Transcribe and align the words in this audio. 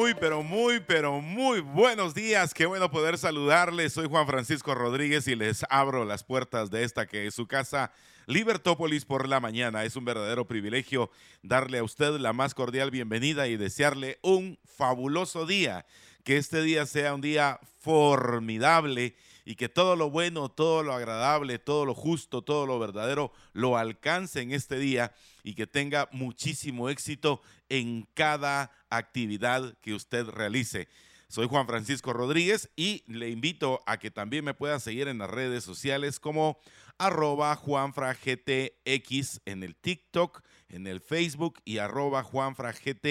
Muy, 0.00 0.14
pero 0.14 0.42
muy, 0.42 0.80
pero 0.80 1.20
muy 1.20 1.60
buenos 1.60 2.14
días. 2.14 2.54
Qué 2.54 2.64
bueno 2.64 2.90
poder 2.90 3.18
saludarles. 3.18 3.92
Soy 3.92 4.08
Juan 4.08 4.26
Francisco 4.26 4.74
Rodríguez 4.74 5.28
y 5.28 5.36
les 5.36 5.62
abro 5.68 6.06
las 6.06 6.24
puertas 6.24 6.70
de 6.70 6.84
esta 6.84 7.06
que 7.06 7.26
es 7.26 7.34
su 7.34 7.46
casa, 7.46 7.92
Libertópolis 8.24 9.04
por 9.04 9.28
la 9.28 9.40
mañana. 9.40 9.84
Es 9.84 9.96
un 9.96 10.06
verdadero 10.06 10.46
privilegio 10.46 11.10
darle 11.42 11.76
a 11.76 11.84
usted 11.84 12.12
la 12.12 12.32
más 12.32 12.54
cordial 12.54 12.90
bienvenida 12.90 13.46
y 13.46 13.58
desearle 13.58 14.18
un 14.22 14.58
fabuloso 14.64 15.44
día. 15.44 15.84
Que 16.24 16.38
este 16.38 16.62
día 16.62 16.86
sea 16.86 17.12
un 17.12 17.20
día 17.20 17.60
formidable 17.80 19.16
y 19.44 19.56
que 19.56 19.68
todo 19.68 19.96
lo 19.96 20.08
bueno, 20.08 20.48
todo 20.48 20.82
lo 20.82 20.94
agradable, 20.94 21.58
todo 21.58 21.84
lo 21.84 21.94
justo, 21.94 22.40
todo 22.40 22.66
lo 22.66 22.78
verdadero 22.78 23.32
lo 23.52 23.76
alcance 23.76 24.40
en 24.40 24.52
este 24.52 24.78
día 24.78 25.12
y 25.42 25.54
que 25.54 25.66
tenga 25.66 26.08
muchísimo 26.12 26.88
éxito 26.88 27.42
en 27.70 28.06
cada 28.12 28.70
actividad 28.90 29.74
que 29.80 29.94
usted 29.94 30.26
realice. 30.26 30.88
Soy 31.28 31.46
Juan 31.46 31.66
Francisco 31.66 32.12
Rodríguez 32.12 32.70
y 32.76 33.04
le 33.06 33.30
invito 33.30 33.82
a 33.86 33.98
que 33.98 34.10
también 34.10 34.44
me 34.44 34.52
pueda 34.52 34.80
seguir 34.80 35.08
en 35.08 35.18
las 35.18 35.30
redes 35.30 35.64
sociales 35.64 36.20
como 36.20 36.58
arroba 36.98 37.54
juanfragtx 37.56 39.40
en 39.46 39.62
el 39.62 39.76
TikTok, 39.76 40.42
en 40.68 40.86
el 40.86 41.00
Facebook 41.00 41.60
y 41.64 41.78
arroba 41.78 42.22
juanfragt 42.24 43.06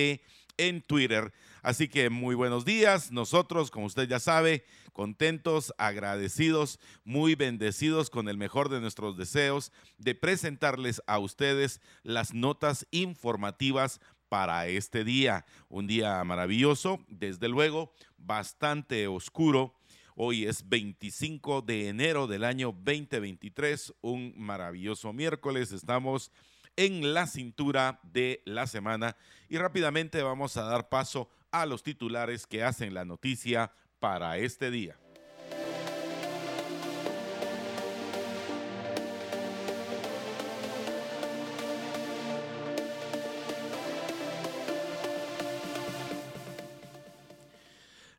en 0.58 0.81
Twitter. 0.81 1.31
Así 1.62 1.88
que 1.88 2.09
muy 2.09 2.36
buenos 2.36 2.66
días. 2.66 3.12
Nosotros, 3.12 3.72
como 3.72 3.86
usted 3.86 4.08
ya 4.08 4.19
sabe, 4.19 4.66
contentos, 4.91 5.73
agradecidos, 5.78 6.80
muy 7.06 7.36
bendecidos 7.36 8.09
con 8.09 8.28
el 8.28 8.38
mejor 8.38 8.67
de 8.69 8.81
nuestros 8.81 9.17
deseos 9.17 9.72
de 9.97 10.14
presentarles 10.14 11.02
a 11.08 11.19
ustedes 11.19 11.80
las 12.03 12.34
notas 12.34 12.86
informativas 12.91 14.02
para 14.30 14.67
este 14.67 15.03
día. 15.03 15.45
Un 15.67 15.88
día 15.88 16.23
maravilloso, 16.23 16.99
desde 17.08 17.49
luego, 17.49 17.91
bastante 18.17 19.08
oscuro. 19.08 19.73
Hoy 20.16 20.45
es 20.45 20.67
25 20.69 21.61
de 21.61 21.89
enero 21.89 22.27
del 22.27 22.44
año 22.44 22.72
2023, 22.72 23.94
un 24.02 24.33
maravilloso 24.38 25.11
miércoles. 25.13 25.72
Estamos 25.72 26.31
en 26.75 27.13
la 27.13 27.27
cintura 27.27 28.00
de 28.03 28.41
la 28.45 28.67
semana 28.67 29.16
y 29.50 29.57
rápidamente 29.57 30.22
vamos 30.22 30.55
a 30.57 30.63
dar 30.63 30.89
paso 30.89 31.30
a 31.52 31.66
los 31.66 31.83
titulares 31.83 32.47
que 32.47 32.63
hacen 32.63 32.94
la 32.94 33.05
noticia 33.05 33.72
para 34.00 34.38
este 34.38 34.72
día. 34.72 34.97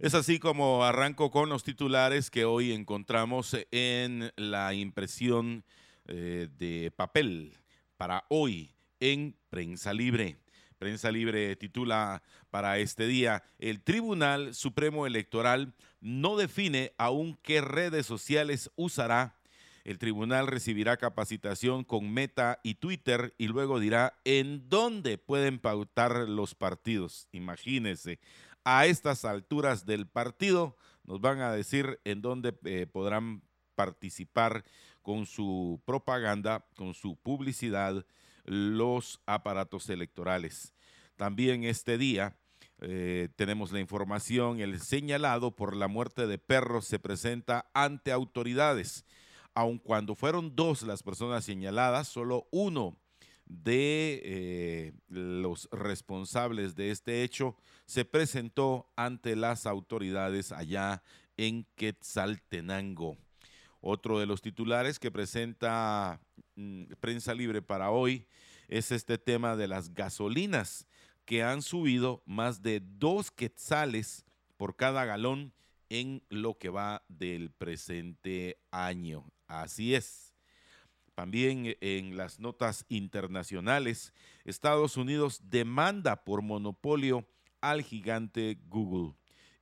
Es 0.01 0.15
así 0.15 0.39
como 0.39 0.83
arranco 0.83 1.31
con 1.31 1.51
los 1.51 1.63
titulares 1.63 2.31
que 2.31 2.47
hoy 2.47 2.73
encontramos 2.73 3.55
en 3.71 4.33
la 4.35 4.73
impresión 4.73 5.63
eh, 6.07 6.49
de 6.57 6.91
papel 6.91 7.53
para 7.99 8.25
hoy 8.31 8.73
en 8.99 9.37
Prensa 9.51 9.93
Libre. 9.93 10.39
Prensa 10.79 11.13
Libre 11.13 11.55
titula 11.57 12.23
para 12.49 12.79
este 12.79 13.07
día, 13.07 13.45
el 13.59 13.83
Tribunal 13.83 14.55
Supremo 14.55 15.07
Electoral 15.07 15.75
no 16.01 16.39
define 16.39 16.95
aún 16.97 17.39
qué 17.43 17.61
redes 17.61 18.07
sociales 18.07 18.71
usará. 18.77 19.37
El 19.85 19.99
tribunal 19.99 20.47
recibirá 20.47 20.99
capacitación 20.99 21.85
con 21.85 22.11
Meta 22.11 22.61
y 22.63 22.75
Twitter 22.75 23.35
y 23.39 23.49
luego 23.49 23.81
dirá 23.81 24.19
en 24.25 24.69
dónde 24.69 25.19
pueden 25.19 25.59
pautar 25.59 26.29
los 26.29 26.55
partidos. 26.55 27.29
Imagínense, 27.33 28.19
a 28.65 28.87
estas 28.87 29.25
alturas 29.25 29.87
del 29.87 30.07
partido 30.07 30.77
nos 31.05 31.21
van 31.21 31.41
a 31.41 31.53
decir 31.53 32.01
en 32.05 32.23
dónde 32.23 32.57
eh, 32.65 32.87
podrán 32.87 33.43
participar 33.75 34.65
con 35.03 35.27
su 35.27 35.81
propaganda, 35.85 36.67
con 36.77 36.95
su 36.95 37.17
publicidad, 37.17 38.05
los 38.45 39.21
aparatos 39.27 39.89
electorales. 39.89 40.75
También 41.17 41.65
este 41.65 41.99
día 41.99 42.37
eh, 42.81 43.29
tenemos 43.37 43.73
la 43.73 43.81
información, 43.81 44.61
el 44.61 44.81
señalado 44.81 45.55
por 45.55 45.77
la 45.77 45.89
muerte 45.89 46.27
de 46.27 46.39
perros 46.39 46.87
se 46.87 46.99
presenta 46.99 47.71
ante 47.75 48.13
autoridades. 48.13 49.05
Aun 49.55 49.79
cuando 49.79 50.15
fueron 50.15 50.55
dos 50.55 50.83
las 50.83 51.03
personas 51.03 51.45
señaladas, 51.45 52.09
solo 52.09 52.47
uno 52.51 52.97
de 53.51 54.21
eh, 54.25 54.93
los 55.09 55.69
responsables 55.73 56.77
de 56.77 56.93
este 56.93 57.25
hecho 57.25 57.57
se 57.85 58.05
presentó 58.05 58.89
ante 58.95 59.35
las 59.35 59.67
autoridades 59.67 60.53
allá 60.53 61.03
en 61.37 61.67
Quetzaltenango. 61.75 63.19
Otro 63.81 64.21
de 64.21 64.27
los 64.27 64.41
titulares 64.41 65.01
que 65.01 65.11
presenta 65.11 66.21
mm, 66.55 66.85
Prensa 67.01 67.35
Libre 67.35 67.61
para 67.61 67.91
hoy 67.91 68.27
es 68.69 68.93
este 68.93 69.19
tema 69.19 69.57
de 69.57 69.67
las 69.67 69.95
gasolinas 69.95 70.87
que 71.25 71.43
han 71.43 71.63
subido 71.63 72.23
más 72.27 72.63
de 72.63 72.81
dos 72.81 73.33
quetzales 73.33 74.25
por 74.57 74.77
cada 74.77 75.05
galón 75.05 75.53
en 75.89 76.23
lo 76.29 76.57
que 76.57 76.69
va 76.69 77.03
del 77.09 77.51
presente 77.51 78.61
año. 78.71 79.25
Así 79.49 79.95
es. 79.97 80.30
También 81.21 81.77
en 81.83 82.17
las 82.17 82.41
notas 82.41 82.87
internacionales, 82.89 84.15
Estados 84.47 84.97
Unidos 84.97 85.43
demanda 85.51 86.25
por 86.25 86.41
monopolio 86.41 87.27
al 87.61 87.83
gigante 87.83 88.57
Google 88.69 89.13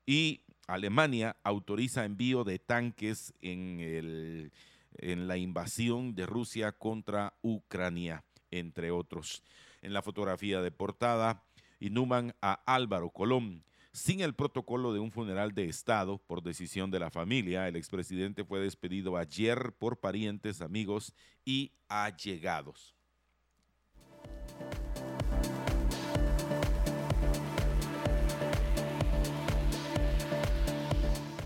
y 0.07 0.43
Alemania 0.69 1.37
autoriza 1.43 2.05
envío 2.05 2.45
de 2.45 2.61
tanques 2.61 3.35
en, 3.41 3.81
el, 3.81 4.53
en 4.99 5.27
la 5.27 5.37
invasión 5.37 6.15
de 6.15 6.27
Rusia 6.27 6.71
contra 6.71 7.35
Ucrania, 7.43 8.23
entre 8.53 8.93
otros. 8.93 9.43
En 9.83 9.93
la 9.93 10.03
fotografía 10.03 10.63
de 10.63 10.71
portada, 10.71 11.43
inhuman 11.81 12.37
a 12.41 12.53
Álvaro 12.73 13.11
Colón. 13.11 13.65
Sin 13.99 14.21
el 14.21 14.33
protocolo 14.33 14.93
de 14.93 15.01
un 15.01 15.11
funeral 15.11 15.53
de 15.55 15.65
Estado 15.65 16.19
por 16.19 16.41
decisión 16.41 16.89
de 16.93 17.01
la 17.01 17.11
familia, 17.11 17.67
el 17.67 17.75
expresidente 17.75 18.45
fue 18.45 18.61
despedido 18.61 19.17
ayer 19.17 19.73
por 19.77 19.99
parientes, 19.99 20.63
amigos 20.63 21.13
y 21.45 21.73
allegados. 21.89 22.95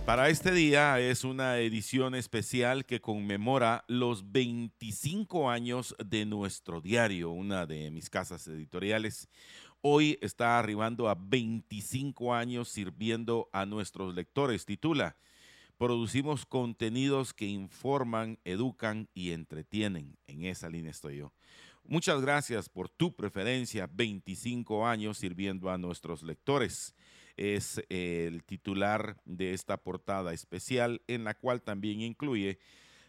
Para 0.04 0.28
este 0.28 0.52
día 0.52 1.00
es 1.00 1.24
una 1.24 1.58
edición 1.58 2.14
especial 2.14 2.84
que 2.84 3.00
conmemora 3.00 3.84
los 3.88 4.30
25 4.30 5.48
años 5.48 5.96
de 6.04 6.26
nuestro 6.26 6.82
diario, 6.82 7.30
una 7.30 7.64
de 7.64 7.90
mis 7.90 8.10
casas 8.10 8.46
editoriales. 8.46 9.28
Hoy 9.82 10.16
está 10.22 10.58
arribando 10.60 11.08
a 11.08 11.16
25 11.16 12.32
años 12.32 12.68
sirviendo 12.68 13.48
a 13.52 13.66
nuestros 13.66 14.14
lectores. 14.14 14.64
Titula, 14.64 15.16
producimos 15.76 16.46
contenidos 16.46 17.34
que 17.34 17.46
informan, 17.46 18.38
educan 18.44 19.08
y 19.12 19.32
entretienen. 19.32 20.16
En 20.28 20.44
esa 20.44 20.70
línea 20.70 20.92
estoy 20.92 21.16
yo. 21.16 21.32
Muchas 21.84 22.20
gracias 22.20 22.68
por 22.68 22.88
tu 22.88 23.16
preferencia, 23.16 23.90
25 23.92 24.86
años 24.86 25.18
sirviendo 25.18 25.68
a 25.68 25.78
nuestros 25.78 26.22
lectores 26.22 26.94
es 27.36 27.82
el 27.88 28.44
titular 28.44 29.16
de 29.24 29.52
esta 29.52 29.76
portada 29.76 30.32
especial, 30.32 31.02
en 31.06 31.24
la 31.24 31.34
cual 31.34 31.62
también 31.62 32.00
incluye 32.00 32.58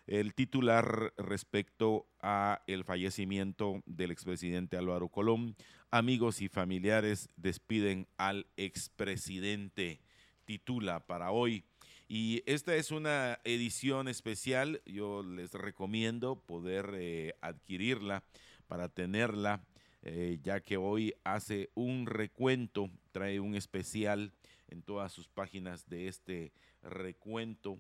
el 0.08 0.34
titular 0.34 1.14
respecto 1.18 2.08
a 2.22 2.62
el 2.68 2.84
fallecimiento 2.84 3.82
del 3.86 4.12
expresidente 4.12 4.78
Álvaro 4.78 5.08
Colón. 5.08 5.56
Amigos 5.92 6.42
y 6.42 6.50
familiares 6.50 7.30
despiden 7.38 8.08
al 8.18 8.48
expresidente, 8.58 10.02
titula 10.46 11.06
para 11.06 11.32
hoy. 11.32 11.64
Y 12.08 12.44
esta 12.46 12.76
es 12.76 12.92
una 12.92 13.40
edición 13.44 14.08
especial, 14.08 14.82
yo 14.86 15.24
les 15.24 15.54
recomiendo 15.54 16.36
poder 16.36 16.92
eh, 16.96 17.34
adquirirla 17.42 18.24
para 18.68 18.90
tenerla, 18.90 19.64
eh, 20.02 20.38
ya 20.44 20.60
que 20.60 20.78
hoy 20.78 21.14
hace 21.24 21.70
un 21.76 22.06
recuento 22.06 22.90
trae 23.14 23.40
un 23.40 23.56
especial 23.56 24.34
en 24.68 24.82
todas 24.82 25.14
sus 25.14 25.30
páginas 25.30 25.88
de 25.88 26.08
este 26.08 26.52
recuento 26.82 27.80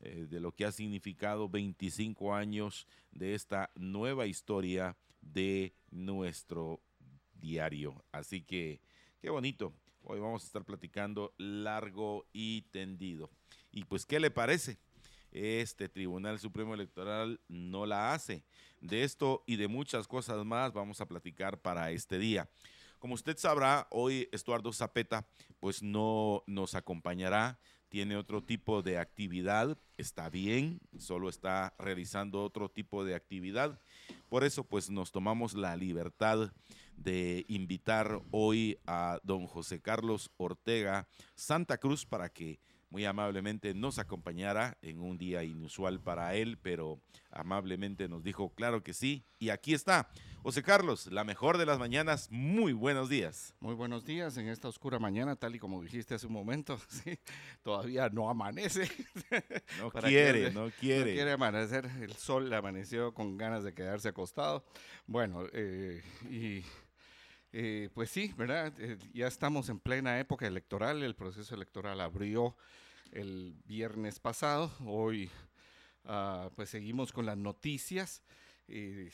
eh, 0.00 0.26
de 0.28 0.40
lo 0.40 0.52
que 0.52 0.64
ha 0.64 0.72
significado 0.72 1.48
25 1.48 2.34
años 2.34 2.86
de 3.10 3.34
esta 3.34 3.70
nueva 3.74 4.26
historia 4.26 4.96
de 5.20 5.74
nuestro 5.90 6.80
diario. 7.34 8.02
Así 8.10 8.42
que, 8.42 8.80
qué 9.20 9.30
bonito. 9.30 9.74
Hoy 10.02 10.18
vamos 10.18 10.42
a 10.42 10.46
estar 10.46 10.64
platicando 10.64 11.34
largo 11.36 12.26
y 12.32 12.62
tendido. 12.70 13.30
Y 13.70 13.84
pues, 13.84 14.06
¿qué 14.06 14.20
le 14.20 14.30
parece? 14.30 14.78
Este 15.32 15.88
Tribunal 15.88 16.38
Supremo 16.38 16.74
Electoral 16.74 17.40
no 17.48 17.86
la 17.86 18.12
hace. 18.14 18.42
De 18.80 19.04
esto 19.04 19.44
y 19.46 19.56
de 19.56 19.68
muchas 19.68 20.08
cosas 20.08 20.44
más 20.44 20.72
vamos 20.72 21.00
a 21.00 21.06
platicar 21.06 21.60
para 21.60 21.90
este 21.90 22.18
día. 22.18 22.48
Como 22.98 23.14
usted 23.14 23.36
sabrá, 23.36 23.86
hoy 23.90 24.28
Estuardo 24.32 24.72
Zapeta 24.72 25.26
pues 25.58 25.82
no 25.82 26.42
nos 26.46 26.74
acompañará, 26.74 27.58
tiene 27.90 28.16
otro 28.16 28.42
tipo 28.42 28.82
de 28.82 28.98
actividad, 28.98 29.76
está 29.98 30.30
bien, 30.30 30.80
solo 30.96 31.28
está 31.28 31.74
realizando 31.76 32.42
otro 32.42 32.70
tipo 32.70 33.04
de 33.04 33.14
actividad. 33.14 33.78
Por 34.28 34.44
eso 34.44 34.64
pues 34.64 34.88
nos 34.88 35.10
tomamos 35.10 35.54
la 35.54 35.76
libertad 35.76 36.52
de 36.96 37.44
invitar 37.48 38.22
hoy 38.30 38.78
a 38.86 39.18
don 39.24 39.46
José 39.46 39.80
Carlos 39.80 40.30
Ortega 40.36 41.08
Santa 41.34 41.78
Cruz 41.78 42.06
para 42.06 42.28
que 42.28 42.60
muy 42.90 43.04
amablemente 43.04 43.72
nos 43.72 43.98
acompañara 43.98 44.76
en 44.82 45.00
un 45.00 45.16
día 45.16 45.44
inusual 45.44 46.00
para 46.00 46.34
él, 46.34 46.58
pero 46.60 47.00
amablemente 47.30 48.08
nos 48.08 48.22
dijo, 48.22 48.52
claro 48.54 48.82
que 48.82 48.92
sí, 48.92 49.24
y 49.38 49.50
aquí 49.50 49.74
está. 49.74 50.10
José 50.42 50.62
Carlos, 50.62 51.06
la 51.06 51.22
mejor 51.22 51.58
de 51.58 51.66
las 51.66 51.78
mañanas, 51.78 52.28
muy 52.30 52.72
buenos 52.72 53.08
días. 53.08 53.54
Muy 53.60 53.74
buenos 53.74 54.04
días 54.04 54.36
en 54.38 54.48
esta 54.48 54.68
oscura 54.68 54.98
mañana, 54.98 55.36
tal 55.36 55.54
y 55.54 55.58
como 55.58 55.82
dijiste 55.82 56.14
hace 56.14 56.26
un 56.26 56.32
momento, 56.32 56.78
¿sí? 56.88 57.18
todavía 57.62 58.08
no 58.08 58.28
amanece. 58.28 58.90
No 59.78 59.90
quiere, 59.90 60.50
no 60.50 60.70
quiere. 60.70 61.12
No 61.12 61.16
quiere 61.16 61.32
amanecer, 61.32 61.86
el 62.00 62.14
sol 62.14 62.52
amaneció 62.52 63.14
con 63.14 63.38
ganas 63.38 63.62
de 63.64 63.72
quedarse 63.72 64.08
acostado. 64.08 64.64
Bueno, 65.06 65.44
eh, 65.52 66.02
y 66.28 66.64
eh, 67.52 67.90
pues 67.94 68.10
sí, 68.10 68.32
¿verdad? 68.36 68.72
Eh, 68.78 68.96
ya 69.12 69.26
estamos 69.26 69.68
en 69.68 69.80
plena 69.80 70.20
época 70.20 70.46
electoral, 70.46 71.02
el 71.02 71.16
proceso 71.16 71.54
electoral 71.54 72.00
abrió 72.00 72.56
el 73.10 73.56
viernes 73.64 74.20
pasado, 74.20 74.70
hoy 74.86 75.28
ah, 76.04 76.48
pues 76.54 76.70
seguimos 76.70 77.12
con 77.12 77.26
las 77.26 77.36
noticias, 77.36 78.22
eh, 78.68 79.10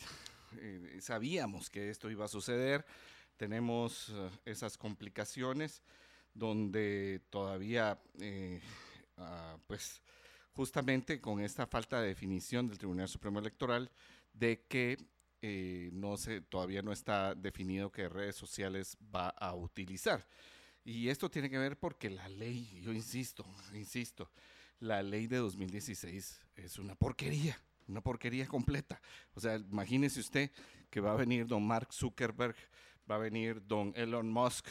sabíamos 1.00 1.70
que 1.70 1.88
esto 1.88 2.10
iba 2.10 2.26
a 2.26 2.28
suceder, 2.28 2.84
tenemos 3.38 4.12
esas 4.44 4.76
complicaciones 4.76 5.82
donde 6.34 7.22
todavía 7.30 7.98
ah, 9.16 9.56
pues 9.66 10.02
justamente 10.52 11.22
con 11.22 11.40
esta 11.40 11.66
falta 11.66 12.02
de 12.02 12.08
definición 12.08 12.68
del 12.68 12.78
Tribunal 12.78 13.08
Supremo 13.08 13.38
Electoral 13.38 13.90
de 14.34 14.66
que 14.68 14.98
eh, 15.48 15.90
no 15.92 16.16
se, 16.16 16.40
todavía 16.40 16.82
no 16.82 16.90
está 16.90 17.36
definido 17.36 17.92
qué 17.92 18.08
redes 18.08 18.34
sociales 18.34 18.98
va 19.14 19.28
a 19.28 19.54
utilizar. 19.54 20.26
Y 20.84 21.08
esto 21.08 21.30
tiene 21.30 21.48
que 21.48 21.56
ver 21.56 21.78
porque 21.78 22.10
la 22.10 22.28
ley, 22.28 22.80
yo 22.82 22.92
insisto, 22.92 23.46
insisto, 23.72 24.28
la 24.80 25.04
ley 25.04 25.28
de 25.28 25.36
2016 25.36 26.40
es 26.56 26.78
una 26.80 26.96
porquería, 26.96 27.60
una 27.86 28.00
porquería 28.00 28.48
completa. 28.48 29.00
O 29.34 29.40
sea, 29.40 29.54
imagínese 29.54 30.18
usted 30.18 30.50
que 30.90 31.00
va 31.00 31.12
a 31.12 31.16
venir 31.16 31.46
don 31.46 31.64
Mark 31.64 31.92
Zuckerberg, 31.92 32.56
va 33.08 33.14
a 33.14 33.18
venir 33.18 33.64
don 33.64 33.92
Elon 33.94 34.28
Musk 34.28 34.66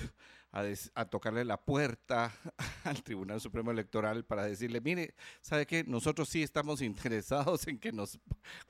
a, 0.51 0.65
a, 0.95 1.05
tocarle 1.05 1.45
la 1.45 1.63
puerta 1.63 2.33
al 2.83 3.01
Tribunal 3.01 3.39
Supremo 3.39 3.71
Electoral 3.71 4.25
para 4.25 4.43
decirle, 4.43 4.81
mire, 4.81 5.15
¿sabe 5.39 5.65
qué? 5.65 5.85
Nosotros 5.85 6.27
sí 6.27 6.43
estamos 6.43 6.81
interesados 6.81 7.65
en 7.67 7.79
que 7.79 7.93
nos 7.93 8.19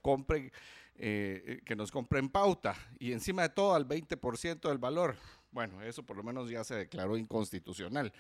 compren 0.04 0.52
eh, 0.98 1.44
eh, 1.46 1.62
que 1.66 1.76
nos 1.76 1.92
compren 1.92 2.30
pauta. 2.30 2.74
Y 3.00 3.12
encima 3.12 3.42
de 3.42 3.50
todo 3.50 3.76
al 3.76 3.86
20% 3.86 4.70
del 4.70 4.78
valor. 4.78 5.18
Bueno, 5.52 5.82
eso 5.82 6.04
por 6.04 6.16
lo 6.16 6.24
menos 6.24 6.50
ya 6.50 6.64
se 6.64 6.76
declaró 6.76 7.18
inconstitucional, 7.18 8.14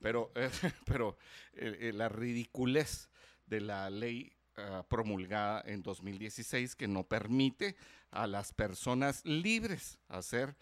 pero, 0.00 0.32
pero 0.86 1.18
eh, 1.52 1.92
la 1.94 2.08
ridiculez 2.08 3.10
de 3.44 3.60
la 3.60 3.90
ley 3.90 4.32
ah, 4.56 4.82
promulgada 4.88 5.62
en 5.66 5.82
2016 5.82 6.74
que 6.74 6.88
no 6.88 7.04
permite 7.04 7.76
a 8.10 8.26
las 8.26 8.52
personas 8.52 9.24
libres 9.24 9.98
hacer 10.08 10.56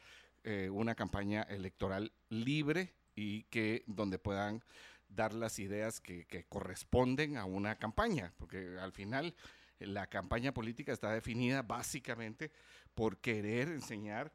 una 0.70 0.94
campaña 0.94 1.42
electoral 1.42 2.14
libre 2.30 2.94
y 3.14 3.42
que 3.44 3.84
donde 3.86 4.18
puedan 4.18 4.64
dar 5.06 5.34
las 5.34 5.58
ideas 5.58 6.00
que, 6.00 6.24
que 6.24 6.44
corresponden 6.44 7.36
a 7.36 7.44
una 7.44 7.76
campaña, 7.76 8.32
porque 8.38 8.78
al 8.80 8.92
final 8.92 9.34
la 9.80 10.06
campaña 10.06 10.52
política 10.52 10.92
está 10.92 11.12
definida 11.12 11.62
básicamente 11.62 12.50
por 12.94 13.18
querer 13.18 13.68
enseñar 13.68 14.32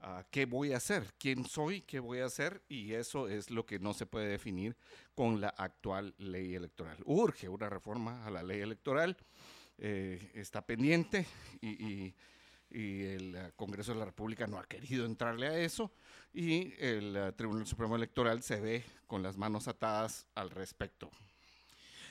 a 0.00 0.24
qué 0.30 0.46
voy 0.46 0.72
a 0.72 0.76
hacer, 0.76 1.12
quién 1.18 1.44
soy, 1.44 1.82
qué 1.82 2.00
voy 2.00 2.20
a 2.20 2.26
hacer, 2.26 2.62
y 2.68 2.94
eso 2.94 3.28
es 3.28 3.50
lo 3.50 3.66
que 3.66 3.78
no 3.78 3.94
se 3.94 4.06
puede 4.06 4.28
definir 4.28 4.76
con 5.14 5.40
la 5.40 5.48
actual 5.48 6.14
ley 6.18 6.54
electoral. 6.54 6.98
Urge 7.04 7.48
una 7.48 7.68
reforma 7.68 8.24
a 8.24 8.30
la 8.30 8.42
ley 8.42 8.60
electoral, 8.60 9.16
eh, 9.78 10.30
está 10.34 10.64
pendiente 10.64 11.26
y, 11.60 12.14
el 12.70 13.54
Congreso 13.56 13.94
de 13.94 14.00
la 14.00 14.04
República 14.04 14.46
no 14.46 14.58
ha 14.58 14.64
querido 14.64 15.06
entrarle 15.06 15.46
a 15.46 15.58
eso 15.58 15.90
y 16.34 16.74
el 16.78 17.16
eh, 17.16 17.32
Tribunal 17.32 17.66
Supremo 17.66 17.96
Electoral 17.96 18.42
se 18.42 18.60
ve 18.60 18.84
con 19.06 19.22
las 19.22 19.38
manos 19.38 19.68
atadas 19.68 20.26
al 20.34 20.50
respecto. 20.50 21.10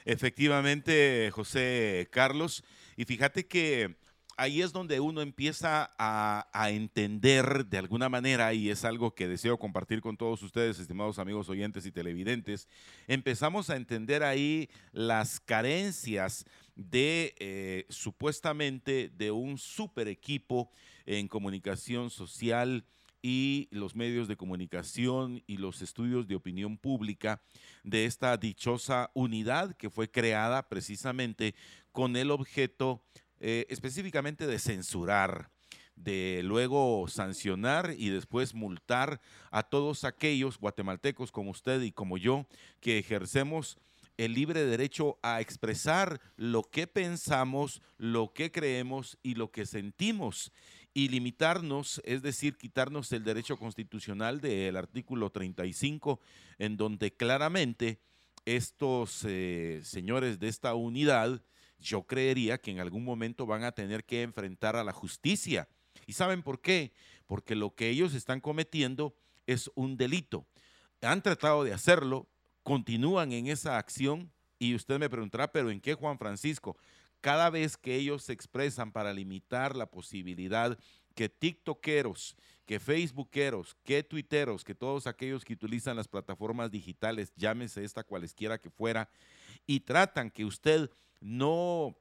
Efectivamente, 0.08 1.30
José 1.34 2.08
Carlos. 2.12 2.64
Y 2.96 3.04
fíjate 3.04 3.46
que 3.46 3.98
ahí 4.38 4.62
es 4.62 4.72
donde 4.72 5.02
uno 5.02 5.22
empieza 5.22 5.94
a, 6.00 6.70
entender 6.70 7.66
de 7.66 7.78
alguna 7.78 8.08
manera, 8.08 8.54
y 8.54 8.70
es 8.70 8.86
algo 8.86 9.14
que 9.14 9.28
deseo 9.28 9.60
compartir 9.60 10.00
con 10.00 10.16
todos 10.16 10.42
ustedes, 10.44 10.80
estimados 10.80 11.20
amigos 11.20 11.50
oyentes 11.50 11.86
y 11.86 11.92
televidentes, 11.92 12.70
empezamos 13.06 13.70
a 13.70 13.76
entender 13.76 14.24
ahí 14.24 14.70
las 14.94 15.42
carencias 15.42 16.46
de 16.76 17.36
eh, 17.40 17.86
supuestamente 17.90 19.10
de 19.10 19.32
un 19.32 19.58
super 19.58 20.08
equipo 20.08 20.72
en 21.06 21.28
comunicación 21.28 22.10
social 22.12 22.86
y 23.30 23.68
los 23.72 23.94
medios 23.94 24.30
de 24.30 24.38
comunicación 24.38 25.44
y 25.48 25.58
los 25.58 25.82
estudios 25.82 26.30
de 26.30 26.36
opinión 26.38 26.78
pública 26.78 27.42
de 27.84 28.06
esta 28.06 28.38
dichosa 28.38 29.12
unidad 29.14 29.76
que 29.76 29.90
fue 29.90 30.10
creada 30.10 30.70
precisamente 30.70 31.54
con 31.92 32.16
el 32.16 32.32
objeto 32.32 33.04
eh, 33.42 33.66
específicamente 33.68 34.48
de 34.48 34.60
censurar, 34.60 35.50
de 35.98 36.40
luego 36.46 37.06
sancionar 37.10 37.96
y 37.98 38.08
después 38.08 38.54
multar 38.54 39.20
a 39.52 39.64
todos 39.64 40.06
aquellos 40.06 40.58
guatemaltecos 40.58 41.30
como 41.30 41.52
usted 41.52 41.82
y 41.82 41.92
como 41.92 42.18
yo 42.18 42.48
que 42.80 42.98
ejercemos 42.98 43.78
el 44.16 44.36
libre 44.36 44.64
derecho 44.64 45.20
a 45.22 45.42
expresar 45.42 46.22
lo 46.38 46.64
que 46.64 46.88
pensamos, 46.88 47.82
lo 47.98 48.32
que 48.32 48.54
creemos 48.54 49.18
y 49.22 49.36
lo 49.36 49.52
que 49.52 49.66
sentimos 49.66 50.54
y 50.98 51.10
limitarnos, 51.10 52.02
es 52.06 52.24
decir, 52.24 52.58
quitarnos 52.58 53.12
el 53.12 53.24
derecho 53.24 53.56
constitucional 53.56 54.42
del 54.42 54.76
artículo 54.76 55.30
35, 55.30 56.20
en 56.58 56.76
donde 56.76 57.14
claramente 57.14 58.00
estos 58.46 59.24
eh, 59.28 59.82
señores 59.84 60.40
de 60.40 60.48
esta 60.48 60.74
unidad, 60.74 61.40
yo 61.78 62.02
creería 62.02 62.58
que 62.58 62.72
en 62.72 62.80
algún 62.80 63.04
momento 63.06 63.46
van 63.46 63.64
a 63.64 63.74
tener 63.74 64.06
que 64.06 64.24
enfrentar 64.24 64.76
a 64.76 64.84
la 64.84 64.92
justicia. 64.92 65.70
¿Y 66.08 66.14
saben 66.14 66.42
por 66.42 66.62
qué? 66.62 66.94
Porque 67.28 67.54
lo 67.54 67.76
que 67.76 67.90
ellos 67.90 68.16
están 68.16 68.42
cometiendo 68.42 69.16
es 69.46 69.70
un 69.76 69.98
delito. 69.98 70.48
Han 71.02 71.22
tratado 71.22 71.64
de 71.64 71.74
hacerlo, 71.74 72.28
continúan 72.64 73.34
en 73.34 73.46
esa 73.46 73.78
acción 73.78 74.32
y 74.58 74.74
usted 74.74 74.98
me 74.98 75.12
preguntará, 75.12 75.52
pero 75.52 75.70
¿en 75.70 75.80
qué 75.80 75.94
Juan 75.94 76.18
Francisco? 76.18 76.76
Cada 77.22 77.50
vez 77.50 77.78
que 77.78 77.96
ellos 77.96 78.24
se 78.24 78.34
expresan 78.34 78.92
para 78.92 79.14
limitar 79.14 79.76
la 79.76 79.90
posibilidad 79.90 80.78
que 81.16 81.30
TikTokeros, 81.30 82.36
que 82.66 82.80
Facebookeros, 82.80 83.76
que 83.84 84.04
Twitteros, 84.04 84.64
que 84.64 84.76
todos 84.76 85.08
aquellos 85.08 85.44
que 85.44 85.54
utilizan 85.54 85.96
las 85.96 86.08
plataformas 86.08 86.70
digitales, 86.70 87.34
llámese 87.36 87.84
esta 87.84 88.04
cualesquiera 88.04 88.60
que 88.60 88.70
fuera, 88.70 89.10
y 89.66 89.80
tratan 89.80 90.30
que 90.30 90.46
usted 90.46 90.92
no 91.20 91.98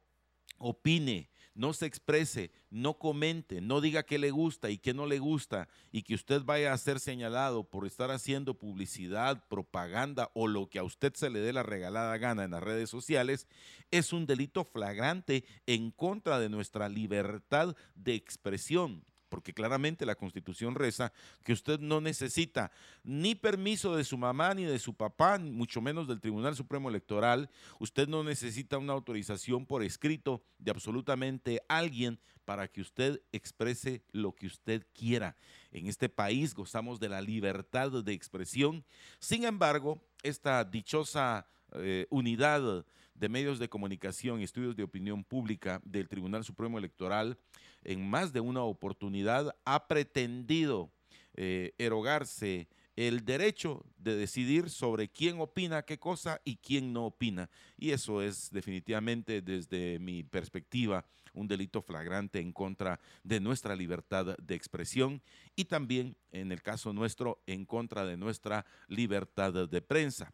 opine, 0.58 1.30
no 1.56 1.72
se 1.72 1.86
exprese, 1.86 2.52
no 2.70 2.98
comente, 2.98 3.60
no 3.60 3.80
diga 3.80 4.04
qué 4.04 4.18
le 4.18 4.30
gusta 4.30 4.70
y 4.70 4.78
qué 4.78 4.94
no 4.94 5.06
le 5.06 5.18
gusta 5.18 5.68
y 5.90 6.02
que 6.02 6.14
usted 6.14 6.42
vaya 6.42 6.72
a 6.72 6.78
ser 6.78 7.00
señalado 7.00 7.64
por 7.64 7.86
estar 7.86 8.10
haciendo 8.10 8.54
publicidad, 8.54 9.48
propaganda 9.48 10.30
o 10.34 10.46
lo 10.46 10.68
que 10.68 10.78
a 10.78 10.84
usted 10.84 11.14
se 11.14 11.30
le 11.30 11.40
dé 11.40 11.52
la 11.52 11.62
regalada 11.62 12.16
gana 12.18 12.44
en 12.44 12.52
las 12.52 12.62
redes 12.62 12.90
sociales, 12.90 13.48
es 13.90 14.12
un 14.12 14.26
delito 14.26 14.64
flagrante 14.64 15.44
en 15.66 15.90
contra 15.90 16.38
de 16.38 16.48
nuestra 16.48 16.88
libertad 16.88 17.74
de 17.94 18.14
expresión. 18.14 19.04
Porque 19.28 19.52
claramente 19.52 20.06
la 20.06 20.14
constitución 20.14 20.74
reza 20.74 21.12
que 21.44 21.52
usted 21.52 21.80
no 21.80 22.00
necesita 22.00 22.70
ni 23.04 23.34
permiso 23.34 23.96
de 23.96 24.04
su 24.04 24.16
mamá 24.16 24.54
ni 24.54 24.64
de 24.64 24.78
su 24.78 24.94
papá, 24.94 25.38
mucho 25.38 25.80
menos 25.80 26.08
del 26.08 26.20
Tribunal 26.20 26.56
Supremo 26.56 26.88
Electoral, 26.88 27.50
usted 27.78 28.08
no 28.08 28.22
necesita 28.24 28.78
una 28.78 28.92
autorización 28.92 29.66
por 29.66 29.82
escrito 29.82 30.42
de 30.58 30.70
absolutamente 30.70 31.60
alguien 31.68 32.18
para 32.44 32.68
que 32.68 32.80
usted 32.80 33.20
exprese 33.32 34.02
lo 34.12 34.34
que 34.34 34.46
usted 34.46 34.86
quiera. 34.94 35.36
En 35.72 35.86
este 35.86 36.08
país 36.08 36.54
gozamos 36.54 37.00
de 37.00 37.08
la 37.08 37.20
libertad 37.20 37.90
de 37.90 38.12
expresión, 38.12 38.84
sin 39.18 39.44
embargo, 39.44 40.00
esta 40.22 40.64
dichosa 40.64 41.46
eh, 41.72 42.06
unidad 42.10 42.86
de 43.18 43.28
medios 43.28 43.58
de 43.58 43.68
comunicación 43.68 44.40
y 44.40 44.44
estudios 44.44 44.76
de 44.76 44.82
opinión 44.82 45.24
pública 45.24 45.80
del 45.84 46.08
Tribunal 46.08 46.44
Supremo 46.44 46.78
Electoral 46.78 47.38
en 47.84 48.08
más 48.08 48.32
de 48.32 48.40
una 48.40 48.62
oportunidad 48.62 49.54
ha 49.64 49.86
pretendido 49.88 50.90
eh, 51.34 51.74
erogarse 51.78 52.68
el 52.96 53.26
derecho 53.26 53.84
de 53.98 54.16
decidir 54.16 54.70
sobre 54.70 55.08
quién 55.08 55.38
opina 55.38 55.82
qué 55.82 55.98
cosa 55.98 56.40
y 56.44 56.56
quién 56.56 56.94
no 56.94 57.06
opina. 57.06 57.50
Y 57.76 57.90
eso 57.90 58.22
es 58.22 58.50
definitivamente 58.50 59.42
desde 59.42 59.98
mi 59.98 60.22
perspectiva 60.22 61.04
un 61.34 61.46
delito 61.46 61.82
flagrante 61.82 62.40
en 62.40 62.52
contra 62.52 62.98
de 63.22 63.38
nuestra 63.38 63.76
libertad 63.76 64.34
de 64.38 64.54
expresión 64.54 65.22
y 65.54 65.66
también, 65.66 66.16
en 66.32 66.50
el 66.50 66.62
caso 66.62 66.94
nuestro, 66.94 67.42
en 67.46 67.66
contra 67.66 68.06
de 68.06 68.16
nuestra 68.16 68.64
libertad 68.88 69.68
de 69.68 69.82
prensa. 69.82 70.32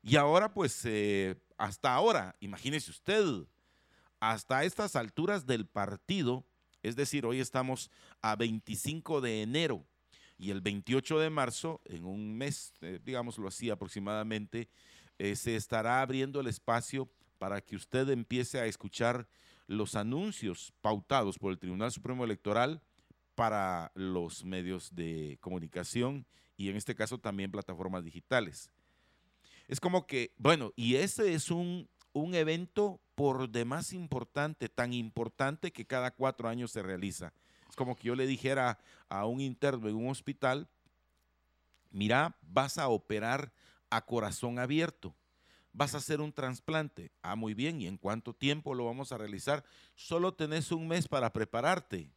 Y 0.00 0.16
ahora, 0.16 0.52
pues, 0.52 0.84
eh, 0.84 1.34
hasta 1.56 1.94
ahora, 1.94 2.36
imagínese 2.40 2.90
usted, 2.90 3.46
hasta 4.20 4.64
estas 4.64 4.96
alturas 4.96 5.46
del 5.46 5.66
partido, 5.66 6.44
es 6.82 6.96
decir, 6.96 7.26
hoy 7.26 7.40
estamos 7.40 7.90
a 8.22 8.36
25 8.36 9.20
de 9.20 9.42
enero 9.42 9.86
y 10.38 10.50
el 10.50 10.60
28 10.60 11.18
de 11.18 11.30
marzo, 11.30 11.80
en 11.84 12.04
un 12.04 12.36
mes, 12.36 12.72
eh, 12.80 13.00
digámoslo 13.02 13.48
así 13.48 13.70
aproximadamente, 13.70 14.68
eh, 15.18 15.36
se 15.36 15.56
estará 15.56 16.00
abriendo 16.00 16.40
el 16.40 16.48
espacio 16.48 17.08
para 17.38 17.60
que 17.60 17.76
usted 17.76 18.08
empiece 18.08 18.58
a 18.58 18.66
escuchar 18.66 19.28
los 19.66 19.94
anuncios 19.94 20.72
pautados 20.80 21.38
por 21.38 21.52
el 21.52 21.58
Tribunal 21.58 21.92
Supremo 21.92 22.24
Electoral 22.24 22.82
para 23.34 23.92
los 23.94 24.44
medios 24.44 24.94
de 24.94 25.38
comunicación 25.40 26.26
y 26.56 26.68
en 26.68 26.76
este 26.76 26.94
caso 26.94 27.18
también 27.18 27.50
plataformas 27.50 28.04
digitales. 28.04 28.70
Es 29.68 29.80
como 29.80 30.06
que, 30.06 30.32
bueno, 30.36 30.72
y 30.76 30.96
ese 30.96 31.34
es 31.34 31.50
un 31.50 31.88
un 32.14 32.34
evento 32.34 33.00
por 33.16 33.48
demás 33.50 33.92
importante, 33.92 34.68
tan 34.68 34.92
importante 34.94 35.72
que 35.72 35.84
cada 35.84 36.12
cuatro 36.12 36.48
años 36.48 36.70
se 36.70 36.82
realiza. 36.82 37.34
Es 37.68 37.76
como 37.76 37.96
que 37.96 38.08
yo 38.08 38.14
le 38.14 38.26
dijera 38.26 38.78
a 39.08 39.26
un 39.26 39.40
interno 39.40 39.88
en 39.88 39.96
un 39.96 40.08
hospital, 40.08 40.68
mira, 41.90 42.36
vas 42.40 42.78
a 42.78 42.88
operar 42.88 43.52
a 43.90 44.04
corazón 44.06 44.58
abierto, 44.60 45.14
vas 45.72 45.94
a 45.94 45.98
hacer 45.98 46.20
un 46.20 46.32
trasplante. 46.32 47.10
Ah, 47.20 47.34
muy 47.34 47.52
bien, 47.52 47.80
¿y 47.80 47.88
en 47.88 47.98
cuánto 47.98 48.32
tiempo 48.32 48.74
lo 48.74 48.84
vamos 48.84 49.10
a 49.10 49.18
realizar? 49.18 49.64
Solo 49.96 50.34
tenés 50.34 50.70
un 50.70 50.86
mes 50.86 51.08
para 51.08 51.32
prepararte 51.32 52.12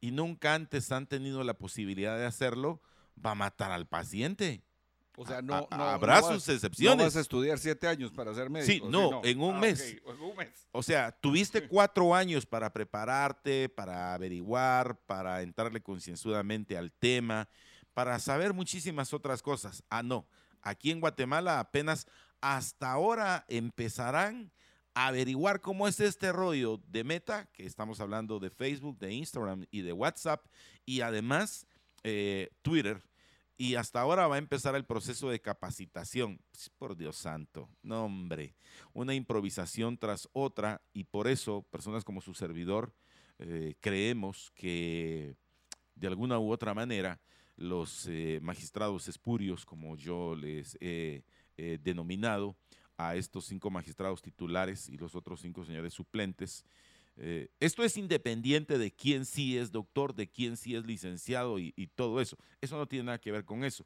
y 0.00 0.10
nunca 0.10 0.54
antes 0.54 0.90
han 0.90 1.06
tenido 1.06 1.44
la 1.44 1.54
posibilidad 1.54 2.18
de 2.18 2.26
hacerlo, 2.26 2.82
va 3.24 3.32
a 3.32 3.36
matar 3.36 3.70
al 3.70 3.86
paciente. 3.86 4.64
O 5.20 5.26
sea, 5.26 5.42
no, 5.42 5.66
habrá 5.72 6.22
sus 6.22 6.48
excepciones. 6.48 6.96
No 6.96 7.02
vas 7.02 7.16
a 7.16 7.20
estudiar 7.20 7.58
siete 7.58 7.88
años 7.88 8.12
para 8.12 8.32
ser 8.34 8.48
médico. 8.48 8.86
Sí, 8.86 8.88
no, 8.88 9.20
En, 9.24 9.40
un 9.40 9.56
ah, 9.56 9.58
mes. 9.58 9.80
en 9.80 10.20
un 10.20 10.36
mes. 10.36 10.68
O 10.70 10.80
sea, 10.80 11.10
tuviste 11.10 11.66
cuatro 11.66 12.14
años 12.14 12.46
para 12.46 12.72
prepararte, 12.72 13.68
para 13.68 14.14
averiguar, 14.14 14.96
para 15.06 15.42
entrarle 15.42 15.80
concienzudamente 15.80 16.78
al 16.78 16.92
tema, 16.92 17.48
para 17.94 18.20
saber 18.20 18.54
muchísimas 18.54 19.12
otras 19.12 19.42
cosas. 19.42 19.82
Ah, 19.90 20.04
no. 20.04 20.24
Aquí 20.62 20.92
en 20.92 21.00
Guatemala 21.00 21.58
apenas 21.58 22.06
hasta 22.40 22.92
ahora 22.92 23.44
empezarán 23.48 24.52
a 24.94 25.08
averiguar 25.08 25.60
cómo 25.60 25.88
es 25.88 25.98
este 25.98 26.30
rollo 26.30 26.80
de 26.86 27.02
meta, 27.02 27.50
que 27.52 27.66
estamos 27.66 27.98
hablando 27.98 28.38
de 28.38 28.50
Facebook, 28.50 28.96
de 29.00 29.14
Instagram 29.14 29.66
y 29.72 29.82
de 29.82 29.92
WhatsApp, 29.92 30.46
y 30.86 31.00
además 31.00 31.66
eh, 32.04 32.50
Twitter 32.62 33.02
y 33.58 33.74
hasta 33.74 34.00
ahora 34.00 34.28
va 34.28 34.36
a 34.36 34.38
empezar 34.38 34.74
el 34.76 34.86
proceso 34.86 35.28
de 35.28 35.40
capacitación. 35.40 36.40
Por 36.78 36.96
Dios 36.96 37.16
santo, 37.16 37.68
no 37.82 38.04
hombre, 38.04 38.54
una 38.94 39.14
improvisación 39.14 39.98
tras 39.98 40.28
otra 40.32 40.80
y 40.92 41.04
por 41.04 41.26
eso 41.28 41.66
personas 41.70 42.04
como 42.04 42.20
su 42.20 42.34
servidor 42.34 42.94
eh, 43.40 43.74
creemos 43.80 44.52
que 44.54 45.34
de 45.96 46.06
alguna 46.06 46.38
u 46.38 46.52
otra 46.52 46.72
manera 46.72 47.20
los 47.56 48.06
eh, 48.06 48.38
magistrados 48.40 49.08
espurios, 49.08 49.66
como 49.66 49.96
yo 49.96 50.36
les 50.36 50.78
he 50.80 51.24
denominado 51.82 52.56
a 52.96 53.16
estos 53.16 53.46
cinco 53.46 53.70
magistrados 53.70 54.22
titulares 54.22 54.88
y 54.88 54.96
los 54.96 55.16
otros 55.16 55.40
cinco 55.40 55.64
señores 55.64 55.94
suplentes, 55.94 56.64
eh, 57.20 57.48
esto 57.58 57.82
es 57.82 57.96
independiente 57.96 58.78
de 58.78 58.92
quién 58.92 59.24
sí 59.24 59.58
es 59.58 59.72
doctor, 59.72 60.14
de 60.14 60.30
quién 60.30 60.56
sí 60.56 60.76
es 60.76 60.86
licenciado 60.86 61.58
y, 61.58 61.72
todo 61.96 62.20
eso. 62.20 62.38
Eso 62.60 62.76
no 62.76 62.86
tiene 62.86 63.06
nada 63.06 63.18
que 63.18 63.32
ver 63.32 63.44
con 63.44 63.64
eso, 63.64 63.84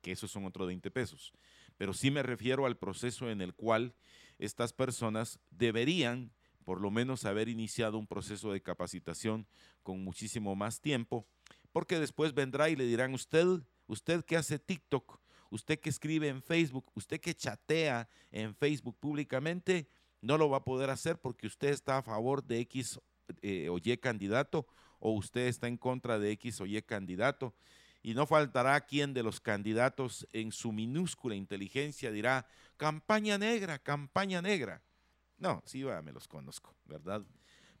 que 0.00 0.10
esos 0.10 0.30
son 0.30 0.44
otros 0.44 0.66
20 0.66 0.90
pesos. 0.90 1.32
Pero 1.76 1.94
sí 1.94 2.10
me 2.10 2.22
refiero 2.22 2.66
al 2.66 2.76
proceso 2.76 3.30
en 3.30 3.40
el 3.40 3.54
cual 3.54 3.94
estas 4.38 4.72
personas 4.72 5.38
deberían 5.50 6.32
por 6.64 6.80
lo 6.80 6.90
menos 6.90 7.24
haber 7.24 7.48
iniciado 7.48 7.98
un 7.98 8.06
proceso 8.06 8.52
de 8.52 8.62
capacitación 8.62 9.46
con 9.82 10.02
muchísimo 10.02 10.54
más 10.54 10.80
tiempo, 10.80 11.26
porque 11.72 11.98
después 11.98 12.34
vendrá 12.34 12.68
y 12.68 12.76
le 12.76 12.86
dirán 12.86 13.14
usted, 13.14 13.46
usted 13.86 14.24
que 14.24 14.36
hace 14.36 14.58
TikTok, 14.58 15.20
usted 15.50 15.78
que 15.80 15.90
escribe 15.90 16.28
en 16.28 16.42
Facebook, 16.42 16.90
usted 16.94 17.20
que 17.20 17.34
chatea 17.34 18.08
en 18.30 18.54
Facebook 18.54 18.96
públicamente, 18.98 19.88
no 20.22 20.38
lo 20.38 20.48
va 20.48 20.58
a 20.58 20.64
poder 20.64 20.88
hacer 20.88 21.20
porque 21.20 21.46
usted 21.46 21.68
está 21.68 21.98
a 21.98 22.02
favor 22.02 22.42
de 22.42 22.60
X 22.60 22.98
eh, 23.42 23.68
o 23.68 23.78
Y 23.78 23.96
candidato 23.98 24.66
o 25.00 25.10
usted 25.10 25.48
está 25.48 25.68
en 25.68 25.76
contra 25.76 26.18
de 26.18 26.30
X 26.30 26.60
o 26.60 26.66
Y 26.66 26.80
candidato. 26.82 27.54
Y 28.02 28.14
no 28.14 28.26
faltará 28.26 28.80
quien 28.80 29.14
de 29.14 29.22
los 29.22 29.40
candidatos 29.40 30.26
en 30.32 30.50
su 30.50 30.72
minúscula 30.72 31.34
inteligencia 31.34 32.10
dirá, 32.10 32.46
campaña 32.76 33.38
negra, 33.38 33.78
campaña 33.78 34.40
negra. 34.40 34.82
No, 35.38 35.62
sí, 35.66 35.84
me 35.84 36.12
los 36.12 36.26
conozco, 36.28 36.74
¿verdad? 36.84 37.22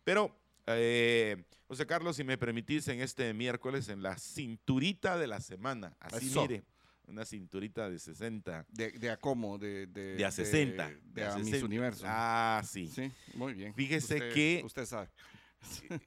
Pero, 0.04 0.36
eh, 0.66 1.44
José 1.68 1.86
Carlos, 1.86 2.16
si 2.16 2.24
me 2.24 2.38
permitís, 2.38 2.88
en 2.88 3.00
este 3.00 3.32
miércoles, 3.34 3.88
en 3.88 4.02
la 4.02 4.16
cinturita 4.16 5.16
de 5.16 5.26
la 5.26 5.40
semana, 5.40 5.96
así 6.00 6.32
mire, 6.38 6.64
una 7.12 7.24
cinturita 7.24 7.88
de 7.88 7.98
60. 7.98 8.66
¿De, 8.68 8.90
de 8.92 9.10
a 9.10 9.18
cómo? 9.18 9.58
De, 9.58 9.86
de, 9.86 10.24
a 10.24 10.30
60. 10.30 10.90
De, 11.04 11.24
a 11.24 11.36
mis 11.36 11.62
universo. 11.62 12.04
Ah, 12.06 12.62
sí. 12.64 12.88
Sí, 12.88 13.12
muy 13.34 13.54
bien. 13.54 13.74
Fíjese 13.74 14.18
que... 14.30 14.62
Usted 14.64 14.86
sabe. 14.86 15.08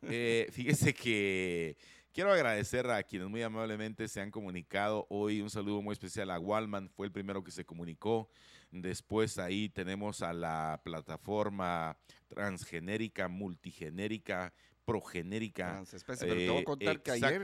Eh, 0.01 0.49
fíjese 0.51 0.93
que 0.93 1.77
quiero 2.11 2.29
agradecer 2.29 2.89
a 2.91 3.01
quienes 3.03 3.29
muy 3.29 3.41
amablemente 3.41 4.09
se 4.09 4.19
han 4.19 4.29
comunicado 4.29 5.07
hoy. 5.09 5.39
Un 5.41 5.49
saludo 5.49 5.81
muy 5.81 5.93
especial 5.93 6.29
a 6.29 6.39
Walman, 6.39 6.89
fue 6.89 7.05
el 7.05 7.13
primero 7.13 7.41
que 7.41 7.51
se 7.51 7.63
comunicó. 7.63 8.29
Después 8.71 9.37
ahí 9.37 9.69
tenemos 9.69 10.21
a 10.21 10.33
la 10.33 10.81
plataforma 10.83 11.97
transgenérica, 12.27 13.29
multigenérica, 13.29 14.53
progenérica. 14.85 15.83
Pero 16.05 16.17
te 16.17 16.49
voy 16.49 16.57
a 16.59 16.63
contar 16.63 17.01
que 17.01 17.11
ayer 17.11 17.43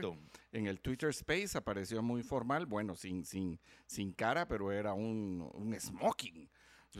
en 0.52 0.66
el 0.66 0.80
Twitter 0.80 1.10
Space 1.10 1.56
apareció 1.56 2.02
muy 2.02 2.22
formal, 2.22 2.66
bueno, 2.66 2.94
sin, 2.96 3.24
sin, 3.24 3.58
sin 3.86 4.12
cara, 4.12 4.46
pero 4.46 4.72
era 4.72 4.94
un, 4.94 5.50
un 5.52 5.78
smoking. 5.78 6.48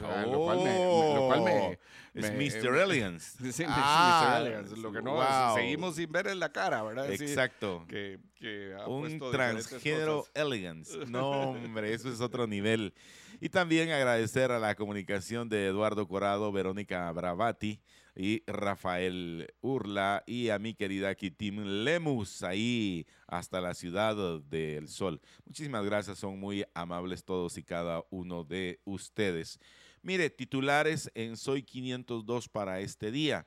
Oh, 0.01 0.31
lo 0.31 0.39
cual 0.45 0.59
me, 0.63 0.85
lo 0.85 1.27
cual 1.27 1.43
me, 1.43 1.79
es 2.15 2.33
Mr. 2.65 2.75
Elegance. 2.81 3.53
Sí, 3.53 3.65
ah, 3.67 4.43
Mr. 4.43 4.79
Lo 4.79 4.91
que 4.91 5.03
no 5.03 5.55
seguimos 5.55 5.97
sin 5.97 6.11
ver 6.11 6.29
en 6.29 6.41
la 6.41 6.51
cara, 6.51 6.83
¿verdad? 6.83 7.11
Exacto. 7.13 7.85
que, 7.89 8.19
que 8.37 8.75
un 8.87 9.19
transgénero 9.31 10.25
elegance. 10.35 10.97
No, 11.09 11.51
hombre, 11.51 11.93
eso 11.93 12.09
es 12.11 12.21
otro 12.23 12.47
nivel. 12.47 12.95
Y 13.41 13.51
también 13.51 13.91
agradecer 13.91 14.51
a 14.51 14.59
la 14.59 14.75
comunicación 14.75 15.49
de 15.49 15.67
Eduardo 15.67 16.09
Corado, 16.09 16.51
Verónica 16.53 17.11
Bravati, 17.13 17.81
y 18.15 18.43
Rafael 18.47 19.53
Urla 19.61 20.23
y 20.27 20.51
a 20.51 20.59
mi 20.59 20.75
querida 20.75 21.15
Kitim 21.15 21.85
Lemus 21.85 22.43
ahí 22.43 23.07
hasta 23.27 23.61
la 23.61 23.75
ciudad 23.75 24.41
del 24.43 24.89
sol. 24.89 25.21
Muchísimas 25.47 25.85
gracias, 25.85 26.19
son 26.19 26.39
muy 26.39 26.65
amables 26.75 27.25
todos 27.25 27.57
y 27.59 27.63
cada 27.63 28.05
uno 28.11 28.45
de 28.45 28.81
ustedes. 28.85 29.59
Mire, 30.03 30.31
titulares 30.31 31.11
en 31.15 31.37
Soy 31.37 31.63
502 31.63 32.49
para 32.49 32.81
este 32.81 33.11
día. 33.11 33.47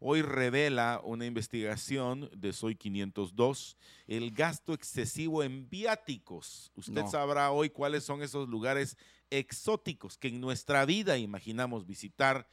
Hoy 0.00 0.22
revela 0.22 1.00
una 1.02 1.24
investigación 1.24 2.28
de 2.36 2.52
Soy 2.52 2.74
502 2.74 3.78
el 4.06 4.32
gasto 4.32 4.74
excesivo 4.74 5.42
en 5.42 5.70
viáticos. 5.70 6.72
Usted 6.74 7.06
sabrá 7.06 7.52
hoy 7.52 7.70
cuáles 7.70 8.04
son 8.04 8.22
esos 8.22 8.48
lugares 8.48 8.98
exóticos 9.30 10.18
que 10.18 10.28
en 10.28 10.40
nuestra 10.40 10.84
vida 10.84 11.16
imaginamos 11.16 11.86
visitar, 11.86 12.46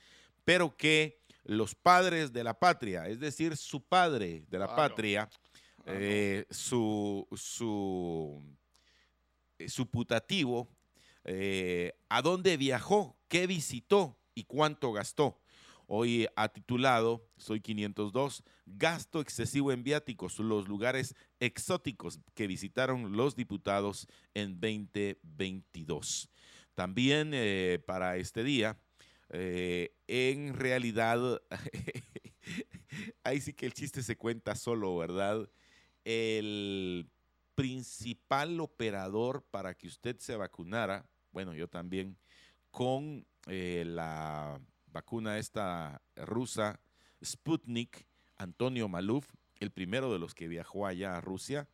pero 0.46 0.78
que 0.78 1.21
los 1.44 1.76
padres 1.76 2.32
de 2.32 2.44
la 2.44 2.58
patria, 2.58 3.08
es 3.08 3.20
decir, 3.20 3.58
su 3.58 3.82
padre 3.84 4.44
de 4.50 4.60
la 4.60 4.76
patria, 4.76 5.30
eh, 5.86 6.46
su, 6.50 7.28
su, 7.36 8.44
eh, 9.58 9.70
su 9.70 9.90
putativo, 9.90 10.70
eh, 11.24 11.94
a 12.10 12.22
dónde 12.22 12.58
viajó, 12.58 13.18
qué 13.28 13.48
visitó 13.48 14.18
y 14.34 14.44
cuánto 14.44 14.92
gastó. 14.92 15.40
Hoy 15.94 16.28
ha 16.38 16.48
titulado, 16.48 17.28
soy 17.36 17.60
502, 17.60 18.44
gasto 18.66 19.20
excesivo 19.20 19.74
en 19.74 19.84
viáticos, 19.84 20.40
los 20.40 20.70
lugares 20.70 21.16
exóticos 21.40 22.20
que 22.34 22.48
visitaron 22.48 23.18
los 23.18 23.36
diputados 23.36 24.08
en 24.34 24.60
2022. 24.62 26.30
También 26.76 27.32
eh, 27.34 27.84
para 27.86 28.16
este 28.16 28.44
día, 28.44 28.80
eh, 29.34 29.96
en 30.08 30.54
realidad, 30.54 31.42
ahí 33.24 33.40
sí 33.42 33.54
que 33.54 33.66
el 33.66 33.74
chiste 33.74 34.04
se 34.04 34.18
cuenta 34.18 34.56
solo, 34.56 34.98
¿verdad? 34.98 35.50
El 36.04 37.10
principal 37.56 38.60
operador 38.60 39.44
para 39.52 39.74
que 39.74 39.88
usted 39.88 40.18
se 40.18 40.36
vacunara, 40.36 41.06
bueno, 41.32 41.54
yo 41.54 41.68
también, 41.68 42.18
con 42.72 43.26
eh, 43.48 43.84
la 43.86 44.60
vacuna 44.88 45.38
esta 45.38 46.02
rusa 46.16 46.80
Sputnik, 47.24 48.06
Antonio 48.38 48.88
Maluf, 48.88 49.34
el 49.60 49.72
primero 49.72 50.12
de 50.12 50.20
los 50.20 50.34
que 50.34 50.48
viajó 50.48 50.86
allá 50.86 51.16
a 51.16 51.22
Rusia, 51.22 51.70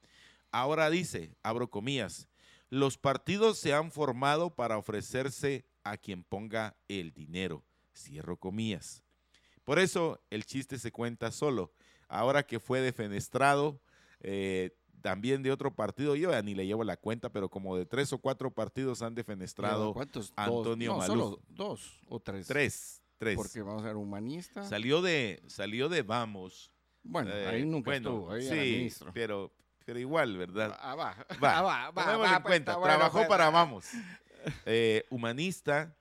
ahora 0.52 0.90
dice, 0.90 1.36
abro 1.42 1.70
comillas, 1.70 2.28
los 2.70 2.98
partidos 2.98 3.58
se 3.58 3.74
han 3.74 3.92
formado 3.92 4.54
para 4.54 4.78
ofrecerse 4.78 5.66
a 5.92 5.98
quien 5.98 6.24
ponga 6.24 6.76
el 6.88 7.12
dinero, 7.14 7.64
cierro 7.96 8.38
comillas. 8.38 9.04
Por 9.64 9.80
eso 9.80 10.22
el 10.30 10.46
chiste 10.46 10.80
se 10.80 10.92
cuenta 10.92 11.32
solo. 11.32 11.74
Ahora 12.08 12.44
que 12.44 12.60
fue 12.60 12.80
defenestrado, 12.80 13.82
eh, 14.22 14.72
también 15.02 15.44
de 15.44 15.52
otro 15.52 15.76
partido, 15.76 16.16
yo 16.16 16.32
ya 16.32 16.42
ni 16.42 16.56
le 16.56 16.66
llevo 16.66 16.84
la 16.84 16.98
cuenta, 16.98 17.30
pero 17.32 17.50
como 17.50 17.76
de 17.78 17.86
tres 17.86 18.12
o 18.14 18.18
cuatro 18.20 18.52
partidos 18.52 19.02
han 19.02 19.14
defenestrado 19.16 19.94
¿Cuántos? 19.94 20.34
Antonio 20.36 20.94
dos. 20.94 21.08
No, 21.08 21.14
Maluf. 21.16 21.26
solo 21.30 21.42
dos 21.50 22.00
o 22.08 22.20
tres. 22.20 22.48
Tres, 22.48 23.04
tres. 23.18 23.36
Porque 23.36 23.62
vamos 23.62 23.84
a 23.84 23.88
ser 23.88 23.96
humanista. 23.98 24.64
Salió 24.64 25.02
de, 25.02 25.42
salió 25.48 25.90
de 25.90 26.02
Vamos. 26.02 26.72
bueno, 27.04 27.32
eh, 27.32 27.48
ahí 27.48 27.66
nunca 27.66 27.92
bueno, 27.92 28.10
estuvo, 28.10 28.32
ahí 28.32 28.42
sí, 28.42 28.48
era 28.48 28.62
ministro. 28.64 29.12
pero, 29.14 29.54
pero 29.86 30.00
igual, 30.00 30.38
¿verdad? 30.38 30.78
Ah, 30.80 30.96
va. 30.96 31.16
Va, 31.44 31.58
Ah, 31.60 31.62
va, 31.62 31.92
va, 31.92 32.04
tomémoslo 32.04 32.20
va, 32.24 32.36
en 32.38 32.42
pues, 32.42 32.52
cuenta. 32.52 32.72
está 32.72 32.80
bueno, 32.80 32.96
Trabajó 32.96 33.18
pues. 33.18 33.28
para 33.28 33.50
Vamos. 33.50 33.86
Eh, 34.66 35.04
humanista, 35.10 35.96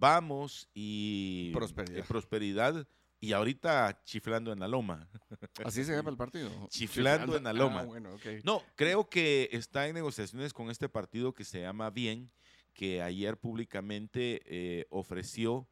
Vamos 0.00 0.68
y 0.74 1.50
Prosperidad. 1.52 1.98
eh, 1.98 2.04
prosperidad. 2.06 2.88
Y 3.20 3.32
ahorita 3.32 4.00
chiflando 4.04 4.52
en 4.52 4.60
la 4.60 4.68
loma. 4.68 5.08
Así 5.64 5.84
se 5.84 5.92
llama 5.92 6.10
el 6.10 6.16
partido. 6.16 6.50
Chiflando 6.70 7.36
en 7.36 7.42
la 7.44 7.52
loma. 7.52 7.80
Ah, 7.80 7.84
bueno, 7.84 8.14
ok. 8.14 8.26
No, 8.44 8.62
creo 8.76 9.08
que 9.08 9.48
está 9.50 9.88
en 9.88 9.94
negociaciones 9.94 10.52
con 10.52 10.70
este 10.70 10.88
partido 10.88 11.34
que 11.34 11.44
se 11.44 11.60
llama 11.62 11.90
Bien, 11.90 12.30
que 12.74 13.02
ayer 13.02 13.36
públicamente 13.36 14.40
eh, 14.44 14.86
ofreció 14.90 15.66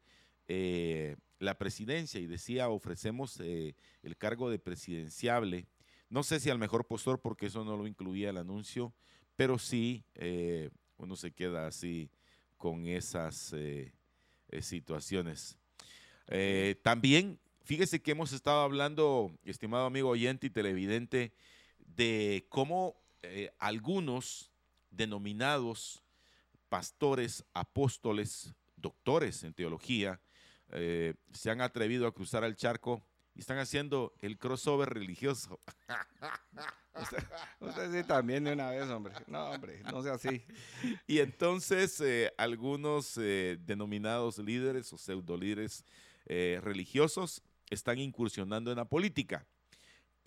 la 1.39 1.57
presidencia 1.57 2.21
y 2.21 2.25
decía 2.25 2.69
ofrecemos 2.69 3.37
el 3.41 4.17
cargo 4.17 4.49
de 4.49 4.59
presidenciable. 4.59 5.67
No 6.09 6.23
sé 6.23 6.39
si 6.39 6.49
al 6.49 6.57
mejor 6.57 6.87
postor, 6.87 7.19
porque 7.21 7.47
eso 7.47 7.65
no 7.65 7.75
lo 7.75 7.85
incluía 7.85 8.29
el 8.29 8.37
anuncio, 8.37 8.93
pero 9.35 9.59
sí 9.59 10.05
eh, 10.15 10.69
uno 10.97 11.15
se 11.15 11.31
queda 11.31 11.67
así 11.67 12.09
con 12.57 12.87
esas 12.87 13.53
eh, 13.53 13.93
eh, 14.49 14.61
situaciones. 14.61 15.57
Eh, 16.27 16.75
también, 16.81 17.39
fíjese 17.63 18.01
que 18.01 18.11
hemos 18.11 18.33
estado 18.33 18.61
hablando, 18.61 19.31
estimado 19.45 19.85
amigo 19.85 20.09
oyente 20.09 20.47
y 20.47 20.49
televidente, 20.49 21.33
de 21.79 22.45
cómo 22.49 23.01
algunos 23.59 24.51
denominados 24.91 26.03
pastores, 26.69 27.43
apóstoles, 27.53 28.53
doctores 28.75 29.43
en 29.43 29.53
teología, 29.53 30.21
se 30.69 31.49
han 31.49 31.61
atrevido 31.61 32.07
a 32.07 32.13
cruzar 32.13 32.43
el 32.43 32.55
charco 32.55 33.03
y 33.37 33.41
están 33.41 33.59
haciendo 33.59 34.15
el 34.19 34.39
crossover 34.39 34.89
religioso. 34.89 35.59
Usted 37.59 37.91
sí 37.91 38.07
también 38.07 38.43
de 38.43 38.53
una 38.53 38.71
vez, 38.71 38.89
hombre. 38.89 39.13
No, 39.27 39.51
hombre, 39.51 39.83
no 39.83 40.01
sea 40.01 40.13
así. 40.13 40.43
Y 41.05 41.19
entonces 41.19 42.01
eh, 42.01 42.33
algunos 42.35 43.15
eh, 43.19 43.59
denominados 43.61 44.39
líderes 44.39 44.91
o 44.91 44.97
pseudolíderes 44.97 45.85
eh, 46.25 46.59
religiosos 46.63 47.43
están 47.69 47.99
incursionando 47.99 48.71
en 48.71 48.77
la 48.77 48.85
política. 48.85 49.45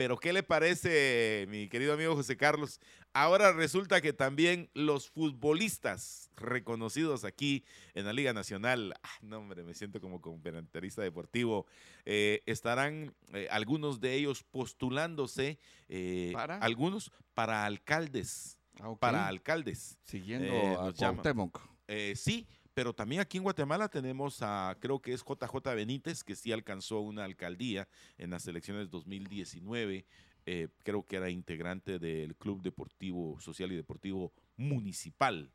Pero 0.00 0.16
¿qué 0.16 0.32
le 0.32 0.42
parece, 0.42 1.44
mi 1.50 1.68
querido 1.68 1.92
amigo 1.92 2.16
José 2.16 2.34
Carlos? 2.34 2.80
Ahora 3.12 3.52
resulta 3.52 4.00
que 4.00 4.14
también 4.14 4.70
los 4.72 5.10
futbolistas 5.10 6.30
reconocidos 6.36 7.24
aquí 7.24 7.66
en 7.92 8.06
la 8.06 8.14
Liga 8.14 8.32
Nacional, 8.32 8.94
ah, 9.02 9.08
no 9.20 9.36
hombre, 9.36 9.62
me 9.62 9.74
siento 9.74 10.00
como 10.00 10.22
comentarista 10.22 11.02
deportivo, 11.02 11.66
eh, 12.06 12.42
estarán 12.46 13.14
eh, 13.34 13.46
algunos 13.50 14.00
de 14.00 14.14
ellos 14.14 14.42
postulándose, 14.42 15.58
eh, 15.90 16.30
¿Para? 16.32 16.56
algunos 16.60 17.12
para 17.34 17.66
alcaldes, 17.66 18.56
Ah, 18.80 18.94
para 18.98 19.26
alcaldes. 19.26 19.98
Siguiendo 20.04 20.50
eh, 20.50 20.76
a. 20.80 20.92
Cuauhtémoc. 20.94 21.60
Eh, 21.88 22.14
sí, 22.16 22.46
pero 22.74 22.94
también 22.94 23.20
aquí 23.20 23.38
en 23.38 23.42
Guatemala 23.42 23.88
tenemos 23.88 24.42
a, 24.42 24.76
creo 24.80 25.00
que 25.00 25.12
es 25.12 25.24
JJ 25.24 25.74
Benítez, 25.74 26.22
que 26.22 26.36
sí 26.36 26.52
alcanzó 26.52 27.00
una 27.00 27.24
alcaldía 27.24 27.88
en 28.18 28.30
las 28.30 28.46
elecciones 28.46 28.90
2019. 28.90 30.06
Eh, 30.46 30.68
creo 30.84 31.04
que 31.04 31.16
era 31.16 31.30
integrante 31.30 31.98
del 31.98 32.34
Club 32.36 32.62
Deportivo 32.62 33.38
Social 33.40 33.72
y 33.72 33.76
Deportivo 33.76 34.32
Municipal, 34.56 35.52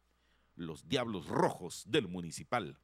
los 0.55 0.87
Diablos 0.87 1.27
Rojos 1.27 1.83
del 1.87 2.07
Municipal. 2.07 2.77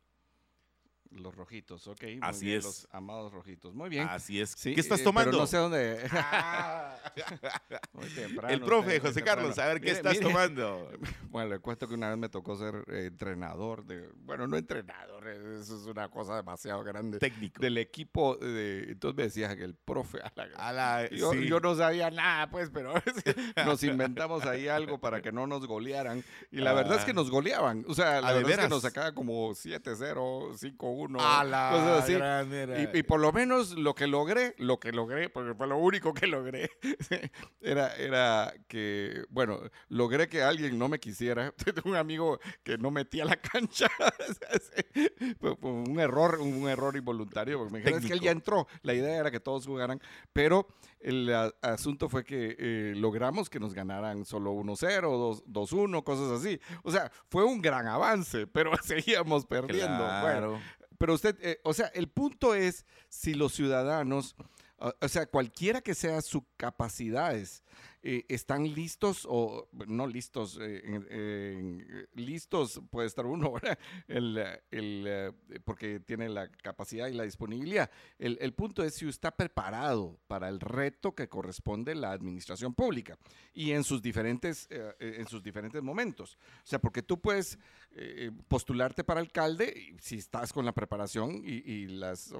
Los 1.11 1.35
rojitos, 1.35 1.87
ok. 1.87 2.03
muy 2.03 2.19
Así 2.21 2.45
bien, 2.45 2.59
es. 2.59 2.63
Los 2.63 2.87
amados 2.91 3.33
rojitos. 3.33 3.75
Muy 3.75 3.89
bien. 3.89 4.07
Así 4.07 4.39
es. 4.39 4.51
Sí, 4.51 4.73
¿Qué 4.73 4.79
estás 4.79 5.01
eh, 5.01 5.03
tomando? 5.03 5.31
Pero 5.31 5.41
no 5.41 5.47
sé 5.47 5.57
dónde. 5.57 5.99
Muy 7.93 8.07
temprano, 8.15 8.53
El 8.53 8.61
profe 8.61 8.99
José 9.01 9.21
Carlos, 9.21 9.59
a 9.59 9.67
ver 9.67 9.81
qué 9.81 9.91
estás 9.91 10.13
mire, 10.13 10.25
tomando. 10.25 10.89
Bueno, 11.31 11.49
le 11.49 11.59
cuento 11.59 11.87
que 11.87 11.93
una 11.93 12.09
vez 12.09 12.17
me 12.17 12.27
tocó 12.27 12.57
ser 12.57 12.83
eh, 12.89 13.05
entrenador 13.05 13.85
de, 13.85 14.09
bueno, 14.17 14.47
no 14.47 14.57
entrenador, 14.57 15.25
eh, 15.29 15.59
eso 15.61 15.77
es 15.79 15.85
una 15.87 16.09
cosa 16.09 16.35
demasiado 16.35 16.83
grande. 16.83 17.19
Técnico. 17.19 17.61
Del 17.61 17.77
equipo, 17.77 18.35
de, 18.35 18.91
entonces 18.91 19.15
me 19.15 19.23
decía 19.23 19.55
que 19.55 19.63
el 19.63 19.73
profe, 19.75 20.19
a 20.21 20.31
la- 20.35 20.49
A 20.57 20.73
la- 20.73 21.09
yo, 21.09 21.31
sí. 21.31 21.47
yo 21.47 21.61
no 21.61 21.73
sabía 21.75 22.11
nada, 22.11 22.49
pues, 22.49 22.69
pero 22.69 22.93
nos 23.65 23.81
inventamos 23.83 24.45
ahí 24.45 24.67
algo 24.67 24.99
para 24.99 25.21
que 25.21 25.31
no 25.31 25.47
nos 25.47 25.65
golearan. 25.67 26.21
Y 26.51 26.57
la 26.57 26.73
verdad 26.73 26.97
es 26.97 27.05
que 27.05 27.11
Ah. 27.11 27.13
nos 27.13 27.31
goleaban. 27.31 27.85
O 27.87 27.93
sea, 27.95 28.19
la 28.19 28.27
¿Ah, 28.27 28.33
verdad 28.33 28.51
es 28.51 28.57
que 28.59 28.69
nos 28.69 28.81
sacaba 28.81 29.13
como 29.13 29.53
7-0, 29.55 30.53
5-1, 30.57 31.17
A 31.21 31.43
la 31.45 31.69
cosas 31.71 32.03
así. 32.03 32.13
gran. 32.13 32.49
Y, 32.93 32.97
y 32.99 33.03
por 33.03 33.21
lo 33.21 33.31
menos 33.31 33.77
lo 33.77 33.95
que 33.95 34.05
logré, 34.07 34.53
lo 34.57 34.81
que 34.81 34.91
logré, 34.91 35.29
porque 35.29 35.53
fue 35.53 35.65
lo 35.67 35.77
único 35.77 36.13
que 36.13 36.27
logré, 36.27 36.69
era, 37.61 37.95
era 37.95 38.53
que, 38.67 39.23
bueno, 39.29 39.59
logré 39.87 40.27
que 40.27 40.43
alguien 40.43 40.77
no 40.77 40.89
me 40.89 40.99
quisiera. 40.99 41.20
Tengo 41.63 41.89
un 41.89 41.95
amigo 41.95 42.39
que 42.63 42.77
no 42.77 42.91
metía 42.91 43.25
la 43.25 43.35
cancha. 43.37 43.87
un 45.61 45.99
error, 45.99 46.39
un 46.39 46.67
error 46.69 46.95
involuntario. 46.95 47.57
Porque 47.59 47.73
me 47.73 47.79
dijeron, 47.79 47.99
es 47.99 48.05
que 48.07 48.13
él 48.13 48.19
ya 48.21 48.31
entró. 48.31 48.67
La 48.81 48.93
idea 48.93 49.17
era 49.17 49.31
que 49.31 49.39
todos 49.39 49.65
jugaran, 49.65 50.01
pero 50.33 50.67
el 50.99 51.33
a- 51.33 51.53
asunto 51.61 52.09
fue 52.09 52.23
que 52.23 52.55
eh, 52.59 52.93
logramos 52.95 53.49
que 53.49 53.59
nos 53.59 53.73
ganaran 53.73 54.25
solo 54.25 54.53
1-0, 54.53 55.01
2- 55.01 55.43
2-1, 55.45 56.03
cosas 56.03 56.31
así. 56.41 56.59
O 56.83 56.91
sea, 56.91 57.11
fue 57.29 57.43
un 57.43 57.61
gran 57.61 57.87
avance, 57.87 58.47
pero 58.47 58.71
seguíamos 58.83 59.45
perdiendo. 59.45 59.97
Bueno, 59.97 60.21
Claro. 60.21 60.59
pero 60.97 61.13
usted, 61.13 61.35
eh, 61.41 61.59
o 61.63 61.73
sea, 61.73 61.87
el 61.87 62.07
punto 62.07 62.53
es 62.55 62.85
si 63.09 63.33
los 63.33 63.53
ciudadanos, 63.53 64.35
o- 64.77 64.93
o 64.99 65.07
sea, 65.07 65.25
cualquiera 65.25 65.81
que 65.81 65.95
sea 65.95 66.21
sus 66.21 66.43
capacidades, 66.57 67.63
eh, 68.03 68.25
están 68.29 68.63
listos 68.73 69.27
o 69.29 69.69
no 69.87 70.07
listos, 70.07 70.57
eh, 70.61 70.81
en- 70.85 72.07
listos 72.13 72.81
puede 72.89 73.07
estar 73.07 73.25
uno, 73.25 73.51
¿verdad? 73.61 73.77
El, 74.07 74.37
eh, 74.37 74.63
el, 74.71 75.05
eh, 75.07 75.31
porque 75.63 75.99
tiene 75.99 76.29
la 76.29 76.49
capacidad 76.49 77.07
y 77.07 77.13
la 77.13 77.23
disponibilidad. 77.23 77.89
El, 78.17 78.53
punto 78.53 78.83
es 78.83 78.95
si 78.95 79.07
está 79.07 79.31
preparado 79.31 80.19
para 80.27 80.49
el 80.49 80.59
reto 80.59 81.13
que 81.15 81.29
corresponde 81.29 81.95
la 81.95 82.11
administración 82.11 82.73
pública 82.73 83.17
y 83.53 83.71
en 83.71 83.83
sus 83.83 84.01
diferentes, 84.01 84.67
eh, 84.69 84.93
eh, 84.99 85.15
en 85.19 85.27
sus 85.27 85.41
diferentes 85.43 85.81
momentos. 85.81 86.37
O 86.63 86.67
sea, 86.67 86.79
porque 86.79 87.01
tú 87.01 87.19
puedes 87.19 87.57
eh, 87.91 88.31
postularte 88.47 89.03
para 89.03 89.19
alcalde 89.19 89.95
si 89.99 90.17
estás 90.17 90.51
con 90.53 90.65
la 90.65 90.73
preparación 90.73 91.41
y, 91.43 91.69
y 91.71 91.87
las, 91.87 92.33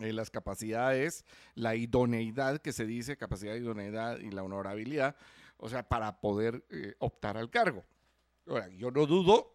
eh, 0.00 0.12
las 0.12 0.30
capacidades, 0.30 1.24
la 1.54 1.76
idoneidad 1.76 2.58
que 2.58 2.72
se 2.72 2.84
dice, 2.84 3.16
capacidad, 3.16 3.54
idoneidad 3.54 4.18
y 4.18 4.30
la 4.30 4.42
honorabilidad, 4.42 5.16
o 5.56 5.68
sea, 5.68 5.88
para 5.88 6.20
poder 6.20 6.64
eh, 6.70 6.94
optar 6.98 7.36
al 7.36 7.50
cargo. 7.50 7.84
Ahora, 8.46 8.68
yo 8.68 8.90
no 8.90 9.06
dudo 9.06 9.54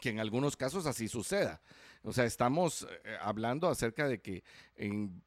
que 0.00 0.10
en 0.10 0.20
algunos 0.20 0.56
casos 0.56 0.86
así 0.86 1.08
suceda. 1.08 1.60
O 2.02 2.12
sea, 2.12 2.24
estamos 2.24 2.86
eh, 3.04 3.16
hablando 3.20 3.68
acerca 3.68 4.08
de 4.08 4.20
que 4.20 4.42
en 4.74 5.22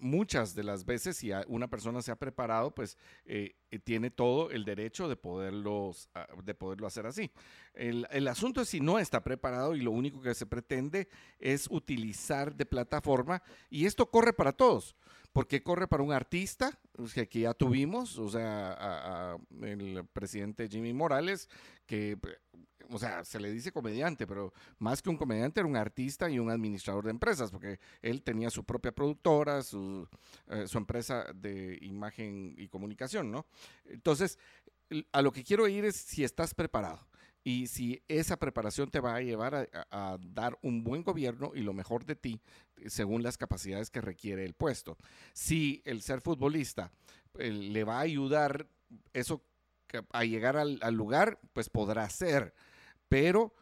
muchas 0.00 0.54
de 0.54 0.64
las 0.64 0.84
veces, 0.84 1.16
si 1.16 1.30
una 1.48 1.68
persona 1.68 2.02
se 2.02 2.10
ha 2.10 2.16
preparado, 2.16 2.74
pues 2.74 2.98
eh, 3.24 3.56
eh, 3.70 3.78
tiene 3.78 4.10
todo 4.10 4.50
el 4.50 4.64
derecho 4.64 5.08
de, 5.08 5.16
poderlos, 5.16 6.08
ah, 6.14 6.26
de 6.42 6.54
poderlo 6.54 6.86
hacer 6.86 7.06
así. 7.06 7.30
El, 7.72 8.06
el, 8.10 8.28
asunto 8.28 8.60
es 8.60 8.68
si 8.68 8.80
no 8.80 8.98
está 8.98 9.22
preparado 9.22 9.74
y 9.74 9.80
lo 9.80 9.90
único 9.90 10.20
que 10.20 10.34
se 10.34 10.46
pretende 10.46 11.08
es 11.38 11.68
utilizar 11.70 12.54
de 12.54 12.66
plataforma, 12.66 13.42
y 13.70 13.86
esto 13.86 14.10
corre 14.10 14.32
para 14.32 14.52
todos. 14.52 14.96
porque 15.32 15.64
corre 15.64 15.88
para 15.88 16.04
un 16.04 16.12
artista 16.12 16.78
que 17.12 17.22
aquí 17.22 17.40
ya 17.40 17.54
tuvimos? 17.54 18.18
O 18.18 18.28
sea, 18.28 19.36
el 19.62 20.06
presidente 20.12 20.68
Jimmy 20.68 20.92
Morales, 20.92 21.48
que 21.86 22.16
o 22.90 22.98
sea, 22.98 23.24
se 23.24 23.40
le 23.40 23.50
dice 23.50 23.72
comediante, 23.72 24.26
pero 24.26 24.52
más 24.78 25.02
que 25.02 25.10
un 25.10 25.16
comediante 25.16 25.60
era 25.60 25.68
un 25.68 25.76
artista 25.76 26.30
y 26.30 26.38
un 26.38 26.50
administrador 26.50 27.04
de 27.04 27.10
empresas, 27.10 27.50
porque 27.50 27.78
él 28.02 28.22
tenía 28.22 28.50
su 28.50 28.64
propia 28.64 28.92
productora, 28.92 29.62
su, 29.62 30.08
eh, 30.48 30.66
empresa 30.74 31.26
de 31.34 31.78
imagen 31.82 32.54
y 32.56 32.68
comunicación, 32.68 33.30
¿no? 33.30 33.46
Entonces, 33.84 34.38
a 35.12 35.22
lo 35.22 35.32
que 35.32 35.44
quiero 35.44 35.66
ir 35.68 35.84
es 35.84 35.96
si 35.96 36.24
estás 36.24 36.54
preparado 36.54 37.06
y 37.42 37.66
si 37.66 38.02
esa 38.08 38.38
preparación 38.38 38.90
te 38.90 39.00
va 39.00 39.14
a 39.14 39.20
llevar 39.20 39.68
a, 39.90 40.18
dar 40.20 40.58
un 40.62 40.82
buen 40.82 41.02
gobierno 41.02 41.52
y 41.54 41.60
lo 41.60 41.74
mejor 41.74 42.04
de 42.06 42.16
ti 42.16 42.40
según 42.86 43.22
las 43.22 43.36
capacidades 43.36 43.90
que 43.90 44.00
requiere 44.00 44.44
el 44.44 44.54
puesto. 44.54 44.96
Si 45.34 45.82
el 45.84 46.00
ser 46.02 46.20
futbolista 46.20 46.90
eh, 47.38 47.50
le 47.50 47.84
va 47.84 47.98
a 47.98 48.00
ayudar 48.00 48.66
eso 49.12 49.42
a 50.10 50.24
llegar 50.24 50.56
al 50.56 50.94
lugar, 50.94 51.38
pues 51.52 51.70
podrá 51.70 52.08
ser 52.10 52.54
pero 53.14 53.54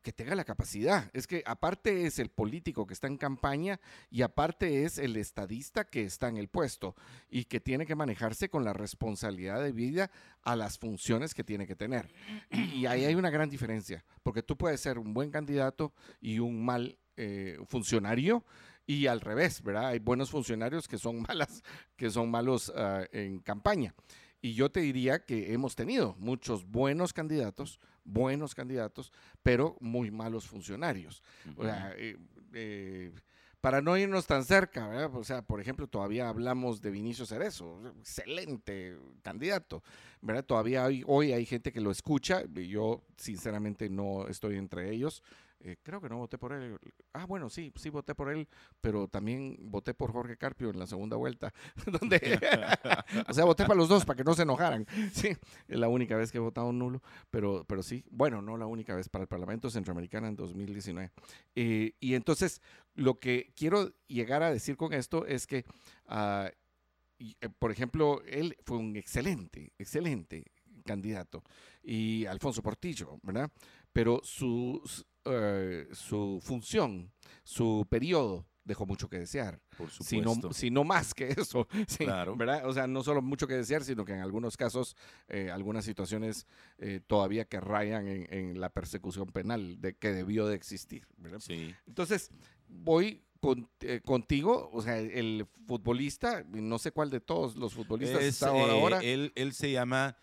que 0.00 0.12
tenga 0.12 0.36
la 0.36 0.44
capacidad. 0.44 1.10
Es 1.12 1.26
que 1.26 1.42
aparte 1.44 2.06
es 2.06 2.20
el 2.20 2.28
político 2.28 2.86
que 2.86 2.94
está 2.94 3.08
en 3.08 3.16
campaña 3.16 3.80
y 4.10 4.22
aparte 4.22 4.84
es 4.84 4.96
el 4.96 5.16
estadista 5.16 5.82
que 5.86 6.04
está 6.04 6.28
en 6.28 6.36
el 6.36 6.46
puesto 6.46 6.94
y 7.28 7.46
que 7.46 7.58
tiene 7.58 7.84
que 7.84 7.96
manejarse 7.96 8.48
con 8.48 8.64
la 8.64 8.72
responsabilidad 8.72 9.60
de 9.60 9.72
vida 9.72 10.12
a 10.42 10.54
las 10.54 10.78
funciones 10.78 11.34
que 11.34 11.42
tiene 11.42 11.66
que 11.66 11.74
tener. 11.74 12.14
Y, 12.52 12.86
ahí 12.86 13.04
hay 13.04 13.16
una 13.16 13.30
gran 13.30 13.50
diferencia, 13.50 14.04
porque 14.22 14.44
tú 14.44 14.56
puedes 14.56 14.80
ser 14.80 15.00
un 15.00 15.12
buen 15.12 15.32
candidato 15.32 15.92
y 16.20 16.38
un 16.38 16.64
mal 16.64 16.96
eh, 17.16 17.58
funcionario 17.66 18.44
y 18.86 19.08
al 19.08 19.20
revés, 19.20 19.64
¿verdad? 19.64 19.88
Hay 19.88 19.98
buenos 19.98 20.30
funcionarios 20.30 20.86
que 20.86 20.98
son 20.98 21.22
malas, 21.28 21.64
que 21.96 22.08
son 22.08 22.30
malos 22.30 22.68
uh, 22.68 23.04
en 23.10 23.40
campaña. 23.40 23.96
Y 24.44 24.54
yo 24.54 24.70
te 24.72 24.80
diría 24.80 25.24
que 25.24 25.52
hemos 25.52 25.76
tenido 25.76 26.16
muchos 26.18 26.66
buenos 26.66 27.12
candidatos, 27.12 27.78
buenos 28.04 28.56
candidatos, 28.56 29.12
pero 29.42 29.76
muy 29.80 30.10
malos 30.10 30.48
funcionarios. 30.48 31.22
O 31.56 31.62
sea, 31.62 31.94
eh, 31.96 32.18
eh, 32.52 33.12
para 33.60 33.80
no 33.80 33.96
irnos 33.96 34.26
tan 34.26 34.44
cerca, 34.44 34.88
¿verdad? 34.88 35.14
O 35.14 35.22
sea, 35.22 35.42
por 35.42 35.60
ejemplo, 35.60 35.86
todavía 35.86 36.28
hablamos 36.28 36.82
de 36.82 36.90
Vinicio 36.90 37.24
Cerezo, 37.24 37.80
excelente 38.00 38.98
candidato, 39.22 39.84
¿verdad? 40.20 40.44
Todavía 40.44 40.84
hoy, 40.84 41.04
hoy 41.06 41.32
hay 41.32 41.46
gente 41.46 41.72
que 41.72 41.80
lo 41.80 41.92
escucha, 41.92 42.42
yo 42.52 43.04
sinceramente 43.16 43.88
no 43.88 44.26
estoy 44.26 44.56
entre 44.56 44.90
ellos, 44.90 45.22
eh, 45.64 45.76
creo 45.82 46.00
que 46.00 46.08
no 46.08 46.18
voté 46.18 46.38
por 46.38 46.52
él. 46.52 46.76
Ah, 47.12 47.24
bueno, 47.26 47.48
sí, 47.48 47.72
sí 47.76 47.88
voté 47.88 48.14
por 48.14 48.30
él, 48.30 48.48
pero 48.80 49.06
también 49.06 49.56
voté 49.60 49.94
por 49.94 50.12
Jorge 50.12 50.36
Carpio 50.36 50.70
en 50.70 50.78
la 50.78 50.86
segunda 50.86 51.16
vuelta. 51.16 51.52
donde, 52.00 52.18
o 53.28 53.32
sea, 53.32 53.44
voté 53.44 53.64
para 53.64 53.76
los 53.76 53.88
dos, 53.88 54.04
para 54.04 54.16
que 54.16 54.24
no 54.24 54.34
se 54.34 54.42
enojaran. 54.42 54.86
Sí, 55.12 55.28
es 55.68 55.78
la 55.78 55.88
única 55.88 56.16
vez 56.16 56.32
que 56.32 56.38
he 56.38 56.40
votado 56.40 56.72
nulo, 56.72 57.02
pero, 57.30 57.64
pero 57.68 57.82
sí, 57.82 58.04
bueno, 58.10 58.42
no 58.42 58.56
la 58.56 58.66
única 58.66 58.94
vez 58.94 59.08
para 59.08 59.22
el 59.22 59.28
Parlamento 59.28 59.70
Centroamericano 59.70 60.26
en 60.26 60.36
2019. 60.36 61.12
Eh, 61.54 61.94
y 62.00 62.14
entonces, 62.14 62.60
lo 62.94 63.20
que 63.20 63.52
quiero 63.54 63.92
llegar 64.08 64.42
a 64.42 64.50
decir 64.50 64.76
con 64.76 64.92
esto 64.92 65.26
es 65.26 65.46
que, 65.46 65.64
uh, 66.08 66.48
por 67.58 67.70
ejemplo, 67.70 68.22
él 68.26 68.56
fue 68.64 68.78
un 68.78 68.96
excelente, 68.96 69.72
excelente 69.78 70.44
candidato, 70.84 71.44
y 71.82 72.26
Alfonso 72.26 72.62
Portillo, 72.62 73.18
¿verdad? 73.22 73.50
Pero 73.92 74.20
sus 74.24 75.06
eh, 75.24 75.88
su 75.92 76.40
función, 76.42 77.12
su 77.44 77.86
periodo 77.88 78.46
dejó 78.64 78.86
mucho 78.86 79.08
que 79.08 79.18
desear. 79.18 79.60
Por 79.76 79.90
Si 79.90 80.70
no, 80.70 80.84
más 80.84 81.14
que 81.14 81.28
eso. 81.36 81.66
¿verdad? 82.36 82.66
O 82.66 82.72
sea, 82.72 82.86
no 82.86 83.02
solo 83.02 83.22
mucho 83.22 83.46
que 83.46 83.54
desear, 83.54 83.84
sino 83.84 84.04
que 84.04 84.12
en 84.12 84.20
algunos 84.20 84.56
casos, 84.56 84.96
eh, 85.28 85.50
algunas 85.50 85.84
situaciones 85.84 86.46
eh, 86.78 87.00
todavía 87.06 87.44
que 87.44 87.60
rayan 87.60 88.06
en, 88.06 88.60
la 88.60 88.70
persecución 88.70 89.26
penal 89.28 89.80
de, 89.80 89.94
que 89.96 90.12
debió 90.12 90.46
de 90.46 90.56
existir. 90.56 91.06
Entonces, 91.86 92.30
voy 92.68 93.22
contigo, 94.04 94.70
o 94.72 94.82
sea, 94.82 94.98
el 94.98 95.46
futbolista, 95.66 96.44
no 96.48 96.78
sé 96.78 96.92
cuál 96.92 97.10
de 97.10 97.20
todos 97.20 97.56
los 97.56 97.74
futbolistas 97.74 98.22
está 98.22 98.48
ahora. 98.48 99.00
Él, 99.00 99.32
él 99.34 99.52
se 99.52 99.72
llama 99.72 100.16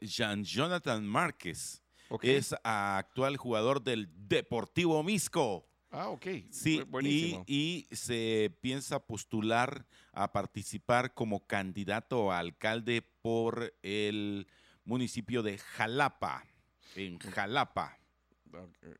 Jean 0.00 0.44
Jonathan 0.44 1.04
Márquez. 1.04 1.83
Es 2.22 2.54
actual 2.62 3.36
jugador 3.36 3.82
del 3.82 4.08
Deportivo 4.28 5.02
Misco. 5.02 5.68
Ah, 5.90 6.08
ok. 6.08 6.26
Sí, 6.50 6.82
y, 7.46 7.86
se 7.92 8.56
piensa 8.60 8.98
postular 8.98 9.86
a 10.12 10.32
participar 10.32 11.14
como 11.14 11.46
candidato 11.46 12.32
a 12.32 12.40
alcalde 12.40 13.02
por 13.22 13.72
el 13.82 14.48
municipio 14.84 15.42
de 15.44 15.58
Jalapa, 15.58 16.44
en 16.96 17.18
Jalapa. 17.18 17.96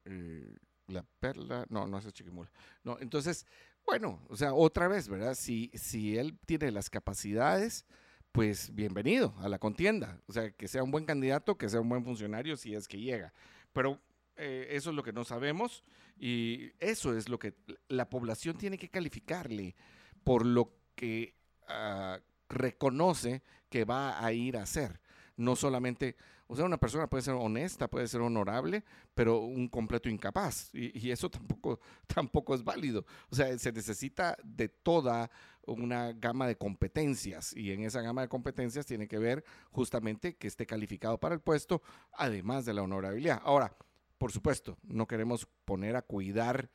Eh, 0.05 0.57
la 0.87 1.05
perla, 1.19 1.67
no, 1.69 1.87
no 1.89 1.99
es 1.99 2.13
Chiquimula. 2.13 2.51
No, 2.85 2.97
entonces, 3.01 3.45
bueno, 3.85 4.21
o 4.29 4.37
sea, 4.37 4.55
otra 4.55 4.87
vez, 4.87 5.09
¿verdad? 5.09 5.35
Si, 5.35 5.73
si 5.75 6.17
él 6.17 6.39
tiene 6.47 6.71
las 6.71 6.91
capacidades, 6.91 7.87
pues 8.35 8.75
bienvenido 8.75 9.33
a 9.39 9.49
la 9.49 9.61
contienda. 9.61 10.19
O 10.27 10.33
sea, 10.33 10.51
que 10.51 10.67
sea 10.67 10.83
un 10.83 10.91
buen 10.91 11.05
candidato, 11.05 11.57
que 11.57 11.69
sea 11.69 11.81
un 11.81 11.89
buen 11.89 12.03
funcionario 12.03 12.57
si 12.57 12.75
es 12.75 12.89
que 12.89 12.99
llega. 12.99 13.33
Pero 13.73 14.01
eh, 14.35 14.67
eso 14.71 14.91
es 14.91 14.97
lo 14.97 15.05
que 15.05 15.13
no 15.13 15.23
sabemos 15.23 15.85
y 16.19 16.73
eso 16.81 17.17
es 17.17 17.29
lo 17.29 17.39
que 17.39 17.55
la 17.87 18.11
población 18.11 18.59
tiene 18.59 18.77
que 18.77 18.91
calificarle 18.91 19.77
por 20.25 20.45
lo 20.45 20.73
que 20.97 21.37
uh, 21.69 22.21
reconoce 22.49 23.45
que 23.69 23.85
va 23.85 24.19
a 24.19 24.33
ir 24.33 24.57
a 24.57 24.65
hacer. 24.65 25.01
No 25.37 25.55
solamente, 25.55 26.17
o 26.49 26.57
sea, 26.57 26.65
una 26.65 26.79
persona 26.79 27.07
puede 27.07 27.23
ser 27.23 27.35
honesta, 27.35 27.87
puede 27.87 28.09
ser 28.09 28.21
honorable, 28.21 28.83
pero 29.15 29.39
un 29.43 29.69
completo 29.69 30.09
incapaz. 30.09 30.75
Y, 30.75 31.07
y 31.07 31.13
eso 31.13 31.31
tampoco, 31.31 31.79
tampoco 32.13 32.57
es 32.57 32.65
válido. 32.65 33.07
O 33.31 33.37
sea, 33.37 33.57
se 33.59 33.71
necesita 33.71 34.37
de 34.43 34.69
toda 34.69 35.31
una 35.67 36.13
gama 36.13 36.47
de 36.47 36.57
competencias 36.57 37.55
y 37.57 37.73
en 37.73 37.85
esa 37.85 38.01
gama 38.01 38.23
de 38.23 38.29
competencias 38.29 38.87
tiene 38.87 39.09
que 39.09 39.19
ver 39.19 39.45
justamente 39.71 40.37
que 40.37 40.47
esté 40.47 40.67
calificado 40.67 41.19
para 41.19 41.35
el 41.35 41.41
puesto, 41.41 41.83
además 42.13 42.65
de 42.65 42.75
la 42.75 42.83
honorabilidad. 42.83 43.41
Ahora, 43.45 43.77
por 44.19 44.33
supuesto, 44.33 44.79
no 44.83 45.07
queremos 45.07 45.47
poner 45.65 45.97
a 45.97 46.03
cuidar 46.03 46.71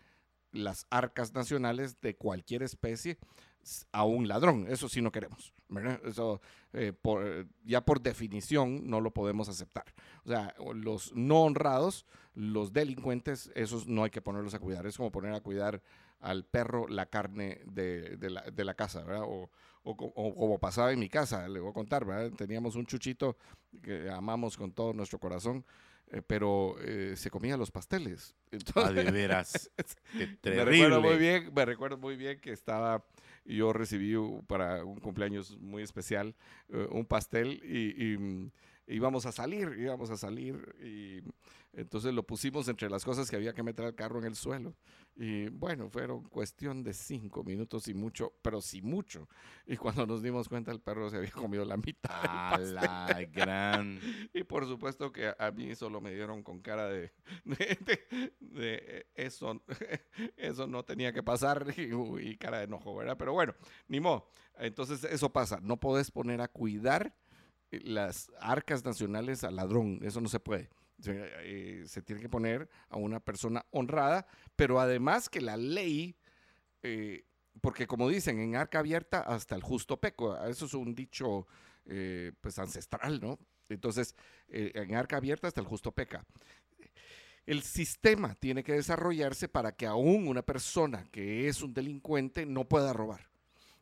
las 0.52 0.88
arcas 0.89 1.34
nacionales 1.34 2.02
de 2.02 2.15
cualquier 2.15 2.63
especie 2.63 3.17
a 3.91 4.04
un 4.04 4.28
ladrón. 4.28 4.65
Eso 4.67 4.89
sí 4.89 5.02
no 5.02 5.12
queremos. 5.12 5.54
Eso 6.04 6.41
eh, 6.73 6.93
ya 7.63 7.82
por 7.82 8.02
definición 8.02 8.89
no 8.89 9.02
lo 9.02 9.12
podemos 9.12 9.49
aceptar. 9.49 9.86
O 10.25 10.30
sea, 10.30 10.56
los 10.73 11.13
no 11.13 11.43
honrados, 11.43 12.06
los 12.34 12.73
delincuentes, 12.73 13.52
esos 13.56 13.88
no 13.88 14.04
hay 14.04 14.10
que 14.10 14.21
ponerlos 14.21 14.54
a 14.54 14.60
cuidar. 14.60 14.86
Es 14.86 14.97
como 14.97 15.12
poner 15.12 15.34
a 15.34 15.41
cuidar 15.41 15.82
al 16.19 16.45
perro 16.45 16.88
la 16.88 17.05
carne 17.08 17.62
de, 17.65 18.17
la, 18.29 18.41
de 18.41 18.63
la, 18.63 18.73
casa, 18.73 19.03
¿verdad? 19.03 19.23
O, 19.25 19.49
o, 19.84 19.95
como 20.36 20.60
pasaba 20.60 20.91
en 20.91 20.99
mi 20.99 21.10
casa, 21.10 21.47
le 21.47 21.60
voy 21.60 21.71
a 21.71 21.73
contar, 21.73 22.05
¿verdad? 22.05 22.32
Teníamos 22.36 22.75
un 22.75 22.86
chuchito 22.86 23.38
que 23.82 24.10
amamos 24.10 24.58
con 24.58 24.71
todo 24.71 24.93
nuestro 24.93 25.19
corazón, 25.19 25.65
eh, 26.12 26.21
pero 26.25 26.75
eh, 26.82 27.13
se 27.15 27.29
comía 27.29 27.55
los 27.55 27.71
pasteles. 27.71 28.36
ah, 28.75 28.91
de 28.91 29.12
veras. 29.12 29.71
me 30.43 30.65
recuerdo 30.65 31.01
muy 31.01 31.17
bien, 31.17 31.51
me 31.53 31.65
recuerdo 31.65 31.97
muy 31.97 32.15
bien 32.15 32.39
que 32.39 32.51
estaba, 32.51 33.05
yo 33.45 33.73
recibí 33.73 34.15
para 34.47 34.84
un 34.84 34.99
cumpleaños 34.99 35.58
muy 35.60 35.84
especial 35.84 36.36
eh, 36.69 36.88
un 36.91 37.05
pastel 37.05 37.62
y, 37.63 38.13
y 38.13 38.17
mm, 38.17 38.51
íbamos 38.89 39.25
a 39.25 39.32
salir, 39.32 39.75
íbamos 39.78 40.10
a 40.10 40.17
salir 40.17 40.75
y 40.84 41.21
entonces 41.73 42.13
lo 42.13 42.23
pusimos 42.23 42.67
entre 42.67 42.89
las 42.89 43.06
cosas 43.06 43.30
que 43.30 43.36
había 43.36 43.54
que 43.54 43.62
meter 43.62 43.86
al 43.86 43.95
carro 43.95 44.19
en 44.19 44.25
el 44.25 44.36
suelo. 44.36 44.73
Y 45.15 45.49
bueno, 45.49 45.89
fueron 45.89 46.23
cuestión 46.23 46.84
de 46.84 46.93
cinco 46.93 47.43
minutos 47.43 47.88
y 47.88 47.93
mucho, 47.93 48.34
pero 48.41 48.62
sí 48.62 48.82
mucho. 48.82 49.28
Y 49.67 49.78
cuando 49.78 50.08
nos 50.08 50.23
dimos 50.23 50.49
cuenta, 50.49 50.71
el 50.71 50.80
perro 50.80 51.10
se 51.10 51.17
había 51.17 51.32
comido 51.32 51.65
la 51.65 51.78
mitad. 51.78 52.12
Ah, 52.12 52.58
la 52.58 53.25
gran. 53.32 53.99
Y 54.34 54.43
por 54.43 54.65
supuesto 54.65 55.12
que 55.12 55.34
a 55.38 55.52
mí 55.52 55.75
solo 55.75 56.02
me 56.02 56.13
dieron 56.13 56.43
con 56.43 56.60
cara 56.60 56.88
de, 56.88 57.12
de, 57.43 59.08
eso, 59.15 59.62
eso 60.38 60.67
no 60.67 60.84
tenía 60.84 61.12
que 61.12 61.23
pasar 61.23 61.67
y, 61.78 62.38
cara 62.38 62.60
de 62.60 62.63
enojo, 62.63 62.95
¿verdad? 62.95 63.17
Pero 63.17 63.34
bueno, 63.34 63.54
ni 63.88 63.99
modo. 63.99 64.32
Entonces 64.58 65.04
eso 65.04 65.32
pasa. 65.32 65.60
No 65.62 65.78
podés 65.78 66.12
poner 66.12 66.41
a 66.41 66.47
cuidar 66.47 67.13
las 67.71 68.32
arcas 68.39 68.84
nacionales 68.84 69.43
al 69.43 69.55
ladrón. 69.55 69.99
Eso 70.03 70.21
no 70.21 70.29
se 70.29 70.39
puede. 70.39 70.69
Eh, 71.05 71.84
se 71.86 72.01
tiene 72.01 72.21
que 72.21 72.29
poner 72.29 72.69
a 72.89 72.97
una 72.97 73.19
persona 73.19 73.65
honrada, 73.71 74.27
pero 74.55 74.79
además 74.79 75.29
que 75.29 75.41
la 75.41 75.55
ley 75.55 76.17
eh, 76.84 77.25
porque 77.62 77.88
como 77.88 78.10
dicen, 78.10 78.39
en 78.39 78.55
arca 78.55 78.79
abierta 78.79 79.21
hasta 79.21 79.55
el 79.55 79.62
justo 79.62 79.99
peco. 79.99 80.38
Eso 80.45 80.65
es 80.65 80.73
un 80.73 80.95
dicho 80.95 81.47
eh, 81.86 82.32
pues 82.41 82.58
ancestral, 82.60 83.19
¿no? 83.19 83.38
Entonces, 83.67 84.15
en 84.47 84.95
arca 84.95 85.17
abierta 85.17 85.47
hasta 85.47 85.62
el 85.62 85.67
justo 85.67 85.91
peca. 85.91 86.25
El 87.45 87.62
sistema 87.62 88.34
tiene 88.36 88.63
que 88.63 88.73
desarrollarse 88.73 89.47
para 89.47 89.73
que 89.73 89.86
aún 89.86 90.27
una 90.27 90.41
persona 90.41 91.05
que 91.12 91.47
es 91.47 91.62
un 91.62 91.73
delincuente 91.73 92.45
no 92.45 92.67
pueda 92.67 92.93
robar. 92.93 93.28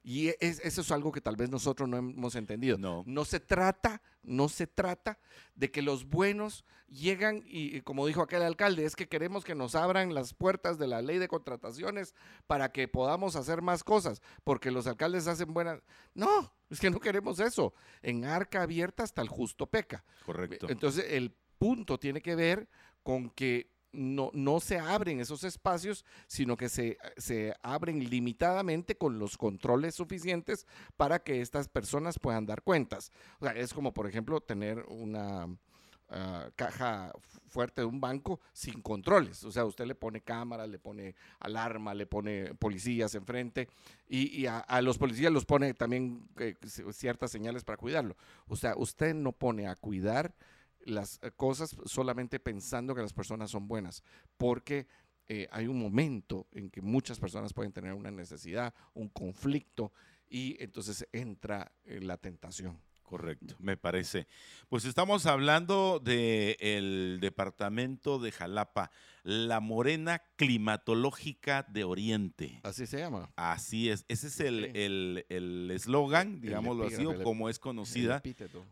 Y 0.09 0.29
eso 0.39 0.79
es 0.79 0.91
algo 0.93 1.11
que 1.11 1.19
tal 1.19 1.35
vez 1.35 1.49
nosotros 1.49 1.89
no 1.89 1.97
hemos 1.97 2.35
entendido. 2.35 2.77
No. 2.77 3.03
No 3.05 3.25
se 3.25 3.41
trata, 3.41 4.01
no 4.23 4.47
se 4.47 4.65
trata 4.65 5.19
de 5.53 5.69
que 5.69 5.81
los 5.81 6.05
buenos 6.07 6.63
llegan 6.87 7.43
y, 7.45 7.81
como 7.81 8.07
dijo 8.07 8.21
aquel 8.21 8.41
alcalde, 8.43 8.85
es 8.85 8.95
que 8.95 9.09
queremos 9.09 9.43
que 9.43 9.53
nos 9.53 9.75
abran 9.75 10.13
las 10.13 10.33
puertas 10.33 10.77
de 10.77 10.87
la 10.87 11.01
ley 11.01 11.17
de 11.17 11.27
contrataciones 11.27 12.15
para 12.47 12.71
que 12.71 12.87
podamos 12.87 13.35
hacer 13.35 13.61
más 13.61 13.83
cosas, 13.83 14.21
porque 14.45 14.71
los 14.71 14.87
alcaldes 14.87 15.27
hacen 15.27 15.53
buenas. 15.53 15.81
No, 16.13 16.53
es 16.69 16.79
que 16.79 16.89
no 16.89 17.01
queremos 17.01 17.41
eso. 17.41 17.73
En 18.01 18.23
arca 18.23 18.61
abierta 18.61 19.03
hasta 19.03 19.21
el 19.21 19.27
justo 19.27 19.67
peca. 19.67 20.05
Correcto. 20.25 20.67
Entonces, 20.69 21.03
el 21.09 21.35
punto 21.57 21.99
tiene 21.99 22.21
que 22.21 22.37
ver 22.37 22.69
con 23.03 23.29
que 23.29 23.69
no, 23.91 24.31
no 24.33 24.59
se 24.59 24.79
abren 24.79 25.19
esos 25.19 25.43
espacios, 25.43 26.05
sino 26.27 26.57
que 26.57 26.69
se, 26.69 26.97
se 27.17 27.53
abren 27.61 28.09
limitadamente 28.09 28.97
con 28.97 29.19
los 29.19 29.37
controles 29.37 29.95
suficientes 29.95 30.65
para 30.95 31.19
que 31.19 31.41
estas 31.41 31.67
personas 31.67 32.19
puedan 32.19 32.45
dar 32.45 32.61
cuentas. 32.61 33.11
Es 33.55 33.73
como, 33.73 33.93
por 33.93 34.07
ejemplo, 34.07 34.41
tener 34.41 34.85
una, 34.89 35.47
ah, 36.09 36.49
caja 36.55 37.11
fuerte 37.47 37.81
de 37.81 37.85
un 37.85 37.99
banco 37.99 38.39
sin 38.53 38.81
controles. 38.81 39.43
O 39.43 39.51
sea, 39.51 39.65
usted 39.65 39.85
le 39.85 39.95
pone 39.95 40.21
cámara, 40.21 40.67
le 40.67 40.79
pone 40.79 41.15
alarma, 41.39 41.93
le 41.93 42.05
pone 42.05 42.53
policías 42.55 43.15
enfrente 43.15 43.67
y, 44.07 44.41
y 44.41 44.45
a, 44.47 44.59
a, 44.59 44.81
los 44.81 44.97
policías 44.97 45.31
los 45.31 45.45
pone 45.45 45.73
también 45.73 46.27
eh, 46.37 46.55
ciertas 46.91 47.31
señales 47.31 47.63
para 47.63 47.77
cuidarlo. 47.77 48.15
O 48.47 48.55
sea, 48.55 48.75
usted 48.77 49.13
no 49.15 49.31
pone 49.31 49.67
a 49.67 49.75
cuidar 49.75 50.33
las 50.87 51.19
eh, 51.21 51.31
cosas 51.35 51.75
solamente 51.85 52.39
pensando 52.39 52.95
que 52.95 53.01
las 53.01 53.13
personas 53.13 53.51
son 53.51 53.67
buenas, 53.67 54.03
porque 54.37 54.87
eh, 55.27 55.47
hay 55.51 55.67
un 55.67 55.79
momento 55.79 56.47
en 56.51 56.69
que 56.69 56.81
muchas 56.81 57.19
personas 57.19 57.53
pueden 57.53 57.73
tener 57.73 57.93
una 57.93 58.11
necesidad, 58.11 58.73
un 58.93 59.09
conflicto, 59.09 59.91
y 60.29 60.61
entonces 60.61 61.07
entra 61.11 61.71
eh, 61.85 61.99
la 62.01 62.17
tentación. 62.17 62.79
Correcto, 63.07 63.55
me 63.59 63.77
parece. 63.77 64.27
Pues 64.67 64.83
estamos 64.83 65.27
hablando 65.27 66.01
del 66.03 67.19
departamento 67.21 68.19
de 68.19 68.33
Jalapa, 68.33 68.91
la 69.23 69.61
morena 69.61 70.21
climatológica 70.35 71.63
de 71.69 71.85
Oriente. 71.85 72.59
Así 72.63 72.85
se 72.85 72.97
llama. 72.99 73.31
Así 73.37 73.89
es, 73.89 74.03
ese 74.09 74.27
es 74.27 74.39
el 74.41 75.25
eslogan, 75.71 76.27
el, 76.27 76.33
el, 76.33 76.41
digámoslo 76.41 76.87
así, 76.87 77.05
o 77.05 77.23
como 77.23 77.47
es 77.47 77.59
conocida. 77.59 78.21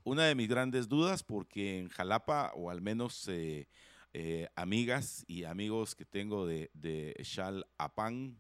Una 0.04 0.26
de 0.26 0.36
mis 0.36 0.50
grandes 0.50 0.90
dudas, 0.90 1.24
porque 1.24 1.80
en 1.80 1.88
Jalapa, 1.88 2.52
o 2.56 2.70
al 2.70 2.82
menos 2.82 3.30
eh, 3.30 3.70
eh, 4.12 4.50
amigas 4.58 5.24
y 5.28 5.46
amigos 5.46 5.96
que 5.96 6.04
tengo 6.04 6.46
de, 6.46 6.72
de 6.74 7.16
Xalapán, 7.24 8.38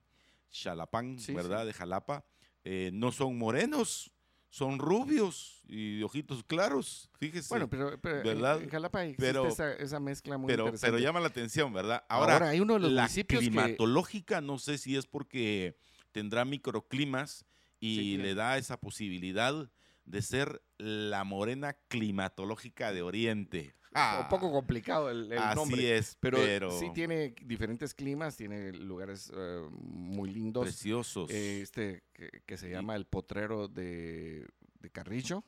Xalapán, 0.52 1.20
sí, 1.20 1.34
¿verdad? 1.34 1.62
Sí. 1.62 1.68
De 1.68 1.74
Jalapa, 1.74 2.26
eh, 2.66 2.90
no 2.92 3.14
son 3.14 3.38
morenos 3.38 4.12
son 4.56 4.80
rubios 4.80 5.62
y 5.68 6.02
ojitos 6.02 6.42
claros, 6.46 7.10
fíjese. 7.20 7.50
Bueno, 7.50 7.70
pero, 7.70 8.00
pero 8.00 8.24
¿verdad? 8.24 8.62
en 8.62 8.70
Jalapa 8.70 9.04
existe 9.04 9.22
pero, 9.22 9.48
esa, 9.48 9.74
esa, 9.74 10.00
mezcla 10.00 10.38
muy 10.38 10.48
pero, 10.48 10.64
interesante. 10.64 10.94
Pero 10.94 11.04
llama 11.04 11.20
la 11.20 11.28
atención, 11.28 11.74
¿verdad? 11.74 12.06
Ahora, 12.08 12.36
Ahora 12.36 12.50
hay 12.50 12.62
uno 12.62 12.76
de 12.76 12.80
los 12.80 12.92
la 12.94 13.02
municipios 13.02 13.42
climatológica, 13.42 14.40
que... 14.40 14.46
no 14.46 14.58
sé 14.58 14.78
si 14.78 14.96
es 14.96 15.08
porque 15.08 15.78
tendrá 16.14 16.46
microclimas 16.46 17.46
y 17.82 17.98
Sí, 17.98 18.18
le 18.18 18.34
da 18.34 18.58
esa 18.58 18.80
posibilidad 18.80 19.70
de 20.06 20.22
ser 20.22 20.62
la 20.78 21.26
morena 21.26 21.74
climatológica 21.90 22.94
de 22.94 23.02
Oriente. 23.02 23.76
Ah, 23.98 24.20
un 24.24 24.28
poco 24.28 24.52
complicado 24.52 25.10
el, 25.10 25.32
el 25.32 25.38
así 25.38 25.56
nombre. 25.56 25.98
es, 25.98 26.18
pero, 26.20 26.38
pero, 26.38 26.70
sí 26.78 26.92
tiene 26.94 27.34
diferentes 27.46 27.94
climas, 27.94 28.36
tiene 28.36 28.74
lugares 28.74 29.30
uh, 29.30 29.70
muy 29.72 30.30
lindos. 30.30 30.64
preciosos. 30.64 31.32
Eh, 31.32 31.62
este 31.62 32.04
que, 32.12 32.44
que, 32.46 32.58
se 32.58 32.70
llama 32.70 32.98
el 32.98 33.06
potrero 33.06 33.70
de, 33.70 34.46
de 34.82 34.90
Carrillo, 34.90 35.46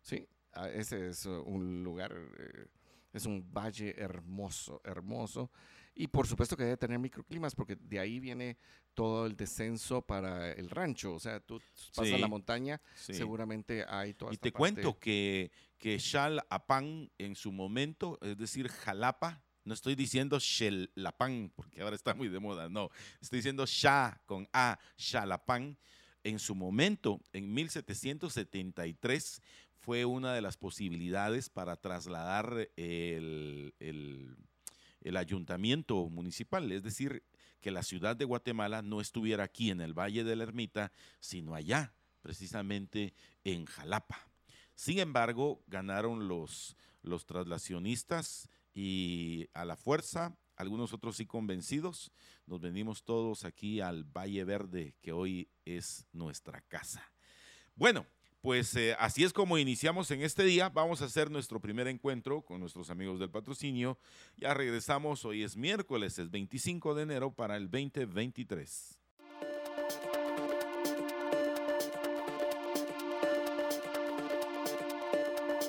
¿sí? 0.00 0.28
Ah, 0.52 0.68
ese 0.68 1.08
es 1.08 1.26
uh, 1.26 1.42
un 1.42 1.82
lugar, 1.82 2.14
eh, 2.38 2.66
es 3.12 3.26
un 3.26 3.52
valle 3.52 3.94
hermoso, 3.98 4.80
hermoso. 4.84 5.50
Y 6.00 6.06
por 6.06 6.28
supuesto 6.28 6.56
que 6.56 6.62
debe 6.62 6.76
tener 6.76 6.96
microclimas, 7.00 7.56
porque 7.56 7.74
de 7.74 7.98
ahí 7.98 8.20
viene 8.20 8.56
todo 8.94 9.26
el 9.26 9.36
descenso 9.36 10.00
para 10.00 10.52
el 10.52 10.70
rancho. 10.70 11.12
O 11.12 11.18
sea, 11.18 11.40
tú 11.40 11.60
pasas 11.92 12.14
Sí, 12.14 12.18
la 12.20 12.28
montaña, 12.28 12.80
sí. 12.94 13.14
seguramente 13.14 13.84
hay 13.88 14.14
toda 14.14 14.30
Y 14.30 14.34
esta 14.34 14.44
te 14.44 14.52
parte- 14.52 14.58
cuento 14.80 14.98
que, 15.00 15.50
que 15.76 15.98
en 17.18 17.34
su 17.34 17.50
momento, 17.50 18.16
es 18.22 18.38
decir, 18.38 18.68
Jalapa, 18.68 19.42
no 19.64 19.74
estoy 19.74 19.96
diciendo 19.96 20.38
Xelapán, 20.38 21.50
porque 21.56 21.80
ahora 21.82 21.96
está 21.96 22.14
muy 22.14 22.28
de 22.28 22.38
moda, 22.38 22.68
no, 22.68 22.90
estoy 23.20 23.38
diciendo 23.40 23.66
Xa 23.66 24.22
con 24.24 24.48
A, 24.52 24.78
Xalapán, 24.96 25.76
en 26.22 26.38
su 26.38 26.54
momento, 26.54 27.20
en 27.32 27.52
1773, 27.52 29.42
fue 29.80 30.04
una 30.04 30.32
de 30.32 30.42
las 30.42 30.56
posibilidades 30.56 31.48
para 31.50 31.74
trasladar 31.76 32.68
el, 32.76 33.74
el- 33.80 34.36
el 35.00 35.16
ayuntamiento 35.16 36.08
municipal, 36.08 36.70
es 36.72 36.82
decir, 36.82 37.22
que 37.60 37.70
la 37.70 37.82
ciudad 37.82 38.16
de 38.16 38.24
Guatemala 38.24 38.82
no 38.82 39.00
estuviera 39.00 39.44
aquí 39.44 39.70
en 39.70 39.80
el 39.80 39.94
Valle 39.94 40.24
de 40.24 40.36
la 40.36 40.44
Ermita, 40.44 40.92
sino 41.20 41.54
allá, 41.54 41.92
precisamente 42.22 43.14
en 43.44 43.64
Jalapa. 43.64 44.28
Sin 44.74 44.98
embargo, 44.98 45.62
ganaron 45.66 46.28
los, 46.28 46.76
los 47.02 47.26
traslacionistas 47.26 48.48
y 48.74 49.48
a 49.54 49.64
la 49.64 49.76
fuerza, 49.76 50.36
algunos 50.56 50.92
otros 50.92 51.16
sí 51.16 51.26
convencidos, 51.26 52.12
nos 52.46 52.60
venimos 52.60 53.04
todos 53.04 53.44
aquí 53.44 53.80
al 53.80 54.04
Valle 54.04 54.44
Verde, 54.44 54.94
que 55.00 55.12
hoy 55.12 55.48
es 55.64 56.06
nuestra 56.12 56.60
casa. 56.62 57.12
Bueno, 57.74 58.06
pues 58.40 58.74
eh, 58.76 58.94
así 58.98 59.24
es 59.24 59.32
como 59.32 59.58
iniciamos 59.58 60.10
en 60.10 60.22
este 60.22 60.44
día. 60.44 60.68
Vamos 60.68 61.02
a 61.02 61.06
hacer 61.06 61.30
nuestro 61.30 61.60
primer 61.60 61.88
encuentro 61.88 62.42
con 62.42 62.60
nuestros 62.60 62.90
amigos 62.90 63.18
del 63.18 63.30
patrocinio. 63.30 63.98
Ya 64.36 64.54
regresamos, 64.54 65.24
hoy 65.24 65.42
es 65.42 65.56
miércoles, 65.56 66.18
es 66.18 66.30
25 66.30 66.94
de 66.94 67.02
enero 67.02 67.32
para 67.32 67.56
el 67.56 67.70
2023. 67.70 68.98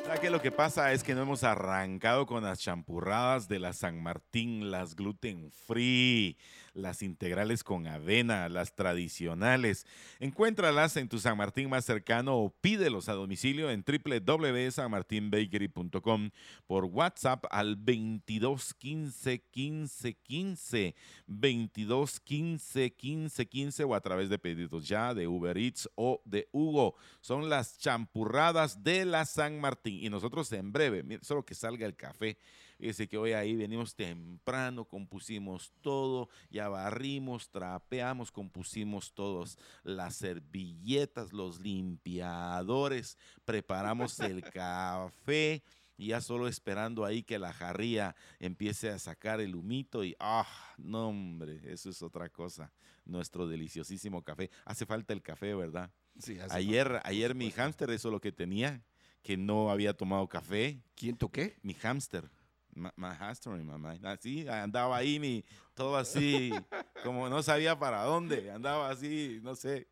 ¿Sabe 0.09 0.21
qué? 0.21 0.31
Lo 0.31 0.41
que 0.41 0.49
pasa 0.49 0.91
es 0.91 1.03
que 1.03 1.13
no 1.13 1.21
hemos 1.21 1.43
arrancado 1.43 2.25
con 2.25 2.43
las 2.43 2.57
champurradas 2.57 3.47
de 3.47 3.59
la 3.59 3.73
San 3.73 4.01
Martín, 4.01 4.71
las 4.71 4.95
gluten 4.95 5.51
free, 5.51 6.35
las 6.73 7.03
integrales 7.03 7.63
con 7.63 7.85
avena, 7.85 8.49
las 8.49 8.73
tradicionales. 8.73 9.85
Encuéntralas 10.19 10.97
en 10.97 11.09
tu 11.09 11.19
San 11.19 11.37
Martín 11.37 11.69
más 11.69 11.85
cercano 11.85 12.37
o 12.37 12.49
pídelos 12.49 13.07
a 13.07 13.13
domicilio 13.13 13.69
en 13.69 13.85
www.sanmartinbakery.com 13.85 16.31
por 16.65 16.85
WhatsApp 16.85 17.45
al 17.51 17.75
22 17.75 18.73
15 18.73 19.43
15 19.51 20.13
15 20.15 20.95
22 21.27 22.19
15 22.19 22.95
15 22.95 23.47
15 23.47 23.83
o 23.83 23.93
a 23.93 24.01
través 24.01 24.29
de 24.29 24.39
pedidos 24.39 24.87
ya 24.87 25.13
de 25.13 25.27
Uber 25.27 25.55
Eats 25.55 25.87
o 25.93 26.19
de 26.25 26.49
Hugo. 26.51 26.95
Son 27.21 27.47
las 27.47 27.77
champurradas 27.77 28.83
de 28.83 29.05
la 29.05 29.25
San 29.25 29.61
Martín 29.61 29.98
y 30.05 30.09
nosotros 30.09 30.51
en 30.53 30.71
breve, 30.71 31.03
mire, 31.03 31.23
solo 31.23 31.43
que 31.43 31.55
salga 31.55 31.85
el 31.85 31.95
café. 31.95 32.37
Fíjese 32.77 33.07
que 33.07 33.17
hoy 33.17 33.33
ahí 33.33 33.55
venimos 33.55 33.93
temprano, 33.93 34.85
compusimos 34.85 35.73
todo, 35.81 36.29
ya 36.49 36.69
barrimos, 36.69 37.49
trapeamos, 37.49 38.31
compusimos 38.31 39.13
todos 39.13 39.57
las 39.83 40.15
servilletas, 40.15 41.33
los 41.33 41.59
limpiadores, 41.59 43.17
preparamos 43.43 44.19
el 44.21 44.41
café 44.53 45.61
y 45.99 46.07
ya 46.07 46.21
solo 46.21 46.47
esperando 46.47 47.03
ahí 47.03 47.23
que 47.23 47.37
la 47.37 47.51
jarría 47.51 48.15
empiece 48.39 48.89
a 48.89 48.97
sacar 48.97 49.41
el 49.41 49.53
humito 49.53 50.05
y 50.05 50.15
ah, 50.17 50.47
no 50.77 51.09
hombre, 51.09 51.59
eso 51.65 51.89
es 51.89 52.01
otra 52.01 52.29
cosa, 52.29 52.71
nuestro 53.03 53.45
deliciosísimo 53.45 54.23
café. 54.23 54.49
Hace 54.63 54.85
falta 54.85 55.11
el 55.11 55.21
café, 55.21 55.53
¿verdad? 55.53 55.91
Sí, 56.17 56.39
hace 56.39 56.55
Ayer, 56.55 56.87
falta, 56.87 57.07
ayer 57.09 57.35
mi 57.35 57.51
hámster, 57.51 57.89
eso 57.89 58.07
es 58.07 58.13
lo 58.13 58.21
que 58.21 58.31
tenía, 58.31 58.81
que 59.21 59.37
no 59.37 59.69
había 59.69 59.93
tomado 59.93 60.27
café 60.27 60.81
¿Quién 60.95 61.15
toqué? 61.17 61.57
mi 61.61 61.73
hámster. 61.73 62.29
Ma 62.73 63.15
hamster, 63.15 63.53
mi 63.53 63.63
mamá. 63.63 63.97
Así 64.03 64.47
andaba 64.47 64.95
ahí, 64.95 65.19
mi, 65.19 65.43
todo 65.73 65.97
así, 65.97 66.51
como 67.03 67.27
no 67.29 67.43
sabía 67.43 67.77
para 67.77 68.03
dónde, 68.03 68.51
andaba 68.51 68.89
así, 68.89 69.39
no 69.41 69.55
sé. 69.55 69.87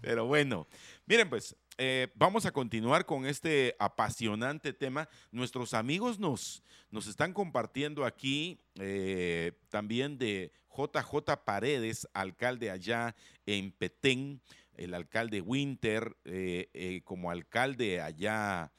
Pero 0.00 0.26
bueno, 0.26 0.66
miren 1.06 1.28
pues, 1.28 1.56
eh, 1.76 2.08
vamos 2.14 2.46
a 2.46 2.52
continuar 2.52 3.04
con 3.04 3.26
este 3.26 3.74
apasionante 3.78 4.72
tema. 4.72 5.08
Nuestros 5.32 5.74
amigos 5.74 6.18
nos, 6.18 6.62
nos 6.90 7.06
están 7.06 7.32
compartiendo 7.32 8.04
aquí 8.04 8.60
eh, 8.76 9.52
también 9.70 10.18
de 10.18 10.52
JJ 10.76 11.36
Paredes, 11.44 12.08
alcalde 12.12 12.70
allá 12.70 13.14
en 13.46 13.72
Petén, 13.72 14.40
el 14.76 14.94
alcalde 14.94 15.40
Winter, 15.40 16.16
eh, 16.24 16.68
eh, 16.72 17.02
como 17.04 17.30
alcalde 17.30 18.00
allá. 18.00 18.72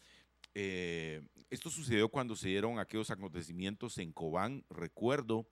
eh, 0.53 1.21
esto 1.49 1.69
sucedió 1.69 2.09
cuando 2.09 2.35
se 2.35 2.49
dieron 2.49 2.79
aquellos 2.79 3.11
acontecimientos 3.11 3.97
en 3.97 4.11
Cobán, 4.11 4.65
recuerdo. 4.69 5.47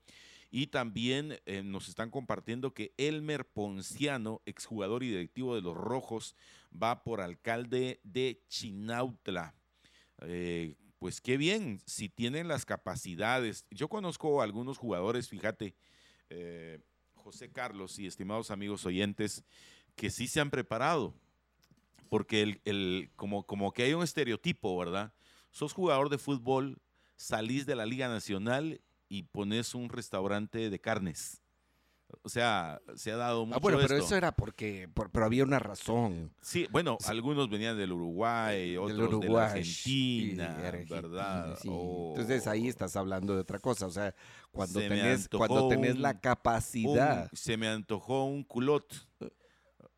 Y 0.50 0.68
también 0.68 1.40
nos 1.64 1.90
están 1.90 2.12
compartiendo 2.12 2.76
que 2.76 2.94
Elmer 2.98 3.44
Ponciano, 3.48 4.42
exjugador 4.46 5.02
y 5.02 5.10
directivo 5.10 5.56
de 5.56 5.62
los 5.62 5.76
Rojos, 5.76 6.36
va 6.72 7.04
por 7.04 7.22
alcalde 7.22 8.00
de 8.04 8.44
Chinautla. 8.50 9.56
Pues 11.00 11.22
qué 11.22 11.38
bien, 11.38 11.82
si 11.88 12.08
tienen 12.08 12.48
las 12.48 12.66
capacidades. 12.66 13.66
Yo 13.72 13.90
conozco 13.90 14.42
a 14.42 14.44
algunos 14.44 14.78
jugadores, 14.78 15.28
fíjate, 15.28 15.74
José 17.24 17.52
Carlos 17.52 17.98
y 18.00 18.06
estimados 18.06 18.52
amigos 18.52 18.86
oyentes, 18.86 19.44
que 19.96 20.10
sí 20.10 20.28
se 20.28 20.40
han 20.40 20.50
preparado. 20.50 21.14
Porque 22.10 22.42
el, 22.44 22.62
el- 22.66 23.10
como, 23.16 23.44
como 23.46 23.72
que 23.74 23.84
hay 23.84 23.94
un 23.94 24.04
estereotipo, 24.04 24.78
¿verdad? 24.78 25.14
Sos 25.52 25.74
jugador 25.74 26.10
de 26.10 26.18
fútbol, 26.18 26.80
salís 27.16 27.66
de 27.66 27.76
la 27.76 27.86
Liga 27.86 28.08
Nacional 28.08 28.82
y 29.10 29.24
pones 29.24 29.74
un 29.76 29.90
restaurante 29.90 30.70
de 30.70 30.80
carnes. 30.80 31.42
O 32.22 32.30
sea, 32.30 32.80
se 32.96 33.12
ha 33.12 33.18
dado 33.18 33.44
mucho 33.46 33.58
Ah, 33.58 33.60
bueno, 33.60 33.80
pero 33.82 33.96
esto. 33.96 34.06
eso 34.06 34.16
era 34.16 34.36
porque, 34.36 34.88
por- 34.94 35.10
pero 35.10 35.26
había 35.26 35.44
una 35.44 35.58
razón. 35.58 36.32
Sí, 36.42 36.68
bueno, 36.70 37.00
algunos 37.06 37.50
venían 37.50 37.76
del 37.76 37.92
Uruguay, 37.92 38.78
otros 38.78 38.98
de 38.98 39.04
la 39.04 39.18
Uruguay, 39.18 39.44
Argentina, 39.60 40.58
y 40.62 40.66
Argentina, 40.66 41.02
¿verdad? 41.02 41.58
sí. 41.60 41.70
Entonces 41.70 42.46
ahí 42.46 42.68
estás 42.68 42.96
hablando 42.96 43.34
de 43.34 43.42
otra 43.42 43.58
cosa. 43.58 43.88
O 43.88 43.92
sea, 43.92 44.14
cuando 44.52 44.80
Se 44.80 44.88
tenés, 44.90 45.28
cuando 45.30 45.68
tenés 45.68 45.98
la 45.98 46.20
capacidad. 46.20 47.30
un- 47.32 47.38
se 47.38 47.58
me 47.58 47.68
antojó 47.68 48.26
un 48.26 48.44
culot. 48.44 48.86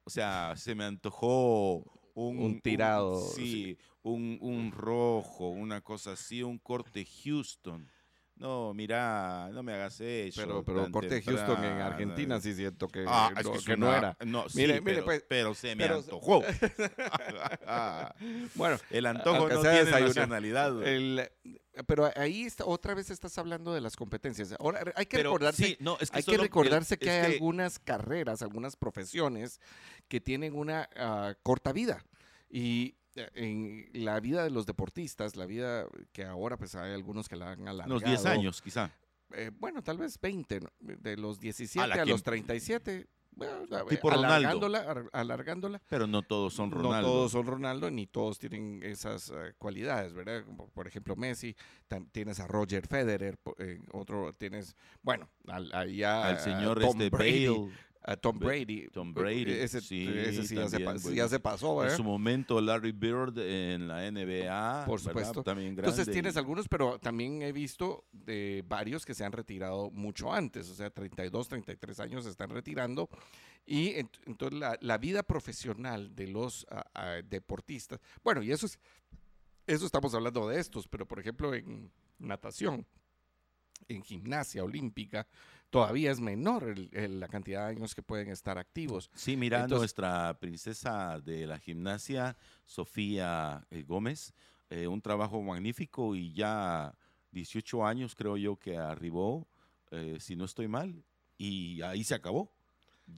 O 0.06 0.10
sea, 0.10 0.54
se 0.56 0.76
me 0.76 0.86
antojó 0.86 1.78
un, 2.13 2.39
Un 2.39 2.62
tirado, 2.62 3.20
sí, 3.32 3.78
un, 4.04 4.38
un 4.39 4.72
rojo, 4.72 5.50
una 5.50 5.82
cosa 5.82 6.13
así, 6.13 6.44
un 6.44 6.60
corte 6.60 7.06
Houston. 7.24 7.89
No, 8.38 8.74
mira, 8.74 9.50
no 9.54 9.63
me 9.63 9.74
hagas 9.74 10.00
eso. 10.02 10.41
Pero, 10.41 10.63
pero 10.63 10.91
corte 10.91 11.21
Houston 11.21 11.56
en 11.56 11.62
temprano. 11.62 11.86
Argentina 11.86 12.41
sí 12.41 12.54
siento 12.54 12.88
que, 12.89 13.06
Ah, 13.08 13.32
no, 13.34 13.39
es 13.54 13.60
que, 13.60 13.65
que 13.71 13.78
no 13.78 13.88
una- 13.88 13.98
era. 13.98 14.17
No, 14.26 14.50
sí, 14.50 14.58
Mire, 14.58 14.82
mire, 14.82 14.84
pero, 14.84 15.06
pues, 15.06 15.24
pero 15.28 15.54
se 15.56 15.76
me 15.76 15.84
pero- 15.84 15.95
antojó. 16.00 16.41
Bueno, 18.56 18.78
El 18.89 19.06
antojo 19.06 19.50
no 19.50 19.62
tiene 19.62 19.86
nacionalidad. 19.89 20.84
el- 20.86 21.30
pero 21.88 22.10
ahí 22.15 22.43
está, 22.43 22.65
otra 22.65 22.93
vez 22.93 23.10
estás 23.10 23.38
hablando 23.38 23.74
de 23.74 23.82
las 23.82 23.95
competencias. 23.95 24.56
Ahora 24.60 24.80
hay 24.95 25.06
que 25.06 25.17
Pero 25.17 25.32
recordarse 25.32 25.65
sí, 25.65 25.78
no, 25.80 25.98
es 26.00 26.10
que 26.10 26.17
hay 26.17 26.24
que 26.24 26.36
el- 26.36 26.41
recordarse 26.41 26.98
que 26.98 27.10
hay 27.10 27.34
algunas 27.34 27.80
carreras, 27.80 28.41
algunas 28.41 28.76
profesiones 28.78 29.60
que 30.08 30.21
tienen 30.21 30.56
una 30.56 30.89
ah, 30.95 31.34
corta 31.43 31.74
vida. 31.74 32.04
Y 32.50 32.95
en 33.34 33.89
la 33.93 34.19
vida 34.19 34.43
de 34.43 34.49
los 34.49 34.65
deportistas, 34.65 35.36
la 35.36 35.45
vida 35.45 35.86
que 36.12 36.23
ahora 36.25 36.58
pues 36.58 36.75
hay 36.75 36.93
algunos 36.93 37.28
que 37.30 37.36
la 37.36 37.51
han 37.51 37.67
alargado. 37.67 37.97
unos 37.97 38.04
10 38.04 38.25
años, 38.25 38.62
quizá. 38.62 38.91
eh, 39.34 39.51
bueno, 39.58 39.82
tal 39.84 39.97
vez 39.97 40.19
20, 40.19 40.60
¿no? 40.62 40.69
de 40.80 41.17
los 41.17 41.39
17 41.39 41.84
Ala, 41.84 41.95
a 41.95 41.97
¿quién? 42.04 42.10
los 42.10 42.23
37. 42.23 43.08
Bueno, 43.38 43.63
a 43.78 43.86
Tipo 43.86 44.10
Ronaldo. 44.12 44.34
alargándola, 44.34 44.80
ar- 44.80 45.10
alargándola. 45.12 45.82
Pero 45.89 46.08
no 46.08 46.21
todos 46.21 46.54
son 46.54 46.69
No 46.69 46.78
Ronaldo. 46.78 47.10
todos 47.10 47.32
son 47.34 47.45
Ronaldo 47.45 47.91
ni 47.91 48.08
todos 48.08 48.39
tienen 48.39 48.80
esas 48.82 49.30
eh, 49.30 49.54
cualidades, 49.58 50.13
¿verdad? 50.13 50.45
Como, 50.45 50.69
por 50.69 50.88
ejemplo, 50.88 51.17
Messi, 51.17 51.54
tienes 52.13 52.39
a 52.39 52.47
Roger 52.47 52.88
Federer, 52.88 53.38
eh, 53.58 53.82
otro 53.91 54.32
tienes, 54.34 54.73
bueno, 55.01 55.28
al, 55.47 55.69
allá 55.75 56.28
Al 56.30 56.39
señor 56.39 56.80
Tom 56.80 56.91
este 57.01 57.10
Brady, 57.10 57.47
Bale. 57.47 57.71
Tom 58.22 58.38
Brady. 58.38 58.88
Tom 58.89 59.13
Brady, 59.13 59.52
Ese 59.52 59.82
sí, 59.82 60.08
ese 60.08 60.44
sí, 60.44 60.56
ya 60.56 60.70
se, 60.70 60.80
ya 60.80 61.39
pasó, 61.39 61.74
En 61.74 61.80
¿verdad? 61.80 61.98
su 61.98 62.04
momento, 62.04 62.62
Larry 62.62 62.91
Bird 62.91 63.38
en 63.39 63.88
la 63.88 64.10
NBA. 64.12 64.86
Por 64.86 65.00
supuesto. 65.00 65.41
También. 65.44 65.70
Entonces 65.70 66.10
tienes 66.12 66.38
algunos, 66.38 66.68
pero 66.68 67.00
también 67.00 67.41
he 67.41 67.52
visto 67.52 68.06
de 68.12 68.63
varios 68.68 69.06
que 69.06 69.13
se 69.15 69.26
han 69.26 69.32
retirado 69.32 69.89
mucho 69.91 70.32
antes, 70.32 70.70
o 70.70 70.76
sea, 70.76 70.89
32, 70.91 71.48
33 71.48 72.00
años 72.00 72.24
se 72.26 72.30
están 72.30 72.50
retirando. 72.52 73.10
Y 73.65 73.94
ent- 73.94 74.20
entonces 74.28 74.60
la, 74.60 74.78
la 74.82 74.98
vida 75.00 75.24
profesional 75.24 76.15
de 76.15 76.28
los 76.28 76.68
deportistas, 77.28 78.00
bueno, 78.24 78.44
y 78.44 78.52
eso 78.52 78.68
es, 78.68 78.78
eso 79.65 79.86
estamos 79.88 80.13
hablando 80.13 80.48
de 80.48 80.60
estos, 80.60 80.88
pero 80.88 81.08
por 81.08 81.20
ejemplo 81.20 81.56
en 81.56 81.91
natación, 82.20 82.86
en 83.88 84.04
gimnasia 84.04 84.63
olímpica, 84.63 85.28
todavía 85.69 86.12
es 86.12 86.19
menor 86.19 86.63
el- 86.69 86.89
el- 86.93 87.19
la 87.19 87.28
cantidad 87.28 87.65
de 87.67 87.75
años 87.75 87.93
que 87.95 88.01
pueden 88.01 88.30
estar 88.30 88.58
activos. 88.58 89.10
Sí, 89.13 89.36
mira, 89.36 89.58
Entonces- 89.62 89.80
nuestra 89.80 90.38
princesa 90.39 91.19
de 91.19 91.47
la 91.47 91.60
gimnasia, 91.60 92.38
Sofía 92.65 93.65
eh, 93.69 93.84
Gómez, 93.84 94.34
eh, 94.69 94.88
un 94.88 95.01
trabajo 95.01 95.41
magnífico 95.41 96.15
y 96.15 96.34
ya 96.34 96.93
18 97.32 97.86
años 97.86 98.15
creo 98.15 98.38
yo 98.38 98.56
que 98.58 98.78
arribó, 98.78 99.47
eh, 99.91 100.17
si 100.19 100.36
no 100.36 100.45
estoy 100.45 100.67
mal, 100.67 101.04
y 101.38 101.82
ahí 101.82 102.04
se 102.04 102.15
acabó. 102.15 102.51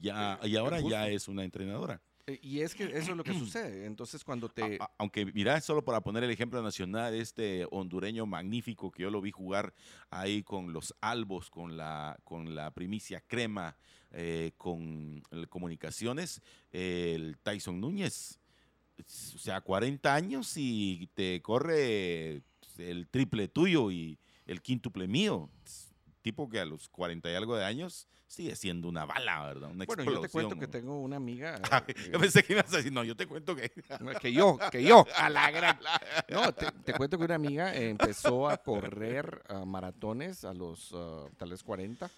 Ya, 0.00 0.38
y 0.42 0.56
ahora 0.56 0.80
ya 0.80 1.08
es 1.08 1.28
una 1.28 1.44
entrenadora. 1.44 2.02
Eh, 2.28 2.38
Y 2.42 2.60
es 2.60 2.74
que 2.74 2.84
eso 2.84 3.10
es 3.12 3.16
lo 3.16 3.24
que 3.24 3.32
sucede. 3.38 3.86
Entonces 3.86 4.22
cuando 4.22 4.48
te... 4.48 4.76
A- 4.80 4.90
aunque 4.98 5.24
mira, 5.26 5.60
solo 5.60 5.82
para 5.84 6.00
poner 6.00 6.22
el 6.24 6.30
ejemplo 6.30 6.62
nacional, 6.62 7.14
este 7.14 7.66
hondureño 7.70 8.26
magnífico 8.26 8.90
que 8.90 9.02
yo 9.02 9.10
lo 9.10 9.20
vi 9.20 9.30
jugar 9.30 9.72
ahí 10.10 10.42
con 10.42 10.72
los 10.72 10.94
albos, 11.00 11.50
con 11.50 11.76
la, 11.76 12.18
con 12.24 12.54
la 12.54 12.70
primicia 12.70 13.20
crema, 13.26 13.76
eh, 14.12 14.52
con 14.56 15.22
el 15.30 15.48
comunicaciones, 15.48 16.42
el 16.70 17.36
Tyson 17.42 17.80
Núñez. 17.80 18.38
O 19.34 19.38
sea, 19.38 19.60
40 19.60 20.12
años 20.14 20.52
y 20.56 21.08
te 21.14 21.40
corre 21.40 22.42
el 22.78 23.06
triple 23.08 23.46
tuyo 23.48 23.90
y 23.92 24.18
el 24.44 24.60
quíntuple 24.60 25.06
mío. 25.06 25.48
Tipo 26.28 26.46
que 26.46 26.60
a 26.60 26.66
los 26.66 26.90
40 26.90 27.30
y 27.30 27.34
algo 27.34 27.56
de 27.56 27.64
años 27.64 28.06
sigue 28.26 28.54
siendo 28.54 28.86
una 28.86 29.06
bala, 29.06 29.46
¿verdad? 29.46 29.70
Una 29.70 29.86
Bueno, 29.86 30.04
yo 30.04 30.20
te 30.20 30.28
cuento 30.28 30.54
explosión. 30.54 30.60
que 30.60 30.66
tengo 30.68 31.00
una 31.00 31.16
amiga... 31.16 31.58
Ay, 31.70 31.84
eh, 31.88 32.10
yo 32.12 32.20
pensé 32.20 32.42
que 32.42 32.52
ibas 32.52 32.70
a 32.70 32.76
decir, 32.76 32.92
no, 32.92 33.02
yo 33.02 33.16
te 33.16 33.26
cuento 33.26 33.56
que... 33.56 33.72
Que 34.20 34.30
yo, 34.30 34.58
que 34.70 34.82
yo, 34.82 35.06
a 35.16 35.30
la 35.30 35.50
gran. 35.50 35.78
No, 36.28 36.52
te, 36.52 36.70
te 36.84 36.92
cuento 36.92 37.16
que 37.16 37.24
una 37.24 37.36
amiga 37.36 37.74
empezó 37.74 38.50
a 38.50 38.58
correr 38.58 39.42
ah, 39.48 39.64
maratones 39.64 40.44
a 40.44 40.52
los 40.52 40.92
ah, 40.94 41.24
tal 41.38 41.48
vez 41.48 41.62
40. 41.62 42.10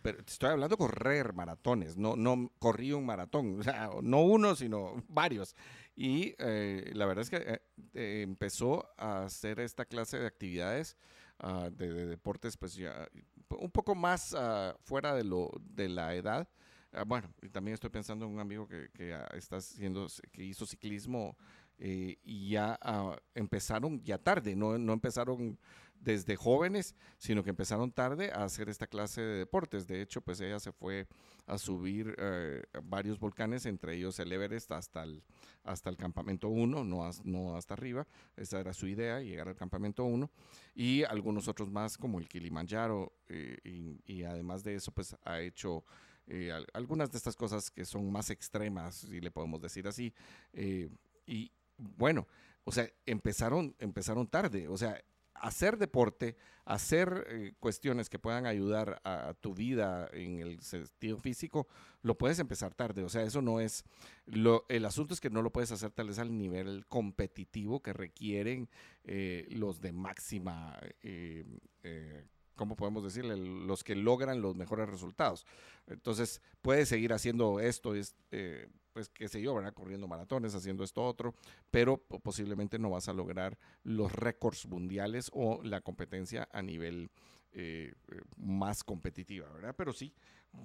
Pero 0.00 0.24
te 0.24 0.32
estoy 0.32 0.48
hablando 0.48 0.76
de 0.76 0.78
correr 0.78 1.34
maratones, 1.34 1.98
no, 1.98 2.16
no 2.16 2.50
corrí 2.58 2.92
un 2.92 3.04
maratón, 3.04 3.60
o 3.60 3.62
sea, 3.62 3.90
no 4.02 4.22
uno, 4.22 4.56
sino 4.56 5.04
varios. 5.08 5.54
Y 5.94 6.34
eh, 6.38 6.90
la 6.94 7.04
verdad 7.04 7.24
es 7.24 7.28
que 7.28 7.36
eh, 7.36 7.60
eh, 7.92 8.22
empezó 8.22 8.88
a 8.96 9.24
hacer 9.24 9.60
esta 9.60 9.84
clase 9.84 10.18
de 10.18 10.26
actividades 10.26 10.96
ah, 11.40 11.68
de, 11.70 11.92
de 11.92 12.06
deportes, 12.06 12.56
pues 12.56 12.74
ya 12.74 13.06
un 13.58 13.70
poco 13.70 13.94
más 13.94 14.34
ah, 14.36 14.76
fuera 14.80 15.14
de, 15.14 15.24
lo, 15.24 15.50
de 15.60 15.88
la 15.88 16.14
edad. 16.14 16.48
Ah, 16.92 17.04
bueno, 17.04 17.32
y 17.42 17.48
también 17.48 17.74
estoy 17.74 17.90
pensando 17.90 18.24
en 18.24 18.32
un 18.32 18.40
amigo 18.40 18.66
que, 18.66 19.14
ah, 19.14 19.28
está 19.34 19.56
haciendo, 19.56 20.06
que 20.32 20.42
hizo 20.44 20.66
ciclismo 20.66 21.36
eh, 21.78 22.18
y 22.22 22.50
ya 22.50 22.78
empezaron 23.34 24.02
ya 24.02 24.18
tarde, 24.18 24.54
no, 24.54 24.76
no 24.78 24.92
empezaron 24.92 25.58
desde 26.00 26.36
jóvenes, 26.36 26.94
sino 27.18 27.42
que 27.44 27.50
empezaron 27.50 27.92
tarde 27.92 28.30
a 28.32 28.44
hacer 28.44 28.68
esta 28.68 28.86
clase 28.86 29.20
de 29.20 29.38
deportes. 29.38 29.86
De 29.86 30.00
hecho, 30.02 30.20
pues 30.22 30.40
ella 30.40 30.58
se 30.58 30.72
fue 30.72 31.06
a 31.46 31.58
subir 31.58 32.14
eh, 32.18 32.62
varios 32.84 33.18
volcanes, 33.18 33.66
entre 33.66 33.94
ellos 33.96 34.18
el 34.18 34.32
Everest 34.32 34.72
hasta 34.72 35.02
el, 35.02 35.22
hasta 35.64 35.90
el 35.90 35.96
campamento 35.96 36.48
1, 36.48 36.84
no, 36.84 37.10
no 37.24 37.56
hasta 37.56 37.74
arriba. 37.74 38.06
Esa 38.36 38.60
era 38.60 38.72
su 38.72 38.86
idea, 38.86 39.20
llegar 39.20 39.48
al 39.48 39.56
campamento 39.56 40.04
1. 40.04 40.30
Y 40.74 41.04
algunos 41.04 41.48
otros 41.48 41.70
más, 41.70 41.98
como 41.98 42.18
el 42.18 42.28
Kilimanjaro. 42.28 43.12
eh, 43.28 43.58
y, 43.64 44.00
y 44.06 44.24
además 44.24 44.62
de 44.64 44.74
eso, 44.76 44.92
pues 44.92 45.16
ha 45.24 45.40
hecho 45.40 45.84
eh, 46.26 46.52
al- 46.52 46.66
algunas 46.72 47.10
de 47.10 47.18
estas 47.18 47.36
cosas 47.36 47.70
que 47.70 47.84
son 47.84 48.10
más 48.10 48.30
extremas, 48.30 48.94
si 48.96 49.20
le 49.20 49.30
podemos 49.30 49.60
decir 49.60 49.86
así. 49.88 50.12
eh, 50.52 50.88
y 51.26 51.50
bueno, 51.76 52.26
o 52.64 52.72
sea, 52.72 52.88
empezaron, 53.06 53.74
empezaron 53.78 54.26
tarde. 54.26 54.68
O 54.68 54.76
sea, 54.76 55.00
hacer 55.40 55.78
deporte, 55.78 56.36
hacer 56.64 57.26
eh, 57.28 57.52
cuestiones 57.58 58.08
que 58.08 58.18
puedan 58.18 58.46
ayudar 58.46 59.00
a, 59.04 59.34
tu 59.34 59.54
vida 59.54 60.08
en 60.12 60.38
el 60.38 60.60
sentido 60.60 61.18
físico, 61.18 61.66
lo 62.02 62.16
puedes 62.16 62.38
empezar 62.38 62.74
tarde. 62.74 63.02
O 63.02 63.08
sea, 63.08 63.22
eso 63.22 63.42
no 63.42 63.60
es... 63.60 63.84
El 64.68 64.84
asunto 64.84 65.14
es 65.14 65.20
que 65.20 65.30
no 65.30 65.42
lo 65.42 65.50
puedes 65.50 65.72
hacer 65.72 65.90
tal 65.90 66.08
vez 66.08 66.18
al 66.18 66.36
nivel 66.36 66.86
competitivo 66.86 67.80
que 67.82 67.92
requieren 67.92 68.68
eh, 69.04 69.46
los 69.50 69.80
de 69.80 69.92
máxima... 69.92 70.78
eh, 71.02 71.44
¿Cómo 72.54 72.76
podemos 72.76 73.02
decirle? 73.02 73.38
Los 73.38 73.82
que 73.82 73.94
logran 73.94 74.42
los 74.42 74.54
mejores 74.54 74.86
resultados. 74.86 75.46
Entonces, 75.86 76.42
puedes 76.60 76.90
seguir 76.90 77.14
haciendo 77.14 77.58
esto, 77.58 77.94
es, 77.94 78.14
pues 78.92 79.08
qué 79.08 79.28
sé 79.28 79.40
yo, 79.40 79.54
¿verdad? 79.54 79.72
Corriendo 79.74 80.06
maratones, 80.08 80.54
haciendo 80.54 80.84
esto 80.84 81.04
otro, 81.04 81.34
pero 81.70 81.96
po- 81.98 82.20
posiblemente 82.20 82.78
no 82.78 82.90
vas 82.90 83.08
a 83.08 83.12
lograr 83.12 83.58
los 83.82 84.12
récords 84.12 84.66
mundiales 84.66 85.30
o 85.32 85.62
la 85.62 85.80
competencia 85.80 86.48
a 86.52 86.62
nivel 86.62 87.10
eh, 87.52 87.94
eh, 88.12 88.20
más 88.36 88.84
competitiva, 88.84 89.48
¿verdad? 89.52 89.74
Pero 89.76 89.92
sí, 89.92 90.14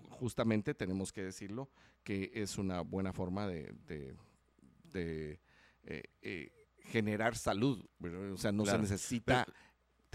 justamente 0.09 0.73
tenemos 0.73 1.11
que 1.11 1.23
decirlo, 1.23 1.69
que 2.03 2.31
es 2.35 2.57
una 2.57 2.81
buena 2.81 3.13
forma 3.13 3.47
de, 3.47 3.73
de, 3.87 4.15
eh, 5.83 6.03
eh, 6.21 6.51
generar 6.83 7.35
salud. 7.35 7.83
O 8.33 8.37
sea, 8.37 8.51
no 8.51 8.65
se 8.65 8.71
necesita 8.81 9.45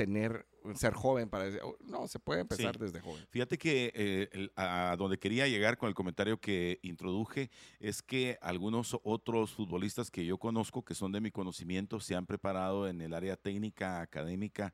tener, 0.01 0.47
ser 0.77 0.95
joven 0.95 1.29
para 1.29 1.45
decir, 1.45 1.61
oh, 1.63 1.77
no, 1.85 2.09
se 2.09 2.19
puede 2.19 2.41
empezar 2.41 2.79
desde 2.79 3.01
joven. 3.01 3.23
Fíjate 3.29 3.59
que 3.59 3.93
eh, 3.95 4.49
a 4.57 4.97
donde 4.97 5.19
quería 5.19 5.47
llegar 5.47 5.77
con 5.77 5.91
el 5.91 5.95
comentario 5.95 6.41
que 6.41 6.79
introduje 6.81 7.51
es 7.81 8.01
que 8.01 8.39
algunos 8.41 8.99
otros 9.03 9.53
futbolistas 9.53 10.11
que 10.11 10.25
yo 10.25 10.39
conozco, 10.39 10.87
que 10.87 10.95
son 10.95 11.13
de 11.13 11.21
mi 11.21 11.31
conocimiento, 11.31 12.01
se 12.01 12.15
han 12.15 12.25
preparado 12.25 12.89
en 12.89 13.03
el 13.03 13.13
área 13.13 13.37
técnica, 13.37 14.01
académica, 14.01 14.73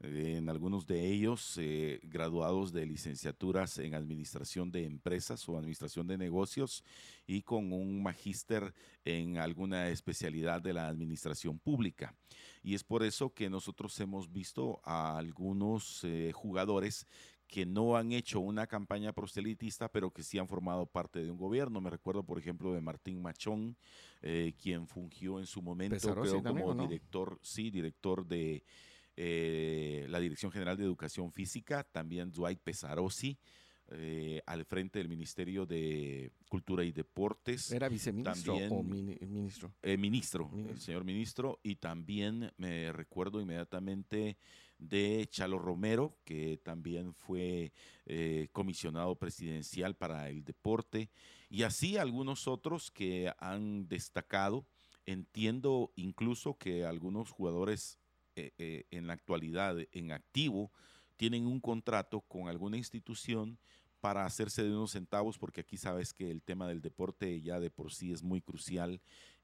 en 0.00 0.48
algunos 0.48 0.86
de 0.86 1.10
ellos 1.10 1.58
eh, 1.58 1.98
graduados 2.04 2.72
de 2.72 2.86
licenciaturas 2.86 3.78
en 3.78 3.94
administración 3.94 4.70
de 4.70 4.84
empresas 4.84 5.48
o 5.48 5.58
administración 5.58 6.06
de 6.06 6.16
negocios 6.16 6.84
y 7.26 7.42
con 7.42 7.72
un 7.72 8.02
magíster 8.02 8.74
en 9.04 9.38
alguna 9.38 9.88
especialidad 9.88 10.62
de 10.62 10.72
la 10.72 10.88
administración 10.88 11.58
pública. 11.58 12.14
Y 12.62 12.74
es 12.74 12.84
por 12.84 13.02
eso 13.02 13.34
que 13.34 13.50
nosotros 13.50 13.98
hemos 14.00 14.32
visto 14.32 14.80
a 14.84 15.18
algunos 15.18 16.04
eh, 16.04 16.30
jugadores 16.32 17.06
que 17.48 17.64
no 17.64 17.96
han 17.96 18.12
hecho 18.12 18.40
una 18.40 18.66
campaña 18.66 19.12
proselitista, 19.12 19.90
pero 19.90 20.10
que 20.10 20.22
sí 20.22 20.38
han 20.38 20.46
formado 20.46 20.84
parte 20.84 21.24
de 21.24 21.30
un 21.30 21.38
gobierno. 21.38 21.80
Me 21.80 21.88
recuerdo, 21.88 22.22
por 22.22 22.38
ejemplo, 22.38 22.74
de 22.74 22.82
Martín 22.82 23.22
Machón, 23.22 23.74
eh, 24.20 24.52
quien 24.62 24.86
fungió 24.86 25.40
en 25.40 25.46
su 25.46 25.62
momento 25.62 26.14
como 26.14 26.74
director, 26.86 27.38
sí, 27.42 27.70
director 27.70 28.26
de 28.26 28.62
eh, 29.20 30.06
la 30.10 30.20
Dirección 30.20 30.52
General 30.52 30.76
de 30.76 30.84
Educación 30.84 31.32
Física, 31.32 31.82
también 31.82 32.30
Dwight 32.30 32.60
Pesarosi, 32.60 33.36
eh, 33.88 34.40
al 34.46 34.64
frente 34.64 35.00
del 35.00 35.08
Ministerio 35.08 35.66
de 35.66 36.30
Cultura 36.48 36.84
y 36.84 36.92
Deportes. 36.92 37.72
¿Era 37.72 37.88
viceministro 37.88 38.54
o 38.70 38.80
ministro? 38.84 39.74
Eh, 39.82 39.96
ministro, 39.96 40.48
el 40.70 40.78
señor 40.78 41.02
ministro. 41.02 41.58
Y 41.64 41.74
también 41.76 42.52
me 42.58 42.92
recuerdo 42.92 43.40
inmediatamente 43.40 44.36
de 44.78 45.26
Chalo 45.28 45.58
Romero, 45.58 46.16
que 46.22 46.60
también 46.62 47.12
fue 47.12 47.72
comisionado 48.52 49.16
presidencial 49.16 49.96
para 49.96 50.28
el 50.28 50.44
deporte. 50.44 51.10
Y 51.50 51.64
así 51.64 51.96
algunos 51.96 52.46
otros 52.46 52.92
que 52.92 53.32
han 53.40 53.88
destacado. 53.88 54.64
Entiendo 55.06 55.90
incluso 55.96 56.56
que 56.56 56.84
algunos 56.84 57.30
jugadores 57.30 57.97
eh, 58.38 58.52
eh, 58.58 58.84
en 58.92 59.08
la 59.08 59.14
actualidad 59.14 59.76
en 59.90 60.12
activo 60.12 60.70
tienen 61.16 61.44
un 61.44 61.58
contrato 61.58 62.20
con 62.20 62.46
alguna 62.46 62.76
institución 62.76 63.58
para 64.00 64.24
hacerse 64.24 64.62
de 64.62 64.70
unos 64.70 64.92
centavos, 64.92 65.38
porque 65.38 65.62
aquí 65.62 65.76
sabes 65.76 66.14
que 66.14 66.30
el 66.30 66.40
tema 66.40 66.68
del 66.68 66.80
deporte 66.80 67.40
ya 67.40 67.58
de 67.58 67.68
por 67.68 67.92
sí 67.92 68.12
es 68.12 68.22
muy 68.22 68.40
crucial 68.40 69.00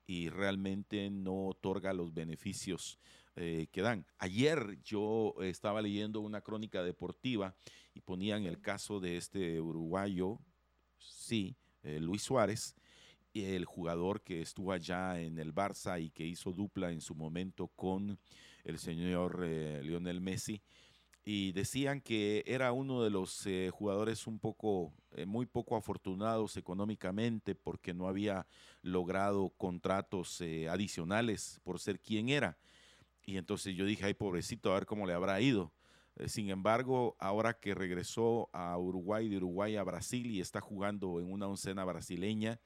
y 0.07 0.28
realmente 0.28 1.11
no 1.11 1.49
otorga 1.49 1.92
los 1.92 2.14
beneficios 2.14 3.01
eh, 3.34 3.66
que 3.72 3.82
dan. 3.82 4.07
Ayer 4.18 4.78
yo 4.84 5.34
estaba 5.42 5.82
leyendo 5.82 6.20
una 6.20 6.40
crónica 6.40 6.84
deportiva 6.84 7.57
y 7.95 8.01
ponían 8.01 8.45
el 8.45 8.61
caso 8.61 9.01
de 9.01 9.16
este 9.16 9.61
uruguayo, 9.61 10.38
sí, 10.99 11.57
Luis 11.82 12.22
Suárez, 12.22 12.76
el 13.34 13.64
jugador 13.64 14.22
que 14.22 14.40
estuvo 14.40 14.70
allá 14.70 15.20
en 15.20 15.38
el 15.40 15.53
Barça 15.53 16.01
y 16.01 16.11
que 16.11 16.24
hizo 16.24 16.53
dupla 16.53 16.92
en 16.92 17.01
su 17.01 17.16
momento 17.16 17.66
con 17.74 18.18
el 18.65 18.79
señor 18.79 19.43
eh, 19.45 19.81
Lionel 19.83 20.21
Messi, 20.21 20.62
y 21.27 21.53
decían 21.53 22.01
que 22.01 22.43
era 22.47 22.73
uno 22.73 23.03
de 23.03 23.11
los 23.11 23.47
eh, 23.47 23.71
jugadores 23.73 24.27
un 24.27 24.39
poco, 24.39 24.93
eh, 25.12 25.25
muy 25.25 25.47
poco 25.47 25.77
afortunados 25.77 26.57
económicamente 26.59 27.55
porque 27.55 27.95
no 27.95 28.09
había 28.09 28.47
logrado 28.83 29.51
contratos 29.57 30.43
adicionales 30.69 31.61
por 31.65 31.79
ser 31.81 32.01
quien 32.01 32.29
era. 32.29 32.59
Y 33.25 33.39
entonces 33.39 33.75
yo 33.75 33.87
dije, 33.87 34.05
ay 34.05 34.15
pobrecito, 34.15 34.71
a 34.71 34.75
ver 34.75 34.87
cómo 34.87 35.07
le 35.07 35.15
habrá 35.15 35.41
ido. 35.41 35.73
sin 36.27 36.51
embargo, 36.51 37.17
ahora 37.19 37.59
que 37.59 37.75
regresó 37.75 38.51
a 38.53 38.77
Uruguay, 38.77 39.29
de 39.29 39.39
Uruguay 39.39 39.77
a 39.77 39.83
Brasil 39.83 40.31
y 40.31 40.41
está 40.41 40.61
jugando 40.61 41.21
en 41.21 41.33
una 41.33 41.49
oncena 41.49 41.85
brasileña, 41.85 42.61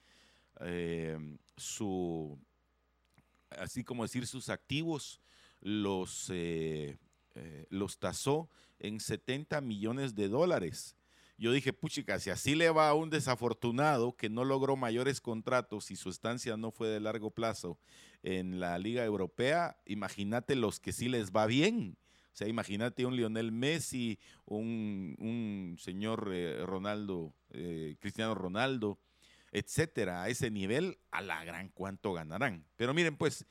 su, 1.57 2.37
así 3.51 3.85
como 3.85 4.03
decir, 4.03 4.27
sus 4.27 4.49
activos 4.49 5.21
los, 5.61 6.31
eh, 6.31 6.99
eh, 7.35 7.67
los 7.71 7.99
tasó 7.99 8.49
en 8.79 9.01
70 9.01 9.61
millones 9.61 10.15
de 10.15 10.29
dólares. 10.29 10.97
Yo 11.37 11.53
dije, 11.53 11.73
puchica, 11.73 12.19
si 12.19 12.31
así 12.31 12.55
le 12.55 12.71
va 12.71 12.89
a 12.89 12.95
un 12.95 13.11
desafortunado 13.11 14.17
que 14.17 14.29
no 14.29 14.45
logró 14.45 14.77
mayores 14.77 15.21
contratos 15.21 15.91
y 15.91 15.97
su 15.97 16.11
estancia 16.11 16.57
no 16.57 16.73
fue 16.73 16.89
de 16.89 17.01
largo 17.01 17.31
plazo 17.31 17.79
en 18.25 18.59
la 18.59 18.77
Liga 18.79 19.05
Europea, 19.05 19.77
imagínate 19.87 20.57
los 20.57 20.81
que 20.81 20.93
sí 20.93 21.09
les 21.09 21.31
va 21.31 21.47
bien. 21.47 21.97
O 22.33 22.37
sea, 22.39 22.49
imagínate 22.49 23.07
un 23.07 23.17
Lionel 23.17 23.53
Messi, 23.53 24.19
un, 24.47 25.15
un 25.19 25.77
señor 25.79 26.31
eh, 26.33 26.65
Ronaldo, 26.65 27.35
Cristiano 28.01 28.35
Ronaldo, 28.35 28.99
etcétera. 29.53 30.23
A 30.23 30.29
ese 30.29 30.51
nivel, 30.51 30.99
a 31.11 31.23
la 31.23 31.45
gran 31.45 31.69
cuánto 31.69 32.13
ganarán. 32.13 32.65
Pero 32.77 32.95
miren, 32.95 33.17
pues, 33.17 33.47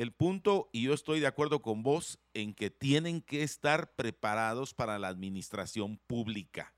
el 0.00 0.12
punto, 0.12 0.70
y 0.72 0.84
yo 0.84 0.94
estoy 0.94 1.20
de 1.20 1.26
acuerdo 1.26 1.60
con 1.60 1.82
vos, 1.82 2.18
en 2.32 2.54
que 2.54 2.70
tienen 2.70 3.20
que 3.20 3.42
estar 3.42 3.92
preparados 3.96 4.72
para 4.72 4.98
la 4.98 5.08
administración 5.08 5.98
pública. 6.06 6.72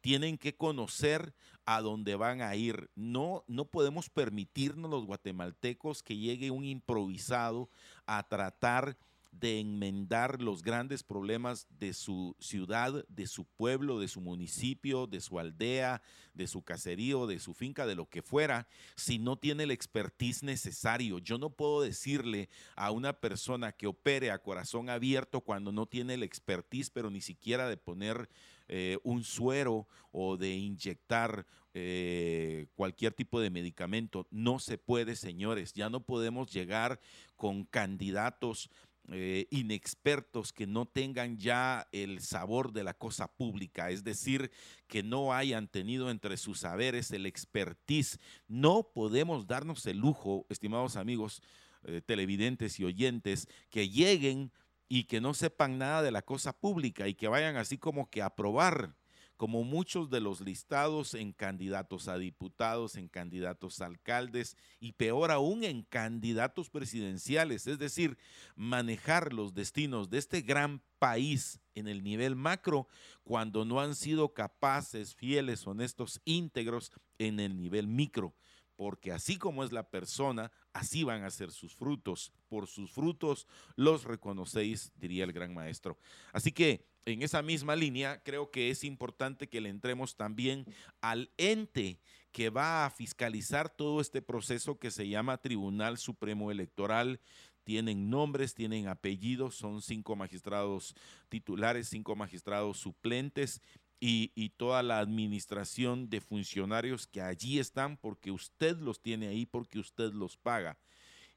Tienen 0.00 0.38
que 0.38 0.56
conocer 0.56 1.34
a 1.64 1.80
dónde 1.80 2.14
van 2.14 2.42
a 2.42 2.54
ir. 2.54 2.88
No, 2.94 3.42
no 3.48 3.64
podemos 3.64 4.08
permitirnos 4.08 4.88
los 4.88 5.04
guatemaltecos 5.04 6.04
que 6.04 6.16
llegue 6.16 6.52
un 6.52 6.64
improvisado 6.64 7.70
a 8.06 8.28
tratar 8.28 8.96
de 9.32 9.60
enmendar 9.60 10.42
los 10.42 10.62
grandes 10.62 11.02
problemas 11.02 11.66
de 11.78 11.92
su 11.94 12.36
ciudad, 12.40 13.04
de 13.08 13.26
su 13.26 13.44
pueblo, 13.44 14.00
de 14.00 14.08
su 14.08 14.20
municipio, 14.20 15.06
de 15.06 15.20
su 15.20 15.38
aldea, 15.38 16.02
de 16.34 16.46
su 16.46 16.62
caserío, 16.62 17.26
de 17.26 17.38
su 17.38 17.54
finca, 17.54 17.86
de 17.86 17.94
lo 17.94 18.06
que 18.06 18.22
fuera, 18.22 18.66
si 18.96 19.18
no 19.18 19.36
tiene 19.36 19.64
el 19.64 19.70
expertise 19.70 20.42
necesario. 20.42 21.18
Yo 21.18 21.38
no 21.38 21.50
puedo 21.50 21.82
decirle 21.82 22.48
a 22.74 22.90
una 22.90 23.12
persona 23.12 23.72
que 23.72 23.86
opere 23.86 24.30
a 24.30 24.42
corazón 24.42 24.90
abierto 24.90 25.40
cuando 25.40 25.72
no 25.72 25.86
tiene 25.86 26.14
el 26.14 26.22
expertise, 26.22 26.90
pero 26.90 27.10
ni 27.10 27.20
siquiera 27.20 27.68
de 27.68 27.76
poner 27.76 28.28
eh, 28.68 28.98
un 29.02 29.24
suero 29.24 29.88
o 30.12 30.36
de 30.36 30.54
inyectar 30.54 31.46
eh, 31.72 32.66
cualquier 32.74 33.12
tipo 33.12 33.40
de 33.40 33.50
medicamento. 33.50 34.26
No 34.30 34.58
se 34.58 34.76
puede, 34.76 35.14
señores. 35.14 35.72
Ya 35.72 35.88
no 35.88 36.00
podemos 36.00 36.52
llegar 36.52 37.00
con 37.36 37.64
candidatos 37.64 38.70
eh, 39.12 39.48
inexpertos 39.50 40.52
que 40.52 40.68
no 40.68 40.86
tengan 40.86 41.36
ya 41.36 41.88
el 41.90 42.20
sabor 42.20 42.72
de 42.72 42.84
la 42.84 42.94
cosa 42.94 43.26
pública, 43.26 43.90
es 43.90 44.04
decir, 44.04 44.52
que 44.86 45.02
no 45.02 45.32
hayan 45.32 45.66
tenido 45.66 46.10
entre 46.10 46.36
sus 46.36 46.60
saberes 46.60 47.10
el 47.10 47.26
expertise. 47.26 48.20
No 48.46 48.92
podemos 48.94 49.48
darnos 49.48 49.84
el 49.86 49.98
lujo, 49.98 50.46
estimados 50.48 50.94
amigos 50.94 51.42
eh, 51.82 52.02
televidentes 52.04 52.78
y 52.78 52.84
oyentes, 52.84 53.48
que 53.68 53.88
lleguen 53.88 54.52
y 54.88 55.04
que 55.04 55.20
no 55.20 55.34
sepan 55.34 55.78
nada 55.78 56.02
de 56.02 56.12
la 56.12 56.22
cosa 56.22 56.52
pública 56.52 57.08
y 57.08 57.14
que 57.14 57.26
vayan 57.26 57.56
así 57.56 57.78
como 57.78 58.10
que 58.10 58.22
a 58.22 58.36
probar 58.36 58.94
como 59.40 59.64
muchos 59.64 60.10
de 60.10 60.20
los 60.20 60.42
listados 60.42 61.14
en 61.14 61.32
candidatos 61.32 62.08
a 62.08 62.18
diputados, 62.18 62.96
en 62.96 63.08
candidatos 63.08 63.80
a 63.80 63.86
alcaldes 63.86 64.54
y 64.80 64.92
peor 64.92 65.30
aún 65.30 65.64
en 65.64 65.82
candidatos 65.82 66.68
presidenciales, 66.68 67.66
es 67.66 67.78
decir, 67.78 68.18
manejar 68.54 69.32
los 69.32 69.54
destinos 69.54 70.10
de 70.10 70.18
este 70.18 70.42
gran 70.42 70.82
país 70.98 71.58
en 71.74 71.88
el 71.88 72.04
nivel 72.04 72.36
macro 72.36 72.86
cuando 73.24 73.64
no 73.64 73.80
han 73.80 73.94
sido 73.94 74.34
capaces, 74.34 75.14
fieles, 75.14 75.66
honestos, 75.66 76.20
íntegros 76.26 76.92
en 77.16 77.40
el 77.40 77.56
nivel 77.56 77.86
micro 77.86 78.34
porque 78.76 79.12
así 79.12 79.36
como 79.36 79.62
es 79.62 79.72
la 79.72 79.90
persona, 79.90 80.50
así 80.72 81.04
van 81.04 81.22
a 81.22 81.30
ser 81.30 81.50
sus 81.50 81.74
frutos. 81.74 82.32
Por 82.48 82.66
sus 82.66 82.90
frutos 82.90 83.46
los 83.76 84.04
reconocéis, 84.04 84.90
diría 84.96 85.24
el 85.24 85.34
gran 85.34 85.52
maestro. 85.52 85.98
Así 86.32 86.50
que 86.50 86.89
en 87.12 87.22
esa 87.22 87.42
misma 87.42 87.76
línea, 87.76 88.22
creo 88.22 88.50
que 88.50 88.70
es 88.70 88.84
importante 88.84 89.48
que 89.48 89.60
le 89.60 89.68
entremos 89.68 90.16
también 90.16 90.66
al 91.00 91.30
ente 91.36 91.98
que 92.32 92.50
va 92.50 92.86
a 92.86 92.90
fiscalizar 92.90 93.68
todo 93.68 94.00
este 94.00 94.22
proceso 94.22 94.78
que 94.78 94.90
se 94.90 95.08
llama 95.08 95.38
Tribunal 95.38 95.98
Supremo 95.98 96.50
Electoral. 96.50 97.20
Tienen 97.64 98.08
nombres, 98.08 98.54
tienen 98.54 98.88
apellidos, 98.88 99.56
son 99.56 99.82
cinco 99.82 100.16
magistrados 100.16 100.94
titulares, 101.28 101.88
cinco 101.88 102.16
magistrados 102.16 102.78
suplentes 102.78 103.60
y, 104.00 104.50
toda 104.56 104.82
la 104.82 104.98
administración 104.98 106.08
de 106.08 106.20
funcionarios 106.20 107.06
que 107.06 107.20
allí 107.20 107.58
están 107.58 107.96
porque 107.98 108.30
usted 108.30 108.78
los 108.78 109.02
tiene 109.02 109.28
ahí, 109.28 109.46
porque 109.46 109.78
usted 109.78 110.12
los 110.12 110.36
paga. 110.36 110.78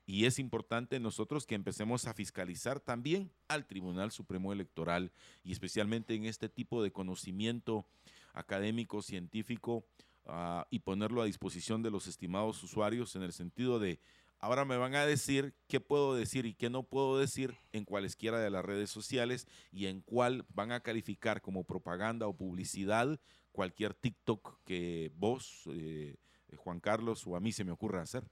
Y 0.06 0.26
es 0.26 0.38
importante 0.38 1.00
nosotros 1.00 1.46
que 1.46 1.56
empecemos 1.56 2.08
a 2.08 2.14
fiscalizar 2.14 2.80
también 2.80 3.32
al 3.48 3.66
Tribunal 3.66 4.12
Supremo 4.12 4.52
Electoral 4.52 5.12
y 5.44 5.54
especialmente 5.54 6.14
en 6.14 6.26
este 6.26 6.50
tipo 6.50 6.84
de 6.84 6.92
conocimiento 6.92 7.86
académico, 8.34 9.02
científico, 9.02 9.86
ah, 10.26 10.68
y 10.70 10.80
ponerlo 10.80 11.22
a 11.22 11.26
disposición 11.26 11.84
de 11.84 11.92
los 11.92 12.08
estimados 12.08 12.62
usuarios 12.64 13.16
en 13.16 13.24
el 13.24 13.32
sentido 13.32 13.80
de, 13.80 14.00
ahora 14.40 14.66
me 14.66 14.76
van 14.76 14.96
a 14.96 15.06
decir 15.06 15.54
qué 15.68 15.80
puedo 15.80 16.16
decir 16.16 16.46
y 16.46 16.54
qué 16.54 16.70
no 16.70 16.84
puedo 16.84 17.18
decir 17.18 17.56
en 17.72 17.86
cualesquiera 17.86 18.40
de 18.40 18.50
las 18.50 18.66
redes 18.66 18.90
sociales 18.90 19.48
y 19.72 19.86
en 19.86 20.02
cuál 20.02 20.46
van 20.50 20.74
a 20.74 20.82
calificar 20.82 21.42
como 21.42 21.64
propaganda 21.64 22.28
o 22.28 22.36
publicidad 22.36 23.20
cualquier 23.54 23.94
TikTok 23.94 24.60
que 24.66 25.12
vos, 25.16 25.64
eh, 25.68 26.18
Juan 26.58 26.82
Carlos, 26.82 27.26
o 27.26 27.38
a 27.38 27.40
mí 27.40 27.54
se 27.54 27.64
me 27.64 27.72
ocurra 27.72 28.02
hacer. 28.02 28.26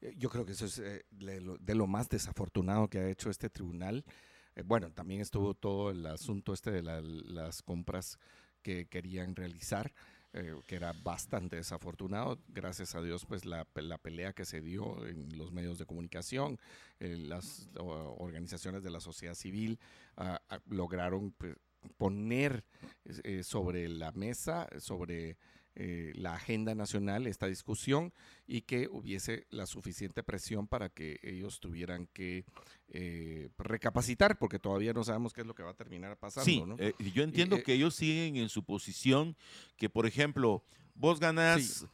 Eh, 0.00 0.14
yo 0.16 0.28
creo 0.30 0.44
que 0.44 0.52
eso 0.52 0.66
es 0.66 0.78
eh, 0.78 1.04
de 1.10 1.74
lo 1.74 1.86
más 1.86 2.08
desafortunado 2.08 2.88
que 2.88 2.98
ha 2.98 3.08
hecho 3.08 3.30
este 3.30 3.50
tribunal. 3.50 4.04
bueno, 4.64 4.90
también 4.90 5.20
estuvo 5.20 5.54
todo 5.54 5.90
el 5.90 6.06
asunto 6.06 6.52
este 6.52 6.70
de 6.70 6.82
las 6.82 7.62
compras 7.62 8.18
que 8.62 8.86
querían 8.86 9.36
realizar. 9.36 9.92
que 10.66 10.76
era 10.76 10.92
bastante 10.92 11.56
desafortunado. 11.56 12.38
Gracias 12.48 12.94
a 12.94 13.00
Dios, 13.00 13.24
pues 13.24 13.46
la, 13.46 13.66
la 13.74 13.96
pelea 13.96 14.34
que 14.34 14.44
se 14.44 14.60
dio 14.60 15.06
en 15.06 15.38
los 15.38 15.50
medios 15.50 15.78
de 15.78 15.86
comunicación, 15.86 16.58
las 16.98 17.70
organizaciones 17.74 18.82
de 18.82 18.90
la 18.90 19.00
sociedad 19.00 19.34
civil 19.34 19.78
ah, 20.18 20.42
ah, 20.50 20.60
lograron 20.66 21.32
pues, 21.32 21.56
poner 21.96 22.64
eh, 23.04 23.42
sobre 23.42 23.88
la 23.88 24.12
mesa, 24.12 24.68
sobre 24.78 25.36
eh, 25.78 26.12
la 26.14 26.34
agenda 26.34 26.74
nacional 26.74 27.26
esta 27.26 27.46
discusión 27.46 28.12
y 28.46 28.62
que 28.62 28.88
hubiese 28.90 29.46
la 29.50 29.66
suficiente 29.66 30.22
presión 30.22 30.66
para 30.66 30.88
que 30.88 31.20
ellos 31.22 31.60
tuvieran 31.60 32.06
que 32.14 32.44
eh, 32.88 33.50
recapacitar, 33.58 34.38
porque 34.38 34.58
todavía 34.58 34.92
no 34.92 35.04
sabemos 35.04 35.32
qué 35.32 35.42
es 35.42 35.46
lo 35.46 35.54
que 35.54 35.62
va 35.62 35.72
a 35.72 35.76
terminar 35.76 36.18
pasando. 36.18 36.44
Sí, 36.44 36.64
yo 37.12 37.22
entiendo 37.22 37.62
que 37.62 37.74
ellos 37.74 37.94
siguen 37.94 38.36
en 38.36 38.48
su 38.48 38.64
posición, 38.64 39.36
que 39.76 39.90
por 39.90 40.06
ejemplo, 40.06 40.64
vos 40.94 41.20
ganas, 41.20 41.86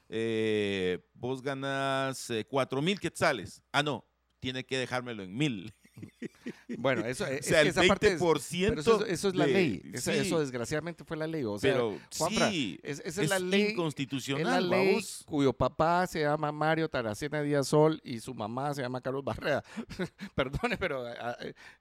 vos 1.15 1.43
ganas 1.43 2.33
cuatro 2.49 2.81
mil 2.81 3.01
quetzales. 3.01 3.63
Ah, 3.73 3.83
no, 3.83 4.07
tiene 4.39 4.65
que 4.65 4.79
dejármelo 4.79 5.23
en 5.23 5.37
mil. 5.37 5.75
Bueno, 6.79 7.05
eso 7.05 7.27
es, 7.27 7.47
que 7.47 7.61
esa 7.61 7.83
parte 7.85 8.15
eso, 8.15 9.07
es 9.07 9.35
la 9.35 9.47
ley. 9.47 9.83
Eso, 9.93 10.41
desgraciadamente 10.41 11.05
fue 11.05 11.17
la 11.17 11.27
ley. 11.27 11.45
O 11.45 11.59
sea, 11.59 11.73
pero 11.73 11.99
sí, 12.11 12.79
esa 12.83 13.23
es, 13.23 13.29
la 13.29 13.39
ley 13.39 13.71
inconstitucional. 13.71 14.43
Es 14.43 14.47
la 14.49 14.61
ley 14.61 15.05
cuyo 15.27 15.53
papá 15.53 16.07
se 16.07 16.21
llama 16.21 16.53
Mario 16.53 16.89
Taracena 16.89 17.43
Díaz 17.43 17.69
Sol 17.69 18.01
y 18.05 18.21
su 18.21 18.35
mamá 18.35 18.75
se 18.75 18.83
llama 18.83 19.01
Carlos 19.01 19.25
Barrea. 19.25 19.63
Perdone, 20.35 20.77
pero 20.77 21.05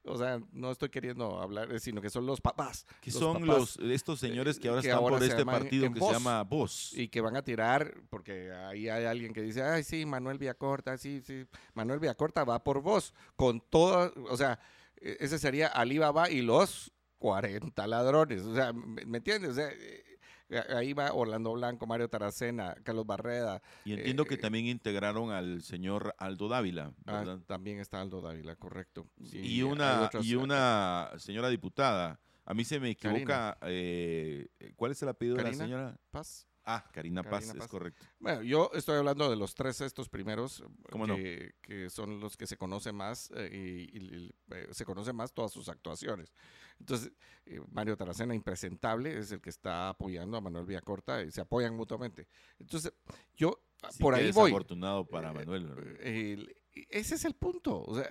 o 0.05 0.17
sea, 0.17 0.41
no 0.51 0.71
estoy 0.71 0.89
queriendo 0.89 1.39
hablar, 1.39 1.79
sino 1.79 2.01
que 2.01 2.09
son 2.09 2.25
los 2.25 2.41
papás. 2.41 2.85
Que 3.01 3.11
son 3.11 3.45
los 3.45 3.77
estos 3.77 4.19
señores 4.19 4.59
que 4.59 4.69
ahora 4.69 4.81
están 4.81 4.99
por 4.99 5.23
este 5.23 5.45
partido 5.45 5.91
que 5.91 5.99
se 5.99 6.11
llama 6.11 6.43
Voz. 6.43 6.93
Y 6.93 7.07
que 7.07 7.21
van 7.21 7.35
a 7.35 7.43
tirar, 7.43 7.93
porque 8.09 8.51
ahí 8.51 8.89
hay 8.89 9.05
alguien 9.05 9.33
que 9.33 9.41
dice, 9.41 9.63
ay, 9.63 9.83
sí, 9.83 10.05
Manuel 10.05 10.37
Villacorta, 10.37 10.97
sí, 10.97 11.21
sí. 11.25 11.45
Manuel 11.73 11.99
Villacorta 11.99 12.43
va 12.43 12.63
por 12.63 12.81
Voz, 12.81 13.13
con 13.35 13.61
toda, 13.61 14.11
o 14.29 14.37
sea, 14.37 14.59
ese 15.02 15.39
sería 15.39 15.68
Alibaba 15.68 16.30
y 16.30 16.41
los 16.41 16.91
40 17.20 17.88
ladrones. 17.88 18.41
O 18.43 18.56
sea, 18.56 18.74
¿me, 18.74 19.18
entiendes? 19.18 19.58
Eh, 19.58 20.04
ahí 20.76 20.93
va 20.93 21.14
Orlando 21.14 21.54
Blanco, 21.54 21.86
Mario 21.88 22.10
Taracena, 22.10 22.76
Carlos 22.84 23.06
Barreda. 23.06 23.62
Y 23.86 23.93
entiendo 23.93 24.26
que 24.26 24.36
eh, 24.36 24.38
también 24.38 24.66
integraron 24.66 25.32
al 25.32 25.62
señor 25.62 26.14
Aldo 26.18 26.49
Dávila. 26.49 26.93
Ah, 27.06 27.38
también 27.47 27.80
está 27.80 28.02
Aldo 28.02 28.22
Dávila, 28.22 28.56
correcto. 28.56 29.08
y 29.18 29.62
una, 29.62 30.10
y 30.22 30.36
una 30.36 31.12
señora 31.18 31.49
diputada. 31.49 32.20
A 32.43 32.54
mí 32.54 32.64
se 32.66 32.80
me 32.80 32.89
equivoca. 32.89 33.58
Eh, 33.62 34.47
¿Cuál 34.76 34.91
es 34.91 35.02
el 35.04 35.10
apellido 35.10 35.38
de 35.38 35.43
la 35.43 35.54
señora? 35.54 35.97
Paz. 36.10 36.47
Ah, 36.64 36.86
Karina, 36.91 37.24
Paz, 37.24 37.53
es 37.55 37.68
correcto. 37.68 38.05
Bueno, 38.20 38.43
yo 38.43 38.70
estoy 38.74 38.97
hablando 38.97 39.30
de 39.30 39.36
los 39.36 39.55
tres 39.55 39.82
estos 39.82 40.09
primeros, 40.09 40.64
que, 40.91 41.55
que, 41.62 41.89
son 41.89 42.20
los 42.20 42.38
que 42.38 42.45
se 42.45 42.55
conocen 42.55 42.95
más 42.95 43.32
eh, 43.36 43.89
y, 43.91 44.32
eh, 44.51 44.68
se 44.72 44.86
conoce 44.86 45.12
más 45.12 45.34
todas 45.34 45.51
sus 45.51 45.70
actuaciones. 45.70 46.34
Entonces, 46.80 47.12
eh, 47.45 47.59
Mario 47.72 47.97
Taracena, 47.97 48.36
impresentable, 48.36 49.18
es 49.18 49.32
el 49.32 49.41
que 49.41 49.49
está 49.49 49.89
apoyando 49.89 50.38
a 50.38 50.41
Manuel 50.41 50.66
Villacorta 50.66 51.24
y 51.24 51.32
se 51.32 51.41
apoyan 51.41 51.76
mutuamente. 51.76 52.28
Entonces, 52.59 52.93
yo 53.36 53.59
por 53.99 54.14
ahí 54.14 54.32
voy. 54.32 54.51
afortunado 54.51 55.05
para 55.05 55.34
Manuel. 55.34 56.55
Ese 56.89 57.15
es 57.15 57.26
el 57.26 57.34
punto. 57.34 57.84
O 57.84 57.95
sea, 57.95 58.09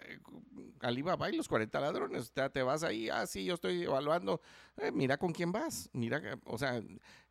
Alibaba 0.80 1.30
y 1.30 1.36
los 1.36 1.48
40 1.48 1.80
ladrones. 1.80 2.32
O 2.36 2.50
te 2.50 2.62
vas 2.62 2.82
ahí, 2.82 3.08
ah, 3.08 3.26
sí, 3.26 3.44
yo 3.44 3.54
estoy 3.54 3.82
evaluando. 3.82 4.40
mira 4.92 5.16
con 5.18 5.32
quién 5.32 5.52
vas. 5.52 5.88
Mira, 5.92 6.38
o 6.44 6.58
sea, 6.58 6.82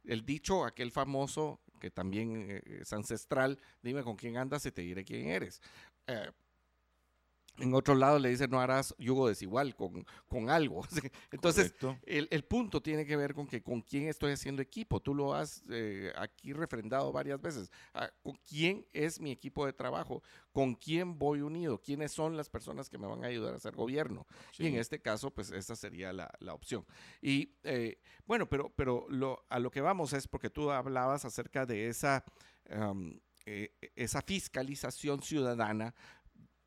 el 0.03 0.25
dicho, 0.25 0.65
aquel 0.65 0.91
famoso, 0.91 1.59
que 1.80 1.91
también 1.91 2.47
eh, 2.49 2.61
es 2.82 2.93
ancestral, 2.93 3.59
dime 3.82 4.03
con 4.03 4.15
quién 4.15 4.38
andas 4.38 4.65
y 4.65 4.71
te 4.71 4.82
diré 4.82 5.03
quién 5.03 5.27
eres. 5.27 5.61
Eh, 6.07 6.32
en 7.60 7.74
otro 7.74 7.95
lado 7.95 8.20
le 8.20 8.30
dice 8.30 8.47
no 8.47 8.60
harás 8.60 8.95
yugo 8.97 9.28
desigual 9.28 9.76
con, 9.76 10.05
con 10.28 10.49
algo. 10.49 10.82
Entonces, 11.32 11.74
el, 12.05 12.28
el, 12.32 12.43
punto 12.43 12.82
tiene 12.82 13.05
que 13.05 13.16
ver 13.16 13.34
con 13.34 13.47
que 13.47 13.62
con 13.62 13.82
quién 13.82 14.07
estoy 14.07 14.34
haciendo 14.34 14.62
equipo. 14.62 14.99
Tú 14.99 15.14
lo 15.14 15.34
has 15.34 15.64
eh, 15.70 16.12
aquí 16.18 16.53
refrendado 16.53 17.12
varias 17.12 17.41
veces. 17.41 17.72
Ah, 17.93 18.10
¿Con 18.24 18.39
quién 18.47 18.86
es 18.93 19.20
mi 19.20 19.32
equipo 19.32 19.66
de 19.66 19.74
trabajo? 19.74 20.24
¿Con 20.51 20.76
quién 20.76 21.18
voy 21.18 21.41
unido? 21.41 21.82
¿Quiénes 21.82 22.12
son 22.12 22.36
las 22.36 22.49
personas 22.49 22.89
que 22.89 22.97
me 22.97 23.07
van 23.07 23.24
a 23.24 23.28
ayudar 23.28 23.53
a 23.53 23.57
hacer 23.57 23.76
gobierno? 23.76 24.26
Y 24.57 24.68
en 24.68 24.76
este 24.76 25.01
caso, 25.01 25.32
pues 25.32 25.51
esa 25.51 25.76
sería 25.76 26.14
la, 26.14 26.32
la 26.39 26.53
opción. 26.53 26.86
Y 27.22 27.55
eh, 27.64 27.99
bueno, 28.26 28.47
pero, 28.47 28.74
pero 28.76 29.05
lo, 29.10 29.45
a 29.49 29.60
lo 29.60 29.72
que 29.72 29.82
vamos 29.82 30.14
es 30.14 30.28
porque 30.28 30.49
tú 30.49 30.72
hablabas 30.72 31.26
acerca 31.26 31.66
de 31.66 31.88
esa... 31.88 32.24
Eh, 33.45 33.72
esa 33.95 34.22
fiscalización 34.22 35.24
ciudadana 35.24 35.95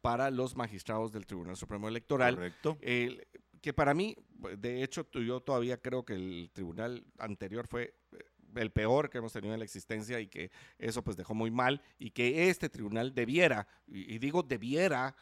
para 0.03 0.30
los 0.30 0.57
magistrados 0.57 1.12
del 1.12 1.26
Tribunal 1.26 1.57
Supremo 1.57 1.88
Electoral. 1.88 2.34
Correcto. 2.34 2.76
que 2.80 3.72
para 3.72 3.94
mí, 3.94 4.16
de 4.59 4.82
hecho, 4.82 5.09
yo 5.12 5.40
todavía 5.40 5.80
creo 5.80 6.05
que 6.05 6.14
el 6.14 6.50
tribunal 6.53 7.05
anterior 7.18 7.66
fue 7.68 7.94
eh, 8.12 8.18
el 8.57 8.70
peor 8.72 9.09
que 9.09 9.18
hemos 9.18 9.32
tenido 9.32 9.55
en 9.55 9.61
la 9.61 9.64
existencia 9.64 10.20
y 10.20 10.26
que 10.26 10.50
eso 10.78 11.03
pues 11.03 11.16
dejó 11.16 11.34
muy 11.34 11.50
mal 11.50 11.80
y 11.98 12.11
que 12.11 12.50
este 12.50 12.68
tribunal 12.68 13.14
debiera, 13.14 13.66
y, 13.86 14.18
digo 14.18 14.42
debiera 14.42 15.14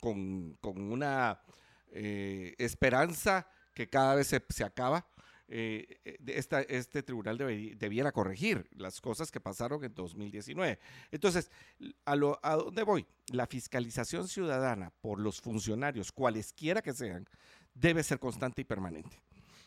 con, 0.00 0.56
una 0.62 1.40
eh, 1.90 2.54
esperanza 2.58 3.48
que 3.74 3.88
cada 3.88 4.14
vez 4.14 4.34
se 4.48 4.64
acaba, 4.64 5.06
eh, 5.48 6.00
eh 6.04 6.66
este 6.68 7.02
tribunal 7.02 7.38
debiera 7.38 8.12
corregir 8.12 8.68
las 8.76 9.00
cosas 9.00 9.30
que 9.30 9.40
pasaron 9.40 9.82
en 9.84 9.94
2019. 9.94 10.78
Entonces, 11.10 11.50
¿a, 12.04 12.12
¿a 12.42 12.56
dónde 12.56 12.82
voy? 12.82 13.06
La 13.32 13.46
fiscalización 13.46 14.28
ciudadana 14.28 14.92
por 15.00 15.20
los 15.20 15.40
funcionarios, 15.40 16.12
cualesquiera 16.12 16.82
que 16.82 16.92
sean, 16.92 17.28
debe 17.74 18.02
ser 18.02 18.18
constante 18.18 18.62
y 18.62 18.64
permanente. 18.64 19.20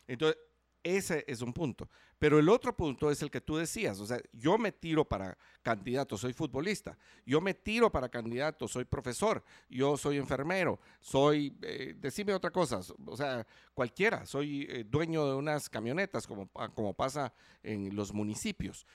Entonces, 0.08 0.38
ese 0.84 1.24
es 1.28 1.42
un 1.42 1.54
punto. 1.54 1.90
Pero 2.20 2.38
el 2.38 2.50
otro 2.50 2.76
punto 2.76 3.10
es 3.10 3.22
el 3.24 3.32
que 3.32 3.42
tú 3.42 3.58
decías. 3.58 4.00
O 4.00 4.06
sea, 4.06 4.20
yo 4.32 4.58
me 4.58 4.72
tiro 4.72 5.04
para 5.04 5.38
candidato, 5.64 6.18
soy 6.18 6.34
futbolista. 6.34 6.96
Yo 7.26 7.42
me 7.42 7.56
tiro 7.56 7.92
para 7.92 8.10
candidato, 8.10 8.68
soy 8.68 8.86
profesor. 8.86 9.44
Yo 9.70 9.98
soy 9.98 10.18
enfermero. 10.18 10.80
Soy, 11.00 11.58
eh, 11.64 11.96
decime 11.98 12.34
otra 12.34 12.52
cosa. 12.52 12.82
O 13.06 13.18
sea, 13.18 13.46
cualquiera. 13.74 14.26
Soy 14.26 14.68
eh, 14.70 14.84
dueño 14.88 15.26
de 15.26 15.36
unas 15.36 15.68
camionetas, 15.68 16.28
como, 16.28 16.50
ah, 16.56 16.70
como 16.70 16.94
pasa 16.94 17.34
en 17.64 17.96
los 17.96 18.14
municipios. 18.14 18.86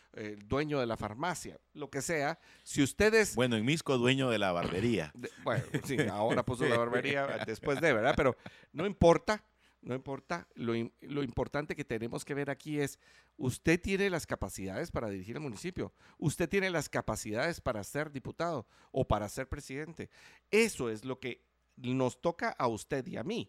dueño 0.47 0.79
de 0.81 0.87
la 0.87 0.97
farmacia, 0.97 1.59
lo 1.75 1.91
que 1.91 2.03
sea. 2.03 2.39
Si 2.63 2.83
ustedes. 2.83 3.35
Bueno, 3.35 3.57
en 3.57 3.65
Misco, 3.65 3.99
dueño 3.99 4.31
de 4.31 4.39
la 4.39 4.53
barbería. 4.53 5.13
bueno, 5.43 5.65
sí, 5.85 5.97
ahora 6.11 6.45
puso 6.45 6.65
la 6.67 6.79
barbería 6.79 7.27
después 7.45 7.81
de, 7.81 7.93
¿verdad? 7.93 8.15
Pero 8.17 8.37
no 8.73 8.87
importa 8.87 9.43
no 9.87 9.95
importa. 9.95 10.49
Lo, 10.57 10.75
importante 10.75 11.77
que 11.77 11.85
tenemos 11.85 12.25
que 12.25 12.35
ver 12.35 12.51
aquí 12.51 12.81
es, 12.81 12.99
usted 13.37 13.81
tiene 13.81 14.11
las 14.11 14.27
capacidades 14.27 14.91
para 14.91 15.09
dirigir 15.09 15.37
el 15.37 15.43
municipio, 15.43 15.93
usted 16.19 16.49
tiene 16.49 16.71
las 16.71 16.89
capacidades 16.89 17.61
para 17.61 17.85
ser 17.85 18.11
diputado 18.11 18.67
o 18.91 19.07
para 19.07 19.29
ser 19.29 19.49
presidente. 19.49 20.11
Eso 20.51 20.91
es 20.91 21.05
lo 21.05 21.21
que 21.21 21.45
nos 21.77 22.21
toca 22.21 22.51
a 22.51 22.67
usted 22.67 23.07
y 23.07 23.17
a 23.17 23.23
mí. 23.23 23.49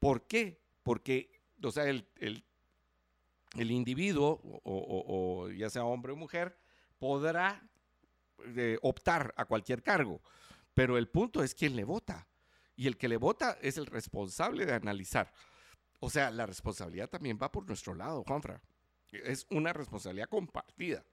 ¿Por 0.00 0.26
qué? 0.26 0.60
Porque, 0.82 1.40
o 1.62 1.70
sea, 1.70 1.84
el, 1.84 2.04
individuo, 3.54 4.40
o, 4.64 5.48
ya 5.50 5.70
sea 5.70 5.84
hombre 5.84 6.12
o 6.12 6.16
mujer, 6.16 6.58
podrá 6.98 7.62
eh, 8.56 8.76
optar 8.82 9.32
a 9.36 9.44
cualquier 9.44 9.84
cargo, 9.84 10.20
pero 10.74 10.98
el 10.98 11.06
punto 11.08 11.44
es 11.44 11.54
quién 11.54 11.76
le 11.76 11.84
vota. 11.84 12.26
Y 12.74 12.88
el 12.88 12.96
que 12.98 13.08
le 13.08 13.18
vota 13.18 13.56
es 13.62 13.78
el 13.78 13.86
responsable 13.86 14.66
de 14.66 14.74
analizar 14.74 15.32
o 16.00 16.10
sea, 16.10 16.30
la 16.30 16.46
responsabilidad 16.46 17.08
también 17.08 17.38
va 17.40 17.50
por 17.50 17.66
nuestro 17.66 17.94
lado, 17.94 18.24
Juanfra. 18.24 18.60
Es 19.12 19.46
una 19.50 19.72
responsabilidad 19.72 20.28
compartida. 20.28 21.04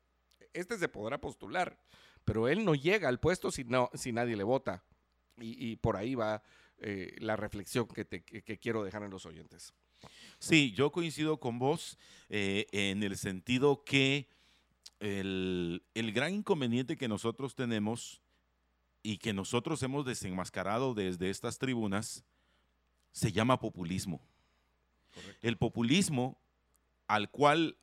Este 0.51 0.77
se 0.77 0.89
podrá 0.89 1.19
postular, 1.19 1.77
pero 2.25 2.47
él 2.47 2.65
no 2.65 2.75
llega 2.75 3.07
al 3.09 3.19
puesto 3.19 3.51
si, 3.51 3.63
no, 3.63 3.89
si 3.93 4.11
nadie 4.11 4.36
le 4.36 4.43
vota. 4.43 4.84
Y, 5.38 5.77
por 5.77 5.97
ahí 5.97 6.13
va 6.13 6.43
eh, 6.77 7.15
la 7.17 7.36
reflexión 7.36 7.88
que, 7.88 8.05
te, 8.05 8.21
que 8.21 8.59
quiero 8.59 8.84
dejar 8.84 9.01
en 9.01 9.09
los 9.09 9.25
oyentes. 9.25 9.73
Sí, 10.39 10.73
yo 10.73 10.91
coincido 10.91 11.39
con 11.39 11.59
vos 11.59 11.97
eh, 12.29 12.67
en 12.71 13.01
el 13.03 13.17
sentido 13.17 13.84
que 13.84 14.27
el, 14.99 15.84
el 15.93 16.11
gran 16.11 16.34
inconveniente 16.34 16.97
que 16.97 17.07
nosotros 17.07 17.55
tenemos 17.55 18.21
y 19.01 19.17
que 19.17 19.34
nosotros 19.34 19.81
hemos 19.84 20.05
desenmascarado 20.05 20.93
desde 20.93 21.29
estas 21.29 21.57
tribunas 21.57 22.23
se 23.11 23.31
llama 23.31 23.59
populismo. 23.59 24.21
El 25.41 25.57
populismo 25.57 26.38
al 27.07 27.30
cual, 27.30 27.78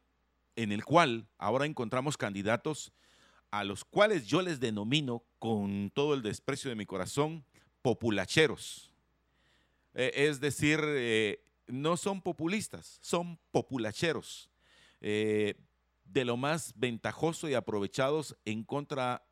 en 0.57 0.73
el 0.73 0.85
cual 0.85 1.29
ahora 1.39 1.67
encontramos 1.67 2.17
candidatos 2.17 2.93
a 3.51 3.65
los 3.65 3.85
cuales 3.85 4.27
yo 4.27 4.43
les 4.43 4.61
denomino 4.61 5.25
con 5.39 5.91
todo 5.95 6.15
el 6.15 6.23
desprecio 6.23 6.71
de 6.71 6.77
mi 6.77 6.87
corazón 6.87 7.45
populacheros. 7.83 8.93
Eh, 9.95 10.13
es 10.15 10.41
decir, 10.41 10.81
eh, 10.83 11.43
no 11.67 11.97
son 11.97 12.21
populistas, 12.21 12.99
son 13.03 13.39
populacheros. 13.51 14.51
Eh, 15.01 15.55
de 16.05 16.25
lo 16.25 16.37
más 16.37 16.73
ventajoso 16.77 17.49
y 17.49 17.55
aprovechados 17.55 18.37
en 18.45 18.65
contra 18.65 19.25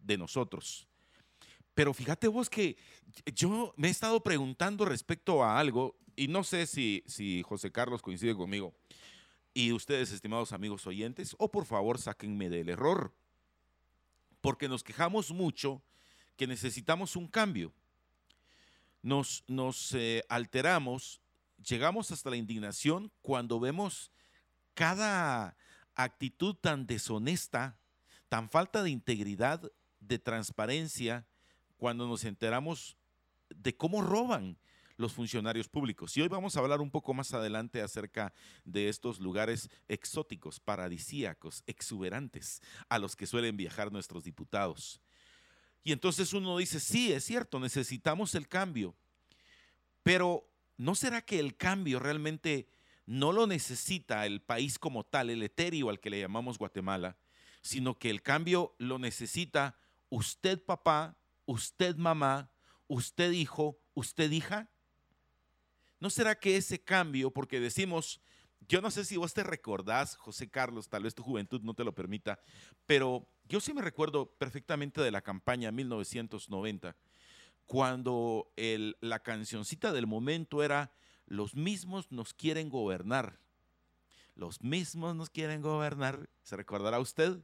de 0.00 0.18
nosotros. 0.18 0.86
Pero 1.76 1.92
fíjate 1.92 2.26
vos 2.26 2.48
que 2.48 2.78
yo 3.34 3.74
me 3.76 3.88
he 3.88 3.90
estado 3.90 4.22
preguntando 4.22 4.86
respecto 4.86 5.44
a 5.44 5.58
algo, 5.60 5.94
y 6.16 6.26
no 6.26 6.42
sé 6.42 6.66
si, 6.66 7.04
si 7.06 7.42
José 7.42 7.70
Carlos 7.70 8.00
coincide 8.00 8.34
conmigo, 8.34 8.72
y 9.52 9.72
ustedes, 9.72 10.10
estimados 10.10 10.52
amigos 10.52 10.86
oyentes, 10.86 11.36
o 11.38 11.50
por 11.50 11.66
favor 11.66 11.98
sáquenme 11.98 12.48
del 12.48 12.70
error, 12.70 13.12
porque 14.40 14.70
nos 14.70 14.82
quejamos 14.82 15.32
mucho 15.32 15.82
que 16.38 16.46
necesitamos 16.46 17.14
un 17.14 17.28
cambio. 17.28 17.74
Nos, 19.02 19.44
nos 19.46 19.92
eh, 19.92 20.24
alteramos, 20.30 21.20
llegamos 21.62 22.10
hasta 22.10 22.30
la 22.30 22.36
indignación 22.36 23.12
cuando 23.20 23.60
vemos 23.60 24.10
cada 24.72 25.58
actitud 25.94 26.54
tan 26.54 26.86
deshonesta, 26.86 27.76
tan 28.30 28.48
falta 28.48 28.82
de 28.82 28.88
integridad, 28.88 29.70
de 30.00 30.18
transparencia, 30.18 31.26
cuando 31.76 32.06
nos 32.06 32.24
enteramos 32.24 32.96
de 33.48 33.76
cómo 33.76 34.02
roban 34.02 34.58
los 34.96 35.12
funcionarios 35.12 35.68
públicos. 35.68 36.16
Y 36.16 36.22
hoy 36.22 36.28
vamos 36.28 36.56
a 36.56 36.60
hablar 36.60 36.80
un 36.80 36.90
poco 36.90 37.12
más 37.14 37.34
adelante 37.34 37.82
acerca 37.82 38.32
de 38.64 38.88
estos 38.88 39.20
lugares 39.20 39.68
exóticos, 39.88 40.58
paradisíacos, 40.58 41.62
exuberantes, 41.66 42.62
a 42.88 42.98
los 42.98 43.14
que 43.14 43.26
suelen 43.26 43.56
viajar 43.56 43.92
nuestros 43.92 44.24
diputados. 44.24 45.00
Y 45.84 45.92
entonces 45.92 46.32
uno 46.32 46.56
dice, 46.58 46.80
sí, 46.80 47.12
es 47.12 47.24
cierto, 47.24 47.60
necesitamos 47.60 48.34
el 48.34 48.48
cambio, 48.48 48.96
pero 50.02 50.50
¿no 50.76 50.94
será 50.94 51.22
que 51.22 51.38
el 51.38 51.56
cambio 51.56 51.98
realmente 51.98 52.68
no 53.04 53.32
lo 53.32 53.46
necesita 53.46 54.26
el 54.26 54.40
país 54.42 54.78
como 54.78 55.04
tal, 55.04 55.30
el 55.30 55.42
etéreo 55.42 55.90
al 55.90 56.00
que 56.00 56.10
le 56.10 56.20
llamamos 56.20 56.58
Guatemala, 56.58 57.16
sino 57.62 57.98
que 57.98 58.10
el 58.10 58.22
cambio 58.22 58.74
lo 58.78 58.98
necesita 58.98 59.78
usted 60.08 60.60
papá, 60.60 61.16
usted 61.46 61.96
mamá, 61.96 62.50
usted 62.86 63.32
hijo, 63.32 63.78
usted 63.94 64.30
hija? 64.30 64.70
¿No 65.98 66.10
será 66.10 66.38
que 66.38 66.56
ese 66.56 66.82
cambio, 66.82 67.30
porque 67.30 67.58
decimos, 67.58 68.20
yo 68.68 68.82
no 68.82 68.90
sé 68.90 69.04
si 69.04 69.16
vos 69.16 69.32
te 69.32 69.42
recordás, 69.42 70.16
José 70.16 70.50
Carlos, 70.50 70.88
tal 70.88 71.04
vez 71.04 71.14
tu 71.14 71.22
juventud 71.22 71.62
no 71.62 71.74
te 71.74 71.84
lo 71.84 71.94
permita, 71.94 72.38
pero 72.84 73.26
yo 73.48 73.60
sí 73.60 73.72
me 73.72 73.82
recuerdo 73.82 74.30
perfectamente 74.32 75.00
de 75.00 75.10
la 75.10 75.22
campaña 75.22 75.72
1990, 75.72 76.96
cuando 77.64 78.52
la 79.00 79.20
cancioncita 79.20 79.92
del 79.92 80.06
momento 80.06 80.62
era 80.62 80.92
los 81.26 81.54
mismos 81.54 82.12
nos 82.12 82.34
quieren 82.34 82.68
gobernar. 82.68 83.40
Los 84.34 84.62
mismos 84.62 85.16
nos 85.16 85.30
quieren 85.30 85.62
gobernar. 85.62 86.28
¿Se 86.42 86.56
recordará 86.56 87.00
usted? 87.00 87.40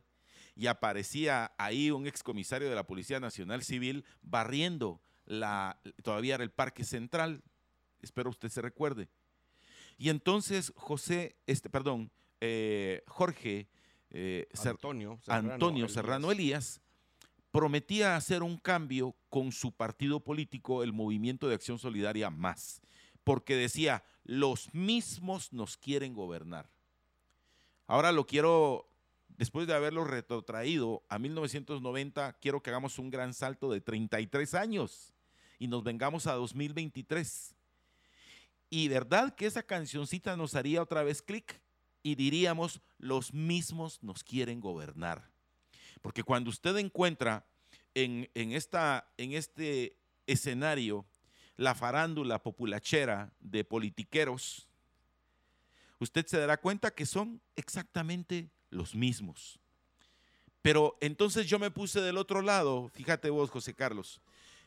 Y 0.54 0.66
aparecía 0.66 1.52
ahí 1.58 1.90
un 1.90 2.06
excomisario 2.06 2.68
de 2.68 2.74
la 2.74 2.86
Policía 2.86 3.20
Nacional 3.20 3.62
Civil 3.62 4.04
barriendo 4.20 5.00
la, 5.24 5.80
todavía 6.02 6.34
era 6.34 6.44
el 6.44 6.50
Parque 6.50 6.84
Central. 6.84 7.42
Espero 8.00 8.30
usted 8.30 8.48
se 8.48 8.60
recuerde. 8.60 9.08
Y 9.96 10.08
entonces 10.08 10.72
José, 10.76 11.36
este, 11.46 11.70
perdón, 11.70 12.10
eh, 12.40 13.02
Jorge 13.06 13.68
eh, 14.10 14.48
Antonio, 14.64 15.18
Serrano, 15.22 15.52
Antonio 15.52 15.88
Serrano 15.88 16.32
Elías 16.32 16.80
prometía 17.50 18.16
hacer 18.16 18.42
un 18.42 18.58
cambio 18.58 19.14
con 19.28 19.52
su 19.52 19.72
partido 19.72 20.20
político, 20.20 20.82
el 20.82 20.92
Movimiento 20.92 21.48
de 21.48 21.54
Acción 21.54 21.78
Solidaria 21.78 22.30
Más 22.30 22.82
porque 23.24 23.56
decía, 23.56 24.02
los 24.24 24.74
mismos 24.74 25.52
nos 25.52 25.76
quieren 25.76 26.14
gobernar. 26.14 26.70
Ahora 27.86 28.12
lo 28.12 28.26
quiero, 28.26 28.88
después 29.36 29.66
de 29.66 29.74
haberlo 29.74 30.04
retrotraído 30.04 31.02
a 31.08 31.18
1990, 31.18 32.34
quiero 32.40 32.62
que 32.62 32.70
hagamos 32.70 32.98
un 32.98 33.10
gran 33.10 33.34
salto 33.34 33.70
de 33.70 33.80
33 33.80 34.54
años 34.54 35.12
y 35.58 35.68
nos 35.68 35.82
vengamos 35.82 36.26
a 36.26 36.34
2023. 36.34 37.54
Y 38.70 38.88
verdad 38.88 39.34
que 39.34 39.46
esa 39.46 39.62
cancioncita 39.62 40.36
nos 40.36 40.54
haría 40.54 40.82
otra 40.82 41.02
vez 41.02 41.22
clic 41.22 41.60
y 42.02 42.14
diríamos, 42.14 42.80
los 42.98 43.32
mismos 43.32 44.02
nos 44.02 44.24
quieren 44.24 44.60
gobernar. 44.60 45.30
Porque 46.00 46.22
cuando 46.22 46.50
usted 46.50 46.76
encuentra 46.78 47.46
en, 47.94 48.28
en, 48.34 48.52
esta, 48.52 49.12
en 49.16 49.32
este 49.32 49.96
escenario 50.26 51.06
la 51.56 51.74
farándula 51.74 52.42
populachera 52.42 53.32
de 53.40 53.64
politiqueros, 53.64 54.66
usted 55.98 56.26
se 56.26 56.38
dará 56.38 56.56
cuenta 56.56 56.92
que 56.92 57.06
son 57.06 57.40
exactamente 57.54 58.50
los 58.72 58.94
mismos. 58.94 59.60
Pero 60.62 60.96
entonces 61.00 61.46
yo 61.46 61.58
me 61.58 61.70
puse 61.70 62.00
del 62.00 62.16
otro 62.16 62.42
lado, 62.42 62.88
fíjate 62.88 63.30
vos, 63.30 63.50
José 63.50 63.74
Carlos, 63.74 64.20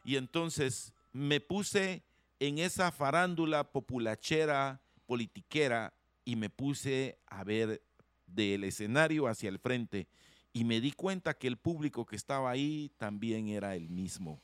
y 0.03 0.17
entonces 0.17 0.93
me 1.11 1.39
puse 1.39 2.03
en 2.39 2.59
esa 2.59 2.91
farándula 2.91 3.71
populachera, 3.71 4.81
politiquera, 5.05 5.93
y 6.25 6.35
me 6.35 6.49
puse 6.49 7.19
a 7.27 7.43
ver 7.43 7.81
del 8.27 8.63
escenario 8.63 9.27
hacia 9.27 9.49
el 9.49 9.59
frente 9.59 10.07
y 10.51 10.63
me 10.63 10.81
di 10.81 10.91
cuenta 10.91 11.33
que 11.33 11.47
el 11.47 11.57
público 11.57 12.05
que 12.05 12.15
estaba 12.15 12.49
ahí 12.49 12.91
también 12.97 13.49
era 13.49 13.75
el 13.75 13.89
mismo. 13.89 14.41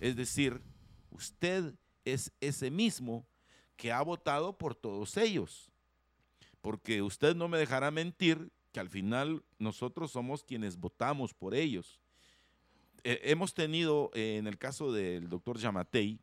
Es 0.00 0.16
decir, 0.16 0.60
usted 1.10 1.74
es 2.04 2.32
ese 2.40 2.70
mismo 2.70 3.26
que 3.76 3.92
ha 3.92 4.02
votado 4.02 4.56
por 4.56 4.74
todos 4.74 5.16
ellos. 5.16 5.70
Porque 6.60 7.02
usted 7.02 7.36
no 7.36 7.48
me 7.48 7.58
dejará 7.58 7.90
mentir 7.90 8.50
que 8.72 8.80
al 8.80 8.88
final 8.88 9.42
nosotros 9.58 10.12
somos 10.12 10.44
quienes 10.44 10.78
votamos 10.78 11.34
por 11.34 11.54
ellos. 11.54 12.00
Eh, 13.04 13.20
hemos 13.24 13.54
tenido, 13.54 14.10
eh, 14.14 14.36
en 14.36 14.46
el 14.46 14.58
caso 14.58 14.92
del 14.92 15.28
doctor 15.28 15.58
Yamatei, 15.58 16.18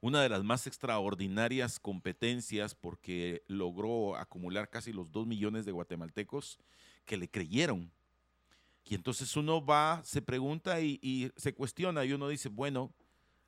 una 0.00 0.22
de 0.22 0.28
las 0.28 0.44
más 0.44 0.66
extraordinarias 0.66 1.80
competencias 1.80 2.74
porque 2.74 3.42
logró 3.48 4.16
acumular 4.16 4.70
casi 4.70 4.92
los 4.92 5.10
dos 5.10 5.26
millones 5.26 5.64
de 5.64 5.72
guatemaltecos 5.72 6.58
que 7.04 7.16
le 7.16 7.28
creyeron. 7.28 7.90
Y 8.84 8.94
entonces 8.94 9.36
uno 9.36 9.64
va, 9.64 10.02
se 10.04 10.22
pregunta 10.22 10.80
y 10.80 11.30
se 11.36 11.52
cuestiona 11.54 12.04
y 12.04 12.12
uno 12.12 12.28
dice, 12.28 12.48
bueno, 12.48 12.92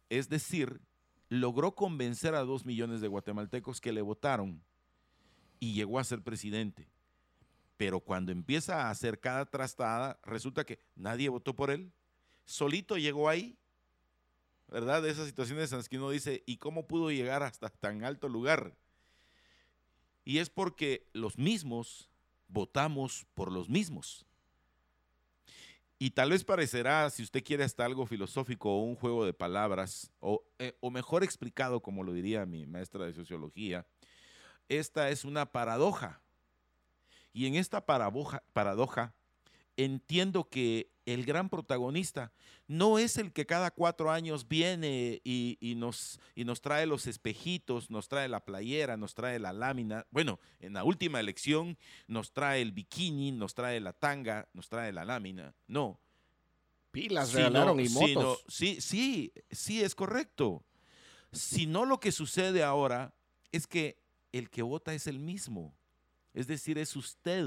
es 0.08 0.28
decir, 0.28 0.80
logró 1.28 1.74
convencer 1.74 2.34
a 2.34 2.40
dos 2.40 2.66
millones 2.66 3.00
de 3.00 3.08
guatemaltecos 3.08 3.80
que 3.80 3.92
le 3.92 4.02
votaron 4.02 4.60
y 5.60 5.72
llegó 5.74 5.98
a 5.98 6.04
ser 6.04 6.22
presidente. 6.22 6.88
Pero 7.80 8.00
cuando 8.00 8.30
empieza 8.30 8.82
a 8.82 8.90
hacer 8.90 9.20
cada 9.20 9.46
trastada, 9.46 10.20
resulta 10.22 10.66
que 10.66 10.80
nadie 10.96 11.30
votó 11.30 11.56
por 11.56 11.70
él. 11.70 11.90
Solito 12.44 12.98
llegó 12.98 13.26
ahí. 13.26 13.56
¿Verdad? 14.68 15.00
De 15.00 15.08
esas 15.08 15.26
situaciones 15.26 15.72
en 15.72 15.78
las 15.78 15.88
que 15.88 15.96
uno 15.96 16.10
dice, 16.10 16.42
¿y 16.44 16.58
cómo 16.58 16.86
pudo 16.86 17.10
llegar 17.10 17.42
hasta 17.42 17.70
tan 17.70 18.04
alto 18.04 18.28
lugar? 18.28 18.76
Y 20.26 20.40
es 20.40 20.50
porque 20.50 21.08
los 21.14 21.38
mismos 21.38 22.10
votamos 22.48 23.26
por 23.32 23.50
los 23.50 23.70
mismos. 23.70 24.26
Y 25.98 26.10
tal 26.10 26.32
vez 26.32 26.44
parecerá, 26.44 27.08
si 27.08 27.22
usted 27.22 27.42
quiere 27.42 27.64
hasta 27.64 27.86
algo 27.86 28.04
filosófico 28.04 28.74
o 28.74 28.82
un 28.82 28.94
juego 28.94 29.24
de 29.24 29.32
palabras, 29.32 30.12
o, 30.20 30.44
eh, 30.58 30.76
o, 30.80 30.90
mejor 30.90 31.24
explicado, 31.24 31.80
como 31.80 32.04
lo 32.04 32.12
diría 32.12 32.44
mi 32.44 32.66
maestra 32.66 33.06
de 33.06 33.14
sociología, 33.14 33.86
esta 34.68 35.08
es 35.08 35.24
una 35.24 35.50
paradoja. 35.50 36.20
Y 37.32 37.46
en 37.46 37.54
esta 37.54 37.84
paradoja, 37.86 38.42
paradoja 38.52 39.14
entiendo 39.76 40.48
que 40.48 40.90
el 41.06 41.24
gran 41.24 41.48
protagonista 41.48 42.32
no 42.66 42.98
es 42.98 43.16
el 43.16 43.32
que 43.32 43.46
cada 43.46 43.70
cuatro 43.70 44.10
años 44.10 44.46
viene 44.46 45.20
y, 45.24 45.74
nos, 45.76 46.20
y 46.34 46.44
nos 46.44 46.60
trae 46.60 46.86
los 46.86 47.06
espejitos, 47.06 47.90
nos 47.90 48.08
trae 48.08 48.28
la 48.28 48.44
playera, 48.44 48.96
nos 48.96 49.14
trae 49.14 49.38
la 49.38 49.52
lámina. 49.52 50.06
Bueno, 50.10 50.38
en 50.60 50.74
la 50.74 50.84
última 50.84 51.18
elección 51.18 51.78
nos 52.06 52.32
trae 52.32 52.62
el 52.62 52.72
bikini, 52.72 53.32
nos 53.32 53.54
trae 53.54 53.80
la 53.80 53.92
tanga, 53.92 54.48
nos 54.52 54.68
trae 54.68 54.92
la 54.92 55.04
lámina. 55.04 55.54
No. 55.66 55.98
Pilas 56.92 57.32
regalaron 57.32 57.80
y 57.80 57.88
motos. 57.88 58.44
sí, 58.48 58.80
sí, 58.80 59.32
sí, 59.50 59.82
es 59.82 59.94
correcto. 59.94 60.64
Si 61.32 61.66
no 61.66 61.84
lo 61.84 62.00
que 62.00 62.12
sucede 62.12 62.62
ahora 62.62 63.14
es 63.52 63.66
que 63.66 63.96
el 64.32 64.50
que 64.50 64.62
vota 64.62 64.94
es 64.94 65.06
el 65.06 65.18
mismo. 65.18 65.74
Es 66.32 66.46
decir, 66.46 66.78
es 66.78 66.96
usted. 66.96 67.46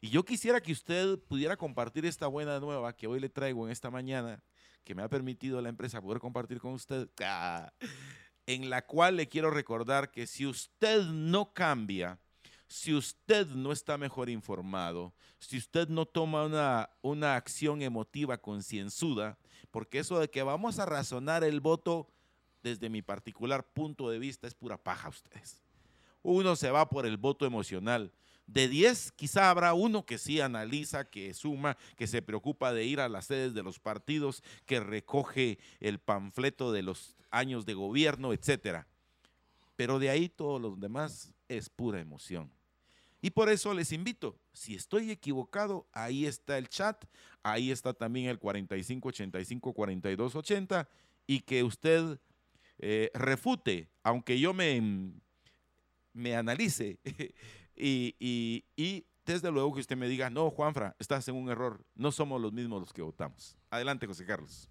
Y 0.00 0.10
yo 0.10 0.24
quisiera 0.24 0.60
que 0.60 0.72
usted 0.72 1.18
pudiera 1.18 1.56
compartir 1.56 2.04
esta 2.06 2.26
buena 2.26 2.58
nueva 2.60 2.94
que 2.94 3.06
hoy 3.06 3.20
le 3.20 3.28
traigo 3.28 3.66
en 3.66 3.72
esta 3.72 3.90
mañana, 3.90 4.42
que 4.84 4.94
me 4.94 5.02
ha 5.02 5.08
permitido 5.08 5.60
la 5.60 5.68
empresa 5.68 6.00
poder 6.00 6.18
compartir 6.18 6.60
con 6.60 6.72
usted, 6.72 7.08
en 8.46 8.70
la 8.70 8.82
cual 8.82 9.16
le 9.16 9.28
quiero 9.28 9.50
recordar 9.50 10.10
que 10.10 10.26
si 10.26 10.46
usted 10.46 11.04
no 11.04 11.52
cambia, 11.52 12.18
si 12.66 12.94
usted 12.94 13.46
no 13.48 13.70
está 13.70 13.98
mejor 13.98 14.28
informado, 14.28 15.14
si 15.38 15.58
usted 15.58 15.88
no 15.88 16.06
toma 16.06 16.44
una, 16.44 16.90
una 17.02 17.36
acción 17.36 17.82
emotiva 17.82 18.38
concienzuda, 18.38 19.38
porque 19.70 19.98
eso 19.98 20.18
de 20.18 20.30
que 20.30 20.42
vamos 20.42 20.78
a 20.78 20.86
razonar 20.86 21.44
el 21.44 21.60
voto, 21.60 22.08
desde 22.62 22.88
mi 22.88 23.02
particular 23.02 23.64
punto 23.72 24.08
de 24.08 24.18
vista, 24.18 24.46
es 24.46 24.54
pura 24.54 24.82
paja 24.82 25.08
ustedes. 25.08 25.61
Uno 26.22 26.56
se 26.56 26.70
va 26.70 26.88
por 26.88 27.06
el 27.06 27.16
voto 27.16 27.46
emocional. 27.46 28.12
De 28.46 28.68
10, 28.68 29.12
quizá 29.12 29.50
habrá 29.50 29.72
uno 29.72 30.04
que 30.04 30.18
sí 30.18 30.40
analiza, 30.40 31.08
que 31.08 31.32
suma, 31.32 31.76
que 31.96 32.06
se 32.06 32.22
preocupa 32.22 32.72
de 32.72 32.84
ir 32.84 33.00
a 33.00 33.08
las 33.08 33.26
sedes 33.26 33.54
de 33.54 33.62
los 33.62 33.78
partidos, 33.78 34.42
que 34.66 34.80
recoge 34.80 35.58
el 35.80 35.98
panfleto 35.98 36.72
de 36.72 36.82
los 36.82 37.16
años 37.30 37.64
de 37.64 37.74
gobierno, 37.74 38.32
etcétera. 38.32 38.86
Pero 39.76 39.98
de 39.98 40.10
ahí 40.10 40.28
todos 40.28 40.60
los 40.60 40.78
demás 40.78 41.32
es 41.48 41.70
pura 41.70 42.00
emoción. 42.00 42.50
Y 43.24 43.30
por 43.30 43.48
eso 43.48 43.72
les 43.72 43.92
invito, 43.92 44.36
si 44.52 44.74
estoy 44.74 45.12
equivocado, 45.12 45.86
ahí 45.92 46.26
está 46.26 46.58
el 46.58 46.68
chat, 46.68 47.04
ahí 47.44 47.70
está 47.70 47.94
también 47.94 48.28
el 48.28 48.40
4585-4280 48.40 50.88
y 51.28 51.38
que 51.40 51.62
usted 51.62 52.18
eh, 52.78 53.12
refute, 53.14 53.88
aunque 54.02 54.40
yo 54.40 54.52
me, 54.52 55.12
me 56.12 56.36
analice 56.36 56.98
y, 57.76 59.04
desde 59.24 59.50
luego 59.50 59.74
que 59.74 59.80
usted 59.80 59.96
me 59.96 60.08
diga, 60.08 60.30
no, 60.30 60.50
Juanfra, 60.50 60.96
estás 60.98 61.28
en 61.28 61.36
un 61.36 61.48
error, 61.48 61.84
no 61.94 62.10
somos 62.10 62.40
los 62.40 62.52
mismos 62.52 62.80
los 62.80 62.92
que 62.92 63.02
votamos. 63.02 63.56
Adelante, 63.70 64.06
José 64.06 64.26
Carlos. 64.26 64.68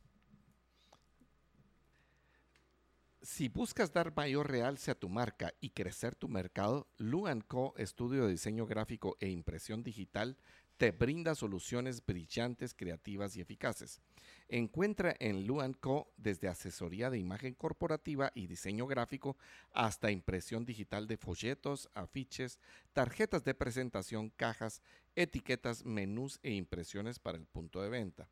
Si 3.21 3.49
buscas 3.49 3.93
dar 3.93 4.15
mayor 4.15 4.49
realce 4.49 4.89
a 4.89 4.95
tu 4.95 5.07
marca 5.07 5.53
y 5.61 5.69
crecer 5.69 6.15
tu 6.15 6.27
mercado, 6.27 6.87
Lu 6.97 7.25
Co, 7.47 7.75
estudio 7.77 8.25
de 8.25 8.31
diseño 8.31 8.65
gráfico 8.65 9.15
e 9.19 9.29
impresión 9.29 9.83
digital, 9.83 10.37
te 10.81 10.89
brinda 10.89 11.35
soluciones 11.35 12.03
brillantes, 12.03 12.73
creativas 12.73 13.37
y 13.37 13.41
eficaces. 13.41 14.01
Encuentra 14.47 15.15
en 15.19 15.45
Lu 15.45 15.59
Co 15.79 16.11
desde 16.17 16.47
asesoría 16.47 17.11
de 17.11 17.19
imagen 17.19 17.53
corporativa 17.53 18.31
y 18.33 18.47
diseño 18.47 18.87
gráfico 18.87 19.37
hasta 19.73 20.09
impresión 20.09 20.65
digital 20.65 21.05
de 21.05 21.17
folletos, 21.17 21.87
afiches, 21.93 22.57
tarjetas 22.93 23.43
de 23.43 23.53
presentación, 23.53 24.31
cajas, 24.31 24.81
etiquetas, 25.15 25.85
menús 25.85 26.39
e 26.41 26.51
impresiones 26.53 27.19
para 27.19 27.37
el 27.37 27.45
punto 27.45 27.83
de 27.83 27.89
venta. 27.89 28.27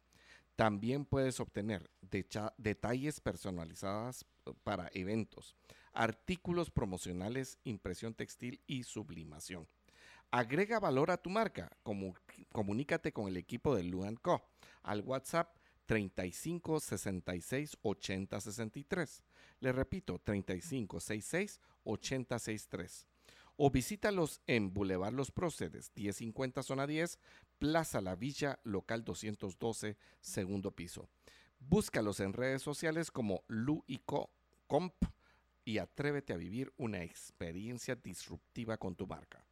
También 0.56 1.06
puedes 1.06 1.40
obtener 1.40 1.88
detalles 2.02 3.22
personalizados 3.22 4.26
eh, 4.48 4.54
para 4.64 4.90
eventos, 4.96 5.56
artículos 5.94 6.72
promocionales, 6.72 7.60
impresión 7.64 8.16
textil 8.16 8.60
y 8.66 8.86
sublimación. 8.86 9.68
Agrega 10.32 10.80
valor 10.80 11.10
a 11.10 11.18
tu 11.18 11.30
marca. 11.30 11.72
Comunícate 12.52 13.12
con 13.12 13.28
el 13.28 13.38
equipo 13.38 13.76
de 13.76 13.84
Luan 13.84 14.16
Co. 14.16 14.42
al 14.84 15.02
WhatsApp 15.02 15.56
35 15.86 16.80
66 16.80 17.78
80 17.82 18.42
63. 18.42 19.24
Le 19.62 19.72
repito, 19.72 20.20
35 20.20 21.00
66 21.00 21.60
80 21.84 22.40
63 22.40 23.08
o 23.62 23.70
visítalos 23.70 24.42
en 24.48 24.74
Boulevard 24.74 25.14
Los 25.14 25.32
Próceres, 25.32 25.92
1050 25.94 26.64
Zona 26.64 26.88
10, 26.88 27.20
Plaza 27.58 28.00
La 28.00 28.16
Villa, 28.16 28.58
local 28.64 29.04
212, 29.04 29.98
segundo 30.22 30.72
piso. 30.72 31.10
Búscalos 31.60 32.22
en 32.22 32.32
redes 32.32 32.62
sociales 32.62 33.12
como 33.12 33.44
Luico 33.50 34.30
Comp 34.66 34.94
y 35.66 35.80
atrévete 35.80 36.32
a 36.32 36.38
vivir 36.38 36.72
una 36.78 37.04
experiencia 37.04 37.96
disruptiva 37.96 38.78
con 38.78 38.96
tu 38.96 39.06
marca 39.08 39.49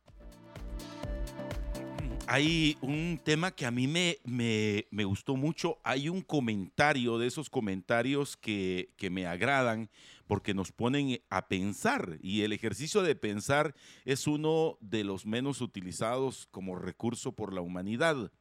hay 2.27 2.77
un 2.81 3.19
tema 3.23 3.51
que 3.51 3.65
a 3.65 3.71
mí 3.71 3.87
me, 3.87 4.17
me, 4.25 5.03
gustó 5.05 5.35
mucho. 5.35 5.79
Hay 5.83 6.09
un 6.09 6.21
comentario 6.21 7.17
de 7.17 7.27
esos 7.27 7.49
comentarios 7.49 8.35
que, 8.35 8.93
que, 8.97 9.09
me 9.09 9.25
agradan 9.25 9.89
porque 10.27 10.53
nos 10.53 10.71
ponen 10.71 11.21
a 11.29 11.47
pensar 11.47 12.17
y 12.21 12.41
el 12.41 12.51
ejercicio 12.51 13.01
de 13.01 13.15
pensar 13.15 13.73
es 14.03 14.27
uno 14.27 14.77
de 14.81 15.05
los 15.05 15.25
menos 15.25 15.61
utilizados 15.61 16.47
como 16.51 16.75
recurso 16.75 17.31
por 17.31 17.53
la 17.53 17.61
humanidad. 17.61 18.31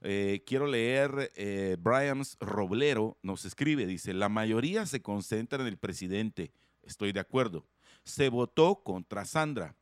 Eh, 0.00 0.44
quiero 0.46 0.68
leer, 0.68 1.32
eh, 1.34 1.76
Brian 1.80 2.22
Roblero 2.38 3.18
nos 3.22 3.44
escribe, 3.44 3.86
dice, 3.86 4.14
la 4.14 4.28
mayoría 4.28 4.86
se 4.86 5.02
concentra 5.02 5.60
en 5.60 5.66
el 5.66 5.76
presidente, 5.76 6.52
estoy 6.82 7.10
de 7.12 7.20
acuerdo. 7.20 7.66
Se 8.04 8.28
votó 8.28 8.82
contra 8.84 9.24
Sandra 9.24 9.74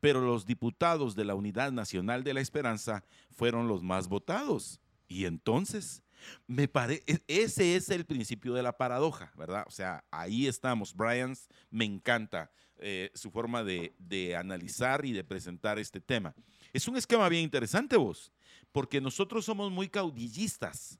pero 0.00 0.20
los 0.20 0.46
diputados 0.46 1.14
de 1.14 1.24
la 1.24 1.34
Unidad 1.34 1.72
Nacional 1.72 2.24
de 2.24 2.34
la 2.34 2.40
Esperanza 2.40 3.04
fueron 3.30 3.68
los 3.68 3.82
más 3.82 4.08
votados. 4.08 4.80
Y 5.08 5.24
entonces, 5.24 6.02
me 6.46 6.68
parece, 6.68 7.04
ese 7.26 7.76
es 7.76 7.88
el 7.90 8.04
principio 8.04 8.54
de 8.54 8.62
la 8.62 8.76
paradoja, 8.76 9.32
¿verdad? 9.36 9.64
O 9.66 9.70
sea, 9.70 10.04
ahí 10.10 10.46
estamos. 10.46 10.94
Brian, 10.94 11.36
me 11.70 11.84
encanta 11.84 12.50
eh, 12.78 13.10
su 13.14 13.30
forma 13.30 13.64
de, 13.64 13.94
de, 13.98 14.36
analizar 14.36 15.04
y 15.04 15.12
de 15.12 15.24
presentar 15.24 15.78
este 15.78 16.00
tema. 16.00 16.34
Es 16.72 16.88
un 16.88 16.96
esquema 16.96 17.28
bien 17.28 17.44
interesante, 17.44 17.96
vos, 17.96 18.32
porque 18.72 19.00
nosotros 19.00 19.44
somos 19.44 19.70
muy 19.70 19.88
caudillistas. 19.88 20.98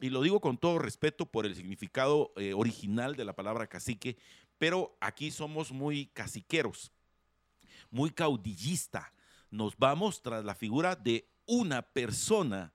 Y 0.00 0.10
lo 0.10 0.20
digo 0.20 0.40
con 0.40 0.58
todo 0.58 0.78
respeto 0.78 1.24
por 1.24 1.46
el 1.46 1.54
significado 1.54 2.32
eh, 2.36 2.52
original 2.52 3.16
de 3.16 3.24
la 3.24 3.34
palabra 3.34 3.66
cacique, 3.66 4.18
pero 4.58 4.96
aquí 5.00 5.30
somos 5.30 5.72
muy 5.72 6.06
caciqueros 6.08 6.92
muy 7.90 8.10
caudillista. 8.10 9.12
Nos 9.50 9.76
vamos 9.76 10.22
tras 10.22 10.44
la 10.44 10.54
figura 10.54 10.96
de 10.96 11.28
una 11.46 11.82
persona, 11.82 12.72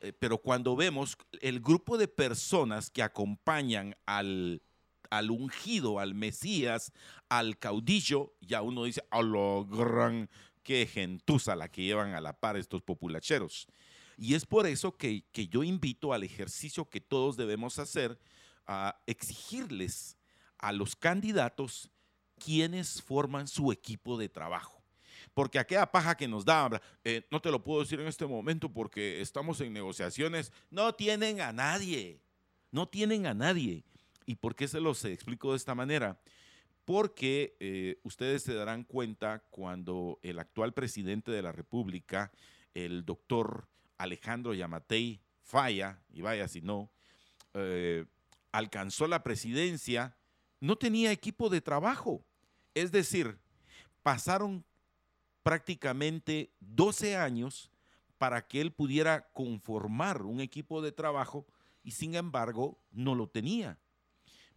eh, 0.00 0.12
pero 0.12 0.38
cuando 0.38 0.76
vemos 0.76 1.16
el 1.40 1.60
grupo 1.60 1.98
de 1.98 2.08
personas 2.08 2.90
que 2.90 3.02
acompañan 3.02 3.96
al, 4.06 4.62
al 5.10 5.30
ungido, 5.30 5.98
al 5.98 6.14
Mesías, 6.14 6.92
al 7.28 7.58
caudillo, 7.58 8.34
ya 8.40 8.62
uno 8.62 8.84
dice, 8.84 9.02
a 9.10 9.22
lo 9.22 9.66
gran, 9.66 10.30
qué 10.62 10.86
gentuza 10.86 11.56
la 11.56 11.68
que 11.68 11.82
llevan 11.82 12.14
a 12.14 12.20
la 12.20 12.38
par 12.38 12.56
estos 12.56 12.82
populacheros. 12.82 13.66
Y 14.16 14.34
es 14.34 14.46
por 14.46 14.66
eso 14.66 14.96
que, 14.96 15.24
que 15.32 15.48
yo 15.48 15.62
invito 15.62 16.12
al 16.12 16.22
ejercicio 16.22 16.88
que 16.88 17.00
todos 17.00 17.36
debemos 17.36 17.78
hacer, 17.78 18.18
a 18.66 19.00
exigirles 19.06 20.16
a 20.58 20.72
los 20.72 20.94
candidatos 20.94 21.90
quienes 22.42 23.02
forman 23.02 23.46
su 23.48 23.72
equipo 23.72 24.18
de 24.18 24.28
trabajo. 24.28 24.82
Porque 25.34 25.58
aquella 25.58 25.90
paja 25.90 26.16
que 26.16 26.28
nos 26.28 26.44
da, 26.44 26.80
eh, 27.04 27.26
no 27.30 27.40
te 27.40 27.50
lo 27.50 27.62
puedo 27.62 27.80
decir 27.80 28.00
en 28.00 28.06
este 28.06 28.26
momento 28.26 28.68
porque 28.68 29.20
estamos 29.20 29.60
en 29.60 29.72
negociaciones, 29.72 30.52
no 30.70 30.94
tienen 30.94 31.40
a 31.40 31.52
nadie, 31.52 32.20
no 32.70 32.88
tienen 32.88 33.26
a 33.26 33.34
nadie. 33.34 33.84
¿Y 34.26 34.36
por 34.36 34.54
qué 34.54 34.68
se 34.68 34.80
los 34.80 35.04
explico 35.04 35.52
de 35.52 35.56
esta 35.56 35.74
manera? 35.74 36.20
Porque 36.84 37.56
eh, 37.60 37.98
ustedes 38.02 38.42
se 38.42 38.54
darán 38.54 38.84
cuenta 38.84 39.42
cuando 39.50 40.18
el 40.22 40.38
actual 40.38 40.74
presidente 40.74 41.30
de 41.30 41.42
la 41.42 41.52
República, 41.52 42.32
el 42.74 43.04
doctor 43.04 43.68
Alejandro 43.98 44.52
Yamatei, 44.52 45.20
falla, 45.42 46.02
y 46.12 46.20
vaya 46.20 46.48
si 46.48 46.60
no, 46.60 46.90
eh, 47.54 48.04
alcanzó 48.50 49.06
la 49.06 49.22
presidencia, 49.22 50.16
no 50.60 50.76
tenía 50.76 51.10
equipo 51.10 51.48
de 51.48 51.60
trabajo. 51.60 52.24
Es 52.74 52.92
decir, 52.92 53.38
pasaron 54.02 54.64
prácticamente 55.42 56.52
12 56.60 57.16
años 57.16 57.70
para 58.18 58.46
que 58.46 58.60
él 58.60 58.72
pudiera 58.72 59.28
conformar 59.32 60.22
un 60.22 60.40
equipo 60.40 60.80
de 60.80 60.92
trabajo 60.92 61.46
y 61.82 61.90
sin 61.92 62.14
embargo 62.14 62.78
no 62.92 63.14
lo 63.14 63.28
tenía, 63.28 63.78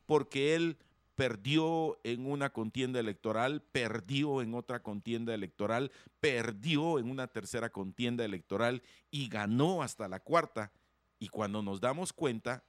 porque 0.05 0.55
él 0.55 0.77
perdió 1.15 1.97
en 2.03 2.29
una 2.29 2.51
contienda 2.51 2.99
electoral, 2.99 3.63
perdió 3.71 4.41
en 4.41 4.53
otra 4.53 4.83
contienda 4.83 5.33
electoral, 5.33 5.91
perdió 6.19 6.99
en 6.99 7.09
una 7.09 7.27
tercera 7.27 7.71
contienda 7.71 8.23
electoral 8.25 8.83
y 9.09 9.29
ganó 9.29 9.81
hasta 9.81 10.07
la 10.07 10.19
cuarta. 10.19 10.71
Y 11.17 11.29
cuando 11.29 11.63
nos 11.63 11.79
damos 11.79 12.11
cuenta, 12.11 12.65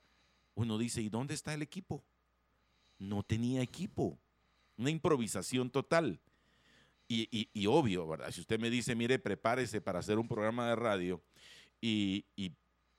uno 0.55 0.79
dice, 0.79 1.03
¿y 1.03 1.09
dónde 1.09 1.35
está 1.35 1.53
el 1.53 1.63
equipo? 1.63 2.05
No 2.99 3.23
tenía 3.23 3.61
equipo 3.63 4.19
una 4.77 4.91
improvisación 4.91 5.71
total. 5.71 6.21
Y, 7.09 7.67
obvio, 7.67 8.09
¿verdad? 8.09 8.31
Si 8.33 8.41
usted 8.41 8.59
me 8.59 8.69
dice, 8.69 8.97
mire, 8.97 9.19
prepárese 9.19 9.81
para 9.81 10.01
hacer 10.01 10.19
un 10.19 10.27
programa 10.27 10.69
de 10.69 10.77
radio 10.77 11.23
y, 11.81 12.25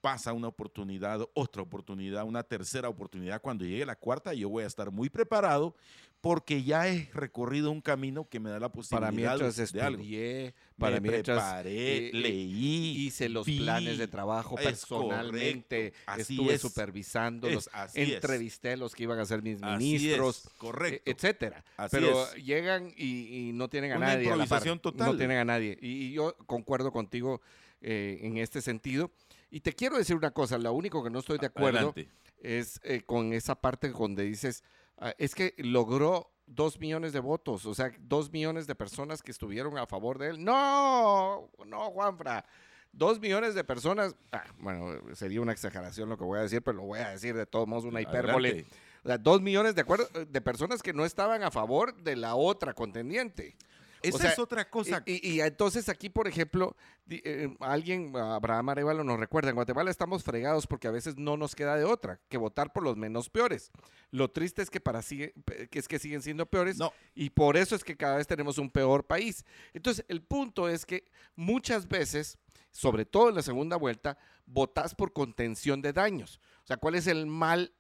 pasa 0.08 0.32
una 0.32 0.48
oportunidad, 0.48 1.20
otra 1.34 1.62
oportunidad, 1.62 2.24
una 2.24 2.42
tercera 2.42 2.88
oportunidad. 2.88 3.42
Cuando 3.42 3.66
llegue 3.66 3.86
la 3.86 3.98
cuarta, 3.98 4.34
yo 4.34 4.48
voy 4.48 4.64
a 4.64 4.68
estar 4.68 4.90
muy 4.90 5.10
preparado 5.10 5.76
porque 6.22 6.64
ya 6.64 6.88
he 6.88 7.10
recorrido 7.14 7.72
un 7.72 7.82
camino 7.82 8.26
que 8.30 8.40
me 8.40 8.50
da 8.50 8.56
la 8.58 8.70
Para 8.70 8.74
posibilidad 8.74 9.12
mientras 9.38 9.72
de 9.74 9.82
algo. 9.82 9.98
estudié, 10.02 10.44
Me 10.46 10.54
para 10.80 11.00
mientras 11.02 11.38
preparé, 11.44 11.72
eh, 11.98 12.08
eh, 12.08 12.12
leí, 12.14 13.06
hice 13.06 13.28
los 13.28 13.46
vi. 13.46 13.60
planes 13.60 13.98
de 13.98 14.08
trabajo 14.08 14.56
personalmente, 14.56 15.92
correcto, 15.92 16.12
así 16.12 16.34
estuve 16.36 16.54
es. 16.54 16.62
supervisándolos, 16.62 17.68
Es, 17.68 17.74
así 17.74 18.02
es. 18.02 18.10
entrevisté 18.14 18.72
a 18.72 18.78
los 18.78 18.96
que 18.96 19.04
iban 19.04 19.20
a 19.20 19.26
ser 19.26 19.42
mis 19.42 19.60
ministros, 19.62 20.46
es, 20.46 20.50
correcto. 20.58 21.02
e- 21.10 21.14
etcétera. 21.14 21.66
Así 21.76 21.98
Pero 21.98 22.34
llegan 22.36 22.94
y, 22.96 23.50
y 23.50 23.52
no 23.54 23.68
tienen 23.70 23.92
a 23.92 23.98
Una 23.98 24.08
nadie. 24.08 24.28
a 24.28 24.38
la 24.38 24.46
par. 24.46 24.46
improvisación 24.46 24.80
total. 24.80 25.12
No 25.12 25.18
tienen 25.18 25.38
a 25.38 25.46
nadie. 25.46 25.78
Y, 25.82 25.88
y 26.08 26.12
yo 26.14 26.34
concuerdo 26.46 26.92
contigo 26.94 27.42
eh, 27.82 28.20
en 28.24 28.38
este 28.38 28.62
sentido. 28.62 29.12
Y 29.50 29.62
te 29.62 29.74
quiero 29.74 29.98
decir 29.98 30.16
una 30.16 30.32
cosa, 30.32 30.58
lo 30.58 30.74
único 30.74 31.04
que 31.04 31.10
no 31.10 31.20
estoy 31.20 31.38
de 31.38 31.48
acuerdo 31.48 31.78
Adelante. 31.92 32.10
es 32.42 32.80
eh, 32.84 33.02
con 33.02 33.34
esa 33.34 33.56
parte 33.56 33.90
donde 33.90 34.24
dices, 34.24 34.64
ah, 34.98 35.14
es 35.18 35.34
que 35.36 35.54
logró 35.58 36.32
dos 36.46 36.80
millones 36.80 37.14
de 37.14 37.20
votos, 37.20 37.66
o 37.66 37.74
sea, 37.74 37.92
dos 38.00 38.32
millones 38.32 38.68
de 38.68 38.76
personas 38.76 39.22
que 39.22 39.32
estuvieron 39.32 39.78
a 39.78 39.86
favor 39.86 40.18
de 40.18 40.30
él. 40.30 40.44
No, 40.44 41.50
no, 41.66 41.92
Juanfra. 41.92 42.46
Dos 42.92 43.20
millones 43.20 43.54
de 43.54 43.64
personas, 43.64 44.16
ah, 44.32 44.44
bueno, 44.60 45.00
sería 45.14 45.42
una 45.42 45.52
exageración 45.52 46.10
lo 46.10 46.18
que 46.18 46.24
voy 46.24 46.40
a 46.40 46.44
decir, 46.44 46.62
pero 46.64 46.78
lo 46.78 46.84
voy 46.84 47.00
a 47.00 47.10
decir 47.10 47.36
de 47.36 47.46
todos 47.46 47.68
modos, 47.68 47.84
una 47.86 48.02
hipérbole. 48.02 48.50
Adelante. 48.50 48.76
O 49.04 49.08
sea, 49.08 49.18
dos 49.18 49.42
millones 49.42 49.76
de, 49.76 49.82
acuerdo- 49.84 50.10
de 50.26 50.42
personas 50.42 50.82
que 50.82 50.94
no 50.94 51.06
estaban 51.06 51.44
a 51.44 51.52
favor 51.52 51.96
de 52.02 52.16
la 52.16 52.36
otra 52.36 52.74
contendiente. 52.74 53.56
Esa 54.02 54.18
sea, 54.18 54.32
es 54.32 54.40
otra 54.40 54.70
cosa. 54.70 55.04
Y, 55.06 55.40
entonces 55.42 55.90
aquí, 55.90 56.10
por 56.10 56.28
ejemplo, 56.28 56.76
di- 57.06 57.22
eh, 57.26 57.56
alguien, 57.60 58.16
Abraham 58.16 58.70
Arevalo 58.70 59.04
nos 59.04 59.20
recuerda, 59.20 59.50
en 59.50 59.56
Guatemala 59.56 59.90
estamos 59.92 60.24
fregados 60.24 60.68
porque 60.68 60.88
a 60.88 60.92
veces 60.92 61.18
no 61.18 61.38
nos 61.38 61.56
queda 61.56 61.76
de 61.76 61.84
otra 61.84 62.20
que 62.30 62.38
votar 62.38 62.74
por 62.74 62.84
los 62.84 62.96
menos 62.98 63.30
peores. 63.30 63.72
Lo 64.12 64.30
triste 64.32 64.62
es 64.62 64.70
que, 64.70 64.80
para 64.80 65.02
sigue, 65.02 65.34
que 65.70 65.80
es 65.80 65.88
que 65.88 66.00
siguen 66.00 66.22
siendo 66.22 66.46
peores 66.46 66.78
No. 66.78 66.92
y 67.16 67.30
por 67.32 67.58
eso 67.58 67.76
es 67.76 67.84
que 67.84 67.98
cada 67.98 68.18
vez 68.18 68.28
tenemos 68.28 68.58
un 68.58 68.70
peor 68.70 69.06
país. 69.06 69.46
Entonces, 69.74 70.06
el 70.08 70.22
punto 70.22 70.70
es 70.70 70.86
que 70.86 71.10
muchas 71.36 71.88
veces, 71.88 72.38
sobre 72.72 73.06
todo 73.06 73.30
en 73.30 73.36
la 73.36 73.42
segunda 73.42 73.76
vuelta, 73.78 74.18
votás 74.46 74.96
por 74.96 75.12
contención 75.14 75.82
de 75.82 75.94
daños. 75.94 76.40
O 76.64 76.68
sea, 76.68 76.78
¿cuál 76.78 76.96
es 76.96 77.08
el 77.08 77.26
mal 77.26 77.74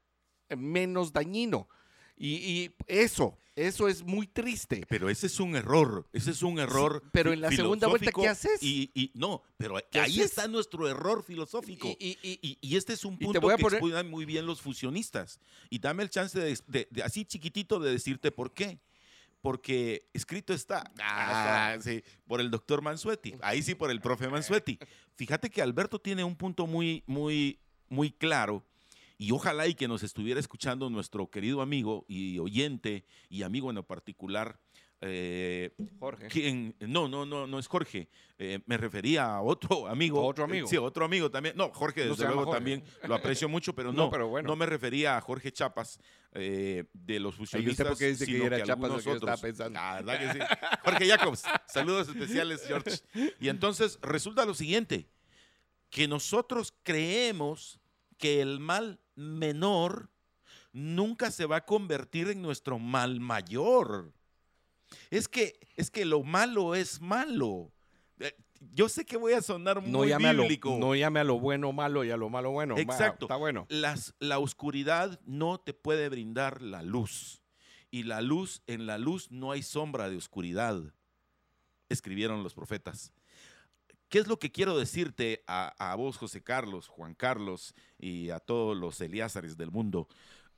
eh, 0.50 0.56
menos 0.56 1.14
dañino? 1.14 1.70
Y, 2.18 2.36
y 2.36 2.72
eso, 2.88 3.38
eso 3.56 3.88
es 3.88 4.04
muy 4.04 4.26
triste. 4.28 4.84
Pero 4.90 5.10
ese 5.10 5.28
es 5.28 5.40
un 5.40 5.56
error, 5.56 6.08
ese 6.14 6.32
es 6.32 6.42
un 6.42 6.58
error. 6.60 7.04
pero 7.12 7.32
en 7.32 7.42
la 7.42 7.52
segunda 7.52 7.88
vuelta, 7.88 8.12
¿qué 8.12 8.28
haces? 8.28 8.62
Y, 8.64 8.90
y- 8.96 9.12
no, 9.14 9.44
pero 9.58 9.76
¿Qué 9.92 10.00
ahí 10.00 10.14
haces? 10.14 10.26
está 10.32 10.48
nuestro 10.48 10.88
error 10.90 11.24
filosófico. 11.24 11.88
Y- 12.00 12.58
y- 12.62 12.76
este 12.76 12.94
es 12.94 13.06
un 13.06 13.18
punto 13.18 13.40
que 13.40 13.58
poner- 13.58 14.06
muy 14.06 14.26
bien 14.26 14.46
los 14.46 14.62
fusionistas. 14.62 15.40
Y 15.70 15.80
dame 15.80 16.04
el 16.04 16.10
chance 16.10 16.40
de, 16.40 16.58
de- 16.68 16.88
de 16.90 17.04
así 17.04 17.24
chiquitito 17.26 17.80
de 17.80 17.92
decirte 17.92 18.32
por 18.32 18.54
qué. 18.54 18.80
Porque 19.42 20.10
escrito 20.14 20.52
está, 20.54 20.92
ah, 21.00 21.78
sí, 21.80 22.04
por 22.26 22.42
el 22.42 22.50
doctor 22.50 22.82
Mansuetti, 22.82 23.36
ahí 23.42 23.62
sí 23.62 23.76
por 23.76 23.92
el 23.92 24.02
profe 24.02 24.28
Mansuetti. 24.28 24.80
Fíjate 25.16 25.52
que 25.52 25.62
Alberto 25.62 26.00
tiene 26.00 26.24
un 26.24 26.36
punto 26.36 26.66
muy, 26.66 27.04
muy, 27.06 27.60
muy 27.88 28.12
claro 28.12 28.66
y 29.18 29.32
ojalá 29.32 29.68
y 29.68 29.74
que 29.76 29.88
nos 29.88 30.04
estuviera 30.04 30.40
escuchando 30.40 30.90
nuestro 30.90 31.30
querido 31.30 31.62
amigo 31.62 32.06
y 32.08 32.38
oyente 32.40 33.06
y 33.30 33.44
amigo 33.44 33.70
en 33.72 33.84
particular, 33.84 34.60
eh, 35.02 35.72
Jorge. 36.00 36.28
quien, 36.28 36.76
no, 36.80 37.08
no, 37.08 37.26
no, 37.26 37.46
no 37.46 37.60
es 37.60 37.68
Jorge. 37.68 38.10
Eh, 38.40 38.60
me 38.66 38.78
refería 38.78 39.36
a 39.36 39.42
otro 39.42 39.88
amigo. 39.88 40.20
¿A 40.22 40.26
otro 40.26 40.46
amigo? 40.46 40.68
Sí, 40.68 40.78
otro 40.78 41.06
amigo 41.06 41.30
también. 41.30 41.56
No, 41.56 41.70
Jorge, 41.72 42.06
desde 42.06 42.26
luego 42.26 42.46
Jorge. 42.46 42.58
también 42.58 42.84
lo 43.08 43.16
aprecio 43.16 43.48
mucho, 43.50 43.74
pero 43.74 43.92
No, 43.94 44.06
no, 44.06 44.10
pero 44.12 44.28
bueno. 44.28 44.48
no 44.50 44.56
me 44.56 44.66
refería 44.66 45.18
a 45.18 45.22
Jorge 45.22 45.52
Chapas 45.52 46.00
eh, 46.34 46.86
de 46.94 47.20
los 47.20 47.36
fusionistas. 47.36 47.74
usted 47.74 47.86
porque 47.90 48.08
dice 48.08 48.26
que 48.26 48.44
era 48.46 48.64
Chapas 48.64 48.90
lo 48.90 48.98
que 48.98 49.04
yo 49.04 49.14
estaba 49.14 49.34
otros. 49.34 49.42
pensando. 49.42 49.80
Ah, 49.82 50.02
¿verdad 50.02 50.20
que 50.20 50.40
sí? 50.40 50.46
Jorge 50.84 51.08
Jacobs, 51.08 51.44
saludos 51.68 52.08
especiales, 52.10 52.64
George. 52.68 52.98
Y 53.40 53.50
entonces 53.50 54.00
resulta 54.02 54.46
lo 54.46 54.54
siguiente, 54.56 55.10
que 55.90 56.08
nosotros 56.08 56.74
creemos 56.84 57.80
que 58.18 58.42
el 58.42 58.60
mal 58.60 59.00
menor 59.18 60.10
nunca 60.72 61.32
se 61.32 61.46
va 61.46 61.58
a 61.58 61.66
convertir 61.66 62.30
en 62.30 62.42
nuestro 62.42 62.80
mal 62.80 63.20
mayor. 63.20 64.14
Es 65.10 65.28
que, 65.28 65.60
es 65.76 65.92
que 65.92 66.06
lo 66.06 66.24
malo 66.24 66.76
es 66.76 67.02
malo. 67.02 67.72
Eh, 68.20 68.34
Yo 68.74 68.88
sé 68.88 69.06
que 69.06 69.18
voy 69.18 69.34
a 69.34 69.42
sonar 69.42 69.84
No 69.84 70.00
muy 70.00 70.12
a 70.12 70.20
lo, 70.20 70.44
bíblico. 70.44 70.78
no 70.80 70.96
llame 70.96 71.20
a 71.20 71.24
lo 71.24 71.40
bueno 71.40 71.72
malo 71.74 72.04
y 72.06 72.12
a 72.12 72.18
lo 72.18 72.30
malo 72.30 72.52
bueno. 72.52 72.78
Exacto. 72.78 73.26
Está 73.26 73.36
bueno. 73.36 73.66
Las- 73.70 74.14
la 74.20 74.40
oscuridad 74.40 75.20
no 75.26 75.60
te 75.60 75.74
puede 75.74 76.08
brindar 76.10 76.62
la 76.62 76.84
luz. 76.84 77.42
Y 77.92 78.04
la 78.04 78.22
luz, 78.22 78.62
en 78.68 78.86
la 78.86 78.98
luz 78.98 79.32
no 79.32 79.52
hay 79.52 79.64
sombra 79.64 80.10
de 80.10 80.18
oscuridad, 80.18 80.82
escribieron 81.90 82.44
los 82.44 82.54
profetas. 82.54 83.14
¿Qué 84.10 84.20
es 84.20 84.28
lo 84.28 84.40
que 84.40 84.52
quiero 84.52 84.78
decirte 84.78 85.44
a, 85.48 85.92
a 85.92 85.96
vos, 85.96 86.18
José 86.18 86.42
Carlos, 86.42 86.88
Juan 86.88 87.14
Carlos 87.14 87.76
y 87.98 88.30
a 88.30 88.40
todos 88.40 88.78
los 88.78 89.02
Eliázares 89.02 89.58
del 89.58 89.72
mundo? 89.72 90.08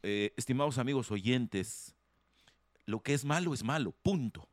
Eh, 0.04 0.34
estimados 0.38 0.78
amigos 0.78 1.12
oyentes, 1.12 1.96
lo 2.86 3.02
que 3.02 3.14
es 3.14 3.26
malo 3.26 3.54
es 3.54 3.64
malo, 3.64 3.92
punto. 3.92 4.48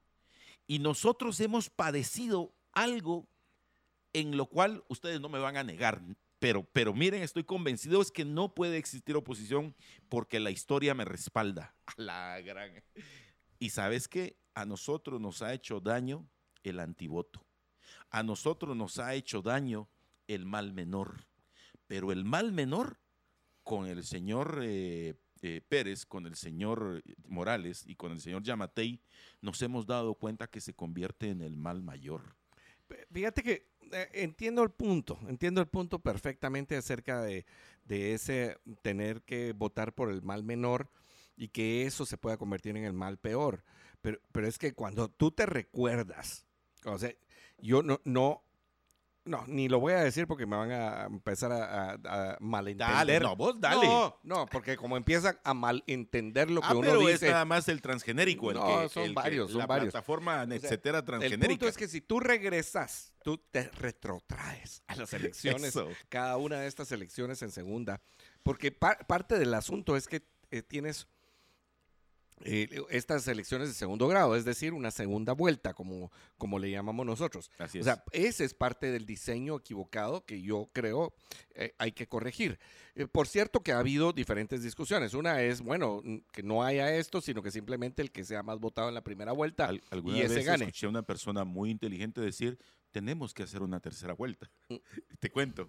Y 0.66 0.80
nosotros 0.80 1.38
hemos 1.40 1.70
padecido 1.70 2.52
algo 2.72 3.28
en 4.12 4.36
lo 4.36 4.46
cual 4.46 4.82
ustedes 4.88 5.20
no 5.20 5.28
me 5.28 5.38
van 5.38 5.56
a 5.56 5.62
negar, 5.62 6.02
pero, 6.38 6.64
pero 6.64 6.92
miren, 6.92 7.22
estoy 7.22 7.44
convencido 7.44 8.02
es 8.02 8.10
que 8.10 8.24
no 8.24 8.54
puede 8.54 8.76
existir 8.76 9.14
oposición 9.14 9.74
porque 10.08 10.40
la 10.40 10.50
historia 10.50 10.94
me 10.94 11.04
respalda. 11.04 11.74
La 11.96 12.40
gran. 12.40 12.82
Y 13.58 13.70
sabes 13.70 14.08
que 14.08 14.36
a 14.54 14.64
nosotros 14.64 15.20
nos 15.20 15.42
ha 15.42 15.54
hecho 15.54 15.80
daño 15.80 16.28
el 16.62 16.80
antivoto. 16.80 17.45
A 18.10 18.22
nosotros 18.22 18.76
nos 18.76 18.98
ha 18.98 19.14
hecho 19.14 19.42
daño 19.42 19.88
el 20.26 20.46
mal 20.46 20.72
menor. 20.72 21.26
Pero 21.86 22.12
el 22.12 22.24
mal 22.24 22.52
menor 22.52 22.98
con 23.62 23.86
el 23.86 24.04
señor 24.04 24.60
eh, 24.62 25.14
eh, 25.42 25.60
Pérez, 25.68 26.06
con 26.06 26.26
el 26.26 26.36
señor 26.36 27.02
Morales 27.28 27.84
y 27.86 27.96
con 27.96 28.12
el 28.12 28.20
señor 28.20 28.42
Yamatei, 28.42 29.00
nos 29.40 29.60
hemos 29.62 29.86
dado 29.86 30.14
cuenta 30.14 30.46
que 30.46 30.60
se 30.60 30.74
convierte 30.74 31.30
en 31.30 31.42
el 31.42 31.56
mal 31.56 31.82
mayor. 31.82 32.36
Fíjate 33.12 33.42
que 33.42 33.68
eh, 33.92 34.08
entiendo 34.12 34.62
el 34.62 34.70
punto, 34.70 35.18
entiendo 35.28 35.60
el 35.60 35.68
punto 35.68 35.98
perfectamente 35.98 36.76
acerca 36.76 37.20
de, 37.22 37.44
de 37.84 38.14
ese 38.14 38.58
tener 38.82 39.22
que 39.22 39.52
votar 39.52 39.94
por 39.94 40.10
el 40.10 40.22
mal 40.22 40.44
menor 40.44 40.90
y 41.36 41.48
que 41.48 41.86
eso 41.86 42.06
se 42.06 42.18
pueda 42.18 42.36
convertir 42.36 42.76
en 42.76 42.84
el 42.84 42.92
mal 42.92 43.18
peor. 43.18 43.64
Pero, 44.00 44.20
pero 44.32 44.46
es 44.46 44.58
que 44.58 44.74
cuando 44.74 45.10
tú 45.10 45.30
te 45.30 45.46
recuerdas, 45.46 46.46
o 46.84 46.98
sea, 46.98 47.12
yo 47.58 47.82
no, 47.82 48.00
no, 48.04 48.42
no, 49.24 49.44
ni 49.48 49.68
lo 49.68 49.80
voy 49.80 49.92
a 49.92 50.04
decir 50.04 50.28
porque 50.28 50.46
me 50.46 50.54
van 50.56 50.70
a 50.70 51.04
empezar 51.06 51.50
a, 51.50 51.90
a- 51.94 52.32
a 52.32 52.36
malentender. 52.38 53.22
no, 53.22 53.34
vos 53.34 53.60
dale. 53.60 53.84
No, 53.86 54.20
no, 54.22 54.46
porque 54.46 54.76
como 54.76 54.96
empiezan 54.96 55.36
a 55.42 55.52
malentender 55.52 56.48
lo 56.48 56.60
que 56.60 56.66
ah, 56.68 56.74
uno 56.74 56.80
pero 56.82 57.00
dice. 57.00 57.26
es 57.26 57.32
nada 57.32 57.44
más 57.44 57.68
el 57.68 57.82
transgenérico, 57.82 58.50
el 58.52 58.56
No, 58.58 58.82
que, 58.82 58.88
son 58.88 59.02
el 59.02 59.08
que- 59.10 59.14
varios, 59.14 59.50
son 59.50 59.58
la 59.58 59.66
varios. 59.66 59.90
plataforma, 59.92 60.46
sea, 60.46 60.54
etcétera, 60.56 60.98
El 60.98 61.04
transgenérica. 61.04 61.48
punto 61.48 61.66
es 61.68 61.76
que 61.76 61.88
si 61.88 62.00
tú 62.00 62.20
regresas, 62.20 63.14
tú 63.24 63.36
te 63.50 63.64
retrotraes 63.70 64.82
a 64.86 64.94
las 64.94 65.12
elecciones, 65.72 65.74
cada 66.08 66.36
una 66.36 66.60
de 66.60 66.68
estas 66.68 66.92
elecciones 66.92 67.42
en 67.42 67.50
segunda, 67.50 68.00
porque 68.44 68.70
par- 68.70 69.06
parte 69.08 69.38
del 69.40 69.52
asunto 69.54 69.96
es 69.96 70.06
que 70.06 70.22
eh, 70.52 70.62
tienes 70.62 71.08
eh, 72.44 72.68
estas 72.90 73.26
elecciones 73.28 73.68
de 73.68 73.74
segundo 73.74 74.06
grado, 74.08 74.36
es 74.36 74.44
decir, 74.44 74.72
una 74.74 74.90
segunda 74.90 75.32
vuelta, 75.32 75.72
como, 75.74 76.12
como 76.36 76.58
le 76.58 76.70
llamamos 76.70 77.06
nosotros. 77.06 77.50
Así 77.58 77.78
O 77.78 77.80
es. 77.80 77.86
sea, 77.86 78.04
ese 78.12 78.44
es 78.44 78.52
parte 78.54 78.90
del 78.92 79.06
diseño 79.06 79.56
equivocado 79.56 80.24
que 80.26 80.42
yo 80.42 80.68
creo 80.72 81.14
eh, 81.54 81.74
hay 81.78 81.92
que 81.92 82.06
corregir. 82.06 82.58
Eh, 82.94 83.06
por 83.06 83.26
cierto 83.26 83.60
que 83.62 83.72
ha 83.72 83.78
habido 83.78 84.12
diferentes 84.12 84.62
discusiones. 84.62 85.14
Una 85.14 85.42
es, 85.42 85.60
bueno, 85.62 86.02
que 86.32 86.42
no 86.42 86.62
haya 86.62 86.94
esto, 86.94 87.20
sino 87.20 87.42
que 87.42 87.50
simplemente 87.50 88.02
el 88.02 88.10
que 88.12 88.24
sea 88.24 88.42
más 88.42 88.58
votado 88.60 88.88
en 88.88 88.94
la 88.94 89.02
primera 89.02 89.32
vuelta 89.32 89.66
Al- 89.66 89.82
alguna 89.90 90.18
y 90.18 90.22
ese 90.22 90.36
vez 90.36 90.46
gane. 90.46 90.64
escuché 90.64 90.86
a 90.86 90.90
una 90.90 91.02
persona 91.02 91.44
muy 91.44 91.70
inteligente 91.70 92.20
decir, 92.20 92.58
tenemos 92.90 93.32
que 93.34 93.42
hacer 93.42 93.62
una 93.62 93.80
tercera 93.80 94.12
vuelta. 94.14 94.50
Mm. 94.68 94.76
Te 95.20 95.30
cuento. 95.30 95.68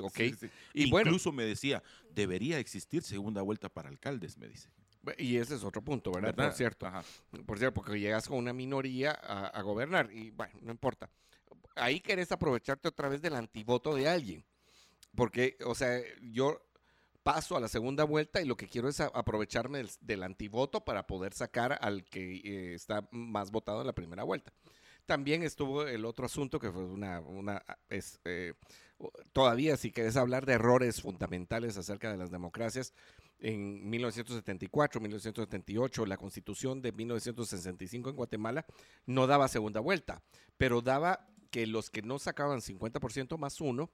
Ok. 0.00 0.14
Sí, 0.16 0.34
sí. 0.40 0.46
Y 0.74 0.90
bueno- 0.90 1.10
Incluso 1.10 1.32
me 1.32 1.44
decía, 1.44 1.82
debería 2.14 2.58
existir 2.58 3.02
segunda 3.02 3.42
vuelta 3.42 3.68
para 3.68 3.88
alcaldes, 3.88 4.38
me 4.38 4.48
dice. 4.48 4.68
Y 5.18 5.36
ese 5.36 5.54
es 5.56 5.64
otro 5.64 5.82
punto, 5.82 6.12
¿verdad? 6.12 6.28
¿Verdad? 6.28 6.48
Por 6.48 6.56
cierto. 6.56 6.86
Ajá. 6.86 7.02
Por 7.46 7.58
cierto, 7.58 7.74
porque 7.74 7.98
llegas 7.98 8.28
con 8.28 8.38
una 8.38 8.52
minoría 8.52 9.10
a, 9.10 9.46
a 9.46 9.62
gobernar 9.62 10.10
y 10.12 10.30
bueno, 10.30 10.54
no 10.62 10.70
importa. 10.70 11.10
Ahí 11.74 12.00
querés 12.00 12.30
aprovecharte 12.32 12.88
otra 12.88 13.08
vez 13.08 13.22
del 13.22 13.34
antivoto 13.34 13.94
de 13.94 14.08
alguien. 14.08 14.44
Porque, 15.14 15.56
o 15.64 15.74
sea, 15.74 16.00
yo 16.22 16.60
paso 17.22 17.56
a 17.56 17.60
la 17.60 17.68
segunda 17.68 18.04
vuelta 18.04 18.40
y 18.40 18.46
lo 18.46 18.56
que 18.56 18.68
quiero 18.68 18.88
es 18.88 19.00
aprovecharme 19.00 19.78
del, 19.78 19.90
del 20.00 20.22
antivoto 20.22 20.84
para 20.84 21.06
poder 21.06 21.32
sacar 21.34 21.78
al 21.80 22.04
que 22.04 22.36
eh, 22.36 22.74
está 22.74 23.06
más 23.10 23.50
votado 23.50 23.80
en 23.80 23.86
la 23.86 23.92
primera 23.92 24.24
vuelta. 24.24 24.52
También 25.06 25.42
estuvo 25.42 25.86
el 25.86 26.04
otro 26.04 26.26
asunto 26.26 26.58
que 26.58 26.70
fue 26.70 26.84
una, 26.84 27.20
una 27.20 27.62
es, 27.88 28.20
eh, 28.24 28.54
todavía 29.32 29.76
si 29.76 29.90
querés 29.90 30.16
hablar 30.16 30.46
de 30.46 30.54
errores 30.54 31.00
fundamentales 31.00 31.76
acerca 31.76 32.10
de 32.10 32.18
las 32.18 32.30
democracias, 32.30 32.94
en 33.38 33.90
1974, 33.90 35.00
1978, 35.00 36.06
la 36.06 36.16
constitución 36.16 36.80
de 36.80 36.92
1965 36.92 38.10
en 38.10 38.16
Guatemala 38.16 38.64
no 39.04 39.26
daba 39.26 39.48
segunda 39.48 39.80
vuelta, 39.80 40.22
pero 40.56 40.80
daba 40.80 41.28
que 41.50 41.66
los 41.66 41.90
que 41.90 42.02
no 42.02 42.18
sacaban 42.18 42.60
50% 42.60 43.36
más 43.38 43.60
uno, 43.60 43.90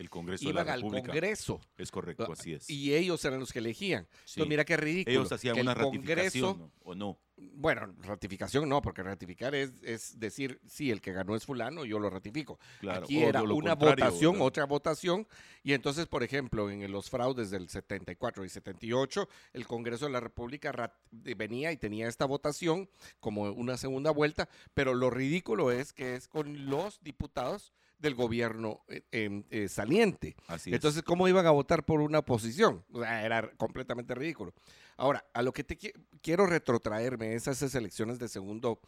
el 0.00 0.08
Congreso 0.08 0.44
iban 0.44 0.64
de 0.64 0.66
la 0.66 0.72
al 0.72 0.80
República. 0.80 1.08
Congreso. 1.08 1.60
Es 1.76 1.90
correcto, 1.90 2.32
así 2.32 2.54
es. 2.54 2.70
Y 2.70 2.94
ellos 2.94 3.22
eran 3.24 3.38
los 3.38 3.52
que 3.52 3.58
elegían. 3.58 4.08
Sí. 4.24 4.40
Entonces, 4.40 4.48
mira 4.48 4.64
qué 4.64 4.78
ridículo. 4.78 5.20
Ellos 5.20 5.30
hacían 5.30 5.54
que 5.54 5.60
el 5.60 5.66
una 5.66 5.74
Congreso, 5.74 6.14
ratificación, 6.14 6.58
¿no? 6.58 6.72
¿o 6.80 6.94
no? 6.94 7.18
bueno, 7.40 7.94
ratificación 8.02 8.68
no, 8.68 8.82
porque 8.82 9.02
ratificar 9.02 9.54
es, 9.54 9.72
es 9.82 10.18
decir, 10.18 10.60
sí, 10.66 10.90
el 10.90 11.00
que 11.00 11.12
ganó 11.12 11.34
es 11.34 11.44
fulano, 11.44 11.84
yo 11.84 11.98
lo 11.98 12.10
ratifico. 12.10 12.58
Claro. 12.80 13.04
Aquí 13.04 13.22
era 13.22 13.42
una 13.42 13.74
votación, 13.74 14.40
otra 14.40 14.64
votación, 14.66 15.26
y 15.62 15.72
entonces, 15.72 16.06
por 16.06 16.22
ejemplo, 16.22 16.70
en 16.70 16.90
los 16.92 17.08
fraudes 17.08 17.50
del 17.50 17.68
74 17.68 18.44
y 18.44 18.48
78, 18.48 19.28
el 19.52 19.66
Congreso 19.66 20.06
de 20.06 20.12
la 20.12 20.20
República 20.20 20.92
eh, 21.24 21.34
venía 21.34 21.72
y 21.72 21.76
tenía 21.76 22.08
esta 22.08 22.26
votación 22.26 22.88
como 23.20 23.42
una 23.52 23.76
segunda 23.76 24.10
vuelta, 24.10 24.48
pero 24.74 24.94
lo 24.94 25.10
ridículo 25.10 25.70
es 25.70 25.92
que 25.92 26.16
es 26.16 26.28
con 26.28 26.66
los 26.66 27.02
diputados 27.02 27.72
del 28.00 28.14
gobierno 28.14 28.80
eh, 28.88 29.02
em, 29.12 29.44
eh, 29.50 29.68
saliente. 29.68 30.34
Así 30.46 30.70
es. 30.70 30.74
Entonces, 30.74 31.02
¿cómo 31.02 31.28
iban 31.28 31.46
a 31.46 31.50
votar 31.50 31.84
por 31.84 32.00
una 32.00 32.20
oposición? 32.20 32.84
O 32.92 33.00
sea, 33.02 33.24
era 33.24 33.50
completamente 33.56 34.14
ridículo. 34.14 34.54
Ahora, 34.96 35.24
a 35.34 35.42
lo 35.42 35.52
que 35.52 35.64
te 35.64 35.78
qui- 35.78 35.92
quiero 36.22 36.46
retrotraerme 36.46 37.34
es 37.34 37.46
a 37.48 37.52
esas 37.52 37.74
elecciones 37.74 38.18
de 38.18 38.28
segundo, 38.28 38.80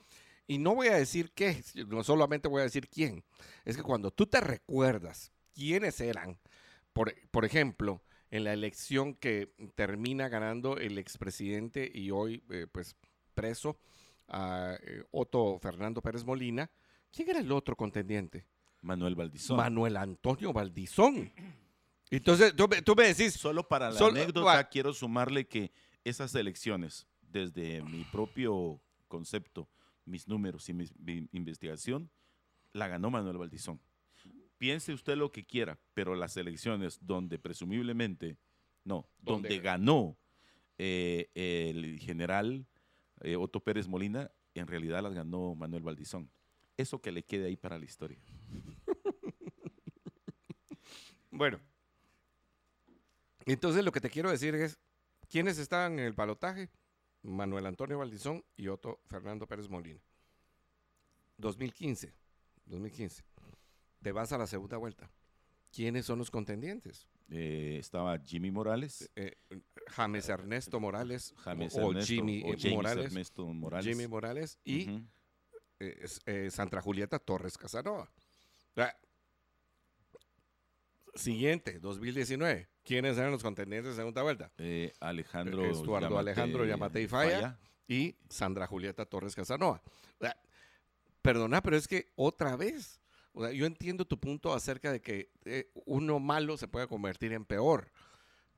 y 0.47 0.59
no 0.59 0.75
voy 0.75 0.89
a 0.89 0.97
decir 0.97 1.31
qué, 1.35 1.63
no 1.89 2.03
solamente 2.05 2.49
voy 2.49 2.61
a 2.61 2.65
decir 2.65 2.89
quién, 2.89 3.23
es 3.65 3.77
que 3.77 3.83
cuando 3.83 4.11
tú 4.11 4.27
te 4.27 4.41
recuerdas 4.41 5.31
quiénes 5.55 6.01
eran, 6.01 6.39
por, 6.93 7.15
por 7.31 7.45
ejemplo, 7.45 8.03
en 8.31 8.45
la 8.45 8.53
elección 8.53 9.15
que 9.15 9.53
termina 9.75 10.29
ganando 10.29 10.79
el 10.79 10.99
expresidente 10.99 11.91
y 11.95 12.11
hoy, 12.11 12.43
eh, 12.51 12.67
pues, 12.71 12.97
preso, 13.35 13.79
a 14.29 14.77
Otto 15.11 15.59
Fernando 15.59 16.01
Pérez 16.01 16.25
Molina, 16.25 16.71
¿quién 17.11 17.29
era 17.29 17.41
el 17.41 17.53
otro 17.53 17.77
contendiente? 17.77 18.47
Manuel 18.83 19.15
Valdizón. 19.15 19.57
Manuel 19.57 19.97
Antonio 19.97 20.53
Valdizón. 20.53 21.33
Entonces, 22.11 22.55
tú, 22.55 22.69
me- 22.69 22.83
tú 22.83 22.95
me 22.95 23.05
decís, 23.05 23.33
Solo 23.35 23.67
para 23.67 23.91
la 23.91 23.97
Solo- 23.99 24.21
anécdota, 24.21 24.69
quiero 24.69 24.93
sumarle 24.93 25.47
que 25.49 25.73
esas 26.05 26.35
elecciones, 26.35 27.07
desde 27.23 27.83
mi 27.83 28.05
propio 28.05 28.81
concepto, 29.09 29.69
mis 30.05 30.29
números 30.29 30.69
y 30.69 30.75
mi, 30.75 30.85
mi 30.99 31.27
investigación, 31.33 32.11
la 32.73 32.89
ganó 32.89 33.11
Manuel 33.11 33.39
Valdizón. 33.39 33.81
Piense 34.59 34.93
usted 34.93 35.17
lo 35.17 35.33
que 35.33 35.45
quiera, 35.45 35.79
pero 35.95 36.15
las 36.15 36.37
elecciones 36.37 36.99
donde 37.01 37.39
presumiblemente, 37.39 38.37
no, 38.85 39.09
Donde- 39.19 39.49
donde 39.49 39.59
ganó 39.61 40.17
eh, 40.79 41.31
el 41.35 41.99
general 42.01 42.67
eh, 43.21 43.37
Otto 43.37 43.61
Pérez 43.61 43.87
Molina, 43.89 44.31
en 44.55 44.67
realidad 44.67 45.03
las 45.03 45.15
ganó 45.15 45.55
Manuel 45.55 45.83
Valdizón. 45.83 46.29
Eso 46.83 47.01
que 47.01 47.13
le 47.13 47.23
quede 47.23 47.47
ahí 47.47 47.57
para 47.57 47.79
la 47.79 47.85
historia. 47.85 48.19
bueno, 51.31 51.61
entonces 53.47 53.85
lo 53.85 53.93
que 53.93 54.01
te 54.01 54.11
quiero 54.11 54.31
decir 54.31 54.57
es, 54.57 54.79
¿quiénes 55.29 55.59
estaban 55.59 55.95
en 55.95 56.07
el 56.07 56.13
balotaje? 56.13 56.71
Manuel 57.23 57.67
Antonio 57.67 57.99
Valdizón 57.99 58.45
y 58.57 58.67
Otto 58.67 59.01
Fernando 59.07 59.47
Pérez 59.47 59.69
Molina. 59.69 60.01
2015, 61.39 62.13
2015. 62.67 63.23
Te 64.03 64.11
vas 64.11 64.33
a 64.33 64.39
la 64.39 64.49
segunda 64.49 64.77
vuelta. 64.77 65.09
¿Quiénes 65.71 66.05
son 66.05 66.19
los 66.19 66.33
contendientes? 66.33 67.09
Eh, 67.31 67.77
estaba 67.79 68.19
Jimmy 68.19 68.51
Morales, 68.51 69.09
Eh, 69.15 69.37
James 69.87 70.29
Ernesto 70.29 70.81
Morales 70.81 71.33
James 71.39 71.77
o, 71.77 71.91
Ernesto, 71.91 72.13
Jimmy 72.13 72.43
o 72.43 72.49
eh, 72.49 72.57
James 72.59 72.77
Morales, 72.77 73.07
Ernesto 73.07 73.47
Morales. 73.47 73.87
Jimmy 73.87 74.09
Morales 74.09 74.59
y 74.65 74.91
eh, 74.91 75.05
eh, 76.27 76.51
Sandra 76.51 76.81
Julieta 76.81 77.19
Torres 77.19 77.57
Casanova. 77.59 78.11
Ah, 78.77 78.95
Siguiente, 81.15 81.79
2019. 81.79 82.69
¿Quiénes 82.85 83.19
eran 83.19 83.31
los 83.33 83.43
contendientes 83.43 83.93
de 83.93 83.97
segunda 83.97 84.23
vuelta? 84.23 84.51
Eh, 84.59 84.93
Alejandro 85.01 85.65
Estuardo 85.71 86.09
Yamate- 86.09 86.19
Alejandro 86.21 86.65
Yamatei 86.65 87.07
Falla. 87.07 87.59
Y 87.87 88.17
Sandra 88.31 88.67
Julieta 88.67 89.05
Torres 89.05 89.35
Casanova. 89.35 89.83
O 90.19 90.25
sea, 90.25 90.37
perdona, 91.21 91.63
pero 91.63 91.77
es 91.77 91.87
que 91.87 92.11
otra 92.15 92.57
vez, 92.57 92.99
o 93.33 93.43
sea, 93.45 93.53
yo 93.53 93.67
entiendo 93.67 94.07
tu 94.07 94.19
punto 94.19 94.55
acerca 94.55 94.91
de 94.91 95.03
que 95.03 95.31
eh, 95.45 95.71
uno 95.85 96.19
malo 96.19 96.57
se 96.57 96.67
puede 96.69 96.87
convertir 96.87 97.33
en 97.35 97.45
peor, 97.45 97.93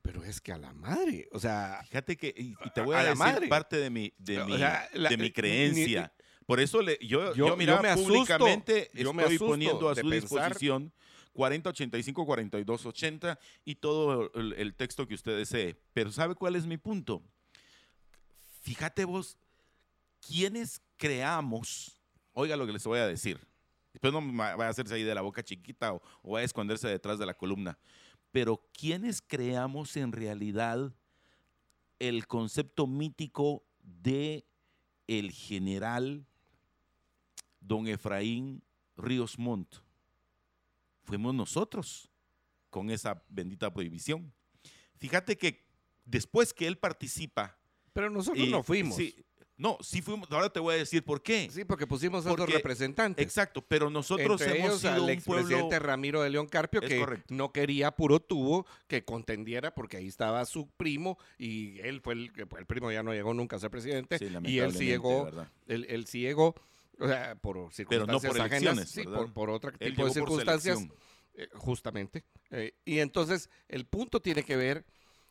pero 0.01 0.23
es 0.23 0.39
que 0.39 0.53
a 0.53 0.57
la 0.57 0.73
madre, 0.73 1.27
o 1.33 1.39
sea, 1.39 1.81
Fíjate 1.89 2.15
que, 2.15 2.33
y, 2.37 2.51
y 2.63 2.69
te 2.73 2.81
voy 2.81 2.95
A 2.95 2.99
a, 2.99 3.03
la 3.03 3.09
decir 3.09 3.25
madre. 3.25 3.47
parte 3.49 3.75
de 3.77 3.89
mi, 3.89 4.13
de 4.17 4.39
O 4.41 4.45
mi, 4.45 4.57
sea, 4.57 4.87
la- 4.93 5.09
de 5.09 5.17
mi 5.17 5.25
eh, 5.25 5.33
creencia. 5.33 6.13
Por 6.45 6.59
eso 6.59 6.81
le, 6.81 6.97
yo, 7.01 7.33
Yo- 7.33 7.47
yo, 7.49 7.57
mira, 7.57 7.75
yo 7.77 7.81
me 7.81 7.89
asusto, 7.89 8.07
públicamente 8.13 8.89
yo 8.93 9.13
me 9.13 9.23
estoy 9.23 9.35
asusto 9.35 9.51
poniendo 9.53 9.89
a 9.89 9.95
su 9.95 10.09
disposición 10.09 10.93
40, 11.33 11.69
85, 11.69 12.25
42, 12.25 12.85
80 12.85 13.39
y 13.65 13.75
todo 13.75 14.31
el, 14.35 14.53
el 14.53 14.73
texto 14.75 15.07
que 15.07 15.15
usted 15.15 15.35
desee. 15.37 15.75
Pero 15.93 16.11
¿sabe 16.11 16.35
cuál 16.35 16.55
es 16.55 16.65
mi 16.65 16.77
punto? 16.77 17.21
Fíjate 18.61 19.05
vos, 19.05 19.37
¿quiénes 20.25 20.81
creamos? 20.97 21.99
Oiga 22.33 22.55
lo 22.55 22.65
que 22.65 22.73
les 22.73 22.83
voy 22.85 22.99
a 22.99 23.07
decir. 23.07 23.39
Después 23.93 24.11
no 24.11 24.21
vaya 24.33 24.65
a 24.65 24.69
hacerse 24.69 24.95
ahí 24.95 25.03
de 25.03 25.15
la 25.15 25.21
boca 25.21 25.43
chiquita 25.43 25.93
o, 25.93 26.01
o 26.21 26.31
vaya 26.33 26.43
a 26.43 26.45
esconderse 26.45 26.87
detrás 26.87 27.17
de 27.19 27.25
la 27.25 27.33
columna. 27.33 27.77
Pero 28.31 28.61
¿quiénes 28.77 29.21
creamos 29.21 29.95
en 29.95 30.11
realidad 30.11 30.93
el 31.99 32.27
concepto 32.27 32.87
mítico 32.87 33.63
de 33.79 34.45
el 35.07 35.31
general 35.31 36.25
don 37.67 37.87
Efraín 37.87 38.61
Ríos 38.97 39.37
Montt? 39.39 39.75
Fuimos 41.03 41.33
nosotros 41.35 42.09
con 42.69 42.89
esa 42.89 43.23
bendita 43.29 43.71
prohibición. 43.73 44.33
Fíjate 44.97 45.37
que 45.37 45.65
después 46.03 46.53
que 46.53 46.67
él 46.67 46.77
participa... 46.77 47.57
pero 47.93 48.09
nosotros 48.09 48.45
y- 48.45 48.51
no 48.51 48.63
fuimos. 48.63 48.95
sí, 48.95 49.15
no, 49.57 49.77
sí 49.81 50.01
fuimos. 50.01 50.29
Ahora 50.31 50.49
te 50.49 50.59
voy 50.59 50.75
a 50.75 50.77
decir 50.77 51.03
por 51.03 51.21
qué. 51.21 51.47
Sí, 51.49 51.63
porque 51.63 51.87
pusimos 51.87 52.25
a 52.25 52.29
Porque- 52.35 52.51
representantes. 52.53 53.23
Exacto, 53.23 53.61
pero 53.61 53.89
nosotros 53.89 54.41
Entre 54.41 54.57
hemos 54.57 54.69
ellos 54.69 54.81
sido 54.81 54.93
al 54.93 55.01
un 55.01 55.09
expresidente 55.11 55.61
pueblo... 55.69 55.79
Ramiro 55.87 56.21
de 56.23 56.29
León 56.29 56.47
Carpio, 56.47 56.81
Es 56.81 56.89
que 56.89 56.99
correcto. 56.99 57.33
no 57.33 57.53
quería 57.53 57.91
puro 57.91 58.19
tubo 58.19 58.65
que 58.87 59.05
contendiera 59.05 59.73
porque 59.73 59.95
ahí 59.97 60.07
estaba 60.07 60.43
su 60.45 60.67
primo 60.71 61.17
y 61.37 61.79
él 61.79 62.01
fue 62.01 62.15
el, 62.15 62.33
que- 62.33 62.47
el 62.57 62.65
primo 62.65 62.91
ya 62.91 63.03
no 63.03 63.13
llegó 63.13 63.33
nunca 63.33 63.55
a 63.55 63.59
ser 63.59 63.69
presidente 63.71 64.17
Sí, 64.17 64.27
y 64.43 64.59
él 64.59 64.73
sí 64.73 64.85
llegó, 64.87 65.29
él, 65.67 65.85
él 65.89 66.05
sí 66.07 66.19
llegó, 66.19 66.55
o 66.99 67.07
sea, 67.07 67.35
por 67.35 67.55
Pero 67.55 67.69
circunstancias 67.71 68.23
no 68.23 68.29
por 68.29 68.41
ajenas, 68.41 68.89
sí, 68.89 69.03
por, 69.03 69.33
por 69.33 69.49
otro 69.49 69.71
tipo 69.77 70.05
de 70.05 70.11
circunstancias, 70.11 70.79
eh, 71.35 71.47
justamente. 71.55 72.23
Eh, 72.51 72.73
y 72.85 72.99
entonces 72.99 73.49
el 73.67 73.85
punto 73.85 74.21
tiene 74.21 74.43
que 74.43 74.55
ver 74.55 74.85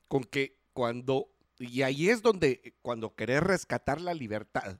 con 0.09 0.25
que 0.25 0.59
cuando, 0.73 1.29
y 1.59 1.83
ahí 1.83 2.09
es 2.11 2.21
donde, 2.23 2.75
cuando 2.83 3.15
querés 3.15 3.43
rescatar 3.43 4.01
la 4.01 4.13
libertad, 4.15 4.79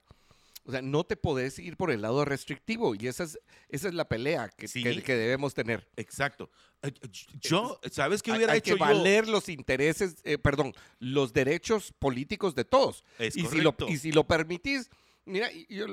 o 0.67 0.71
sea, 0.71 0.81
no 0.81 1.03
te 1.03 1.15
podés 1.15 1.59
ir 1.59 1.77
por 1.77 1.91
el 1.91 2.01
lado 2.01 2.25
restrictivo 2.25 2.95
y 2.95 3.07
esa 3.07 3.23
es, 3.25 3.37
esa 3.69 3.87
es 3.87 3.93
la 3.93 4.07
pelea 4.07 4.49
que, 4.49 4.67
Sí. 4.67 4.81
que- 4.81 5.03
que 5.03 5.15
debemos 5.15 5.53
tener. 5.53 5.87
Exacto. 5.95 6.49
Eh, 6.81 6.91
Yo, 7.39 7.79
¿sabes 7.91 8.23
qué 8.23 8.31
Hay- 8.31 8.37
hubiera 8.37 8.53
hay 8.53 8.59
hecho 8.59 8.73
que 8.73 8.79
yo? 8.79 8.85
valer 8.85 9.27
los 9.27 9.47
intereses, 9.49 10.15
eh, 10.23 10.39
perdón, 10.39 10.73
los 10.99 11.33
derechos 11.33 11.93
políticos 11.99 12.55
de 12.55 12.65
todos. 12.65 13.03
Es 13.19 13.37
y, 13.37 13.45
si 13.45 13.61
lo, 13.61 13.75
y 13.87 13.97
si 13.97 14.11
lo 14.11 14.25
permitís, 14.25 14.89
mira, 15.25 15.49
yo 15.69 15.85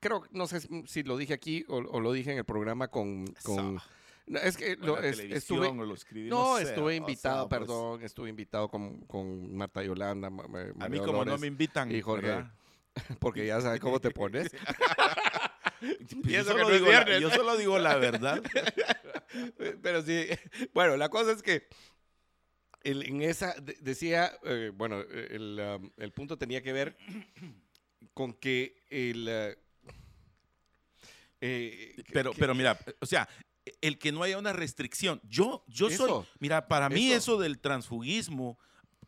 creo, 0.00 0.24
no 0.30 0.46
sé 0.46 0.60
si- 0.86 1.02
lo 1.02 1.16
dije 1.16 1.32
aquí 1.34 1.64
o, 1.68 1.76
o 1.76 2.00
lo 2.00 2.12
dije 2.12 2.32
en 2.32 2.38
el 2.38 2.44
programa 2.44 2.88
con... 2.88 3.26
con 3.42 3.80
es 4.26 4.56
que 4.56 4.76
lo- 4.76 4.98
es- 5.00 5.18
estuve... 5.18 5.66
o 5.68 5.74
lo 5.74 5.94
escribí, 5.94 6.28
No, 6.28 6.56
sé, 6.58 6.64
estuve 6.64 6.92
o 6.94 6.96
invitado, 6.96 7.42
sea, 7.42 7.48
pues, 7.48 7.60
perdón, 7.60 8.02
estuve 8.02 8.28
invitado 8.30 8.68
con, 8.68 9.00
con 9.06 9.54
Marta 9.56 9.82
Yolanda, 9.82 10.30
Ma- 10.30 10.46
Ma- 10.48 10.72
A 10.84 10.88
mí 10.88 10.98
como 11.00 11.24
no 11.24 11.36
me 11.38 11.46
invitan, 11.48 11.90
y 11.90 12.00
Jorge, 12.00 12.26
¿verdad? 12.28 12.52
porque 13.20 13.46
ya 13.46 13.60
sabes 13.60 13.80
cómo 13.80 14.00
te 14.00 14.10
pones. 14.10 14.50
Pues 15.80 16.32
yo, 16.32 16.44
solo 16.44 16.62
no 16.62 16.70
digo 16.70 16.86
la, 16.92 17.04
viernes. 17.04 17.20
yo 17.22 17.30
solo 17.30 17.56
digo 17.56 17.76
la 17.78 17.96
verdad. 17.96 18.40
Pero 19.82 20.00
sí, 20.02 20.26
bueno, 20.72 20.96
la 20.96 21.08
cosa 21.08 21.32
es 21.32 21.42
que 21.42 21.66
el- 22.84 23.02
en 23.02 23.22
esa, 23.22 23.54
de- 23.60 23.76
decía, 23.80 24.30
eh, 24.44 24.70
bueno, 24.72 25.00
el, 25.00 25.60
um, 25.80 25.90
el 25.96 26.12
punto 26.12 26.38
tenía 26.38 26.62
que 26.62 26.72
ver 26.72 26.96
con 28.14 28.32
que 28.34 28.82
el... 28.90 29.26
eh, 29.28 29.58
eh, 31.40 31.94
Pero, 32.12 32.32
que- 32.32 32.38
pero 32.38 32.54
mira, 32.54 32.78
o 33.00 33.06
sea, 33.06 33.28
el 33.80 33.98
que 33.98 34.12
no 34.12 34.22
haya 34.22 34.38
una 34.38 34.52
restricción. 34.52 35.20
Yo, 35.28 35.64
yo 35.68 35.86
soy, 35.88 35.94
Eso, 35.94 36.26
mira, 36.38 36.68
para 36.68 36.88
mí 36.88 37.08
eso. 37.08 37.16
eso 37.34 37.38
del 37.40 37.58
transfugismo, 37.58 38.58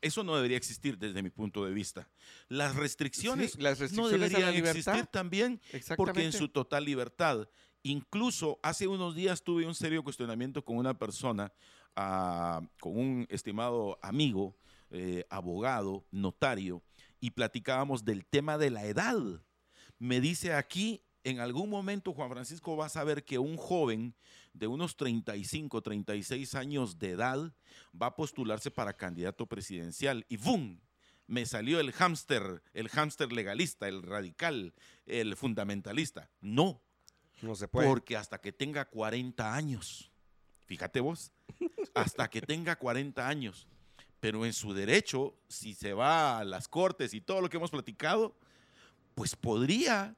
eso 0.01 0.22
no 0.24 0.36
debería 0.36 0.57
existir 0.57 0.99
desde 0.99 1.22
mi 1.22 1.30
punto 1.30 1.64
de 1.64 1.72
vista. 1.72 2.09
Las 2.49 2.76
restricciones 2.76 3.53
Sí, 3.53 3.61
las 3.61 3.78
no 3.78 3.84
restricciones 3.86 4.20
la 4.20 4.26
deberían 4.38 4.55
libertad. 4.55 4.76
existir 4.95 5.07
también 5.07 5.61
porque 5.97 6.24
en 6.24 6.32
su 6.32 6.49
total 6.49 6.84
libertad. 6.84 7.49
Incluso 7.82 8.59
hace 8.62 8.86
unos 8.88 9.14
días 9.14 9.42
tuve 9.42 9.66
un 9.66 9.74
serio 9.74 10.03
cuestionamiento 10.03 10.64
con 10.64 10.76
una 10.76 10.99
persona, 10.99 11.53
ah, 11.97 12.61
con 12.80 12.97
un 12.99 13.26
estimado 13.28 13.99
amigo, 14.03 14.57
eh, 14.90 15.24
abogado, 15.28 16.05
notario, 16.11 16.82
y 17.24 17.30
platicábamos 17.30 18.04
del 18.04 18.26
tema 18.26 18.58
de 18.58 18.68
la 18.68 18.84
edad. 18.84 19.16
Me 19.98 20.20
dice 20.20 20.52
aquí, 20.52 21.00
en 21.22 21.40
algún 21.40 21.70
momento 21.70 22.12
Juan 22.12 22.28
Francisco 22.28 22.76
va 22.76 22.84
a 22.84 22.90
saber 22.90 23.24
que 23.24 23.38
un 23.38 23.56
joven 23.56 24.14
de 24.52 24.66
unos 24.66 24.94
35, 24.98 25.80
36 25.80 26.54
años 26.54 26.98
de 26.98 27.12
edad 27.12 27.54
va 28.00 28.08
a 28.08 28.14
postularse 28.14 28.70
para 28.70 28.92
candidato 28.92 29.46
presidencial 29.46 30.26
y 30.28 30.36
¡bum! 30.36 30.78
Me 31.26 31.46
salió 31.46 31.80
el 31.80 31.92
hámster, 31.92 32.62
el 32.74 32.90
hámster 32.90 33.32
legalista, 33.32 33.88
el 33.88 34.02
radical, 34.02 34.74
el 35.06 35.34
fundamentalista. 35.34 36.28
No, 36.42 36.82
No 37.40 37.54
se 37.54 37.68
puede. 37.68 37.88
porque 37.88 38.18
hasta 38.18 38.38
que 38.38 38.52
tenga 38.52 38.84
40 38.84 39.54
años, 39.54 40.12
fíjate 40.66 41.00
vos, 41.00 41.32
hasta 41.94 42.28
que 42.28 42.42
tenga 42.42 42.76
40 42.76 43.26
años, 43.26 43.66
pero 44.24 44.46
en 44.46 44.54
su 44.54 44.72
derecho, 44.72 45.34
si 45.48 45.74
se 45.74 45.92
va 45.92 46.38
a 46.38 46.44
las 46.44 46.66
cortes 46.66 47.12
y 47.12 47.20
todo 47.20 47.42
lo 47.42 47.50
que 47.50 47.58
hemos 47.58 47.70
platicado, 47.70 48.34
pues 49.14 49.36
podría. 49.36 50.16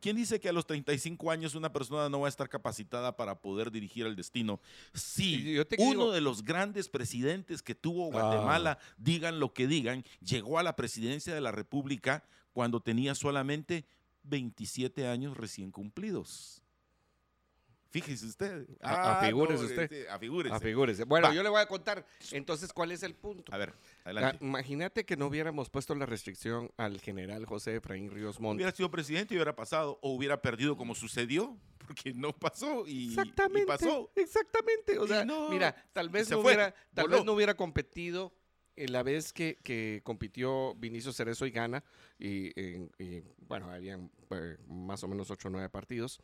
¿Quién 0.00 0.14
dice 0.14 0.38
que 0.38 0.48
a 0.48 0.52
los 0.52 0.64
35 0.64 1.28
años 1.32 1.56
una 1.56 1.72
persona 1.72 2.08
no 2.08 2.20
va 2.20 2.26
a 2.26 2.30
estar 2.30 2.48
capacitada 2.48 3.16
para 3.16 3.40
poder 3.40 3.72
dirigir 3.72 4.06
el 4.06 4.14
destino? 4.14 4.60
Yo 5.56 5.66
te 5.66 5.74
uno 5.80 5.90
digo- 5.90 6.12
de 6.12 6.20
los 6.20 6.44
grandes 6.44 6.88
presidentes 6.88 7.60
que 7.60 7.74
tuvo 7.74 8.06
Ah. 8.06 8.12
Guatemala, 8.12 8.78
digan 8.96 9.40
lo 9.40 9.52
que 9.52 9.66
digan, 9.66 10.04
llegó 10.20 10.60
a 10.60 10.62
la 10.62 10.76
presidencia 10.76 11.34
de 11.34 11.40
la 11.40 11.50
República 11.50 12.22
cuando 12.52 12.78
tenía 12.80 13.16
solamente 13.16 13.88
27 14.22 15.08
años 15.08 15.36
recién 15.36 15.72
cumplidos. 15.72 16.62
Fíjese 18.02 18.26
usted. 18.26 18.66
A- 18.80 19.18
afigúrese 19.20 19.62
no, 19.62 19.68
usted. 19.68 19.82
este, 19.82 20.08
afigúrese. 20.10 20.54
Afigúrese. 20.54 21.04
Bueno, 21.04 21.28
Va. 21.28 21.34
yo 21.34 21.42
le 21.42 21.48
voy 21.48 21.60
a 21.60 21.66
contar. 21.66 22.04
Entonces, 22.32 22.72
¿cuál 22.72 22.92
es 22.92 23.02
el 23.02 23.14
punto? 23.14 23.52
A 23.52 23.58
ver, 23.58 23.74
Ah, 24.04 24.10
adelante. 24.10 24.44
Imagínate 24.44 25.04
que 25.04 25.16
no 25.16 25.26
hubiéramos 25.26 25.68
puesto 25.70 25.94
la 25.94 26.06
restricción 26.06 26.70
al 26.76 27.00
general 27.00 27.44
José 27.46 27.76
Efraín 27.76 28.10
Ríos 28.10 28.40
Montt. 28.40 28.56
Hubiera 28.56 28.72
sido 28.72 28.90
presidente 28.90 29.34
y 29.34 29.36
hubiera 29.38 29.54
pasado, 29.56 29.98
o 30.02 30.12
hubiera 30.14 30.40
perdido 30.42 30.76
como 30.76 30.94
sucedió, 30.94 31.56
porque 31.86 32.12
no 32.14 32.32
pasó 32.32 32.86
y, 32.86 33.06
y 33.06 33.08
Exactamente. 33.08 33.66
pasó. 33.66 34.10
Exactamente. 34.14 34.98
O 34.98 35.06
sea, 35.06 35.24
no, 35.24 35.48
mira, 35.48 35.74
tal 35.92 36.08
vez 36.08 36.30
no 36.30 36.42
fue, 36.42 36.52
hubiera, 36.52 36.74
tal 36.94 37.04
voló. 37.06 37.16
vez 37.16 37.24
no 37.24 37.32
hubiera 37.32 37.54
competido 37.54 38.32
en 38.76 38.92
la 38.92 39.02
vez 39.02 39.32
que, 39.32 39.58
que 39.64 40.02
compitió 40.04 40.74
Vinicio 40.76 41.12
Cerezo 41.12 41.46
y 41.46 41.50
Gana. 41.50 41.82
Y, 42.18 42.48
y, 43.02 43.22
bueno, 43.38 43.70
habían 43.70 44.10
eh, 44.30 44.56
más 44.68 45.02
o 45.02 45.08
menos 45.08 45.30
ocho 45.30 45.48
o 45.48 45.50
nueve 45.50 45.68
partidos. 45.68 46.20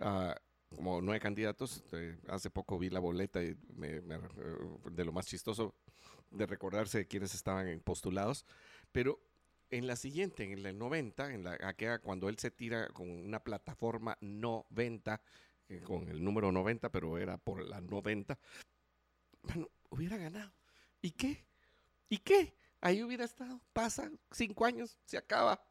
ah, 0.00 0.34
como 0.74 1.00
nueve 1.00 1.20
candidatos. 1.20 1.84
Eh, 1.92 2.18
hace 2.28 2.50
poco 2.50 2.78
vi 2.78 2.90
la 2.90 3.00
boleta 3.00 3.42
y 3.42 3.56
me- 3.76 4.00
me- 4.00 4.18
de 4.90 5.04
lo 5.04 5.12
más 5.12 5.26
chistoso 5.26 5.74
de 6.30 6.46
recordarse 6.46 6.98
de 6.98 7.06
quienes 7.06 7.34
estaban 7.34 7.80
postulados. 7.80 8.44
Pero 8.92 9.20
en 9.70 9.86
la 9.86 9.96
siguiente, 9.96 10.44
en 10.44 10.52
el 10.66 10.78
90, 10.78 11.32
en 11.32 11.44
la 11.44 11.56
aquella 11.62 11.98
cuando 11.98 12.28
él 12.28 12.38
se 12.38 12.50
tira 12.50 12.88
con 12.88 13.08
una 13.10 13.40
plataforma 13.42 14.16
90, 14.20 15.20
eh, 15.68 15.80
con 15.80 16.08
el 16.08 16.22
número 16.22 16.52
90, 16.52 16.90
pero 16.90 17.18
era 17.18 17.38
por 17.38 17.62
la 17.64 17.80
90, 17.80 18.38
bueno, 19.42 19.68
hubiera 19.90 20.16
ganado. 20.16 20.52
¿Y 21.00 21.12
qué? 21.12 21.44
¿Y 22.08 22.18
qué? 22.18 22.56
Ahí 22.80 23.02
hubiera 23.02 23.24
estado. 23.24 23.60
Pasa 23.72 24.10
cinco 24.30 24.64
años, 24.64 24.98
se 25.04 25.16
acaba 25.16 25.66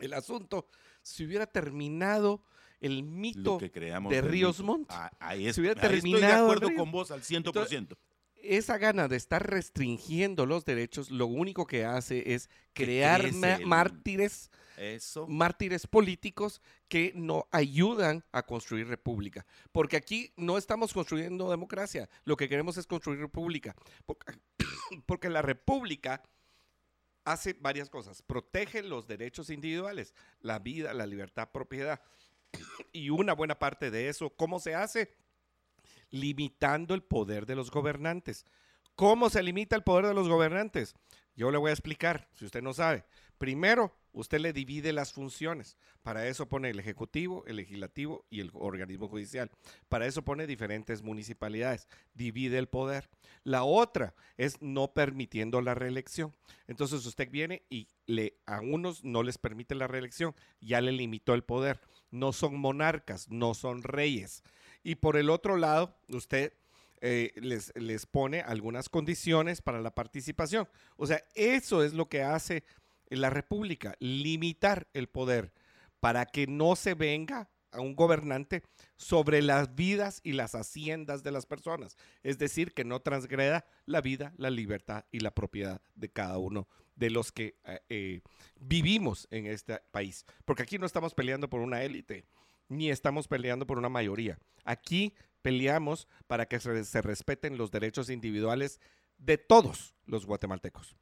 el 0.00 0.12
asunto. 0.14 0.68
Si 1.02 1.24
hubiera 1.24 1.46
terminado 1.46 2.44
el 2.80 3.02
mito 3.02 3.52
Lo 3.54 3.58
que 3.58 3.70
creamos 3.70 4.12
de 4.12 4.20
Ríos. 4.22 4.60
Montt. 4.60 4.88
Ah, 4.90 5.10
ahí, 5.18 5.46
es- 5.46 5.58
hubiera 5.58 5.80
ahí 5.82 5.96
estoy 5.96 6.12
de 6.12 6.18
terminado 6.18 6.44
acuerdo 6.44 6.74
con 6.76 6.90
vos 6.90 7.10
al 7.10 7.22
100%. 7.22 7.96
esa 8.40 8.78
gana 8.78 9.08
de 9.08 9.16
estar 9.16 9.44
restringiendo 9.50 10.46
los 10.46 10.64
derechos, 10.64 11.10
lo 11.10 11.26
único 11.26 11.66
que 11.66 11.84
hace 11.84 12.34
es 12.34 12.48
crear 12.72 13.24
el- 13.26 13.66
mártires, 13.66 14.50
Eso. 14.76 15.26
mártires 15.26 15.86
políticos 15.88 16.62
que 16.86 17.12
no 17.16 17.48
ayudan 17.50 18.24
a 18.30 18.44
construir 18.44 18.86
república. 18.86 19.44
Porque 19.72 19.96
aquí 19.96 20.32
no 20.36 20.56
estamos 20.56 20.92
construyendo 20.94 21.50
democracia, 21.50 22.08
lo 22.24 22.36
que 22.36 22.48
queremos 22.48 22.76
es 22.76 22.86
construir 22.86 23.18
república. 23.18 23.74
Porque, 24.06 24.32
porque 25.06 25.28
la 25.28 25.42
república 25.42 26.22
hace 27.24 27.54
varias 27.60 27.90
cosas. 27.90 28.22
Protege 28.22 28.82
los 28.82 29.06
derechos 29.06 29.50
individuales, 29.50 30.14
la 30.40 30.58
vida, 30.60 30.94
la 30.94 31.06
libertad, 31.06 31.50
propiedad. 31.52 32.00
Y 32.92 33.10
una 33.10 33.32
buena 33.34 33.58
parte 33.58 33.90
de 33.90 34.08
eso, 34.08 34.30
¿cómo 34.30 34.60
se 34.60 34.74
hace? 34.74 35.14
Limitando 36.10 36.94
el 36.94 37.02
poder 37.02 37.46
de 37.46 37.54
los 37.54 37.70
gobernantes. 37.70 38.44
¿Cómo 38.94 39.30
se 39.30 39.42
limita 39.42 39.76
el 39.76 39.84
poder 39.84 40.06
de 40.06 40.14
los 40.14 40.28
gobernantes? 40.28 40.94
Yo 41.36 41.52
le 41.52 41.58
voy 41.58 41.70
a 41.70 41.74
explicar, 41.74 42.28
si 42.34 42.46
usted 42.46 42.62
no 42.62 42.74
sabe. 42.74 43.04
Primero, 43.38 43.94
usted 44.12 44.40
le 44.40 44.52
divide 44.52 44.92
las 44.92 45.12
funciones. 45.12 45.76
Para 46.02 46.26
eso 46.26 46.48
pone 46.48 46.70
el 46.70 46.80
Ejecutivo, 46.80 47.44
el 47.46 47.56
Legislativo 47.56 48.26
y 48.28 48.40
el 48.40 48.50
organismo 48.54 49.06
judicial. 49.08 49.50
Para 49.88 50.06
eso 50.06 50.24
pone 50.24 50.48
diferentes 50.48 51.02
municipalidades. 51.02 51.86
Divide 52.14 52.58
el 52.58 52.66
poder. 52.66 53.08
La 53.44 53.62
otra 53.62 54.16
es 54.36 54.60
no 54.60 54.92
permitiendo 54.92 55.60
la 55.60 55.76
reelección. 55.76 56.34
Entonces 56.66 57.06
usted 57.06 57.30
viene 57.30 57.62
y 57.70 57.86
le, 58.06 58.36
a 58.44 58.60
unos 58.60 59.04
no 59.04 59.22
les 59.22 59.38
permite 59.38 59.76
la 59.76 59.86
reelección. 59.86 60.34
Ya 60.60 60.80
le 60.80 60.90
limitó 60.90 61.34
el 61.34 61.44
poder. 61.44 61.80
No 62.10 62.32
son 62.32 62.58
monarcas, 62.58 63.28
no 63.30 63.54
son 63.54 63.82
reyes. 63.82 64.42
Y 64.82 64.96
por 64.96 65.16
el 65.16 65.30
otro 65.30 65.56
lado, 65.56 65.96
usted 66.08 66.52
eh, 67.00 67.32
les, 67.36 67.72
les 67.76 68.06
pone 68.06 68.40
algunas 68.40 68.88
condiciones 68.88 69.62
para 69.62 69.80
la 69.80 69.94
participación. 69.94 70.68
O 70.96 71.06
sea, 71.06 71.22
eso 71.34 71.84
es 71.84 71.92
lo 71.94 72.08
que 72.08 72.22
hace 72.22 72.64
la 73.08 73.30
República, 73.30 73.94
limitar 74.00 74.88
el 74.94 75.08
poder 75.08 75.52
para 76.00 76.26
que 76.26 76.46
no 76.46 76.76
se 76.76 76.94
venga 76.94 77.48
a 77.72 77.80
un 77.80 77.94
gobernante 77.94 78.62
sobre 78.96 79.42
las 79.42 79.74
vidas 79.74 80.20
y 80.22 80.32
las 80.32 80.54
haciendas 80.54 81.22
de 81.22 81.32
las 81.32 81.46
personas. 81.46 81.96
Es 82.22 82.38
decir, 82.38 82.72
que 82.72 82.84
no 82.84 83.00
transgreda 83.00 83.66
la 83.84 84.00
vida, 84.00 84.32
la 84.36 84.50
libertad 84.50 85.04
y 85.10 85.20
la 85.20 85.34
propiedad 85.34 85.80
de 85.94 86.10
cada 86.10 86.38
uno 86.38 86.68
de 86.98 87.10
los 87.10 87.30
que 87.32 87.56
eh, 87.64 87.80
eh, 87.88 88.20
vivimos 88.60 89.28
en 89.30 89.46
este 89.46 89.80
país. 89.90 90.26
Porque 90.44 90.62
aquí 90.64 90.78
no 90.78 90.86
estamos 90.86 91.14
peleando 91.14 91.48
por 91.48 91.60
una 91.60 91.82
élite, 91.82 92.24
ni 92.68 92.90
estamos 92.90 93.28
peleando 93.28 93.66
por 93.66 93.78
una 93.78 93.88
mayoría. 93.88 94.38
Aquí 94.64 95.14
peleamos 95.42 96.08
para 96.26 96.46
que 96.46 96.58
se, 96.58 97.02
respeten 97.02 97.56
los 97.56 97.70
derechos 97.70 98.10
individuales 98.10 98.80
de 99.16 99.38
todos 99.38 99.94
los 100.06 100.26
guatemaltecos. 100.26 100.96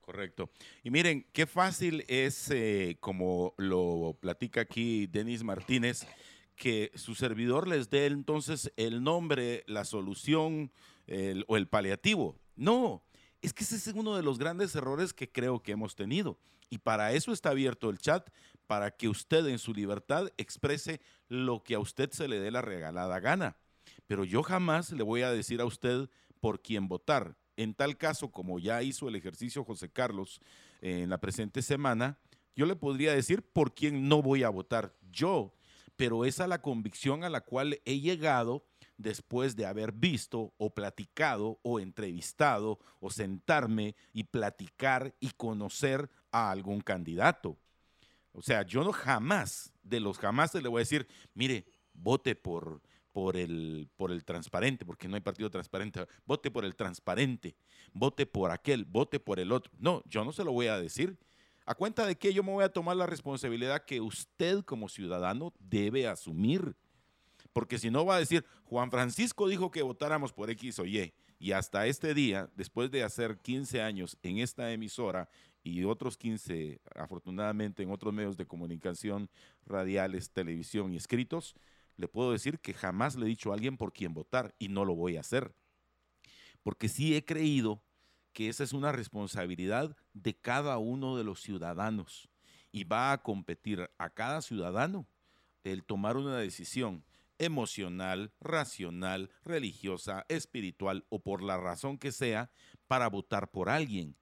Correcto. 0.00 0.50
Y 0.82 0.90
miren, 0.90 1.26
qué 1.32 1.46
fácil 1.46 2.04
es, 2.08 2.50
eh, 2.50 2.96
como 3.00 3.54
lo 3.56 4.16
platica 4.20 4.60
aquí 4.60 5.06
Denis 5.06 5.42
Martínez, 5.42 6.06
que 6.54 6.90
su 6.94 7.14
servidor 7.14 7.68
les 7.68 7.90
dé 7.90 8.06
entonces 8.06 8.72
el 8.76 9.02
nombre, 9.02 9.64
la 9.66 9.84
solución 9.84 10.72
el- 11.06 11.44
o 11.48 11.56
el 11.56 11.68
paliativo. 11.68 12.36
No, 12.56 13.04
es 13.42 13.52
que 13.52 13.64
ese 13.64 13.76
es 13.76 13.86
uno 13.88 14.16
de 14.16 14.22
los 14.22 14.38
grandes 14.38 14.74
errores 14.74 15.12
que 15.12 15.30
creo 15.30 15.62
que 15.62 15.72
hemos 15.72 15.94
tenido. 15.94 16.38
Y 16.70 16.78
para 16.78 17.12
eso 17.12 17.32
está 17.32 17.50
abierto 17.50 17.90
el 17.90 17.98
chat, 17.98 18.28
para 18.66 18.90
que 18.90 19.08
usted 19.08 19.46
en 19.46 19.58
su 19.58 19.72
libertad 19.72 20.28
exprese 20.36 21.00
lo 21.28 21.62
que 21.62 21.74
a 21.74 21.78
usted 21.78 22.10
se 22.10 22.28
le 22.28 22.40
dé 22.40 22.50
la 22.50 22.62
regalada 22.62 23.20
gana. 23.20 23.56
Pero 24.06 24.24
yo 24.24 24.42
jamás 24.42 24.90
le 24.92 25.02
voy 25.02 25.22
a 25.22 25.30
decir 25.30 25.60
a 25.60 25.64
usted 25.64 26.08
por 26.40 26.60
quién 26.60 26.88
votar. 26.88 27.36
En 27.56 27.74
tal 27.74 27.96
caso, 27.96 28.30
como 28.30 28.58
ya 28.58 28.82
hizo 28.82 29.08
el 29.08 29.16
ejercicio 29.16 29.64
José 29.64 29.90
Carlos 29.90 30.40
eh, 30.80 31.02
en 31.02 31.10
la 31.10 31.18
presente 31.18 31.62
semana, 31.62 32.18
yo 32.54 32.66
le 32.66 32.76
podría 32.76 33.12
decir 33.14 33.42
por 33.42 33.74
quién 33.74 34.08
no 34.08 34.22
voy 34.22 34.42
a 34.42 34.48
votar 34.48 34.94
yo, 35.10 35.54
pero 35.96 36.24
esa 36.24 36.44
es 36.44 36.48
la 36.48 36.62
convicción 36.62 37.24
a 37.24 37.30
la 37.30 37.42
cual 37.42 37.80
he 37.84 38.00
llegado 38.00 38.64
después 38.96 39.56
de 39.56 39.66
haber 39.66 39.92
visto 39.92 40.52
o 40.58 40.70
platicado 40.70 41.58
o 41.62 41.80
entrevistado 41.80 42.78
o 43.00 43.10
sentarme 43.10 43.94
y 44.12 44.24
platicar 44.24 45.14
y 45.20 45.30
conocer 45.30 46.10
a 46.30 46.50
algún 46.50 46.80
candidato. 46.80 47.56
O 48.32 48.42
sea, 48.42 48.62
yo 48.62 48.84
no 48.84 48.92
jamás, 48.92 49.72
de 49.82 50.00
los 50.00 50.18
jamás 50.18 50.54
le 50.54 50.68
voy 50.68 50.80
a 50.80 50.80
decir, 50.80 51.06
mire, 51.34 51.66
vote 51.94 52.34
por, 52.34 52.82
por, 53.12 53.36
el, 53.36 53.88
por 53.96 54.12
el 54.12 54.24
transparente, 54.24 54.84
porque 54.84 55.08
no 55.08 55.14
hay 55.14 55.22
partido 55.22 55.50
transparente, 55.50 56.06
vote 56.26 56.50
por 56.50 56.64
el 56.64 56.76
transparente, 56.76 57.56
vote 57.94 58.26
por 58.26 58.50
aquel, 58.50 58.84
vote 58.84 59.20
por 59.20 59.40
el 59.40 59.52
otro. 59.52 59.72
No, 59.78 60.02
yo 60.06 60.24
no 60.24 60.32
se 60.32 60.44
lo 60.44 60.52
voy 60.52 60.66
a 60.66 60.78
decir. 60.78 61.18
¿A 61.64 61.74
cuenta 61.74 62.06
de 62.06 62.16
que 62.16 62.32
yo 62.32 62.44
me 62.44 62.52
voy 62.52 62.62
a 62.62 62.68
tomar 62.68 62.96
la 62.96 63.06
responsabilidad 63.06 63.84
que 63.84 64.00
usted 64.00 64.62
como 64.64 64.88
ciudadano 64.88 65.52
debe 65.58 66.06
asumir? 66.06 66.76
Porque 67.56 67.78
si 67.78 67.90
no 67.90 68.04
va 68.04 68.16
a 68.16 68.18
decir, 68.18 68.44
Juan 68.64 68.90
Francisco 68.90 69.48
dijo 69.48 69.70
que 69.70 69.80
votáramos 69.80 70.30
por 70.30 70.50
X 70.50 70.78
o 70.78 70.84
Y, 70.84 71.14
y 71.38 71.52
hasta 71.52 71.86
este 71.86 72.12
día, 72.12 72.50
después 72.54 72.90
de 72.90 73.02
hacer 73.02 73.38
15 73.38 73.80
años 73.80 74.18
en 74.22 74.40
esta 74.40 74.70
emisora 74.72 75.30
y 75.62 75.82
otros 75.84 76.18
15, 76.18 76.82
afortunadamente, 76.94 77.82
en 77.82 77.90
otros 77.90 78.12
medios 78.12 78.36
de 78.36 78.44
comunicación, 78.44 79.30
radiales, 79.64 80.32
televisión 80.32 80.92
y 80.92 80.98
escritos, 80.98 81.54
le 81.96 82.08
puedo 82.08 82.30
decir 82.30 82.58
que 82.58 82.74
jamás 82.74 83.16
le 83.16 83.24
he 83.24 83.28
dicho 83.30 83.52
a 83.52 83.54
alguien 83.54 83.78
por 83.78 83.94
quién 83.94 84.12
votar 84.12 84.54
y 84.58 84.68
no 84.68 84.84
lo 84.84 84.94
voy 84.94 85.16
a 85.16 85.20
hacer. 85.20 85.54
Porque 86.62 86.90
sí 86.90 87.16
he 87.16 87.24
creído 87.24 87.82
que 88.34 88.50
esa 88.50 88.64
es 88.64 88.74
una 88.74 88.92
responsabilidad 88.92 89.96
de 90.12 90.36
cada 90.36 90.76
uno 90.76 91.16
de 91.16 91.24
los 91.24 91.40
ciudadanos 91.40 92.28
y 92.70 92.84
va 92.84 93.12
a 93.12 93.22
competir 93.22 93.88
a 93.96 94.10
cada 94.10 94.42
ciudadano 94.42 95.06
el 95.64 95.84
tomar 95.84 96.18
una 96.18 96.36
decisión 96.36 97.02
emocional, 97.38 98.32
racional, 98.40 99.30
religiosa, 99.44 100.24
espiritual 100.28 101.04
o 101.08 101.22
por 101.22 101.42
la 101.42 101.56
razón 101.56 101.98
que 101.98 102.12
sea 102.12 102.50
para 102.86 103.08
votar 103.08 103.50
por 103.50 103.68
alguien. 103.68 104.16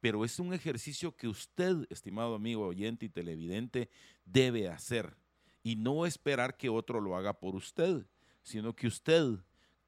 Pero 0.00 0.24
es 0.24 0.38
un 0.38 0.54
ejercicio 0.54 1.14
que 1.14 1.28
usted, 1.28 1.86
estimado 1.90 2.34
amigo 2.34 2.66
oyente 2.66 3.06
y 3.06 3.10
televidente, 3.10 3.90
debe 4.24 4.68
hacer 4.68 5.16
y 5.62 5.76
no 5.76 6.06
esperar 6.06 6.56
que 6.56 6.68
otro 6.68 7.00
lo 7.00 7.16
haga 7.16 7.38
por 7.38 7.54
usted, 7.54 8.06
sino 8.42 8.74
que 8.74 8.86
usted, 8.86 9.26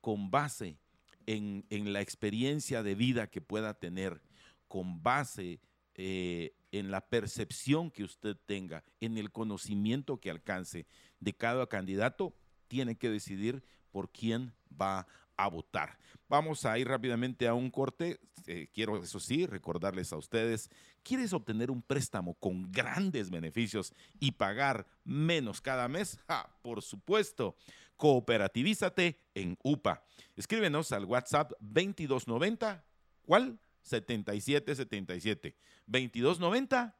con 0.00 0.30
base 0.30 0.78
en, 1.26 1.92
la 1.92 2.00
experiencia 2.00 2.82
de 2.82 2.94
vida 2.94 3.28
que 3.28 3.40
pueda 3.40 3.74
tener, 3.74 4.20
con 4.68 5.02
base 5.02 5.60
eh, 5.94 6.54
en 6.72 6.90
la 6.90 7.09
percepción 7.09 7.90
que 7.90 8.04
usted 8.04 8.36
tenga, 8.46 8.84
en 9.00 9.18
el 9.18 9.30
conocimiento 9.30 10.18
que 10.18 10.30
alcance 10.30 10.86
de 11.20 11.34
cada 11.34 11.66
candidato, 11.68 12.34
tiene 12.72 12.96
que 12.96 13.10
decidir 13.10 13.62
por 13.90 14.10
quién 14.10 14.54
va 14.80 15.06
a 15.36 15.46
votar. 15.46 15.98
Vamos 16.26 16.64
a 16.64 16.78
ir 16.78 16.88
rápidamente 16.88 17.46
a 17.46 17.52
un 17.52 17.70
corte. 17.70 18.18
Eh, 18.46 18.70
quiero, 18.72 18.96
eso 18.96 19.20
sí, 19.20 19.44
recordarles 19.44 20.10
a 20.10 20.16
ustedes, 20.16 20.70
¿quieres 21.02 21.34
obtener 21.34 21.70
un 21.70 21.82
préstamo 21.82 22.32
con 22.32 22.72
grandes 22.72 23.28
beneficios 23.28 23.92
y 24.18 24.32
pagar 24.32 24.86
menos 25.04 25.60
cada 25.60 25.86
mes? 25.86 26.18
por 26.62 26.80
supuesto, 26.80 27.56
cooperativízate 27.98 29.18
en 29.34 29.58
UPA. 29.62 30.02
Escríbenos 30.34 30.92
al 30.92 31.04
WhatsApp 31.04 31.52
2290, 31.60 32.86
¿cuál? 33.20 33.60
7777. 33.82 35.58
2290 35.86 36.96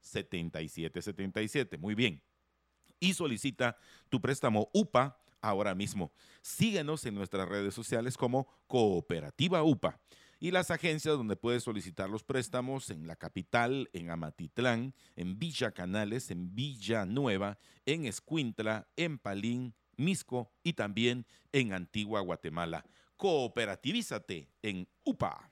7777. 0.00 1.78
Muy 1.78 1.94
bien 1.94 2.20
y 3.02 3.14
solicita 3.14 3.76
tu 4.08 4.20
préstamo 4.20 4.70
UPA 4.72 5.18
ahora 5.40 5.74
mismo. 5.74 6.12
Síguenos 6.40 7.04
en 7.04 7.16
nuestras 7.16 7.48
redes 7.48 7.74
sociales 7.74 8.16
como 8.16 8.46
Cooperativa 8.68 9.64
UPA 9.64 10.00
y 10.38 10.52
las 10.52 10.70
agencias 10.70 11.16
donde 11.16 11.34
puedes 11.34 11.64
solicitar 11.64 12.08
los 12.08 12.22
préstamos 12.22 12.90
en 12.90 13.08
la 13.08 13.16
capital, 13.16 13.90
en 13.92 14.10
Amatitlán, 14.10 14.94
en 15.16 15.38
Villa 15.38 15.72
Canales, 15.72 16.30
en 16.30 16.54
Villa 16.54 17.04
Nueva, 17.04 17.58
en 17.86 18.06
Escuintla, 18.06 18.86
en 18.96 19.18
Palín, 19.18 19.74
Misco 19.96 20.52
y 20.62 20.74
también 20.74 21.26
en 21.50 21.72
Antigua 21.72 22.20
Guatemala. 22.20 22.86
Cooperativízate 23.16 24.48
en 24.62 24.88
UPA. 25.04 25.51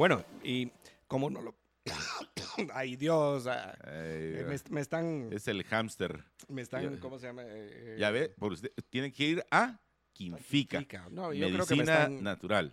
Bueno, 0.00 0.24
y 0.42 0.72
como 1.06 1.28
no 1.28 1.42
lo... 1.42 1.54
Ay, 2.72 2.96
Dios. 2.96 3.46
Ah, 3.46 3.76
eh, 3.84 4.58
me, 4.70 4.80
están... 4.80 5.30
Es 5.30 5.46
el 5.46 5.62
hámster. 5.64 6.24
Me 6.48 6.62
están, 6.62 6.96
¿cómo 6.96 7.18
se 7.18 7.26
llama? 7.26 7.42
Eh, 7.44 7.98
ya 8.00 8.10
ve, 8.10 8.30
por 8.30 8.54
usted, 8.54 8.72
tiene 8.88 9.12
que 9.12 9.24
ir 9.24 9.44
a 9.50 9.78
Quinfica. 10.14 10.82
No, 11.10 11.34
yo 11.34 11.50
creo 11.50 11.66
que 11.66 11.74
me 11.74 11.82
están, 11.82 12.22
natural. 12.22 12.72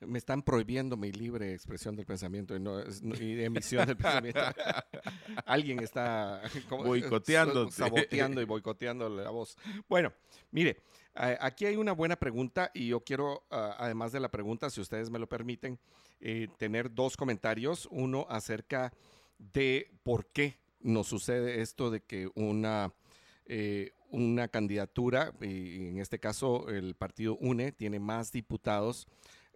Me 0.00 0.18
están 0.18 0.42
prohibiendo 0.42 0.96
mi 0.96 1.10
libre 1.10 1.54
expresión 1.54 1.96
del 1.96 2.04
pensamiento 2.04 2.54
y, 2.54 2.60
no, 2.60 2.80
y 3.18 3.42
emisión 3.42 3.86
del 3.86 3.96
pensamiento. 3.96 4.40
Alguien 5.46 5.80
está 5.80 6.42
boicoteando, 6.70 7.70
saboteando 7.70 8.42
y 8.42 8.44
boicoteando 8.44 9.08
la 9.08 9.30
voz. 9.30 9.56
Bueno, 9.88 10.12
mire, 10.50 10.82
aquí 11.14 11.64
hay 11.64 11.76
una 11.76 11.92
buena 11.92 12.16
pregunta 12.16 12.70
y 12.74 12.88
yo 12.88 13.00
quiero, 13.00 13.44
además 13.50 14.12
de 14.12 14.20
la 14.20 14.30
pregunta, 14.30 14.68
si 14.68 14.80
ustedes 14.80 15.08
me 15.08 15.18
lo 15.18 15.28
permiten, 15.28 15.78
eh, 16.20 16.48
tener 16.58 16.92
dos 16.92 17.16
comentarios. 17.16 17.88
Uno 17.90 18.26
acerca 18.28 18.92
de 19.38 19.90
por 20.02 20.26
qué 20.26 20.58
nos 20.80 21.06
sucede 21.06 21.60
esto 21.60 21.90
de 21.90 22.02
que 22.02 22.30
una, 22.34 22.92
eh, 23.46 23.92
una 24.10 24.48
candidatura, 24.48 25.32
y 25.40 25.88
en 25.88 25.98
este 25.98 26.18
caso 26.18 26.68
el 26.68 26.94
partido 26.94 27.36
UNE, 27.36 27.72
tiene 27.72 27.98
más 27.98 28.32
diputados 28.32 29.06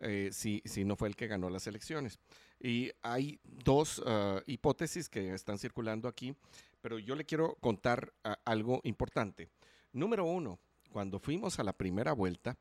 eh, 0.00 0.30
si, 0.32 0.62
si, 0.64 0.84
no 0.84 0.96
fue 0.96 1.08
el 1.08 1.16
que 1.16 1.26
ganó 1.26 1.50
las 1.50 1.66
elecciones. 1.66 2.18
Y 2.58 2.90
hay 3.02 3.38
dos 3.44 4.02
ah, 4.06 4.42
hipótesis 4.46 5.08
que 5.08 5.34
están 5.34 5.58
circulando 5.58 6.08
aquí, 6.08 6.34
pero 6.80 6.98
yo 6.98 7.14
le 7.14 7.24
quiero 7.24 7.56
contar 7.56 8.12
ah, 8.24 8.38
algo 8.44 8.80
importante. 8.84 9.48
Número 9.92 10.24
uno, 10.24 10.58
cuando 10.90 11.18
fuimos 11.18 11.58
a 11.58 11.64
la 11.64 11.72
primera 11.72 12.12
vuelta, 12.12 12.56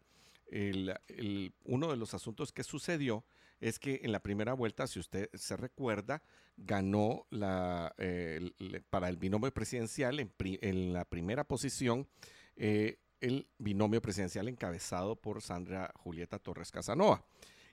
uno 0.52 1.91
de 1.91 1.98
los 1.98 2.16
asuntos 2.16 2.52
que 2.52 2.64
sucedió 2.64 3.24
es 3.60 3.78
que 3.78 3.99
en 4.03 4.11
la 4.11 4.20
primera 4.20 4.53
vuelta, 4.53 4.88
si 4.88 4.99
usted 4.99 5.30
se 5.36 5.56
recuerda, 5.56 6.24
ganó 6.57 7.28
la, 7.30 7.94
para 8.90 9.10
el 9.10 9.18
binomio 9.18 9.53
presidencial 9.53 10.20
en, 10.20 10.94
la 10.94 11.06
primera 11.06 11.44
posición 11.44 12.07
eh, 12.56 12.98
el 13.22 13.48
binomio 13.58 14.02
presidencial 14.02 14.48
encabezado 14.48 15.16
por 15.16 15.41
Sandra 15.41 15.91
Julieta 15.96 16.40
Torres 16.40 16.72
Casanova. 16.72 17.26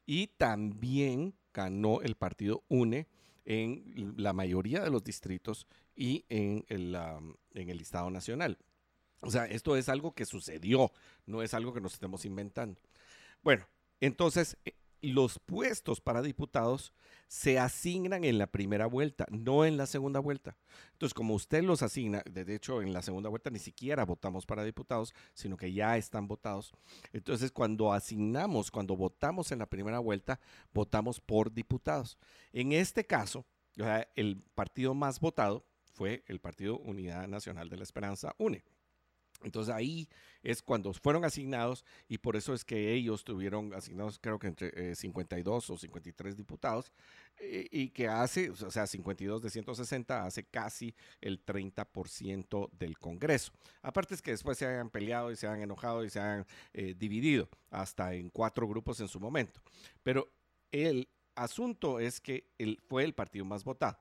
Y 0.05 0.29
también 0.29 1.35
ganó 1.53 2.01
el 2.01 2.17
partido 2.17 2.63
UNE 2.69 3.09
en 3.45 4.15
la 4.17 4.33
mayoría 4.33 4.83
de 4.83 4.91
los 4.91 5.03
distritos 5.03 5.67
y 5.95 6.25
en 6.29 6.65
el, 6.69 6.95
en 7.55 7.71
el 7.71 7.81
Estado 7.81 8.11
Nacional. 8.11 8.59
O 9.21 9.31
sea, 9.31 9.47
esto 9.47 9.77
es 9.77 9.89
algo 9.89 10.15
que 10.15 10.27
sucedió, 10.27 10.93
no 11.25 11.43
es 11.43 11.55
algo 11.55 11.73
que 11.73 11.81
nos 11.81 11.95
estemos 11.95 12.25
inventando. 12.25 12.81
Bueno, 13.43 13.67
entonces, 14.01 14.57
eh, 14.65 14.75
los 15.03 15.39
puestos 15.39 16.01
para 16.01 16.23
diputados 16.23 16.93
se 17.29 17.59
asignan 17.59 18.25
en 18.25 18.39
la 18.39 18.47
primera 18.47 18.87
vuelta, 18.87 19.27
no 19.31 19.65
en 19.65 19.77
la 19.77 19.87
segunda 19.87 20.21
vuelta. 20.21 20.57
Entonces, 20.93 21.15
como 21.15 21.35
usted 21.35 21.63
los 21.63 21.83
asigna, 21.83 22.23
de 22.31 22.55
hecho, 22.55 22.83
en 22.83 22.93
la 22.93 23.03
segunda 23.03 23.29
vuelta 23.29 23.51
ni 23.51 23.59
siquiera 23.59 24.05
votamos 24.05 24.47
para 24.47 24.65
diputados, 24.65 25.15
sino 25.35 25.57
que 25.57 25.73
ya 25.73 25.97
están 25.97 26.29
votados. 26.29 26.73
Entonces, 27.13 27.53
cuando 27.53 27.93
asignamos, 27.93 28.71
cuando 28.71 28.97
votamos 28.97 29.53
en 29.53 29.59
la 29.59 29.67
primera 29.67 29.99
vuelta, 29.99 30.41
votamos 30.73 31.21
por 31.21 31.53
diputados. 31.53 32.19
En 32.53 32.73
este 32.73 33.07
caso, 33.07 33.45
el 34.15 34.43
partido 34.55 34.95
más 34.95 35.21
votado 35.21 35.67
fue 35.93 36.25
el 36.27 36.41
Partido 36.41 36.79
Unidad 36.79 37.27
Nacional 37.27 37.69
de 37.69 37.77
la 37.77 37.85
Esperanza, 37.85 38.35
UNE. 38.39 38.65
Entonces 39.43 39.75
ahí 39.75 40.09
es 40.43 40.63
cuando 40.63 40.93
fueron 40.93 41.25
asignados 41.25 41.85
y 42.09 42.19
por 42.19 42.37
eso 42.37 42.55
es 42.55 42.65
que 42.65 42.93
ellos 42.93 43.25
tuvieron 43.25 43.75
asignados 43.75 44.19
creo 44.21 44.39
que 44.39 44.47
entre 44.47 44.95
52 44.95 45.71
eh, 45.71 45.73
o 45.73 45.77
53 45.77 46.37
diputados 46.37 46.93
eh, 47.39 47.67
y 47.71 47.91
que 47.91 48.09
hace, 48.09 48.51
o 48.51 48.71
sea, 48.71 48.87
52 48.87 49.43
de 49.43 49.51
160 49.51 50.25
hace 50.25 50.45
casi 50.45 50.95
el 51.21 51.45
30% 51.45 52.71
del 52.73 52.99
Congreso. 52.99 53.53
Aparte 53.83 54.15
es 54.15 54.23
que 54.23 54.31
después 54.31 54.59
se 54.59 54.67
hayan 54.67 54.91
peleado 54.91 55.31
y 55.31 55.37
se 55.37 55.47
han 55.47 55.61
enojado 55.61 56.05
y 56.05 56.11
se 56.11 56.21
han 56.21 56.47
eh, 56.73 56.95
dividido 56.97 57.49
hasta 57.71 58.15
en 58.15 58.31
cuatro 58.31 58.67
grupos 58.69 59.01
en 59.01 59.09
su 59.09 59.21
momento. 59.21 59.61
Pero 60.03 60.29
el 60.71 61.09
asunto 61.35 62.01
es 62.01 62.21
que 62.21 62.49
él 62.59 62.81
fue 62.89 63.05
el 63.05 63.15
partido 63.15 63.45
más 63.45 63.65
votado 63.65 63.99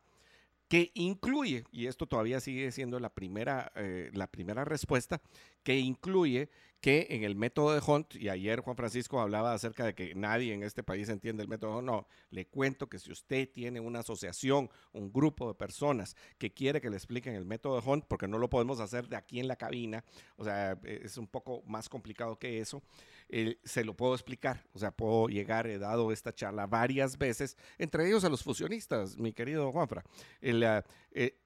que 0.68 0.92
incluye, 0.96 1.64
y 1.72 1.88
esto 1.88 2.08
todavía 2.08 2.40
sigue 2.40 2.72
siendo 2.72 3.00
la 3.00 3.14
primera, 3.14 3.72
eh, 3.76 4.10
la 4.14 4.28
primera 4.28 4.66
respuesta, 4.66 5.22
que 5.64 5.78
incluye 5.78 6.50
que 6.82 7.08
en 7.10 7.24
el 7.24 7.36
método 7.36 7.74
de 7.74 7.82
Hunt, 7.86 8.16
y 8.16 8.30
ayer 8.30 8.60
Juan 8.60 8.76
Francisco 8.76 9.20
hablaba 9.20 9.54
acerca 9.54 9.86
de 9.86 9.96
que 9.96 10.14
nadie 10.14 10.54
en 10.54 10.62
este 10.62 10.84
país 10.84 11.10
entiende 11.10 11.42
el 11.42 11.50
método 11.50 11.72
de 11.72 11.78
Hunt, 11.78 11.88
no, 11.88 12.08
le 12.30 12.48
cuento 12.48 12.88
que 12.88 13.00
si 13.00 13.12
usted 13.12 13.50
tiene 13.52 13.80
una 13.80 14.00
asociación, 14.00 14.70
un 14.94 15.12
grupo 15.12 15.48
de 15.48 15.56
personas 15.56 16.16
que 16.38 16.54
quiere 16.54 16.82
que 16.82 16.90
le 16.90 16.98
expliquen 16.98 17.34
el 17.34 17.46
método 17.46 17.80
de 17.80 17.88
Hunt, 17.88 18.06
porque 18.08 18.28
no 18.28 18.38
lo 18.38 18.50
podemos 18.50 18.80
hacer 18.80 19.08
de 19.08 19.16
aquí 19.16 19.40
en 19.40 19.48
la 19.48 19.56
cabina, 19.56 20.04
o 20.36 20.44
sea, 20.44 20.80
es 20.84 21.18
un 21.18 21.28
poco 21.28 21.64
más 21.66 21.90
complicado 21.90 22.38
que 22.38 22.60
eso, 22.60 22.84
eh, 23.30 23.58
se 23.64 23.84
lo 23.84 23.96
puedo 23.96 24.14
explicar, 24.14 24.66
o 24.74 24.80
sea, 24.80 24.92
puedo 24.92 25.28
llegar, 25.28 25.68
he 25.68 25.78
dado 25.78 26.12
esta 26.12 26.34
charla 26.34 26.68
varias 26.68 27.18
veces, 27.18 27.58
entre 27.78 28.08
ellos 28.08 28.24
a 28.24 28.30
los 28.30 28.44
fusionistas, 28.44 29.18
mi 29.18 29.34
querido 29.34 29.72
Juanfra. 29.72 30.04
El, 30.42 30.64
eh, 30.64 30.84
eh 31.12 31.40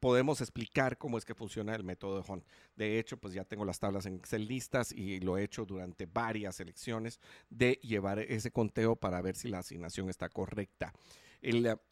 podemos 0.00 0.40
explicar 0.40 0.98
cómo 0.98 1.16
es 1.16 1.24
que 1.24 1.34
funciona 1.34 1.74
el 1.74 1.84
método 1.84 2.20
de 2.20 2.32
Hunt. 2.32 2.44
De 2.74 2.98
hecho, 2.98 3.18
pues 3.18 3.34
ya 3.34 3.44
tengo 3.44 3.64
las 3.64 3.78
tablas 3.78 4.04
en 4.06 4.16
Excel 4.16 4.48
listas 4.48 4.90
y 4.90 5.20
lo 5.20 5.38
he 5.38 5.44
hecho 5.44 5.64
durante 5.64 6.06
varias 6.06 6.58
elecciones 6.58 7.20
de 7.50 7.78
llevar 7.82 8.18
ese 8.18 8.50
conteo 8.50 8.96
para 8.96 9.22
ver 9.22 9.36
si 9.36 9.48
la 9.48 9.58
asignación 9.58 10.08
está 10.08 10.28
correcta. 10.28 10.92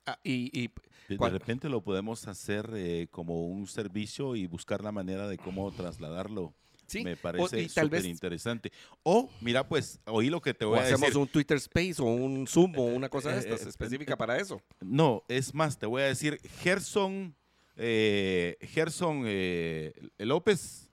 Ah, 0.06 0.19
y, 0.23 0.69
de 1.09 1.31
repente 1.31 1.69
lo 1.70 1.82
podemos 1.82 2.28
hacer 2.28 2.70
eh, 2.74 3.09
como 3.10 3.47
un 3.47 3.66
servicio 3.66 4.36
y 4.36 4.47
buscar 4.47 4.82
la 4.82 4.93
manera 4.93 5.27
de 5.27 5.39
cómo 5.39 5.70
trasladarlo 5.73 6.55
Sí, 6.89 7.05
Me 7.05 7.16
parece 7.16 7.69
súper 7.69 8.05
interesante. 8.06 8.73
O, 9.02 9.28
mira, 9.43 9.69
pues, 9.69 10.01
oí 10.06 10.31
lo 10.31 10.40
que 10.40 10.55
te 10.55 10.65
O 10.65 10.70
voy 10.70 10.78
a 10.78 10.82
hacemos 10.82 11.02
decir. 11.02 11.19
un 11.19 11.28
Twitter 11.28 11.59
Space 11.59 11.97
o 12.01 12.06
un 12.06 12.47
Zoom 12.47 12.73
o 12.78 12.85
una 12.86 13.10
cosa 13.10 13.28
de 13.28 13.36
eh, 13.36 13.39
estas 13.40 13.66
eh, 13.66 13.69
específica 13.69 14.15
eh, 14.15 14.16
para 14.16 14.39
eso. 14.39 14.62
No, 14.81 15.23
es 15.28 15.52
más, 15.55 15.78
te 15.78 15.85
voy 15.85 16.01
a 16.01 16.06
decir, 16.06 16.40
Gerson, 16.62 17.36
eh, 17.77 18.56
Gerson 18.62 19.23
eh, 19.27 19.93
López, 20.16 20.90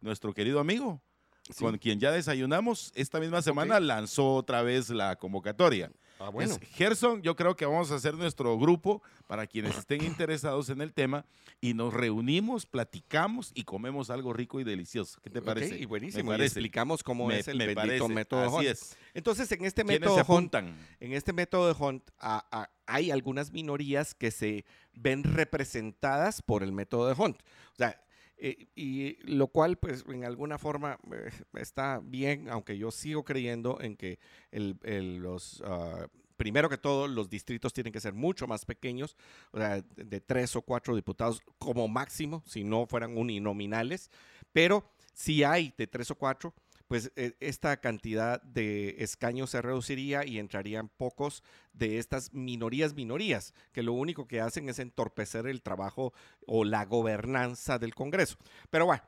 nuestro 0.00 0.34
querido 0.34 0.58
amigo, 0.60 1.00
Sí. 1.48 1.62
con 1.62 1.78
quien 1.78 2.00
ya 2.00 2.10
desayunamos, 2.10 2.90
esta 2.96 3.20
misma 3.20 3.40
semana 3.40 3.78
lanzó 3.78 4.34
otra 4.34 4.62
vez 4.62 4.90
la 4.90 5.14
convocatoria. 5.14 5.92
Ah, 6.18 6.30
bueno. 6.30 6.52
Es 6.54 6.60
Gerson, 6.74 7.20
yo 7.22 7.36
creo 7.36 7.54
que 7.56 7.66
vamos 7.66 7.90
a 7.90 7.96
hacer 7.96 8.14
nuestro 8.14 8.56
grupo 8.58 9.02
para 9.26 9.46
quienes 9.46 9.76
estén 9.76 10.02
interesados 10.04 10.70
en 10.70 10.80
el 10.80 10.92
tema 10.94 11.26
y 11.60 11.74
nos 11.74 11.92
reunimos, 11.92 12.64
platicamos 12.66 13.50
y 13.54 13.64
comemos 13.64 14.08
algo 14.10 14.32
rico 14.32 14.58
y 14.60 14.64
delicioso. 14.64 15.20
¿Qué 15.22 15.28
te 15.30 15.42
parece? 15.42 15.78
y 15.78 15.84
buenísimo. 15.84 16.30
Me 16.30 16.38
y 16.38 16.42
explicamos 16.42 17.02
cómo 17.02 17.26
Me- 17.26 17.40
es 17.40 17.48
el 17.48 17.58
me 17.58 17.74
bendito 17.74 18.08
método 18.08 18.44
Así 18.46 18.56
Hunt. 18.56 18.66
es. 18.66 18.96
Entonces, 19.14 19.52
en 19.52 19.64
este 19.64 19.84
¿Quiénes 19.84 20.00
método 20.00 20.24
Hunt, 20.34 20.54
en 20.54 21.12
este 21.12 21.32
método 21.32 21.66
de 21.72 21.74
Hunt 21.78 22.02
a- 22.18 22.46
a- 22.50 22.70
hay 22.86 23.10
algunas 23.10 23.50
minorías 23.52 24.14
que 24.14 24.30
se 24.30 24.64
ven 24.94 25.22
representadas 25.24 26.40
por 26.42 26.62
el 26.62 26.72
método 26.72 27.08
de 27.08 27.14
Hunt. 27.20 27.40
O 27.72 27.76
sea, 27.76 28.00
eh, 28.38 28.68
y 28.74 29.16
lo 29.32 29.48
cual, 29.48 29.76
pues, 29.78 30.04
en 30.08 30.24
alguna 30.24 30.58
forma 30.58 30.98
eh, 31.12 31.30
está 31.54 32.00
bien, 32.02 32.48
aunque 32.48 32.76
yo 32.78 32.90
sigo 32.90 33.24
creyendo 33.24 33.80
en 33.80 33.96
que 33.96 34.18
el- 34.50 34.78
el- 34.82 35.18
los, 35.18 35.62
ah, 35.66 36.06
primero 36.36 36.68
que 36.68 36.76
todo, 36.78 37.08
los 37.08 37.30
distritos 37.30 37.72
tienen 37.72 37.92
que 37.92 38.00
ser 38.00 38.12
mucho 38.12 38.46
más 38.46 38.64
pequeños, 38.66 39.16
o 39.52 39.58
sea, 39.58 39.80
de 39.82 40.20
tres 40.20 40.54
o 40.56 40.62
cuatro 40.62 40.94
diputados 40.94 41.40
como 41.58 41.88
máximo, 41.88 42.42
si 42.46 42.62
no 42.62 42.86
fueran 42.86 43.16
uninominales, 43.16 44.10
pero 44.52 44.84
si 45.14 45.44
hay 45.44 45.72
de 45.78 45.86
tres 45.86 46.10
o 46.10 46.14
cuatro, 46.14 46.52
pues 46.88 47.12
eh, 47.16 47.36
esta 47.40 47.76
cantidad 47.78 48.40
de 48.42 48.96
escaños 48.98 49.50
se 49.50 49.62
reduciría 49.62 50.24
y 50.24 50.38
entrarían 50.38 50.88
pocos 50.88 51.42
de 51.72 51.98
estas 51.98 52.32
minorías 52.32 52.94
minorías, 52.94 53.54
que 53.72 53.82
lo 53.82 53.92
único 53.92 54.28
que 54.28 54.40
hacen 54.40 54.68
es 54.68 54.78
entorpecer 54.78 55.46
el 55.46 55.62
trabajo 55.62 56.12
o 56.46 56.64
la 56.64 56.84
gobernanza 56.84 57.78
del 57.78 57.94
Congreso. 57.94 58.36
Pero 58.70 58.86
bueno, 58.86 59.02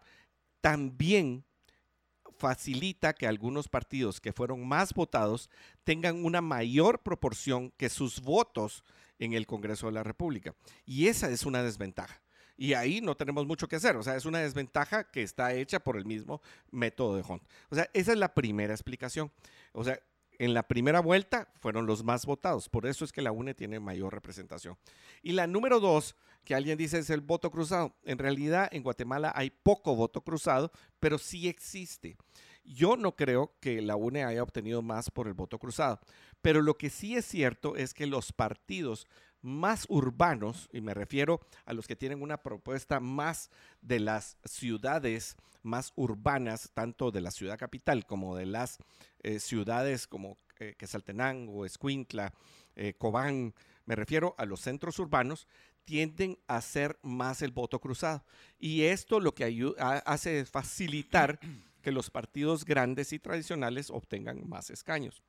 también 0.61 1.45
facilita 2.37 3.13
que 3.13 3.27
algunos 3.27 3.69
partidos 3.69 4.21
que 4.21 4.33
fueron 4.33 4.67
más 4.67 4.95
votados 4.95 5.51
tengan 5.85 6.25
una 6.25 6.41
mayor 6.41 7.03
proporción 7.03 7.73
que 7.77 7.89
sus 7.89 8.21
votos 8.21 8.85
en 9.19 9.33
el 9.33 9.47
Congreso 9.47 9.87
de 9.87 9.93
la 9.93 10.05
República. 10.05 10.55
Y 10.87 11.09
esa 11.09 11.31
es 11.31 11.45
una 11.45 11.63
desventaja. 11.63 12.21
Y 12.59 12.75
ahí 12.75 13.01
no 13.01 13.17
tenemos 13.17 13.47
mucho 13.47 13.69
que 13.69 13.77
hacer. 13.77 13.97
O 13.97 14.03
sea, 14.03 14.17
es 14.17 14.27
una 14.27 14.41
desventaja 14.41 15.05
que 15.05 15.23
está 15.23 15.55
hecha 15.55 15.79
por 15.79 15.97
el 15.97 16.05
mismo 16.05 16.43
método 16.73 17.17
de 17.17 17.23
Hunt. 17.23 17.43
O 17.71 17.77
sea, 17.77 17.89
esa 17.95 18.13
es 18.13 18.19
la 18.19 18.35
primera 18.35 18.75
explicación. 18.75 19.31
O 19.73 19.85
sea, 19.85 19.99
en 20.41 20.55
la 20.55 20.65
primera 20.65 21.01
vuelta 21.01 21.49
fueron 21.61 21.87
los 21.87 22.03
más 22.03 22.27
votados. 22.27 22.69
Por 22.69 22.87
eso 22.87 23.05
es 23.05 23.13
que 23.13 23.23
la 23.23 23.31
UNE 23.31 23.55
tiene 23.55 23.79
mayor 23.79 24.13
representación. 24.13 24.77
Y 25.23 25.33
la 25.33 25.47
número 25.47 25.79
dos, 25.79 26.17
que 26.45 26.57
alguien 26.57 26.77
dice 26.77 26.99
es 26.99 27.11
el 27.11 27.21
voto 27.21 27.51
cruzado. 27.53 27.95
En 28.05 28.19
realidad, 28.19 28.69
en 28.73 28.83
Guatemala 28.83 29.33
hay 29.37 29.51
poco 29.51 29.95
voto 29.95 30.23
cruzado, 30.23 30.73
pero 30.99 31.17
sí 31.19 31.49
existe. 31.49 32.17
Yo 32.65 32.97
no 32.97 33.15
creo 33.17 33.53
que 33.61 33.81
la 33.81 33.97
UNE 33.97 34.25
haya 34.25 34.43
obtenido 34.43 34.83
más 34.83 35.11
por 35.11 35.27
el 35.27 35.35
voto 35.35 35.59
cruzado, 35.59 36.01
pero 36.43 36.61
lo 36.61 36.77
que 36.77 36.91
sí 36.91 37.17
es 37.17 37.25
cierto 37.25 37.77
es 37.77 37.95
que 37.95 38.07
los 38.07 38.33
partidos 38.33 39.07
más 39.43 39.86
urbanos, 39.89 40.69
y 40.73 40.81
me 40.81 40.94
refiero 40.94 41.40
a 41.65 41.73
los 41.73 41.86
que 41.86 41.97
tienen 41.97 42.23
una 42.23 42.39
propuesta 42.43 43.01
más 43.01 43.51
de 43.81 44.01
las 44.01 44.36
ciudades 44.44 45.36
más 45.62 45.93
urbanas, 45.97 46.70
tanto 46.74 47.10
de 47.10 47.20
la 47.20 47.31
ciudad 47.31 47.59
capital 47.59 48.06
como 48.06 48.36
de 48.36 48.47
las 48.47 48.78
eh, 49.23 49.39
ciudades 49.40 50.06
como 50.06 50.39
eh, 50.59 50.74
Quesaltenango, 50.78 51.65
Escuintla, 51.65 52.32
eh, 52.77 52.94
Cobán, 52.97 53.55
me 53.86 53.94
refiero 53.97 54.35
a 54.39 54.44
los 54.44 54.60
centros 54.60 54.98
urbanos, 54.98 55.47
tienden 55.85 56.39
a 56.48 56.56
hacer 56.56 56.98
más 57.02 57.40
el 57.43 57.51
voto 57.51 57.81
cruzado. 57.81 58.24
Y 58.59 58.82
esto 58.82 59.20
lo 59.20 59.35
que 59.35 59.47
ayu- 59.48 59.74
ha- 59.78 59.98
hace 59.98 60.40
es 60.40 60.51
facilitar 60.51 61.39
que 61.81 61.93
los 61.93 62.10
partidos 62.10 62.65
grandes 62.65 63.12
y 63.12 63.19
tradicionales 63.19 63.89
obtengan 63.90 64.48
más 64.48 64.69
escaños. 64.70 65.23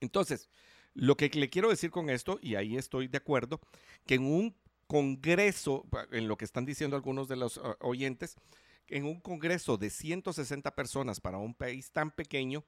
Entonces, 0.00 0.48
lo 0.94 1.16
que 1.16 1.28
le 1.28 1.50
quiero 1.50 1.70
decir 1.70 1.90
con 1.90 2.10
esto, 2.10 2.38
y 2.42 2.54
ahí 2.54 2.76
estoy 2.76 3.08
de 3.08 3.18
acuerdo, 3.18 3.60
que 4.06 4.14
en 4.14 4.24
un 4.24 4.56
congreso, 4.86 5.86
en 6.10 6.28
lo 6.28 6.36
que 6.36 6.44
están 6.44 6.64
diciendo 6.64 6.96
algunos 6.96 7.28
de 7.28 7.36
los 7.36 7.58
uh, 7.58 7.76
oyentes, 7.80 8.36
en 8.88 9.04
un 9.04 9.20
congreso 9.20 9.76
de 9.76 9.88
160 9.88 10.74
personas 10.74 11.20
para 11.20 11.38
un 11.38 11.54
país 11.54 11.92
tan 11.92 12.10
pequeño, 12.10 12.64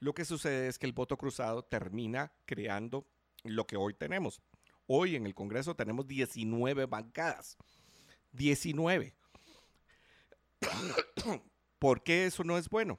lo 0.00 0.14
que 0.14 0.24
sucede 0.24 0.68
es 0.68 0.78
que 0.78 0.86
el 0.86 0.92
voto 0.92 1.16
cruzado 1.16 1.62
termina 1.62 2.32
creando 2.44 3.06
lo 3.44 3.66
que 3.66 3.76
hoy 3.76 3.94
tenemos. 3.94 4.42
Hoy 4.86 5.16
en 5.16 5.26
el 5.26 5.34
Congreso 5.34 5.74
tenemos 5.74 6.06
19 6.06 6.86
bancadas. 6.86 7.56
19. 8.32 9.14
¿Por 11.78 12.02
qué 12.02 12.26
eso 12.26 12.44
no 12.44 12.58
es 12.58 12.68
bueno? 12.68 12.98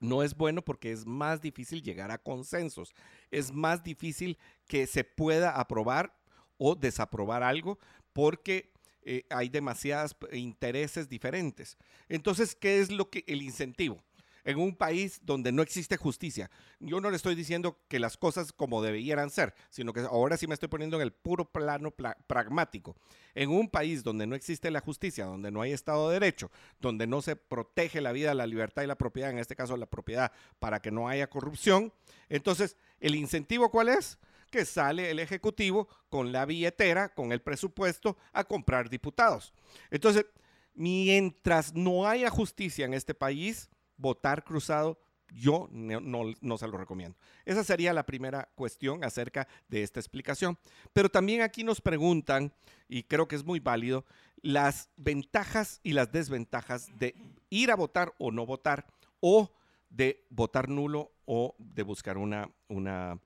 No 0.00 0.22
es 0.22 0.34
bueno 0.36 0.62
porque 0.62 0.92
es 0.92 1.06
más 1.06 1.40
difícil 1.40 1.82
llegar 1.82 2.10
a 2.10 2.18
consensos. 2.18 2.94
Es 3.30 3.52
más 3.52 3.82
difícil 3.82 4.38
que 4.66 4.86
se 4.86 5.04
pueda 5.04 5.58
aprobar 5.58 6.14
o 6.58 6.74
desaprobar 6.74 7.42
algo 7.42 7.78
porque 8.12 8.72
eh, 9.02 9.24
hay 9.30 9.48
demasiados 9.48 10.16
intereses 10.32 11.08
diferentes. 11.08 11.76
Entonces, 12.08 12.54
¿qué 12.54 12.80
es 12.80 12.90
lo 12.90 13.08
que 13.08 13.24
el 13.26 13.42
incentivo? 13.42 14.02
En 14.46 14.58
un 14.58 14.74
país 14.74 15.20
donde 15.22 15.52
no 15.52 15.60
existe 15.60 15.98
justicia. 15.98 16.50
Yo 16.80 17.00
no 17.00 17.10
le 17.10 17.16
estoy 17.16 17.34
diciendo 17.34 17.78
que 17.88 17.98
las 17.98 18.16
cosas 18.16 18.52
como 18.52 18.80
debieran 18.80 19.28
ser, 19.28 19.54
sino 19.68 19.92
que 19.92 20.00
ahora 20.00 20.38
sí 20.38 20.46
me 20.46 20.54
estoy 20.54 20.68
poniendo 20.68 20.96
en 20.96 21.02
el 21.02 21.12
puro 21.12 21.44
plano 21.44 21.90
pla- 21.90 22.16
pragmático. 22.26 22.96
En 23.34 23.50
un 23.50 23.68
país 23.68 24.02
donde 24.02 24.26
no 24.26 24.34
existe 24.34 24.70
la 24.70 24.80
justicia, 24.80 25.26
donde 25.26 25.50
no 25.50 25.60
hay 25.60 25.72
Estado 25.72 26.08
de 26.08 26.14
Derecho, 26.14 26.50
donde 26.80 27.06
no 27.06 27.20
se 27.20 27.36
protege 27.36 28.00
la 28.00 28.12
vida, 28.12 28.32
la 28.32 28.46
libertad 28.46 28.82
y 28.82 28.86
la 28.86 28.96
propiedad, 28.96 29.30
en 29.30 29.38
este 29.38 29.56
caso 29.56 29.76
la 29.76 29.86
propiedad, 29.86 30.32
para 30.58 30.80
que 30.80 30.90
no 30.90 31.08
haya 31.08 31.28
corrupción, 31.28 31.92
entonces, 32.28 32.76
¿el 33.00 33.14
incentivo 33.14 33.70
cuál 33.70 33.90
es? 33.90 34.18
que 34.48 34.64
sale 34.64 35.10
el 35.10 35.18
Ejecutivo 35.18 35.88
con 36.08 36.30
la 36.30 36.46
billetera, 36.46 37.12
con 37.12 37.32
el 37.32 37.42
presupuesto, 37.42 38.16
a 38.32 38.44
comprar 38.44 38.88
diputados. 38.88 39.52
Entonces, 39.90 40.24
mientras 40.72 41.74
no 41.74 42.06
haya 42.06 42.30
justicia 42.30 42.84
en 42.84 42.94
este 42.94 43.12
país, 43.12 43.68
votar 43.96 44.44
cruzado, 44.44 44.98
yo 45.34 45.68
no, 45.72 46.00
no, 46.00 46.32
no, 46.40 46.58
se 46.58 46.68
lo 46.68 46.78
recomiendo. 46.78 47.18
Esa 47.44 47.64
sería 47.64 47.92
la 47.92 48.06
primera 48.06 48.48
cuestión 48.54 49.02
acerca 49.04 49.48
de 49.68 49.82
esta 49.82 49.98
explicación. 50.00 50.56
Pero 50.92 51.08
también 51.08 51.42
aquí 51.42 51.64
nos 51.64 51.80
preguntan, 51.80 52.52
y 52.88 53.02
creo 53.02 53.26
que 53.26 53.36
es 53.36 53.44
muy 53.44 53.58
válido, 53.58 54.04
las 54.42 54.88
ventajas 54.96 55.80
y 55.82 55.92
las 55.92 56.12
desventajas 56.12 56.88
de 56.98 57.16
ir 57.50 57.70
a 57.70 57.76
votar 57.76 58.14
o 58.18 58.30
no 58.30 58.46
votar, 58.46 58.86
o 59.20 59.52
de 59.90 60.24
votar 60.30 60.68
nulo 60.68 61.12
o 61.24 61.56
de 61.58 61.82
buscar 61.82 62.18
una, 62.18 62.50
una 62.68 63.18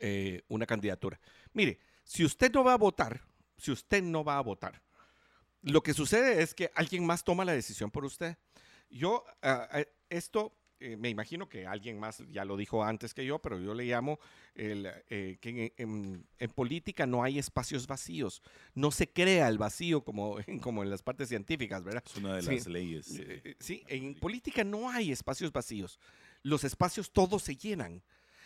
eh, 0.00 0.42
una 0.48 0.66
candidatura. 0.66 1.18
Mire, 1.52 1.80
si 2.04 2.24
usted 2.24 2.52
no 2.52 2.62
va 2.62 2.74
a 2.74 2.78
votar, 2.78 3.20
si 3.56 3.72
usted 3.72 4.02
no 4.02 4.22
va 4.22 4.38
a 4.38 4.42
votar, 4.42 4.80
lo 5.62 5.82
que 5.82 5.92
sucede 5.92 6.42
es 6.42 6.54
que 6.54 6.70
alguien 6.74 7.04
más 7.04 7.24
toma 7.24 7.44
la 7.44 7.52
decisión 7.52 7.90
por 7.90 8.04
usted. 8.04 8.36
Yo, 8.90 9.24
uh, 9.42 9.82
esto, 10.08 10.56
eh, 10.80 10.96
me 10.96 11.08
imagino 11.08 11.48
que 11.48 11.66
alguien 11.66 11.98
más 11.98 12.22
ya 12.30 12.44
lo 12.44 12.56
dijo 12.56 12.84
antes 12.84 13.12
que 13.12 13.26
yo, 13.26 13.40
pero 13.40 13.58
yo 13.58 13.74
le 13.74 13.84
llamo 13.84 14.20
el, 14.54 14.88
eh, 15.08 15.38
que 15.40 15.48
en, 15.48 15.72
en, 15.76 16.26
en, 16.38 16.50
política 16.50 17.04
no 17.06 17.22
hay 17.22 17.38
espacios 17.38 17.86
vacíos. 17.86 18.42
No 18.74 18.90
se 18.90 19.10
crea 19.10 19.48
el 19.48 19.58
vacío 19.58 20.04
como, 20.04 20.36
como 20.62 20.82
en 20.82 20.90
las 20.90 21.02
partes 21.02 21.28
científicas, 21.28 21.82
¿verdad? 21.82 22.04
Es 22.06 22.16
una 22.16 22.36
de 22.36 22.42
sí, 22.42 22.54
las 22.54 22.66
leyes. 22.66 23.18
Eh, 23.18 23.56
sí, 23.58 23.82
en 23.88 24.14
política 24.14 24.62
no 24.62 24.88
hay 24.88 25.10
espacios 25.10 25.52
vacíos. 25.52 25.98
Los 26.42 26.62
espacios 26.64 27.10
todos 27.12 27.42
se 27.42 27.56
llenan. 27.56 28.02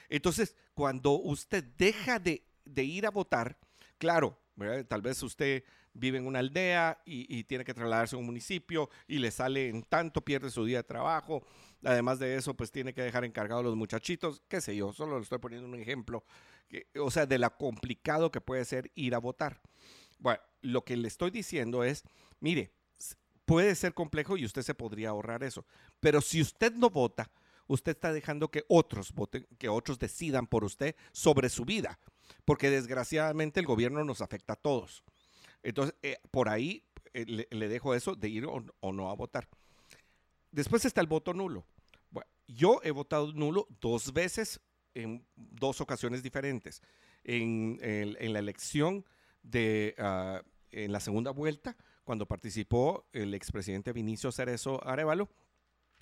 Entonces, 0.09 0.56
cuando 0.74 1.12
usted 1.12 1.62
deja 1.77 2.19
de, 2.19 2.44
de 2.64 2.85
ir 2.85 3.06
a 3.06 3.10
votar, 3.10 3.59
claro, 3.98 4.41
tal 4.88 5.02
vez 5.02 5.22
usted 5.22 5.64
vive 5.94 6.18
en 6.18 6.26
una 6.26 6.38
aldea 6.38 7.02
y, 7.04 7.44
tiene 7.44 7.64
que 7.64 7.74
trasladarse 7.74 8.16
a 8.16 8.18
un 8.18 8.26
municipio 8.26 8.88
y 9.06 9.18
le 9.18 9.30
sale 9.30 9.68
en 9.68 9.82
tanto, 9.82 10.20
pierde 10.20 10.50
su 10.50 10.64
día 10.64 10.78
de 10.78 10.84
trabajo. 10.84 11.44
Además 11.84 12.18
de 12.18 12.36
eso, 12.36 12.54
pues 12.54 12.70
tiene 12.70 12.94
que 12.94 13.02
dejar 13.02 13.24
encargados 13.24 13.64
los 13.64 13.76
muchachitos, 13.76 14.42
qué 14.48 14.60
sé 14.60 14.76
yo, 14.76 14.92
solo 14.92 15.16
le 15.16 15.22
estoy 15.22 15.38
poniendo 15.38 15.66
un 15.66 15.74
ejemplo, 15.74 16.24
o 16.98 17.10
sea, 17.10 17.26
de 17.26 17.38
lo 17.38 17.56
complicado 17.56 18.30
que 18.30 18.40
puede 18.40 18.64
ser 18.64 18.90
ir 18.94 19.14
a 19.14 19.18
votar. 19.18 19.60
Bueno, 20.18 20.40
lo 20.62 20.84
que 20.84 20.96
le 20.96 21.08
estoy 21.08 21.30
diciendo 21.30 21.82
es, 21.82 22.04
mire, 22.40 22.70
puede 23.44 23.74
ser 23.74 23.94
complejo 23.94 24.36
y 24.36 24.44
usted 24.44 24.62
se 24.62 24.74
podría 24.74 25.10
ahorrar 25.10 25.42
eso, 25.42 25.66
pero 26.00 26.20
si 26.20 26.40
usted 26.40 26.72
no 26.72 26.88
vota, 26.88 27.30
usted 27.66 27.92
está 27.92 28.12
dejando 28.12 28.50
que 28.50 28.64
otros 28.68 29.12
voten, 29.12 29.46
que 29.58 29.68
otros 29.68 29.98
decidan 29.98 30.46
por 30.46 30.64
usted 30.64 30.94
sobre 31.10 31.48
su 31.48 31.64
vida, 31.64 31.98
porque 32.44 32.70
desgraciadamente 32.70 33.60
el 33.60 33.66
gobierno 33.66 34.04
nos 34.04 34.20
afecta 34.20 34.54
a 34.54 34.56
todos. 34.56 35.02
Entonces, 35.62 35.94
eh, 36.02 36.18
por 36.30 36.48
ahí 36.48 36.84
eh, 37.14 37.46
le, 37.50 37.68
dejo 37.68 37.94
eso 37.94 38.14
de 38.16 38.28
ir 38.28 38.46
o, 38.46 38.92
no 38.92 39.10
a 39.10 39.14
votar. 39.14 39.48
después 40.50 40.84
está 40.84 41.00
el 41.00 41.06
voto 41.06 41.34
nulo. 41.34 41.64
Yo 42.48 42.80
he 42.82 42.90
votado 42.90 43.32
nulo 43.32 43.66
dos 43.80 44.12
veces 44.12 44.60
en 44.94 45.24
dos 45.36 45.80
ocasiones 45.80 46.22
diferentes. 46.22 46.82
En, 47.24 47.78
en- 47.80 48.16
en 48.18 48.32
la 48.32 48.40
elección 48.40 49.04
de, 49.42 49.94
ah, 49.98 50.42
en 50.70 50.92
la 50.92 51.00
segunda 51.00 51.30
vuelta, 51.30 51.76
cuando 52.04 52.26
participó 52.26 53.06
el 53.12 53.32
expresidente 53.34 53.92
Vinicio 53.92 54.32
Cerezo 54.32 54.84
Arevalo, 54.86 55.30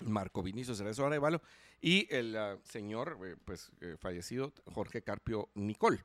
Marco 0.05 0.43
Vinicio 0.43 0.75
Cerezo 0.75 1.05
Arevalo, 1.05 1.41
y 1.81 2.07
el 2.13 2.35
ah, 2.37 2.57
señor 2.63 3.17
eh, 3.25 3.35
pues, 3.43 3.71
eh, 3.81 3.95
fallecido 3.99 4.53
Jorge 4.73 5.01
Carpio 5.01 5.49
Nicol. 5.55 6.03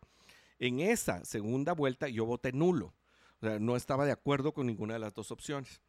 En 0.58 0.80
esa 0.80 1.24
segunda 1.24 1.72
vuelta 1.72 2.08
yo 2.08 2.24
voté 2.24 2.52
nulo. 2.52 2.94
No 3.40 3.76
estaba 3.76 4.06
de 4.06 4.12
acuerdo 4.12 4.54
con 4.54 4.66
ninguna 4.66 4.94
de 4.94 5.00
las 5.00 5.12
dos 5.12 5.30
opciones. 5.30 5.82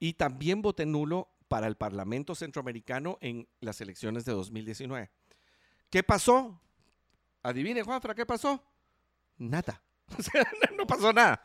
Y 0.00 0.14
también 0.14 0.62
voté 0.62 0.86
nulo 0.86 1.28
para 1.46 1.66
el 1.66 1.76
Parlamento 1.76 2.34
Centroamericano 2.34 3.18
en 3.20 3.46
las 3.60 3.80
elecciones 3.82 4.24
de 4.24 4.32
2019. 4.32 5.10
¿Qué 5.90 6.02
pasó? 6.02 6.58
Adivine, 7.42 7.82
Juanfra, 7.82 8.14
¿qué 8.14 8.26
pasó? 8.26 8.62
Nada. 9.38 9.82
O 10.18 10.22
sea, 10.22 10.46
no 10.76 10.86
pasó 10.86 11.12
nada. 11.12 11.42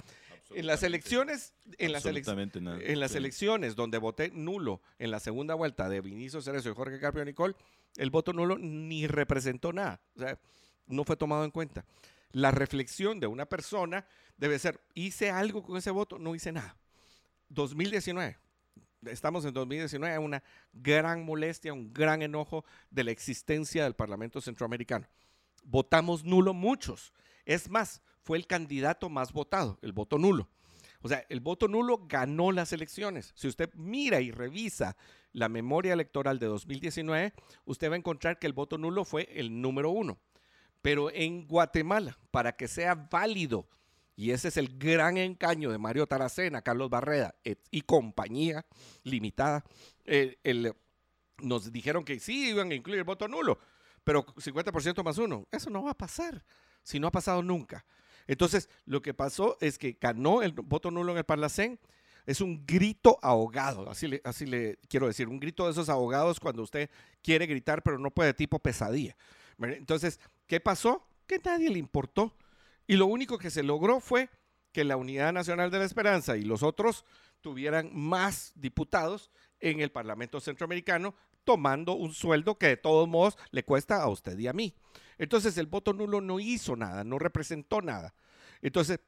En 0.56 0.66
las 0.68 0.84
elecciones, 0.84 1.54
en 1.78 1.92
las 1.92 2.06
elecciones, 2.06 2.62
nada. 2.62 2.80
en 2.82 3.00
las 3.00 3.12
Sí. 3.12 3.18
elecciones 3.18 3.76
donde 3.76 3.98
voté 3.98 4.30
nulo 4.32 4.82
en 5.00 5.12
la 5.12 5.20
segunda 5.20 5.56
vuelta 5.56 5.90
de 5.90 6.02
Vinicio 6.02 6.42
Cerezo 6.42 6.70
y 6.70 6.76
Jorge 6.76 7.00
Carpio 7.00 7.24
Nicol, 7.26 7.56
el 7.98 8.10
voto 8.10 8.34
nulo 8.34 8.58
ni 8.58 9.08
representó 9.08 9.74
nada. 9.74 10.02
O 10.16 10.20
sea, 10.20 10.40
no 10.88 11.04
fue 11.04 11.16
tomado 11.18 11.44
en 11.46 11.52
cuenta. 11.52 11.86
La 12.32 12.52
reflexión 12.52 13.20
de 13.20 13.28
una 13.28 13.46
persona 13.46 14.06
debe 14.38 14.58
ser, 14.60 14.80
¿hice 14.94 15.30
algo 15.32 15.64
con 15.64 15.78
ese 15.78 15.92
voto? 15.92 16.18
No 16.18 16.34
hice 16.36 16.52
nada. 16.52 16.76
2019. 17.50 18.38
Estamos 19.06 19.46
en 19.46 19.54
2019, 19.54 20.18
una 20.20 20.44
gran 20.74 21.26
molestia, 21.26 21.74
un 21.74 21.92
gran 21.92 22.22
enojo 22.22 22.64
de 22.92 23.04
la 23.04 23.12
existencia 23.12 23.84
del 23.84 23.96
Parlamento 23.96 24.40
Centroamericano. 24.42 25.08
Votamos 25.64 26.24
nulo 26.24 26.54
muchos. 26.54 27.12
Es 27.46 27.70
más, 27.70 28.02
fue 28.24 28.38
el 28.38 28.48
candidato 28.48 29.10
más 29.10 29.34
votado, 29.34 29.78
el 29.82 29.92
voto 29.92 30.18
nulo. 30.18 30.50
O 31.02 31.08
sea, 31.08 31.26
el 31.30 31.40
voto 31.40 31.68
nulo 31.68 32.06
ganó 32.08 32.52
las 32.52 32.74
elecciones. 32.74 33.34
Si 33.36 33.48
usted 33.48 33.74
mira 33.74 34.22
y 34.22 34.32
revisa 34.32 34.96
la 35.34 35.50
memoria 35.50 35.94
electoral 35.94 36.38
de 36.38 36.46
2019, 36.46 37.34
usted 37.66 37.90
va 37.90 37.96
a 37.96 37.98
encontrar 37.98 38.38
que 38.38 38.46
el 38.46 38.54
voto 38.54 38.78
nulo 38.78 39.04
fue 39.04 39.28
el 39.34 39.62
número 39.62 39.90
uno. 39.90 40.20
Pero 40.84 41.10
en 41.12 41.48
Guatemala, 41.48 42.20
para 42.30 42.56
que 42.56 42.68
sea 42.68 42.94
válido, 42.96 43.68
y 44.16 44.32
ese 44.32 44.50
es 44.50 44.58
el 44.58 44.78
gran 44.78 45.18
encaño 45.18 45.72
de 45.72 45.80
Mario 45.80 46.06
Taracena, 46.06 46.62
Carlos 46.62 46.90
Barreda 46.90 47.34
y 47.72 47.82
compañía 47.82 48.66
limitada, 49.04 49.64
nos 51.40 51.72
dijeron 51.72 52.04
que 52.04 52.20
sí 52.20 52.50
iban 52.50 52.72
a 52.72 52.76
incluir 52.76 53.00
el 53.00 53.06
voto 53.06 53.28
nulo, 53.28 53.58
pero 54.04 54.24
50% 54.26 55.04
más 55.04 55.18
uno. 55.18 55.48
Eso 55.52 55.72
no 55.72 55.82
va 55.84 55.92
a 55.92 55.98
pasar, 55.98 56.44
si 56.84 57.00
no 57.00 57.08
ha 57.08 57.12
pasado 57.12 57.42
nunca. 57.42 57.84
Entonces, 58.32 58.70
lo 58.86 59.02
que 59.02 59.14
pasó 59.14 59.58
es 59.60 59.78
que 59.78 59.98
ganó 60.00 60.42
el 60.42 60.54
voto 60.54 60.90
nulo 60.90 61.12
en 61.12 61.18
el 61.18 61.26
Parlacén. 61.26 61.78
Es 62.26 62.40
un 62.40 62.66
grito 62.66 63.20
ahogado, 63.22 63.90
así 63.90 64.08
le, 64.08 64.22
así 64.24 64.46
le 64.46 64.78
quiero 64.88 65.08
decir, 65.08 65.28
un 65.28 65.38
grito 65.38 65.66
de 65.66 65.72
esos 65.72 65.90
ahogados 65.90 66.40
cuando 66.40 66.64
usted 66.64 66.90
quiere 67.22 67.46
gritar, 67.46 67.84
pero 67.84 68.00
no 68.00 68.10
puede, 68.10 68.34
tipo 68.34 68.58
pesadilla. 68.60 69.18
Entonces, 69.60 70.18
¿qué 70.48 70.62
pasó? 70.62 71.06
Que 71.28 71.40
nadie 71.40 71.70
le 71.70 71.78
importó. 71.78 72.34
Y 72.88 72.96
lo 72.96 73.06
único 73.08 73.38
que 73.38 73.50
se 73.50 73.64
logró 73.64 74.00
fue 74.00 74.30
que 74.72 74.86
la 74.86 74.96
Unidad 74.96 75.34
Nacional 75.34 75.70
de 75.70 75.80
la 75.80 75.86
Esperanza 75.86 76.38
y 76.38 76.46
los 76.46 76.64
otros 76.64 77.04
tuvieran 77.42 77.90
más 77.94 78.54
diputados 78.56 79.30
en 79.60 79.82
el 79.82 79.92
Parlamento 79.92 80.40
Centroamericano, 80.40 81.16
tomando 81.44 81.96
un 81.96 82.14
sueldo 82.14 82.58
que 82.58 82.68
de 82.68 82.78
todos 82.78 83.10
modos 83.10 83.38
le 83.50 83.66
cuesta 83.66 84.02
a 84.02 84.08
usted 84.08 84.40
y 84.40 84.48
a 84.48 84.54
mí. 84.54 84.74
Entonces 85.18 85.58
el 85.58 85.68
voto 85.68 85.92
nulo 85.92 86.22
no 86.22 86.40
hizo 86.40 86.78
nada, 86.78 87.04
no 87.04 87.20
representó 87.20 87.82
nada. 87.82 88.14
Entonces, 88.62 89.00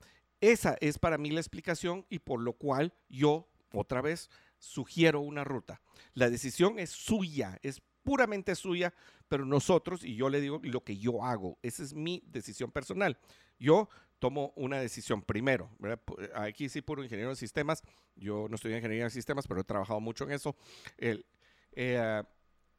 esa 0.42 0.76
es 0.82 1.00
para 1.00 1.18
mí 1.18 1.32
la 1.32 1.40
explicación 1.40 2.06
y 2.10 2.20
por 2.20 2.42
lo 2.42 2.54
cual 2.54 2.94
yo, 3.10 3.48
otra 3.74 4.02
vez, 4.02 4.30
sugiero 4.60 5.20
una 5.22 5.44
ruta. 5.44 5.82
La 6.14 6.30
decisión 6.30 6.80
es 6.80 6.90
suya, 6.90 7.60
es 7.64 7.82
puramente 8.04 8.56
suya, 8.56 8.94
pero 9.30 9.46
nosotros, 9.46 10.04
y 10.04 10.16
yo 10.16 10.30
le 10.30 10.42
digo 10.42 10.60
lo 10.64 10.84
que 10.84 10.98
yo 10.98 11.24
hago, 11.24 11.58
esa 11.62 11.84
es 11.84 11.94
mi 11.94 12.22
decisión 12.28 12.72
personal. 12.72 13.18
Yo 13.58 13.88
tomo 14.20 14.54
una 14.56 14.80
decisión 14.80 15.22
primero. 15.22 15.70
Pu- 15.80 16.30
Aquí 16.36 16.70
sí, 16.70 16.82
puro 16.82 17.04
ingeniero 17.04 17.30
de 17.30 17.36
sistemas. 17.36 17.82
Yo 18.16 18.48
no 18.50 18.56
estoy 18.56 18.72
en 18.72 18.78
ingeniería 18.78 19.06
de 19.06 19.10
sistemas, 19.10 19.48
pero 19.48 19.62
he 19.62 19.64
trabajado 19.64 20.00
mucho 20.00 20.26
en 20.26 20.32
eso. 20.32 20.56
Eh, 20.98 22.24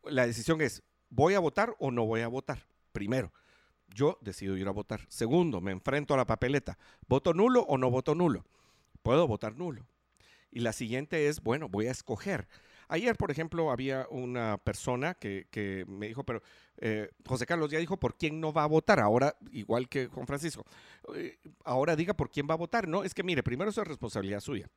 la 0.04 0.26
decisión 0.26 0.60
es, 0.60 0.82
¿voy 1.08 1.34
a 1.34 1.38
votar 1.40 1.74
o 1.78 1.90
no 1.90 2.04
voy 2.06 2.20
a 2.20 2.28
votar? 2.28 2.66
Primero, 2.92 3.32
yo 3.92 4.18
decido 4.20 4.56
ir 4.56 4.66
a 4.68 4.72
votar. 4.72 5.00
Segundo, 5.08 5.60
me 5.60 5.72
enfrento 5.72 6.14
a 6.14 6.16
la 6.16 6.26
papeleta. 6.26 6.78
¿Voto 7.08 7.32
nulo 7.34 7.62
o 7.62 7.78
no 7.78 7.90
voto 7.90 8.14
nulo? 8.14 8.44
Puedo 9.02 9.26
votar 9.26 9.56
nulo. 9.56 9.86
Y 10.50 10.60
la 10.60 10.72
siguiente 10.72 11.28
es, 11.28 11.42
bueno, 11.42 11.68
voy 11.68 11.86
a 11.88 11.90
escoger. 11.90 12.48
Ayer, 12.88 13.16
por 13.16 13.30
ejemplo, 13.30 13.70
había 13.70 14.06
una 14.10 14.58
persona 14.58 15.14
que, 15.14 15.46
que 15.50 15.84
me 15.88 16.06
dijo, 16.06 16.22
pero 16.24 16.42
eh, 16.78 17.10
José 17.26 17.46
Carlos 17.46 17.70
ya 17.70 17.78
dijo 17.78 17.96
por 17.98 18.16
quién 18.16 18.40
no 18.40 18.52
va 18.52 18.64
a 18.64 18.66
votar. 18.68 19.00
Ahora, 19.00 19.36
igual 19.50 19.88
que 19.88 20.06
Juan 20.06 20.26
Francisco, 20.26 20.64
eh, 21.14 21.38
ahora 21.64 21.96
diga 21.96 22.14
por 22.14 22.30
quién 22.30 22.46
va 22.48 22.54
a 22.54 22.58
votar. 22.58 22.86
No, 22.86 23.02
es 23.02 23.14
que 23.14 23.22
mire, 23.22 23.42
primero 23.42 23.70
eso 23.70 23.82
es 23.82 23.88
responsabilidad 23.88 24.40
suya. 24.40 24.68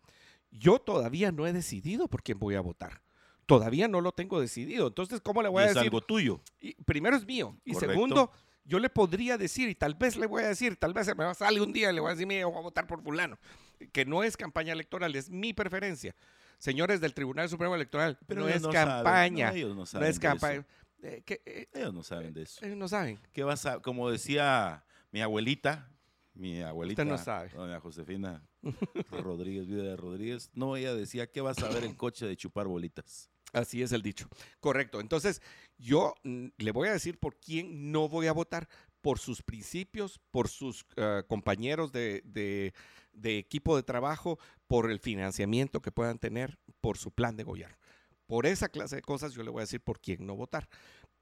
Yo 0.52 0.80
todavía 0.80 1.32
no 1.32 1.46
he 1.46 1.54
decidido 1.54 2.08
por 2.08 2.24
quién 2.24 2.40
voy 2.40 2.56
a 2.56 2.62
votar. 2.62 3.02
Todavía 3.46 3.88
no 3.88 4.02
lo 4.02 4.12
tengo 4.14 4.40
decidido. 4.42 4.88
Entonces, 4.88 5.22
¿cómo 5.22 5.42
le 5.42 5.50
voy 5.50 5.62
Y 5.62 5.66
a 5.66 5.68
es 5.68 5.74
decir? 5.76 5.88
algo 5.88 6.02
tuyo. 6.02 6.42
Y 6.60 6.74
primero 6.84 7.16
es 7.18 7.26
mío. 7.26 7.58
Y 7.66 7.74
Correcto. 7.74 7.94
segundo, 7.94 8.32
yo 8.68 8.80
le 8.80 8.90
podría 8.90 9.38
decir, 9.38 9.70
y 9.70 9.76
tal 9.76 9.96
vez 9.96 10.16
le 10.18 10.28
voy 10.28 10.44
a 10.44 10.50
decir, 10.50 10.76
tal 10.76 10.94
vez 10.94 11.06
se 11.08 11.16
me 11.16 11.24
va 11.24 11.32
a 11.32 11.36
salir 11.36 11.62
un 11.62 11.74
día 11.74 11.90
y 11.90 11.94
le 11.96 12.02
voy 12.02 12.10
a 12.10 12.12
decir, 12.14 12.28
mire, 12.28 12.44
voy 12.46 12.58
a 12.58 12.62
votar 12.62 12.86
por 12.86 13.02
fulano. 13.02 13.40
Que 13.92 14.06
no 14.06 14.24
es 14.24 14.36
campaña 14.38 14.74
electoral, 14.74 15.16
es 15.16 15.30
mi 15.30 15.54
preferencia. 15.54 16.16
Señores 16.60 17.00
del 17.02 17.14
Tribunal 17.14 17.48
Supremo 17.50 17.76
Electoral, 17.76 18.18
Pero 18.28 18.42
no 18.42 18.48
es 18.50 18.62
no 18.62 18.72
saben, 18.72 18.88
campaña. 18.96 19.50
no, 19.52 19.56
ellos 19.56 19.70
no 19.70 19.76
No, 19.82 19.86
saben 19.86 20.10
es 20.10 20.20
de 20.20 20.28
eso. 20.28 20.32
campaña. 20.34 20.66
Eh, 21.04 21.22
que, 21.26 21.42
eh, 21.46 21.68
Ellos 21.74 21.94
no 21.94 22.04
saben 22.04 22.34
de 22.34 22.42
eso. 22.44 22.66
ellos 22.66 22.78
no 22.78 22.88
saben. 22.88 23.20
¿Qué 23.32 23.44
vas 23.44 23.66
a, 23.68 23.80
como 23.80 24.10
decía 24.10 24.84
mi 25.12 25.22
abuelita, 25.22 25.88
mi 26.34 26.62
abuelita, 26.62 27.06
no 27.06 27.18
sabe. 27.18 27.50
doña 27.50 27.80
Josefina 27.80 28.42
Rodríguez, 29.12 29.68
vida 29.68 29.84
de 29.84 29.96
Rodríguez, 29.96 30.50
no, 30.54 30.76
ella 30.76 30.94
decía 30.96 31.28
que 31.32 31.42
vas 31.42 31.60
a 31.64 31.70
ver 31.70 31.84
el 31.84 31.96
coche 31.96 32.26
de 32.26 32.36
chupar 32.36 32.68
bolitas. 32.68 33.30
Así 33.54 33.82
es 33.82 33.92
el 33.92 34.02
dicho. 34.02 34.28
Correcto. 34.60 35.00
Entonces, 35.00 35.42
yo 35.78 36.16
mm, 36.24 36.48
le 36.58 36.72
voy 36.72 36.90
a 36.90 36.94
decir 36.94 37.18
por 37.18 37.38
quién 37.40 37.92
no 37.92 38.10
voy 38.10 38.28
a 38.28 38.34
votar, 38.34 38.68
por 39.02 39.20
sus 39.20 39.42
principios, 39.42 40.20
por 40.32 40.50
sus 40.50 40.86
eh, 40.98 41.24
compañeros 41.28 41.92
de, 41.92 42.22
de- 42.26 42.74
de 43.14 43.38
equipo 43.40 43.76
de 43.76 43.82
trabajo, 43.84 44.38
por 44.68 44.92
el 44.92 45.00
financiamiento 45.00 45.82
que 45.82 45.92
puedan 45.92 46.20
tener, 46.20 46.60
por 46.82 46.98
su 46.98 47.10
plan 47.12 47.36
de 47.36 47.44
gobierno. 47.44 47.78
Por 48.28 48.46
esa 48.46 48.68
clase 48.70 48.98
de 48.98 49.02
cosas 49.02 49.34
yo 49.34 49.42
le 49.44 49.50
voy 49.50 49.62
a 49.62 49.64
decir 49.64 49.82
por 49.82 50.00
quién 50.02 50.26
no 50.26 50.36
votar. 50.36 50.68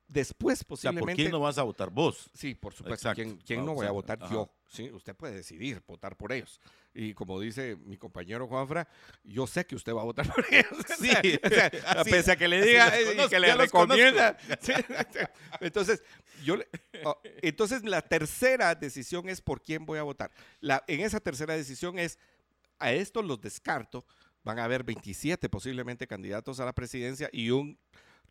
Después, 0.08 0.60
O 0.68 0.76
sea, 0.78 0.92
¿por 0.92 1.00
posiblemente... 1.00 1.16
quién 1.24 1.32
no 1.32 1.40
vas 1.40 1.58
a 1.58 1.64
votar 1.64 1.90
vos? 1.90 2.30
Sí, 2.34 2.54
por 2.54 2.74
supuesto. 2.74 3.10
Exacto. 3.10 3.24
¿Quién, 3.24 3.38
quién 3.46 3.60
Ah, 3.62 3.64
no 3.64 3.74
voy 3.74 3.88
a 3.88 3.92
votar? 3.92 4.20
Ajá. 4.22 4.32
Yo. 4.32 4.50
Sí, 4.68 4.90
usted 4.92 5.16
puede 5.16 5.34
decidir 5.36 5.82
votar 5.88 6.16
por 6.16 6.32
ellos. 6.32 6.60
Y 6.94 7.14
como 7.14 7.40
dice 7.40 7.76
mi 7.86 7.98
compañero 7.98 8.48
Juanfra, 8.48 8.88
yo 9.24 9.48
sé 9.48 9.66
que 9.66 9.76
usted 9.76 9.94
va 9.94 10.02
a 10.02 10.06
votar 10.06 10.28
por 10.34 10.46
ellos. 10.52 10.72
O 10.74 10.94
Sí, 11.04 11.10
o 11.44 11.50
sea, 11.50 11.72
así- 11.88 12.12
pese 12.12 12.32
a 12.32 12.36
que 12.36 12.48
le 12.48 12.62
diga 12.64 12.96
eh, 12.98 13.02
y 13.02 13.06
conozco, 13.08 13.30
que 13.30 13.40
le 13.40 13.56
recomienda. 13.56 14.38
Sí, 14.62 14.74
entonces, 15.60 16.04
yo 16.44 16.58
le- 16.58 16.68
oh, 17.04 17.20
entonces, 17.42 17.84
la 17.84 18.02
tercera 18.02 18.76
decisión 18.76 19.28
es 19.30 19.42
por 19.42 19.62
quién 19.62 19.86
voy 19.86 19.98
a 20.00 20.04
votar. 20.04 20.32
La, 20.60 20.84
en 20.88 21.00
esa 21.02 21.20
tercera 21.20 21.56
decisión 21.56 21.98
es, 22.00 22.20
a 22.80 22.92
estos 22.92 23.26
los 23.26 23.42
descarto. 23.42 24.06
Van 24.44 24.60
a 24.60 24.66
haber 24.66 24.84
27 24.84 25.50
posiblemente 25.50 26.06
candidatos 26.06 26.60
a 26.60 26.66
la 26.66 26.74
presidencia 26.74 27.30
y 27.34 27.50
un 27.50 27.80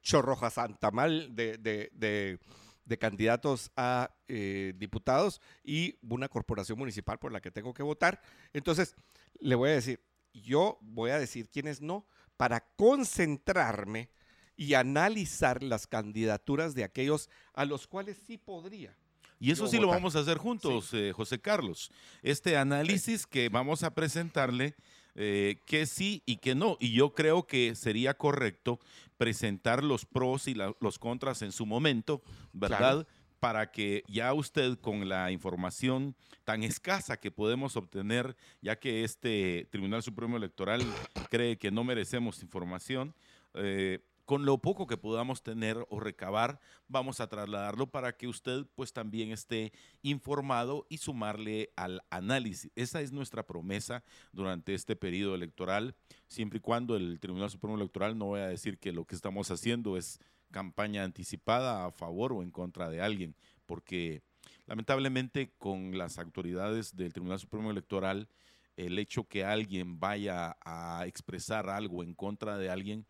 chorroja 0.05 0.51
santamal 0.51 1.35
de, 1.35 1.59
de, 1.59 1.91
de, 1.93 2.39
de 2.85 2.99
candidatos 2.99 3.73
a 3.77 4.15
eh, 4.29 4.75
diputados 4.77 5.41
y 5.65 5.99
una 6.03 6.29
corporación 6.29 6.79
municipal 6.79 7.19
por 7.19 7.33
la 7.33 7.41
que 7.41 7.51
tengo 7.51 7.75
que 7.75 7.83
votar. 7.83 8.21
Entonces, 8.53 8.95
le 9.41 9.57
voy 9.57 9.71
a 9.71 9.75
decir, 9.75 10.01
yo 10.33 10.79
voy 10.83 11.11
a 11.11 11.19
decir 11.19 11.49
quiénes 11.49 11.81
no 11.81 12.07
para 12.37 12.61
concentrarme 12.77 14.11
y 14.57 14.75
analizar 14.75 15.63
las 15.63 15.87
candidaturas 15.87 16.75
de 16.75 16.85
aquellos 16.85 17.29
a 17.55 17.65
los 17.65 17.87
cuales 17.87 18.19
sí 18.25 18.39
podría. 18.39 18.97
Y 19.41 19.51
eso 19.51 19.67
sí 19.67 19.79
lo 19.79 19.89
vamos 19.89 20.17
a 20.17 20.21
hacer 20.21 20.39
juntos, 20.39 20.91
eh, 20.95 21.13
José 21.13 21.41
Carlos. 21.41 21.91
Este 22.23 22.57
análisis 22.57 23.27
que 23.27 23.49
vamos 23.49 23.83
a 23.83 23.93
presentarle, 23.93 24.75
eh, 25.15 25.61
que 25.67 25.87
sí 25.87 26.23
y 26.27 26.37
que 26.37 26.55
no. 26.55 26.77
Y 26.81 26.93
yo 26.93 27.15
creo 27.15 27.47
que 27.47 27.75
sería 27.75 28.15
correcto 28.15 28.81
presentar 29.17 29.85
los 29.85 30.05
pros 30.07 30.49
y 30.49 30.55
la- 30.55 30.75
los 30.81 30.99
contras 30.99 31.43
en 31.43 31.53
su 31.53 31.67
momento, 31.67 32.23
¿verdad? 32.53 32.79
Claro. 32.79 33.07
Para 33.41 33.71
que 33.71 34.05
ya 34.09 34.33
usted 34.33 34.79
con 34.79 35.07
la 35.09 35.31
información 35.31 36.17
tan 36.45 36.63
escasa 36.63 37.19
que 37.19 37.31
podemos 37.31 37.77
obtener, 37.77 38.37
ya 38.63 38.77
que 38.79 39.05
este 39.05 39.69
Tribunal 39.71 40.03
Supremo 40.03 40.37
Electoral 40.39 40.83
cree 41.31 41.59
que 41.59 41.71
no 41.71 41.85
merecemos 41.85 42.43
información, 42.43 43.15
eh, 43.55 44.01
con 44.25 44.47
lo 44.47 44.59
poco 44.59 44.87
que 44.87 44.97
podamos 44.97 45.43
tener 45.43 45.87
o 45.91 46.01
recabar, 46.01 46.61
vamos 46.89 47.21
a 47.21 47.29
trasladarlo 47.29 47.89
para 47.89 48.17
que 48.17 48.27
usted 48.27 48.67
pues 48.75 48.93
también 48.93 49.31
esté 49.31 49.73
informado 50.03 50.87
y 50.89 50.99
sumarle 50.99 51.73
al 51.77 52.03
análisis. 52.11 52.71
Esa 52.75 53.03
es 53.03 53.13
nuestra 53.13 53.47
promesa 53.47 54.03
durante 54.33 54.75
este 54.75 54.97
periodo 54.97 55.35
electoral, 55.35 55.95
siempre 56.27 56.59
y 56.59 56.61
cuando 56.61 56.97
el 56.97 57.21
Tribunal 57.21 57.51
Supremo 57.51 57.77
Electoral 57.77 58.17
no 58.17 58.31
vaya 58.31 58.47
a 58.47 58.49
decir 58.49 58.79
que 58.79 58.93
lo 58.93 59.05
que 59.05 59.15
estamos 59.15 59.51
haciendo 59.51 59.97
es 59.97 60.21
campaña 60.51 61.05
anticipada 61.05 61.85
a 61.85 61.91
favor 61.91 62.33
o 62.33 62.43
en 62.43 62.51
contra 62.51 62.89
de 62.89 63.03
alguien, 63.03 63.35
porque 63.67 64.23
lamentablemente 64.67 65.53
con 65.59 65.99
las 65.99 66.19
autoridades 66.19 66.97
del 66.97 67.13
Tribunal 67.13 67.41
Supremo 67.41 67.71
Electoral, 67.71 68.29
el 68.77 68.99
hecho 68.99 69.25
que 69.25 69.45
alguien 69.45 70.01
vaya 70.01 70.57
a 70.65 71.05
expresar 71.07 71.69
algo 71.69 72.03
en 72.03 72.15
contra 72.15 72.57
de 72.57 72.71
alguien, 72.71 73.07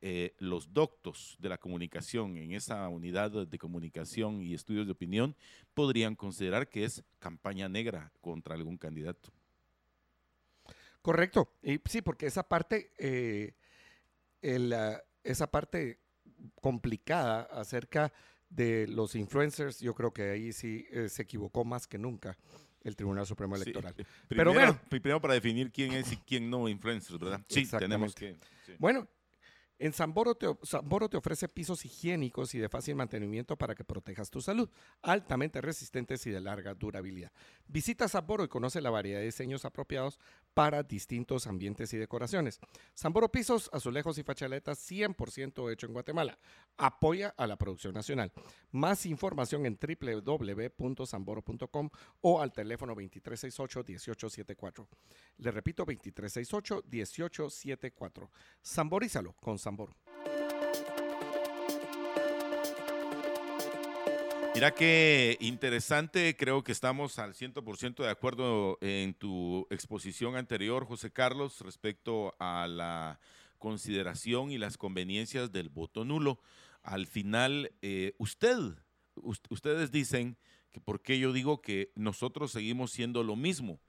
eh, 0.00 0.34
los 0.38 0.72
doctos 0.72 1.36
de 1.40 1.48
la 1.48 1.58
comunicación 1.58 2.36
en 2.36 2.52
esa 2.52 2.88
unidad 2.88 3.46
de 3.46 3.58
comunicación 3.58 4.42
y 4.42 4.54
estudios 4.54 4.86
de 4.86 4.92
opinión 4.92 5.34
podrían 5.74 6.14
considerar 6.14 6.68
que 6.68 6.84
es 6.84 7.02
campaña 7.18 7.68
negra 7.68 8.12
contra 8.20 8.54
algún 8.54 8.76
candidato. 8.76 9.30
Correcto. 11.02 11.52
Y 11.62 11.80
sí, 11.86 12.02
porque 12.02 12.26
esa 12.26 12.42
parte, 12.42 12.92
eh, 12.98 13.54
esa 15.24 15.50
parte 15.50 15.98
complicada 16.60 17.42
acerca 17.50 18.12
de 18.50 18.86
los 18.86 19.14
influencers, 19.14 19.80
yo 19.80 19.94
creo 19.94 20.12
que 20.12 20.30
ahí 20.30 20.52
sí 20.52 20.86
eh, 20.90 21.08
se 21.08 21.22
equivocó 21.22 21.64
más 21.64 21.86
que 21.86 21.98
nunca 21.98 22.36
el 22.82 22.96
Tribunal 22.96 23.26
Supremo 23.26 23.56
Electoral. 23.56 23.94
Pero 24.28 24.52
bueno, 24.52 24.78
primero 24.88 25.20
para 25.20 25.34
definir 25.34 25.70
quién 25.70 25.92
es 25.92 26.12
y 26.12 26.16
quién 26.18 26.48
no 26.48 26.68
influencers, 26.68 27.18
¿verdad? 27.18 27.40
Sí, 27.48 27.66
tenemos 27.66 28.14
que. 28.14 28.36
Bueno, 28.78 29.08
en 29.78 29.92
Samboro 29.92 30.34
te, 30.34 30.48
ofrece 31.16 31.48
pisos 31.48 31.84
higiénicos 31.84 32.52
y 32.54 32.58
de 32.58 32.68
fácil 32.68 32.96
mantenimiento 32.96 33.56
para 33.56 33.76
que 33.76 33.84
protejas 33.84 34.28
tu 34.28 34.40
salud, 34.40 34.68
altamente 35.02 35.60
resistentes 35.60 36.26
y 36.26 36.30
de 36.30 36.40
larga 36.40 36.74
durabilidad. 36.74 37.30
Visita 37.66 38.08
Samboro 38.08 38.42
y 38.44 38.48
conoce 38.48 38.80
la 38.80 38.90
variedad 38.90 39.20
de 39.20 39.26
diseños 39.26 39.64
apropiados 39.64 40.18
para 40.52 40.82
distintos 40.82 41.46
ambientes 41.46 41.94
y 41.94 41.96
decoraciones. 41.96 42.58
Samboro 42.94 43.30
Pisos, 43.30 43.70
azulejos 43.72 44.18
y 44.18 44.24
fachaletas 44.24 44.80
100% 44.90 45.72
hecho 45.72 45.86
en 45.86 45.92
Guatemala. 45.92 46.36
Apoya 46.76 47.32
a 47.36 47.46
la 47.46 47.56
producción 47.56 47.94
nacional. 47.94 48.32
Más 48.72 49.06
información 49.06 49.64
en 49.66 49.78
www.samboro.com 49.78 51.90
o 52.22 52.40
al 52.40 52.52
teléfono 52.52 52.96
2368-1874. 52.96 54.88
Le 55.38 55.50
repito, 55.52 55.86
2368-1874. 55.86 58.28
Samborízalo 58.60 59.34
con 59.34 59.56
Samboro. 59.58 59.67
Mira 64.58 64.74
qué 64.74 65.36
interesante, 65.38 66.34
creo 66.36 66.64
que 66.64 66.72
estamos 66.72 67.20
al 67.20 67.34
100% 67.34 68.02
de 68.02 68.10
acuerdo 68.10 68.76
en 68.80 69.14
tu 69.14 69.68
exposición 69.70 70.34
anterior, 70.34 70.84
José 70.84 71.12
Carlos, 71.12 71.60
respecto 71.60 72.34
a 72.40 72.66
la 72.66 73.20
consideración 73.58 74.50
y 74.50 74.58
las 74.58 74.76
conveniencias 74.76 75.52
del 75.52 75.68
voto 75.68 76.04
nulo. 76.04 76.40
Al 76.82 77.06
final, 77.06 77.70
eh, 77.82 78.14
usted, 78.18 78.56
ustedes 79.48 79.92
dicen 79.92 80.36
que 80.72 80.80
por 80.80 81.02
qué 81.02 81.20
yo 81.20 81.32
digo 81.32 81.60
que 81.60 81.92
nosotros 81.94 82.50
seguimos 82.50 82.90
siendo 82.90 83.22
lo 83.22 83.36
mismo. 83.36 83.80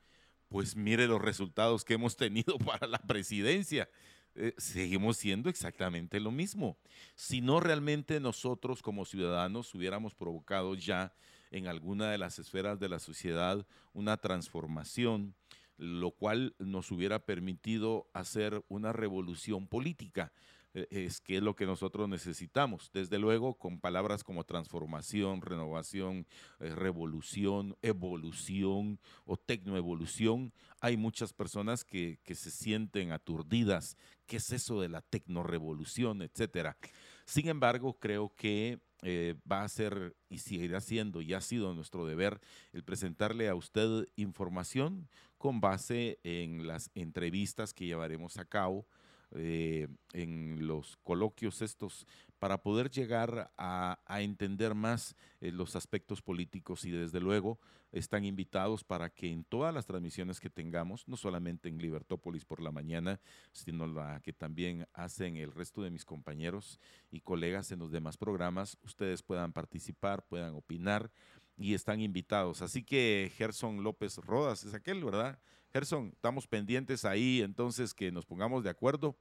Pues 0.49 0.75
mire 0.75 1.07
los 1.07 1.21
resultados 1.21 1.83
que 1.83 1.95
hemos 1.95 2.15
tenido 2.15 2.57
para 2.59 2.85
la 2.85 2.99
presidencia. 2.99 3.89
Eh, 4.35 4.53
seguimos 4.57 5.17
siendo 5.17 5.49
exactamente 5.49 6.19
lo 6.19 6.31
mismo. 6.31 6.77
Si 7.15 7.41
no 7.41 7.59
realmente 7.59 8.19
nosotros 8.19 8.81
como 8.81 9.05
ciudadanos 9.05 9.73
hubiéramos 9.73 10.15
provocado 10.15 10.75
ya 10.75 11.13
en 11.51 11.67
alguna 11.67 12.11
de 12.11 12.17
las 12.17 12.39
esferas 12.39 12.79
de 12.79 12.89
la 12.89 12.99
sociedad 12.99 13.65
una 13.93 14.17
transformación, 14.17 15.35
lo 15.77 16.11
cual 16.11 16.55
nos 16.59 16.91
hubiera 16.91 17.19
permitido 17.19 18.09
hacer 18.13 18.63
una 18.67 18.93
revolución 18.93 19.67
política. 19.67 20.31
Eh, 20.73 20.87
es 20.91 21.19
que 21.19 21.37
es 21.37 21.43
lo 21.43 21.55
que 21.55 21.65
nosotros 21.65 22.07
necesitamos. 22.07 22.91
Desde 22.93 23.17
luego, 23.17 23.55
con 23.55 23.79
palabras 23.79 24.23
como 24.23 24.43
transformación, 24.43 25.41
renovación, 25.41 26.27
eh, 26.59 26.75
revolución, 26.75 27.75
evolución 27.81 28.99
o 29.25 29.35
tecnoevolución, 29.37 30.53
hay 30.79 30.95
muchas 30.95 31.33
personas 31.33 31.83
que, 31.83 32.19
que, 32.23 32.35
se 32.35 32.51
sienten 32.51 33.11
aturdidas. 33.11 33.97
¿Qué 34.29 34.37
es 34.37 34.51
eso 34.51 34.79
de 34.79 34.89
la 34.89 35.01
tecnorevolución, 35.01 36.21
etcétera? 36.21 36.77
Sin 37.25 37.47
embargo, 37.47 37.97
creo 37.99 38.31
que 38.35 38.77
eh, 39.01 39.33
va 39.51 39.63
a 39.63 39.69
ser 39.69 40.15
y 40.29 40.37
seguirá 40.37 40.81
siendo 40.81 41.21
y 41.21 41.33
ha 41.33 41.41
sido 41.41 41.73
nuestro 41.73 42.05
deber 42.05 42.39
el 42.71 42.83
presentarle 42.83 43.49
a 43.49 43.55
usted 43.55 44.07
información 44.17 45.09
con 45.39 45.61
base 45.61 46.19
en 46.21 46.67
las 46.67 46.91
entrevistas 46.93 47.73
que 47.73 47.87
llevaremos 47.87 48.37
a 48.37 48.45
cabo 48.45 48.85
eh, 49.31 49.87
en 50.13 50.67
los 50.67 50.97
coloquios 50.97 51.63
estos 51.63 52.05
para 52.39 52.61
poder 52.61 52.89
llegar 52.89 53.51
a, 53.57 53.99
entender 54.21 54.73
más 54.73 55.15
eh, 55.41 55.51
los 55.51 55.75
aspectos 55.75 56.21
políticos 56.21 56.85
y 56.85 56.91
desde 56.91 57.19
luego 57.19 57.59
están 57.91 58.23
invitados 58.23 58.83
para 58.83 59.09
que 59.09 59.31
en 59.31 59.43
todas 59.43 59.73
las 59.73 59.85
transmisiones 59.85 60.39
que 60.39 60.49
tengamos, 60.49 61.07
no 61.07 61.17
solamente 61.17 61.69
en 61.69 61.79
Libertópolis 61.79 62.45
por 62.45 62.61
la 62.61 62.71
mañana, 62.71 63.19
sino 63.51 63.87
la 63.87 64.21
que 64.21 64.31
también 64.31 64.87
hacen 64.93 65.37
el 65.37 65.51
resto 65.51 65.81
de 65.81 65.91
mis 65.91 66.05
compañeros 66.05 66.79
y 67.11 67.21
colegas 67.21 67.71
en 67.71 67.79
los 67.79 67.91
demás 67.91 68.17
programas, 68.17 68.77
ustedes 68.83 69.23
puedan 69.23 69.53
participar, 69.53 70.23
puedan 70.25 70.53
opinar 70.53 71.11
y 71.57 71.73
están 71.73 71.99
invitados. 71.99 72.61
Así 72.61 72.83
que 72.83 73.31
Gerson 73.35 73.83
López 73.83 74.17
Rodas 74.17 74.63
es 74.63 74.73
aquel, 74.73 75.03
¿verdad? 75.03 75.39
Gerson, 75.71 76.11
estamos 76.13 76.47
pendientes 76.47 77.05
ahí, 77.05 77.41
entonces 77.41 77.93
que 77.93 78.11
nos 78.11 78.25
pongamos 78.25 78.63
de 78.63 78.69
acuerdo 78.69 79.17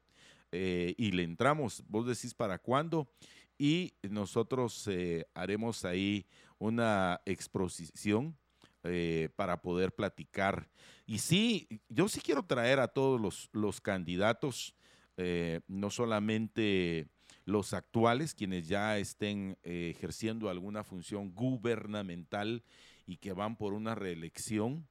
eh, 0.51 0.95
y 0.97 1.11
le 1.13 1.25
entramos. 1.25 1.83
Vos 1.89 2.07
decís 2.07 2.33
para 2.33 2.59
cuándo 2.59 3.07
y 3.59 3.93
nosotros 4.03 4.89
eh, 4.89 5.27
haremos 5.35 5.85
ahí 5.85 6.27
una 6.59 7.21
exposición 7.27 8.37
eh, 8.85 9.29
para 9.37 9.61
poder 9.61 9.95
platicar. 9.95 10.71
Y 11.07 11.19
sí, 11.19 11.69
yo 11.89 12.09
sí 12.09 12.21
quiero 12.21 12.45
traer 12.45 12.81
a 12.81 12.89
todos 12.89 13.21
los, 13.21 13.51
los 13.53 13.81
candidatos, 13.81 14.75
no 15.67 15.91
solamente 15.91 17.09
los 17.45 17.73
actuales, 17.73 18.35
quienes 18.35 18.69
ya 18.69 18.99
estén 18.99 19.59
ejerciendo 19.65 20.49
alguna 20.49 20.85
función 20.85 21.35
gubernamental 21.35 22.63
y 23.05 23.17
que 23.17 23.33
van 23.33 23.57
por 23.57 23.73
una 23.73 23.97
reelección, 23.97 24.87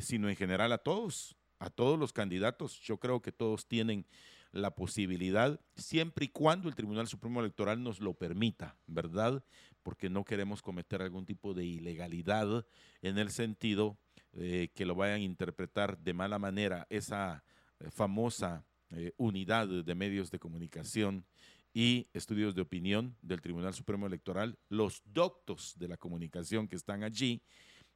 sino 0.00 0.30
en 0.30 0.36
general 0.36 0.72
a 0.72 0.78
todos, 0.78 1.36
a 1.58 1.68
todos 1.68 1.98
los 1.98 2.14
candidatos. 2.14 2.80
Yo 2.80 2.96
creo 2.96 3.20
que 3.20 3.32
todos 3.32 3.66
tienen 3.66 4.06
la 4.52 4.74
posibilidad, 4.74 5.60
siempre 5.76 6.26
y 6.26 6.28
cuando 6.28 6.68
el 6.68 6.74
Tribunal 6.74 7.06
Supremo 7.06 7.40
Electoral 7.40 7.82
nos 7.82 8.00
lo 8.00 8.14
permita, 8.14 8.76
¿verdad? 8.86 9.44
Porque 9.82 10.10
no 10.10 10.24
queremos 10.24 10.62
cometer 10.62 11.02
algún 11.02 11.26
tipo 11.26 11.54
de 11.54 11.64
ilegalidad 11.64 12.66
en 13.02 13.18
el 13.18 13.30
sentido 13.30 13.98
eh, 14.32 14.70
que 14.74 14.86
lo 14.86 14.94
vayan 14.94 15.20
a 15.20 15.24
interpretar 15.24 15.98
de 15.98 16.14
mala 16.14 16.38
manera 16.38 16.86
esa 16.90 17.44
eh, 17.78 17.90
famosa 17.90 18.64
unidad 19.18 19.68
de 19.68 19.94
medios 19.94 20.32
de 20.32 20.40
comunicación 20.40 21.24
y 21.72 22.08
estudios 22.12 22.54
de 22.54 22.62
opinión 22.62 23.16
del 23.22 23.40
Tribunal 23.40 23.74
Supremo 23.74 24.06
Electoral, 24.06 24.58
los 24.68 25.02
doctos 25.04 25.74
de 25.78 25.88
la 25.88 25.96
comunicación 25.96 26.66
que 26.66 26.76
están 26.76 27.04
allí 27.04 27.42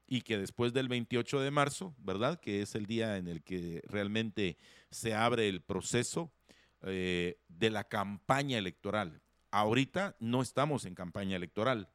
y 0.07 0.23
que 0.23 0.39
después 0.39 0.73
del 0.73 0.89
28 0.89 1.41
de 1.41 1.51
marzo, 1.51 1.95
¿verdad? 1.99 2.39
Que 2.41 2.63
es 2.63 2.75
el 2.75 2.87
día 2.87 3.17
en 3.17 3.27
el 3.27 3.43
que 3.43 3.83
realmente 3.87 4.59
se 4.91 5.15
abre 5.15 5.49
el 5.49 5.63
proceso 5.63 6.33
eh, 6.87 7.39
de 7.49 7.71
la 7.71 7.85
campaña 7.85 8.59
electoral. 8.59 9.21
Ahorita 9.51 10.17
no 10.21 10.43
estamos 10.43 10.85
en 10.85 10.95
campaña 10.95 11.37
electoral. 11.37 11.89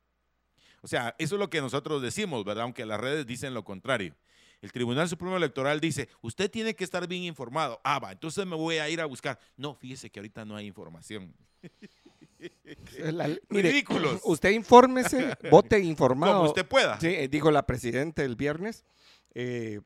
O 0.81 0.87
sea, 0.87 1.15
eso 1.19 1.35
es 1.35 1.39
lo 1.39 1.49
que 1.49 1.61
nosotros 1.61 2.01
decimos, 2.01 2.43
¿verdad? 2.45 2.63
Aunque 2.63 2.85
las 2.85 2.99
redes 2.99 3.25
dicen 3.25 3.53
lo 3.53 3.63
contrario. 3.63 4.15
El 4.61 4.71
Tribunal 4.71 5.07
Supremo 5.07 5.37
Electoral 5.37 5.79
dice, 5.79 6.09
usted 6.21 6.51
tiene 6.51 6.75
que 6.75 6.83
estar 6.83 7.07
bien 7.07 7.23
informado. 7.23 7.79
Ah, 7.83 7.99
va, 7.99 8.11
entonces 8.11 8.45
me 8.45 8.55
voy 8.55 8.77
a 8.77 8.89
ir 8.89 8.99
a 8.99 9.05
buscar. 9.05 9.39
No, 9.55 9.73
fíjese 9.75 10.09
que 10.09 10.19
ahorita 10.19 10.43
no 10.43 10.55
hay 10.55 10.67
información. 10.67 11.33
Ridículos. 13.49 14.21
Usted 14.23 14.51
infórmese, 14.51 15.37
vote 15.51 15.79
informado. 15.79 16.37
Como 16.37 16.49
usted 16.49 16.65
pueda. 16.65 16.99
Sí, 16.99 17.07
eh, 17.07 17.27
dijo 17.27 17.51
la 17.51 17.65
presidenta 17.65 18.23
el 18.23 18.35
viernes. 18.35 18.85
Eh, 19.33 19.81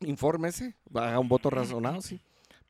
infórmese, 0.00 0.76
haga 0.94 1.18
un 1.18 1.28
voto 1.28 1.50
razonado, 1.50 2.00
sí. 2.00 2.20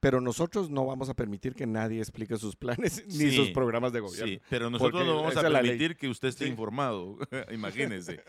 Pero 0.07 0.21
nosotros 0.21 0.71
no 0.71 0.87
vamos 0.87 1.09
a 1.09 1.15
permitir 1.15 1.57
que 1.57 1.67
nadie 1.67 1.99
explique 1.99 2.37
sus 2.37 2.55
planes 2.55 3.05
ni 3.09 3.33
sus 3.33 3.51
programas 3.51 3.93
de 3.93 3.99
gobierno. 3.99 4.35
Sí, 4.35 4.41
pero 4.49 4.71
nosotros 4.71 5.05
no 5.05 5.17
vamos 5.17 5.37
a 5.37 5.43
permitir 5.43 5.97
que 5.97 6.09
usted 6.09 6.29
esté 6.29 6.47
informado, 6.47 7.19
imagínese. 7.51 8.23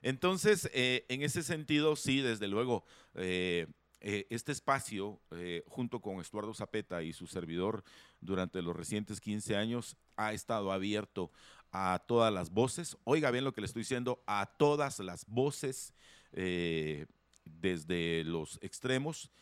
Entonces, 0.00 0.70
eh, 0.72 1.04
en 1.08 1.22
ese 1.22 1.42
sentido, 1.42 1.96
sí, 1.96 2.20
desde 2.20 2.46
luego, 2.46 2.84
eh, 3.16 3.66
este 4.00 4.52
espacio, 4.52 5.20
eh, 5.32 5.64
junto 5.66 6.00
con 6.00 6.20
Estuardo 6.20 6.54
Zapeta 6.54 7.02
y 7.02 7.12
su 7.12 7.26
servidor, 7.26 7.82
durante 8.20 8.62
los 8.62 8.76
recientes 8.76 9.20
15 9.20 9.56
años, 9.56 9.96
ha 10.14 10.34
estado 10.34 10.70
abierto 10.70 11.32
a 11.72 12.00
todas 12.06 12.32
las 12.32 12.50
voces. 12.50 12.96
Oiga 13.02 13.32
bien 13.32 13.42
lo 13.42 13.52
que 13.52 13.60
le 13.60 13.66
estoy 13.66 13.82
diciendo, 13.82 14.22
a 14.28 14.54
todas 14.56 15.00
las 15.00 15.26
voces, 15.26 15.94
eh, 16.30 17.06
desde 17.44 18.22
los 18.22 18.60
extremos, 18.62 19.32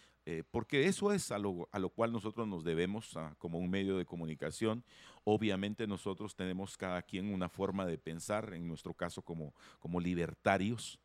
porque 0.50 0.86
eso 0.86 1.12
es 1.12 1.32
a 1.32 1.38
lo, 1.38 1.68
a 1.72 1.78
lo, 1.78 1.90
cual 1.90 2.12
nosotros 2.12 2.46
nos 2.46 2.62
debemos 2.62 3.18
como 3.38 3.58
un 3.58 3.68
medio 3.68 3.96
de 3.96 4.06
comunicación. 4.06 4.84
Obviamente 5.24 5.86
nosotros 5.86 6.36
tenemos 6.36 6.76
cada 6.76 7.02
quien 7.02 7.32
una 7.32 7.48
forma 7.48 7.86
de 7.86 7.98
pensar, 7.98 8.54
en 8.54 8.68
nuestro 8.68 8.94
caso 8.94 9.22
como, 9.22 9.54
como 9.80 10.00
libertarios, 10.00 11.00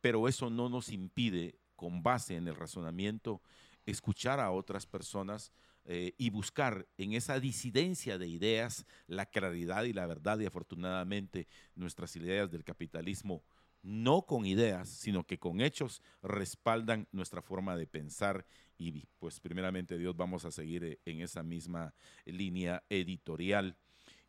pero 0.00 0.28
eso 0.28 0.50
no 0.50 0.68
nos 0.68 0.88
impide 0.90 1.58
con 1.76 2.02
base 2.02 2.36
en 2.36 2.48
el 2.48 2.56
razonamiento, 2.56 3.40
escuchar 3.84 4.40
a 4.40 4.50
otras 4.50 4.86
personas 4.86 5.52
eh, 5.84 6.14
y 6.18 6.30
buscar 6.30 6.88
en 6.96 7.12
esa 7.12 7.38
disidencia 7.38 8.18
de 8.18 8.26
ideas 8.26 8.86
la 9.06 9.26
claridad 9.26 9.84
y 9.84 9.92
la 9.92 10.06
verdad 10.06 10.38
y 10.40 10.46
afortunadamente 10.46 11.46
nuestras 11.76 12.16
ideas 12.16 12.50
del 12.50 12.64
capitalismo 12.64 13.44
no 13.86 14.22
con 14.26 14.46
ideas, 14.46 14.88
sino 14.88 15.24
que 15.24 15.38
con 15.38 15.60
hechos 15.60 16.02
respaldan 16.20 17.06
nuestra 17.12 17.40
forma 17.40 17.76
de 17.76 17.86
pensar 17.86 18.44
y 18.76 19.06
pues 19.20 19.38
primeramente 19.38 19.96
Dios 19.96 20.16
vamos 20.16 20.44
a 20.44 20.50
seguir 20.50 20.84
eh, 20.84 20.98
en 21.04 21.20
esa 21.20 21.44
misma 21.44 21.94
línea 22.24 22.82
editorial. 22.90 23.76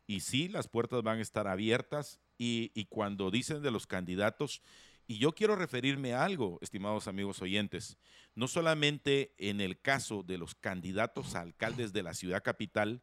Y 0.05 0.19
sí, 0.19 0.47
las 0.47 0.67
puertas 0.67 1.01
van 1.01 1.17
a 1.17 1.23
estar 1.23 1.47
abiertas 1.47 2.19
y, 2.37 2.71
y 2.75 2.85
cuando 2.85 3.31
dicen 3.31 3.63
de 3.63 3.71
los 3.71 3.87
candidatos, 3.87 4.61
y 5.07 5.17
yo 5.17 5.33
quiero 5.33 5.55
referirme 5.55 6.13
a 6.13 6.23
algo, 6.23 6.59
estimados 6.61 7.07
amigos 7.07 7.41
oyentes, 7.41 7.97
no 8.35 8.47
solamente 8.47 9.33
en 9.39 9.59
el 9.59 9.81
caso 9.81 10.21
de 10.21 10.37
los 10.37 10.53
candidatos 10.53 11.33
a 11.33 11.41
alcaldes 11.41 11.93
de 11.93 12.03
la 12.03 12.13
ciudad 12.13 12.43
capital, 12.43 13.01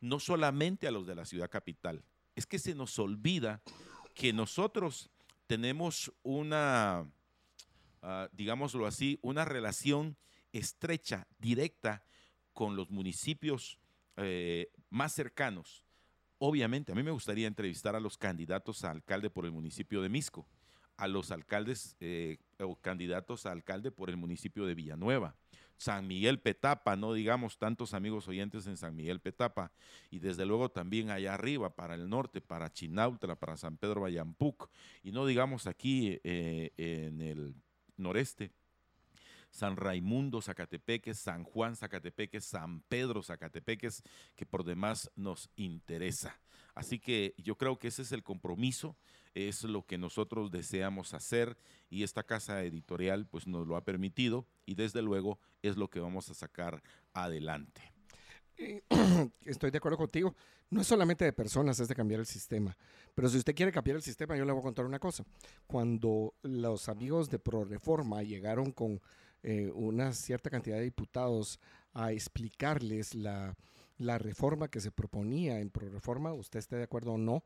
no 0.00 0.20
solamente 0.20 0.86
a 0.86 0.90
los 0.90 1.06
de 1.06 1.14
la 1.14 1.24
ciudad 1.24 1.48
capital, 1.48 2.04
es 2.36 2.44
que 2.44 2.58
se 2.58 2.74
nos 2.74 2.98
olvida 2.98 3.62
que 4.14 4.32
nosotros 4.32 5.10
tenemos 5.46 6.12
una, 6.22 7.06
uh, 8.02 8.28
digámoslo 8.32 8.86
así, 8.86 9.18
una 9.22 9.44
relación 9.44 10.16
estrecha, 10.52 11.26
directa 11.38 12.04
con 12.52 12.76
los 12.76 12.90
municipios 12.90 13.78
eh, 14.16 14.70
más 14.90 15.12
cercanos. 15.12 15.84
Obviamente, 16.38 16.92
a 16.92 16.94
mí 16.94 17.02
me 17.02 17.10
gustaría 17.10 17.46
entrevistar 17.46 17.96
a 17.96 18.00
los 18.00 18.16
candidatos 18.16 18.84
a 18.84 18.90
alcalde 18.90 19.30
por 19.30 19.44
el 19.44 19.52
municipio 19.52 20.02
de 20.02 20.08
Misco 20.08 20.46
a 20.96 21.08
los 21.08 21.30
alcaldes 21.30 21.96
eh, 22.00 22.38
o 22.60 22.76
candidatos 22.76 23.46
a 23.46 23.52
alcalde 23.52 23.90
por 23.90 24.10
el 24.10 24.16
municipio 24.16 24.66
de 24.66 24.74
Villanueva. 24.74 25.36
San 25.84 26.06
Miguel 26.06 26.40
Petapa, 26.40 26.96
no 26.96 27.12
digamos 27.12 27.58
tantos 27.58 27.92
amigos 27.92 28.26
oyentes 28.26 28.66
en 28.66 28.78
San 28.78 28.96
Miguel 28.96 29.20
Petapa, 29.20 29.70
y 30.10 30.18
desde 30.18 30.46
luego 30.46 30.70
también 30.70 31.10
allá 31.10 31.34
arriba, 31.34 31.76
para 31.76 31.94
el 31.94 32.08
norte, 32.08 32.40
para 32.40 32.72
Chinautla, 32.72 33.36
para 33.36 33.58
San 33.58 33.76
Pedro 33.76 34.00
Bayampuc, 34.00 34.70
y 35.02 35.12
no 35.12 35.26
digamos 35.26 35.66
aquí 35.66 36.18
eh, 36.24 36.72
en 36.78 37.20
el 37.20 37.54
noreste, 37.98 38.50
San 39.50 39.76
Raimundo 39.76 40.40
Zacatepeques, 40.40 41.18
San 41.18 41.44
Juan 41.44 41.76
Zacatepeques, 41.76 42.46
San 42.46 42.80
Pedro 42.88 43.22
Zacatepeques, 43.22 44.02
que 44.36 44.46
por 44.46 44.64
demás 44.64 45.10
nos 45.16 45.50
interesa. 45.54 46.40
Así 46.74 46.98
que 46.98 47.34
yo 47.38 47.56
creo 47.56 47.78
que 47.78 47.88
ese 47.88 48.02
es 48.02 48.12
el 48.12 48.22
compromiso 48.22 48.96
es 49.34 49.64
lo 49.64 49.84
que 49.84 49.98
nosotros 49.98 50.50
deseamos 50.50 51.12
hacer 51.12 51.56
y 51.90 52.04
esta 52.04 52.22
casa 52.22 52.62
editorial 52.62 53.26
pues 53.26 53.46
nos 53.46 53.66
lo 53.66 53.76
ha 53.76 53.84
permitido 53.84 54.46
y 54.64 54.74
desde 54.74 55.02
luego 55.02 55.38
es 55.62 55.76
lo 55.76 55.90
que 55.90 56.00
vamos 56.00 56.30
a 56.30 56.34
sacar 56.34 56.82
adelante. 57.12 57.82
Estoy 59.44 59.72
de 59.72 59.78
acuerdo 59.78 59.98
contigo. 59.98 60.34
No 60.70 60.80
es 60.80 60.86
solamente 60.86 61.24
de 61.24 61.32
personas, 61.32 61.78
es 61.80 61.88
de 61.88 61.94
cambiar 61.94 62.20
el 62.20 62.26
sistema. 62.26 62.76
Pero 63.14 63.28
si 63.28 63.38
usted 63.38 63.54
quiere 63.54 63.72
cambiar 63.72 63.96
el 63.96 64.02
sistema, 64.02 64.36
yo 64.36 64.44
le 64.44 64.52
voy 64.52 64.60
a 64.60 64.64
contar 64.64 64.86
una 64.86 64.98
cosa. 64.98 65.24
Cuando 65.66 66.34
los 66.42 66.88
amigos 66.88 67.28
de 67.28 67.38
ProReforma 67.38 68.22
llegaron 68.22 68.70
con 68.70 69.00
eh, 69.42 69.70
una 69.74 70.12
cierta 70.12 70.50
cantidad 70.50 70.76
de 70.76 70.84
diputados 70.84 71.60
a 71.92 72.12
explicarles 72.12 73.14
la, 73.14 73.54
la 73.98 74.18
reforma 74.18 74.68
que 74.68 74.80
se 74.80 74.90
proponía 74.90 75.60
en 75.60 75.70
ProReforma, 75.70 76.32
usted 76.32 76.58
esté 76.58 76.76
de 76.76 76.84
acuerdo 76.84 77.12
o 77.12 77.18
no, 77.18 77.44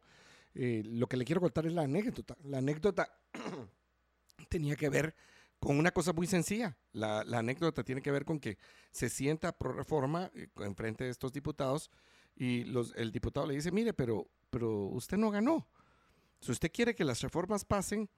eh, 0.54 0.82
lo 0.84 1.06
que 1.08 1.16
le 1.16 1.24
quiero 1.24 1.40
contar 1.40 1.66
es 1.66 1.72
la 1.72 1.82
anécdota. 1.82 2.36
La 2.44 2.58
anécdota 2.58 3.12
tenía 4.48 4.76
que 4.76 4.88
ver 4.88 5.14
con 5.58 5.78
una 5.78 5.90
cosa 5.90 6.12
muy 6.12 6.26
sencilla. 6.26 6.76
La, 6.92 7.20
anécdota 7.20 7.84
tiene 7.84 8.02
que 8.02 8.10
ver 8.10 8.24
con 8.24 8.40
que 8.40 8.58
se 8.90 9.08
sienta 9.08 9.56
pro 9.56 9.72
reforma 9.72 10.30
eh, 10.34 10.48
en 10.56 10.74
frente 10.74 11.04
de 11.04 11.10
estos 11.10 11.32
diputados 11.32 11.90
y 12.34 12.64
los, 12.64 12.94
el 12.96 13.12
diputado 13.12 13.46
le 13.46 13.54
dice, 13.54 13.72
mire, 13.72 13.92
pero, 13.92 14.28
pero 14.50 14.86
usted 14.86 15.16
no 15.16 15.30
ganó. 15.30 15.68
Si 16.40 16.52
usted 16.52 16.70
quiere 16.72 16.94
que 16.94 17.04
las 17.04 17.20
reformas 17.20 17.64
pasen, 17.64 18.08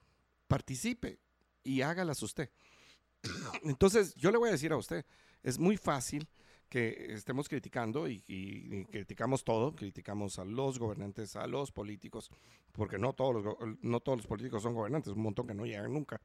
participe 0.46 1.18
y 1.64 1.80
hágalas 1.80 2.22
usted. 2.22 2.50
Entonces, 3.64 4.14
yo 4.14 4.30
le 4.30 4.38
voy 4.38 4.50
a 4.50 4.52
decir 4.52 4.72
a 4.72 4.76
usted, 4.76 5.04
es 5.42 5.58
muy 5.58 5.76
fácil 5.76 6.28
que 6.70 7.12
estemos 7.12 7.48
criticando 7.48 8.08
y, 8.08 8.86
criticamos 8.90 9.44
todo, 9.44 9.74
criticamos 9.74 10.38
a 10.38 10.44
los 10.44 10.78
gobernantes, 10.78 11.34
a 11.34 11.46
los 11.48 11.72
políticos, 11.72 12.30
porque 12.72 12.96
no 12.96 13.12
todos 13.12 13.44
los, 13.44 13.56
no 13.82 14.00
todos 14.00 14.18
los 14.18 14.26
políticos 14.26 14.62
son 14.62 14.74
gobernantes, 14.74 15.12
un 15.12 15.22
montón 15.22 15.48
que 15.48 15.54
no 15.54 15.66
llegan 15.66 15.92
nunca. 15.92 16.20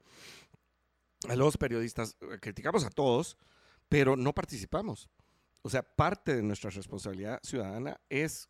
A 1.28 1.36
los 1.36 1.58
periodistas, 1.58 2.16
eh, 2.22 2.38
criticamos 2.40 2.86
a 2.86 2.92
todos, 2.92 3.38
pero 3.90 4.16
no 4.16 4.34
participamos. 4.34 5.10
O 5.64 5.70
sea, 5.70 5.82
parte 5.82 6.36
de 6.36 6.44
nuestra 6.44 6.70
responsabilidad 6.70 7.40
ciudadana 7.42 8.00
es 8.08 8.48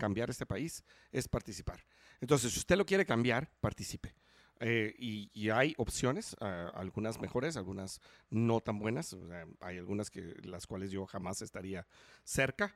cambiar 0.00 0.30
este 0.30 0.46
país, 0.46 0.82
es 1.12 1.28
participar. 1.28 1.86
Entonces, 2.20 2.52
si 2.52 2.58
usted 2.58 2.76
lo 2.76 2.84
quiere 2.84 3.06
cambiar, 3.06 3.52
participe. 3.60 4.16
Eh, 4.60 4.94
y, 4.98 5.50
hay 5.50 5.74
opciones, 5.76 6.34
ah, 6.40 6.70
algunas 6.74 7.20
mejores, 7.20 7.56
algunas 7.56 8.00
no 8.30 8.60
tan 8.60 8.78
buenas. 8.78 9.16
hay 9.60 9.78
algunas 9.78 10.10
que 10.10 10.34
las 10.44 10.66
cuales 10.66 10.90
yo 10.90 11.06
jamás 11.06 11.42
estaría 11.42 11.86
cerca 12.24 12.74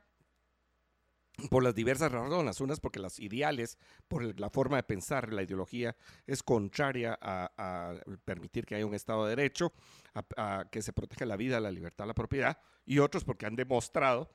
por 1.49 1.63
las 1.63 1.73
diversas 1.73 2.11
razones, 2.11 2.61
unas 2.61 2.79
porque 2.79 2.99
las 2.99 3.19
ideales, 3.19 3.77
por 4.07 4.39
la 4.39 4.49
forma 4.49 4.77
de 4.77 4.83
pensar, 4.83 5.33
la 5.33 5.43
ideología 5.43 5.95
es 6.27 6.43
contraria 6.43 7.17
a, 7.21 7.95
permitir 8.25 8.65
que 8.65 8.75
haya 8.75 8.85
un 8.85 8.93
Estado 8.93 9.25
de 9.25 9.35
Derecho, 9.35 9.73
a, 10.13 10.65
que 10.71 10.81
se 10.81 10.93
proteja 10.93 11.25
la 11.25 11.37
vida, 11.37 11.59
la 11.59 11.71
libertad, 11.71 12.05
la 12.05 12.13
propiedad, 12.13 12.59
y 12.85 12.99
otros 12.99 13.23
porque 13.23 13.45
han 13.45 13.55
demostrado 13.55 14.29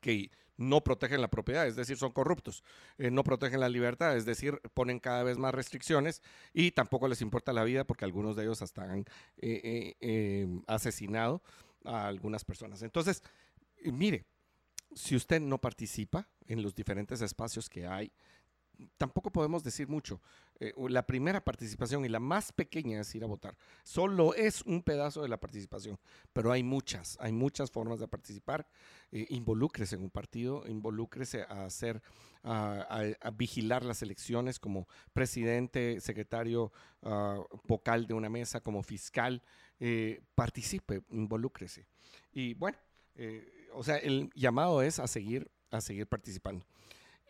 que 0.00 0.30
no 0.56 0.82
protegen 0.82 1.20
la 1.20 1.28
propiedad, 1.28 1.66
es 1.66 1.76
decir, 1.76 1.96
son 1.96 2.12
corruptos, 2.12 2.62
eh, 2.98 3.10
no 3.10 3.24
protegen 3.24 3.60
la 3.60 3.68
libertad, 3.68 4.16
es 4.16 4.24
decir, 4.24 4.60
ponen 4.74 5.00
cada 5.00 5.22
vez 5.22 5.38
más 5.38 5.54
restricciones 5.54 6.22
y 6.52 6.70
tampoco 6.70 7.08
les 7.08 7.20
importa 7.20 7.52
la 7.52 7.64
vida 7.64 7.84
porque 7.84 8.04
algunos 8.04 8.36
de 8.36 8.44
ellos 8.44 8.62
hasta 8.62 8.84
han 8.84 9.00
eh, 9.38 9.94
eh, 10.00 10.46
asesinado 10.66 11.42
a 11.84 12.06
algunas 12.06 12.44
personas. 12.44 12.82
Entonces, 12.82 13.22
mire, 13.84 14.24
si 14.94 15.16
usted 15.16 15.40
no 15.40 15.58
participa 15.58 16.28
en 16.46 16.62
los 16.62 16.74
diferentes 16.74 17.22
espacios 17.22 17.68
que 17.68 17.86
hay, 17.86 18.12
tampoco 18.96 19.30
podemos 19.30 19.62
decir 19.62 19.88
mucho. 19.88 20.20
Eh, 20.60 20.72
la 20.88 21.04
primera 21.06 21.44
participación 21.44 22.04
y 22.04 22.08
la 22.08 22.20
más 22.20 22.52
pequeña 22.52 23.00
es 23.00 23.14
ir 23.14 23.24
a 23.24 23.26
votar. 23.26 23.56
Solo 23.82 24.34
es 24.34 24.62
un 24.62 24.82
pedazo 24.82 25.22
de 25.22 25.28
la 25.28 25.40
participación, 25.40 25.98
pero 26.32 26.52
hay 26.52 26.62
muchas, 26.62 27.16
hay 27.20 27.32
muchas 27.32 27.70
formas 27.70 28.00
de 28.00 28.08
participar. 28.08 28.66
Eh, 29.10 29.26
involúcrese 29.30 29.96
en 29.96 30.02
un 30.02 30.10
partido, 30.10 30.64
involúcrese 30.68 31.42
a 31.42 31.64
hacer, 31.64 32.02
a, 32.44 33.30
vigilar 33.34 33.84
las 33.84 34.02
elecciones 34.02 34.58
como 34.58 34.88
presidente, 35.12 36.00
secretario 36.00 36.72
ah, 37.02 37.40
vocal 37.64 38.06
de 38.06 38.14
una 38.14 38.28
mesa, 38.28 38.60
como 38.60 38.82
fiscal. 38.82 39.42
Eh, 39.80 40.22
participe, 40.34 41.02
involúcrese. 41.10 41.86
Y 42.32 42.54
bueno, 42.54 42.78
o 43.74 43.82
sea, 43.82 43.96
el 43.96 44.30
llamado 44.34 44.80
es 44.80 45.00
a 45.00 45.08
seguir, 45.08 45.50
a 45.70 45.80
seguir 45.80 46.06
participando. 46.06 46.64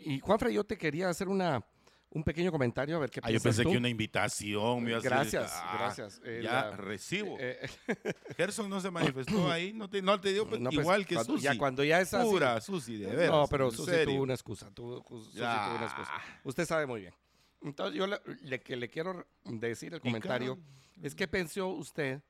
Y 0.04 0.20
Juanfra, 0.20 0.50
yo 0.50 0.64
te 0.64 0.76
quería 0.76 1.08
hacer 1.08 1.28
una, 1.28 1.64
un 2.10 2.22
pequeño 2.22 2.52
comentario 2.52 2.96
a 2.96 3.00
ver 3.00 3.10
qué 3.10 3.20
ah, 3.22 3.30
Yo 3.30 3.40
pensé 3.40 3.64
que 3.64 3.76
una 3.76 3.88
invitación. 3.88 4.82
Me 4.82 4.98
gracias, 5.00 5.52
ah, 5.54 5.76
gracias. 5.78 6.20
Eh, 6.24 6.40
ya 6.42 6.70
recibo. 6.72 7.36
Eh, 7.38 7.58
eh 7.86 7.96
Gerson 8.36 8.68
no 8.68 8.80
se 8.80 8.90
manifestó 8.90 9.50
ahí, 9.50 9.72
no 9.72 9.88
te, 9.88 10.02
no 10.02 10.20
te 10.20 10.32
dio 10.32 10.48
pues, 10.48 10.60
igual 10.70 11.06
que 11.06 11.14
cuando, 11.14 11.36
Ya 11.38 11.56
cuando 11.56 11.84
ya 11.84 12.00
es 12.00 12.12
así. 12.12 12.28
Pura 12.28 12.60
Susi, 12.60 12.96
de 12.98 13.06
veras. 13.06 13.30
No, 13.30 13.46
pero 13.48 13.70
Susi 13.70 13.92
tuvo 14.04 14.22
una 14.22 14.34
excusa. 14.34 14.70
Tuvo, 14.70 15.02
Susi 15.08 15.38
tuvo 15.38 15.76
una 15.76 15.86
excusa. 15.86 16.12
Usted 16.44 16.66
sabe 16.66 16.86
muy 16.86 17.00
bien. 17.00 17.14
Entonces, 17.62 17.96
yo 17.96 18.06
le, 18.06 18.60
que 18.60 18.76
le 18.76 18.88
quiero 18.88 19.26
decir 19.44 19.94
el 19.94 20.00
comentario 20.00 20.58
es 21.00 21.14
qué 21.14 21.28
pensó 21.28 21.68
usted 21.68 22.20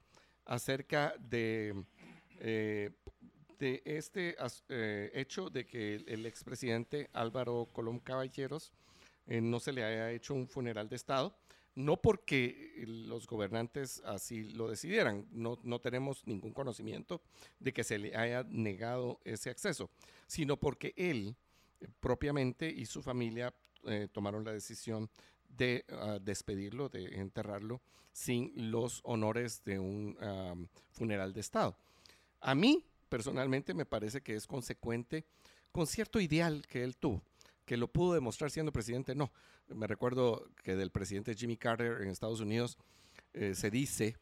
acerca 0.45 1.15
de 1.19 1.85
eh, 2.41 2.91
de 3.63 3.81
este 3.85 4.35
eh, 4.71 5.13
hecho 5.15 5.49
de 5.49 5.65
que 5.69 5.95
el, 6.09 6.27
expresidente 6.27 7.09
Álvaro 7.13 7.69
Colón 7.73 8.01
Caballeros 8.01 8.73
eh, 9.29 9.41
no 9.41 9.61
se 9.61 9.73
le 9.73 9.85
haya 9.85 10.11
hecho 10.11 10.35
un 10.35 10.49
funeral 10.49 10.89
de 10.89 10.97
Estado, 10.97 11.33
no 11.77 12.03
porque 12.03 12.83
los 12.85 13.25
gobernantes 13.29 14.03
así 14.05 14.51
lo 14.55 14.67
decidieran, 14.67 15.29
no, 15.31 15.61
no 15.63 15.79
tenemos 15.79 16.27
ningún 16.27 16.53
conocimiento 16.53 17.23
de 17.61 17.73
que 17.73 17.85
se 17.85 17.99
le 17.99 18.17
haya 18.17 18.43
negado 18.49 19.21
ese 19.25 19.49
acceso, 19.49 19.91
sino 20.27 20.57
porque 20.57 20.93
él 20.97 21.37
eh, 21.81 21.87
propiamente 22.01 22.69
y 22.69 22.85
su 22.87 23.01
familia 23.01 23.55
eh, 23.87 24.09
tomaron 24.11 24.45
la 24.45 24.53
decisión 24.53 25.09
de 25.49 25.85
ah, 25.89 26.19
despedirlo, 26.21 26.89
de 26.89 27.21
enterrarlo 27.21 27.81
sin 28.11 28.73
los 28.73 29.03
honores 29.05 29.63
de 29.65 29.79
un 29.79 30.19
funeral 30.91 31.33
de 31.33 31.41
Estado. 31.41 31.77
A 32.41 32.55
mí, 32.55 32.85
personalmente, 33.13 33.75
me 33.75 33.85
parece 33.85 34.23
que 34.23 34.35
es 34.35 34.47
consecuente 34.47 35.27
con 35.71 35.87
cierto 35.87 36.19
ideal 36.19 36.65
que 36.67 36.83
él 36.83 36.97
tuvo, 36.97 37.23
que 37.67 37.77
lo 37.77 37.93
pudo 37.93 38.15
demostrar 38.15 38.51
siendo 38.51 38.73
presidente, 38.73 39.15
no. 39.15 39.31
Me 39.69 39.87
recuerdo 39.87 40.49
que 40.63 40.77
del 40.77 40.91
presidente 40.91 41.35
Jimmy 41.35 41.59
Carter 41.59 42.01
en 42.01 42.09
Estados 42.09 42.41
Unidos 42.41 42.79
eh, 43.35 43.55
se 43.55 43.71
dice 43.71 44.17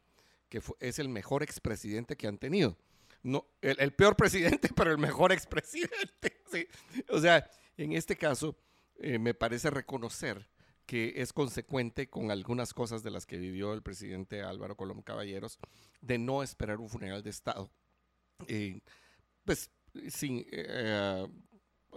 que 0.49 0.61
es 0.81 0.99
el 0.99 1.07
mejor 1.07 1.41
expresidente 1.41 2.17
que 2.17 2.27
han 2.27 2.37
tenido. 2.37 2.77
No, 3.23 3.45
el, 3.61 3.93
peor 3.93 4.17
presidente, 4.17 4.67
pero 4.75 4.91
el 4.91 4.97
mejor 4.97 5.31
expresidente. 5.31 6.41
O 7.07 7.21
sea, 7.21 7.49
en 7.77 7.93
este 7.93 8.17
caso, 8.17 8.57
eh, 8.99 9.19
me 9.19 9.33
parece 9.33 9.69
reconocer 9.69 10.49
que 10.85 11.13
es 11.15 11.31
consecuente 11.31 12.09
con 12.09 12.29
algunas 12.29 12.73
cosas 12.73 13.03
de 13.03 13.11
las 13.11 13.25
que 13.25 13.37
vivió 13.37 13.73
el 13.73 13.81
presidente 13.81 14.41
Álvaro 14.41 14.75
Colón 14.75 15.01
Caballeros, 15.01 15.59
de 16.01 16.17
no 16.17 16.43
esperar 16.43 16.81
un 16.81 16.89
funeral 16.89 17.23
de 17.23 17.29
Estado, 17.29 17.71
eh, 18.47 18.79
pues 19.45 19.69
sin, 20.09 20.45
eh, 20.51 21.27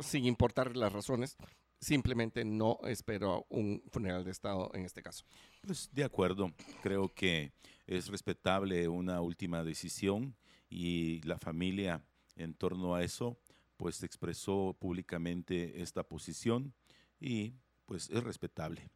sin 0.00 0.24
importar 0.24 0.76
las 0.76 0.92
razones, 0.92 1.36
simplemente 1.80 2.44
no 2.44 2.78
esperó 2.84 3.46
un 3.50 3.82
funeral 3.90 4.24
de 4.24 4.30
Estado 4.30 4.70
en 4.74 4.84
este 4.84 5.02
caso. 5.02 5.24
Pues 5.60 5.90
de 5.92 6.04
acuerdo, 6.04 6.52
creo 6.82 7.12
que 7.12 7.52
es 7.86 8.08
respetable 8.08 8.88
una 8.88 9.20
última 9.20 9.62
decisión 9.62 10.34
y 10.68 11.20
la 11.22 11.38
familia 11.38 12.02
en 12.36 12.54
torno 12.54 12.94
a 12.94 13.04
eso 13.04 13.38
pues 13.76 14.02
expresó 14.02 14.76
públicamente 14.78 15.82
esta 15.82 16.02
posición 16.04 16.74
y 17.20 17.54
pues 17.86 18.08
es 18.10 18.22
respetable. 18.22 18.88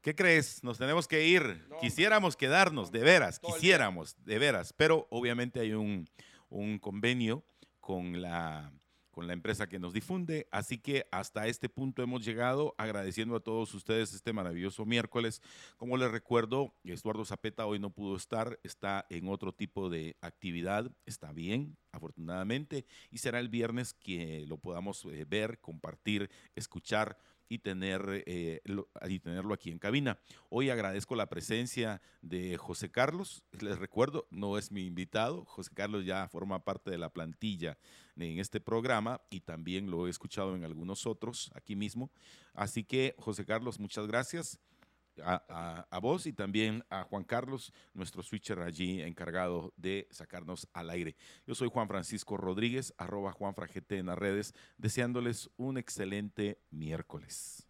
¿Qué 0.00 0.14
crees? 0.14 0.62
Nos 0.62 0.78
tenemos 0.78 1.08
que 1.08 1.26
ir. 1.26 1.68
Quisiéramos 1.80 2.36
quedarnos, 2.36 2.92
de 2.92 3.00
veras, 3.00 3.38
quisiéramos, 3.40 4.16
de 4.24 4.38
veras, 4.38 4.72
pero 4.72 5.06
obviamente 5.10 5.60
hay 5.60 5.72
un, 5.72 6.08
un 6.48 6.78
convenio 6.78 7.44
con 7.80 8.20
la 8.20 8.72
con 9.16 9.26
la 9.26 9.32
empresa 9.32 9.66
que 9.66 9.78
nos 9.78 9.94
difunde. 9.94 10.46
Así 10.50 10.76
que 10.76 11.06
hasta 11.10 11.46
este 11.46 11.70
punto 11.70 12.02
hemos 12.02 12.22
llegado 12.22 12.74
agradeciendo 12.76 13.34
a 13.34 13.40
todos 13.40 13.72
ustedes 13.72 14.12
este 14.12 14.34
maravilloso 14.34 14.84
miércoles. 14.84 15.40
Como 15.78 15.96
les 15.96 16.10
recuerdo, 16.10 16.74
Eduardo 16.84 17.24
Zapeta 17.24 17.64
hoy 17.64 17.78
no 17.78 17.88
pudo 17.88 18.14
estar, 18.14 18.60
está 18.62 19.06
en 19.08 19.28
otro 19.28 19.54
tipo 19.54 19.88
de 19.88 20.18
actividad, 20.20 20.92
está 21.06 21.32
bien, 21.32 21.78
afortunadamente, 21.92 22.84
y 23.10 23.16
será 23.16 23.40
el 23.40 23.48
viernes 23.48 23.94
que 23.94 24.44
lo 24.46 24.58
podamos 24.58 25.06
eh, 25.06 25.24
ver, 25.26 25.60
compartir, 25.60 26.28
escuchar 26.54 27.16
y, 27.48 27.58
tener, 27.58 28.24
eh, 28.26 28.60
y 29.08 29.18
tenerlo 29.20 29.54
aquí 29.54 29.70
en 29.70 29.78
cabina. 29.78 30.18
Hoy 30.48 30.70
agradezco 30.70 31.16
la 31.16 31.28
presencia 31.28 32.00
de 32.22 32.56
José 32.56 32.90
Carlos. 32.90 33.44
Les 33.60 33.78
recuerdo, 33.78 34.26
no 34.30 34.58
es 34.58 34.72
mi 34.72 34.86
invitado. 34.86 35.44
José 35.44 35.70
Carlos 35.74 36.04
ya 36.04 36.28
forma 36.28 36.64
parte 36.64 36.90
de 36.90 36.98
la 36.98 37.10
plantilla 37.10 37.78
en 38.16 38.38
este 38.38 38.60
programa 38.60 39.20
y 39.30 39.40
también 39.40 39.90
lo 39.90 40.06
he 40.06 40.10
escuchado 40.10 40.56
en 40.56 40.64
algunos 40.64 41.06
otros 41.06 41.50
aquí 41.54 41.76
mismo. 41.76 42.10
Así 42.54 42.84
que, 42.84 43.14
José 43.18 43.44
Carlos, 43.44 43.78
muchas 43.78 44.06
gracias 44.06 44.60
a, 45.24 45.98
vos 46.00 46.26
y 46.26 46.32
también 46.32 46.84
a 46.90 47.04
Juan 47.04 47.24
Carlos, 47.24 47.72
nuestro 47.94 48.22
switcher 48.22 48.60
allí 48.60 49.02
encargado 49.02 49.72
de 49.76 50.08
sacarnos 50.10 50.68
al 50.72 50.90
aire. 50.90 51.16
Yo 51.46 51.54
soy 51.54 51.68
Juan 51.68 51.88
Francisco 51.88 52.36
Rodríguez, 52.36 52.94
arroba 52.98 53.32
Juan 53.32 53.54
Fragete 53.54 53.98
en 53.98 54.06
las 54.06 54.18
redes, 54.18 54.54
deseándoles 54.78 55.50
un 55.56 55.78
excelente 55.78 56.60
miércoles. 56.70 57.66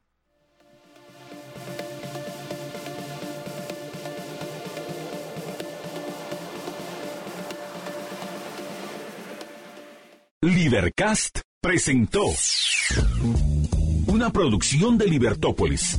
Libercast 10.43 11.41
presentó 11.61 12.25
una 14.07 14.31
producción 14.31 14.97
de 14.97 15.07
Libertópolis. 15.07 15.99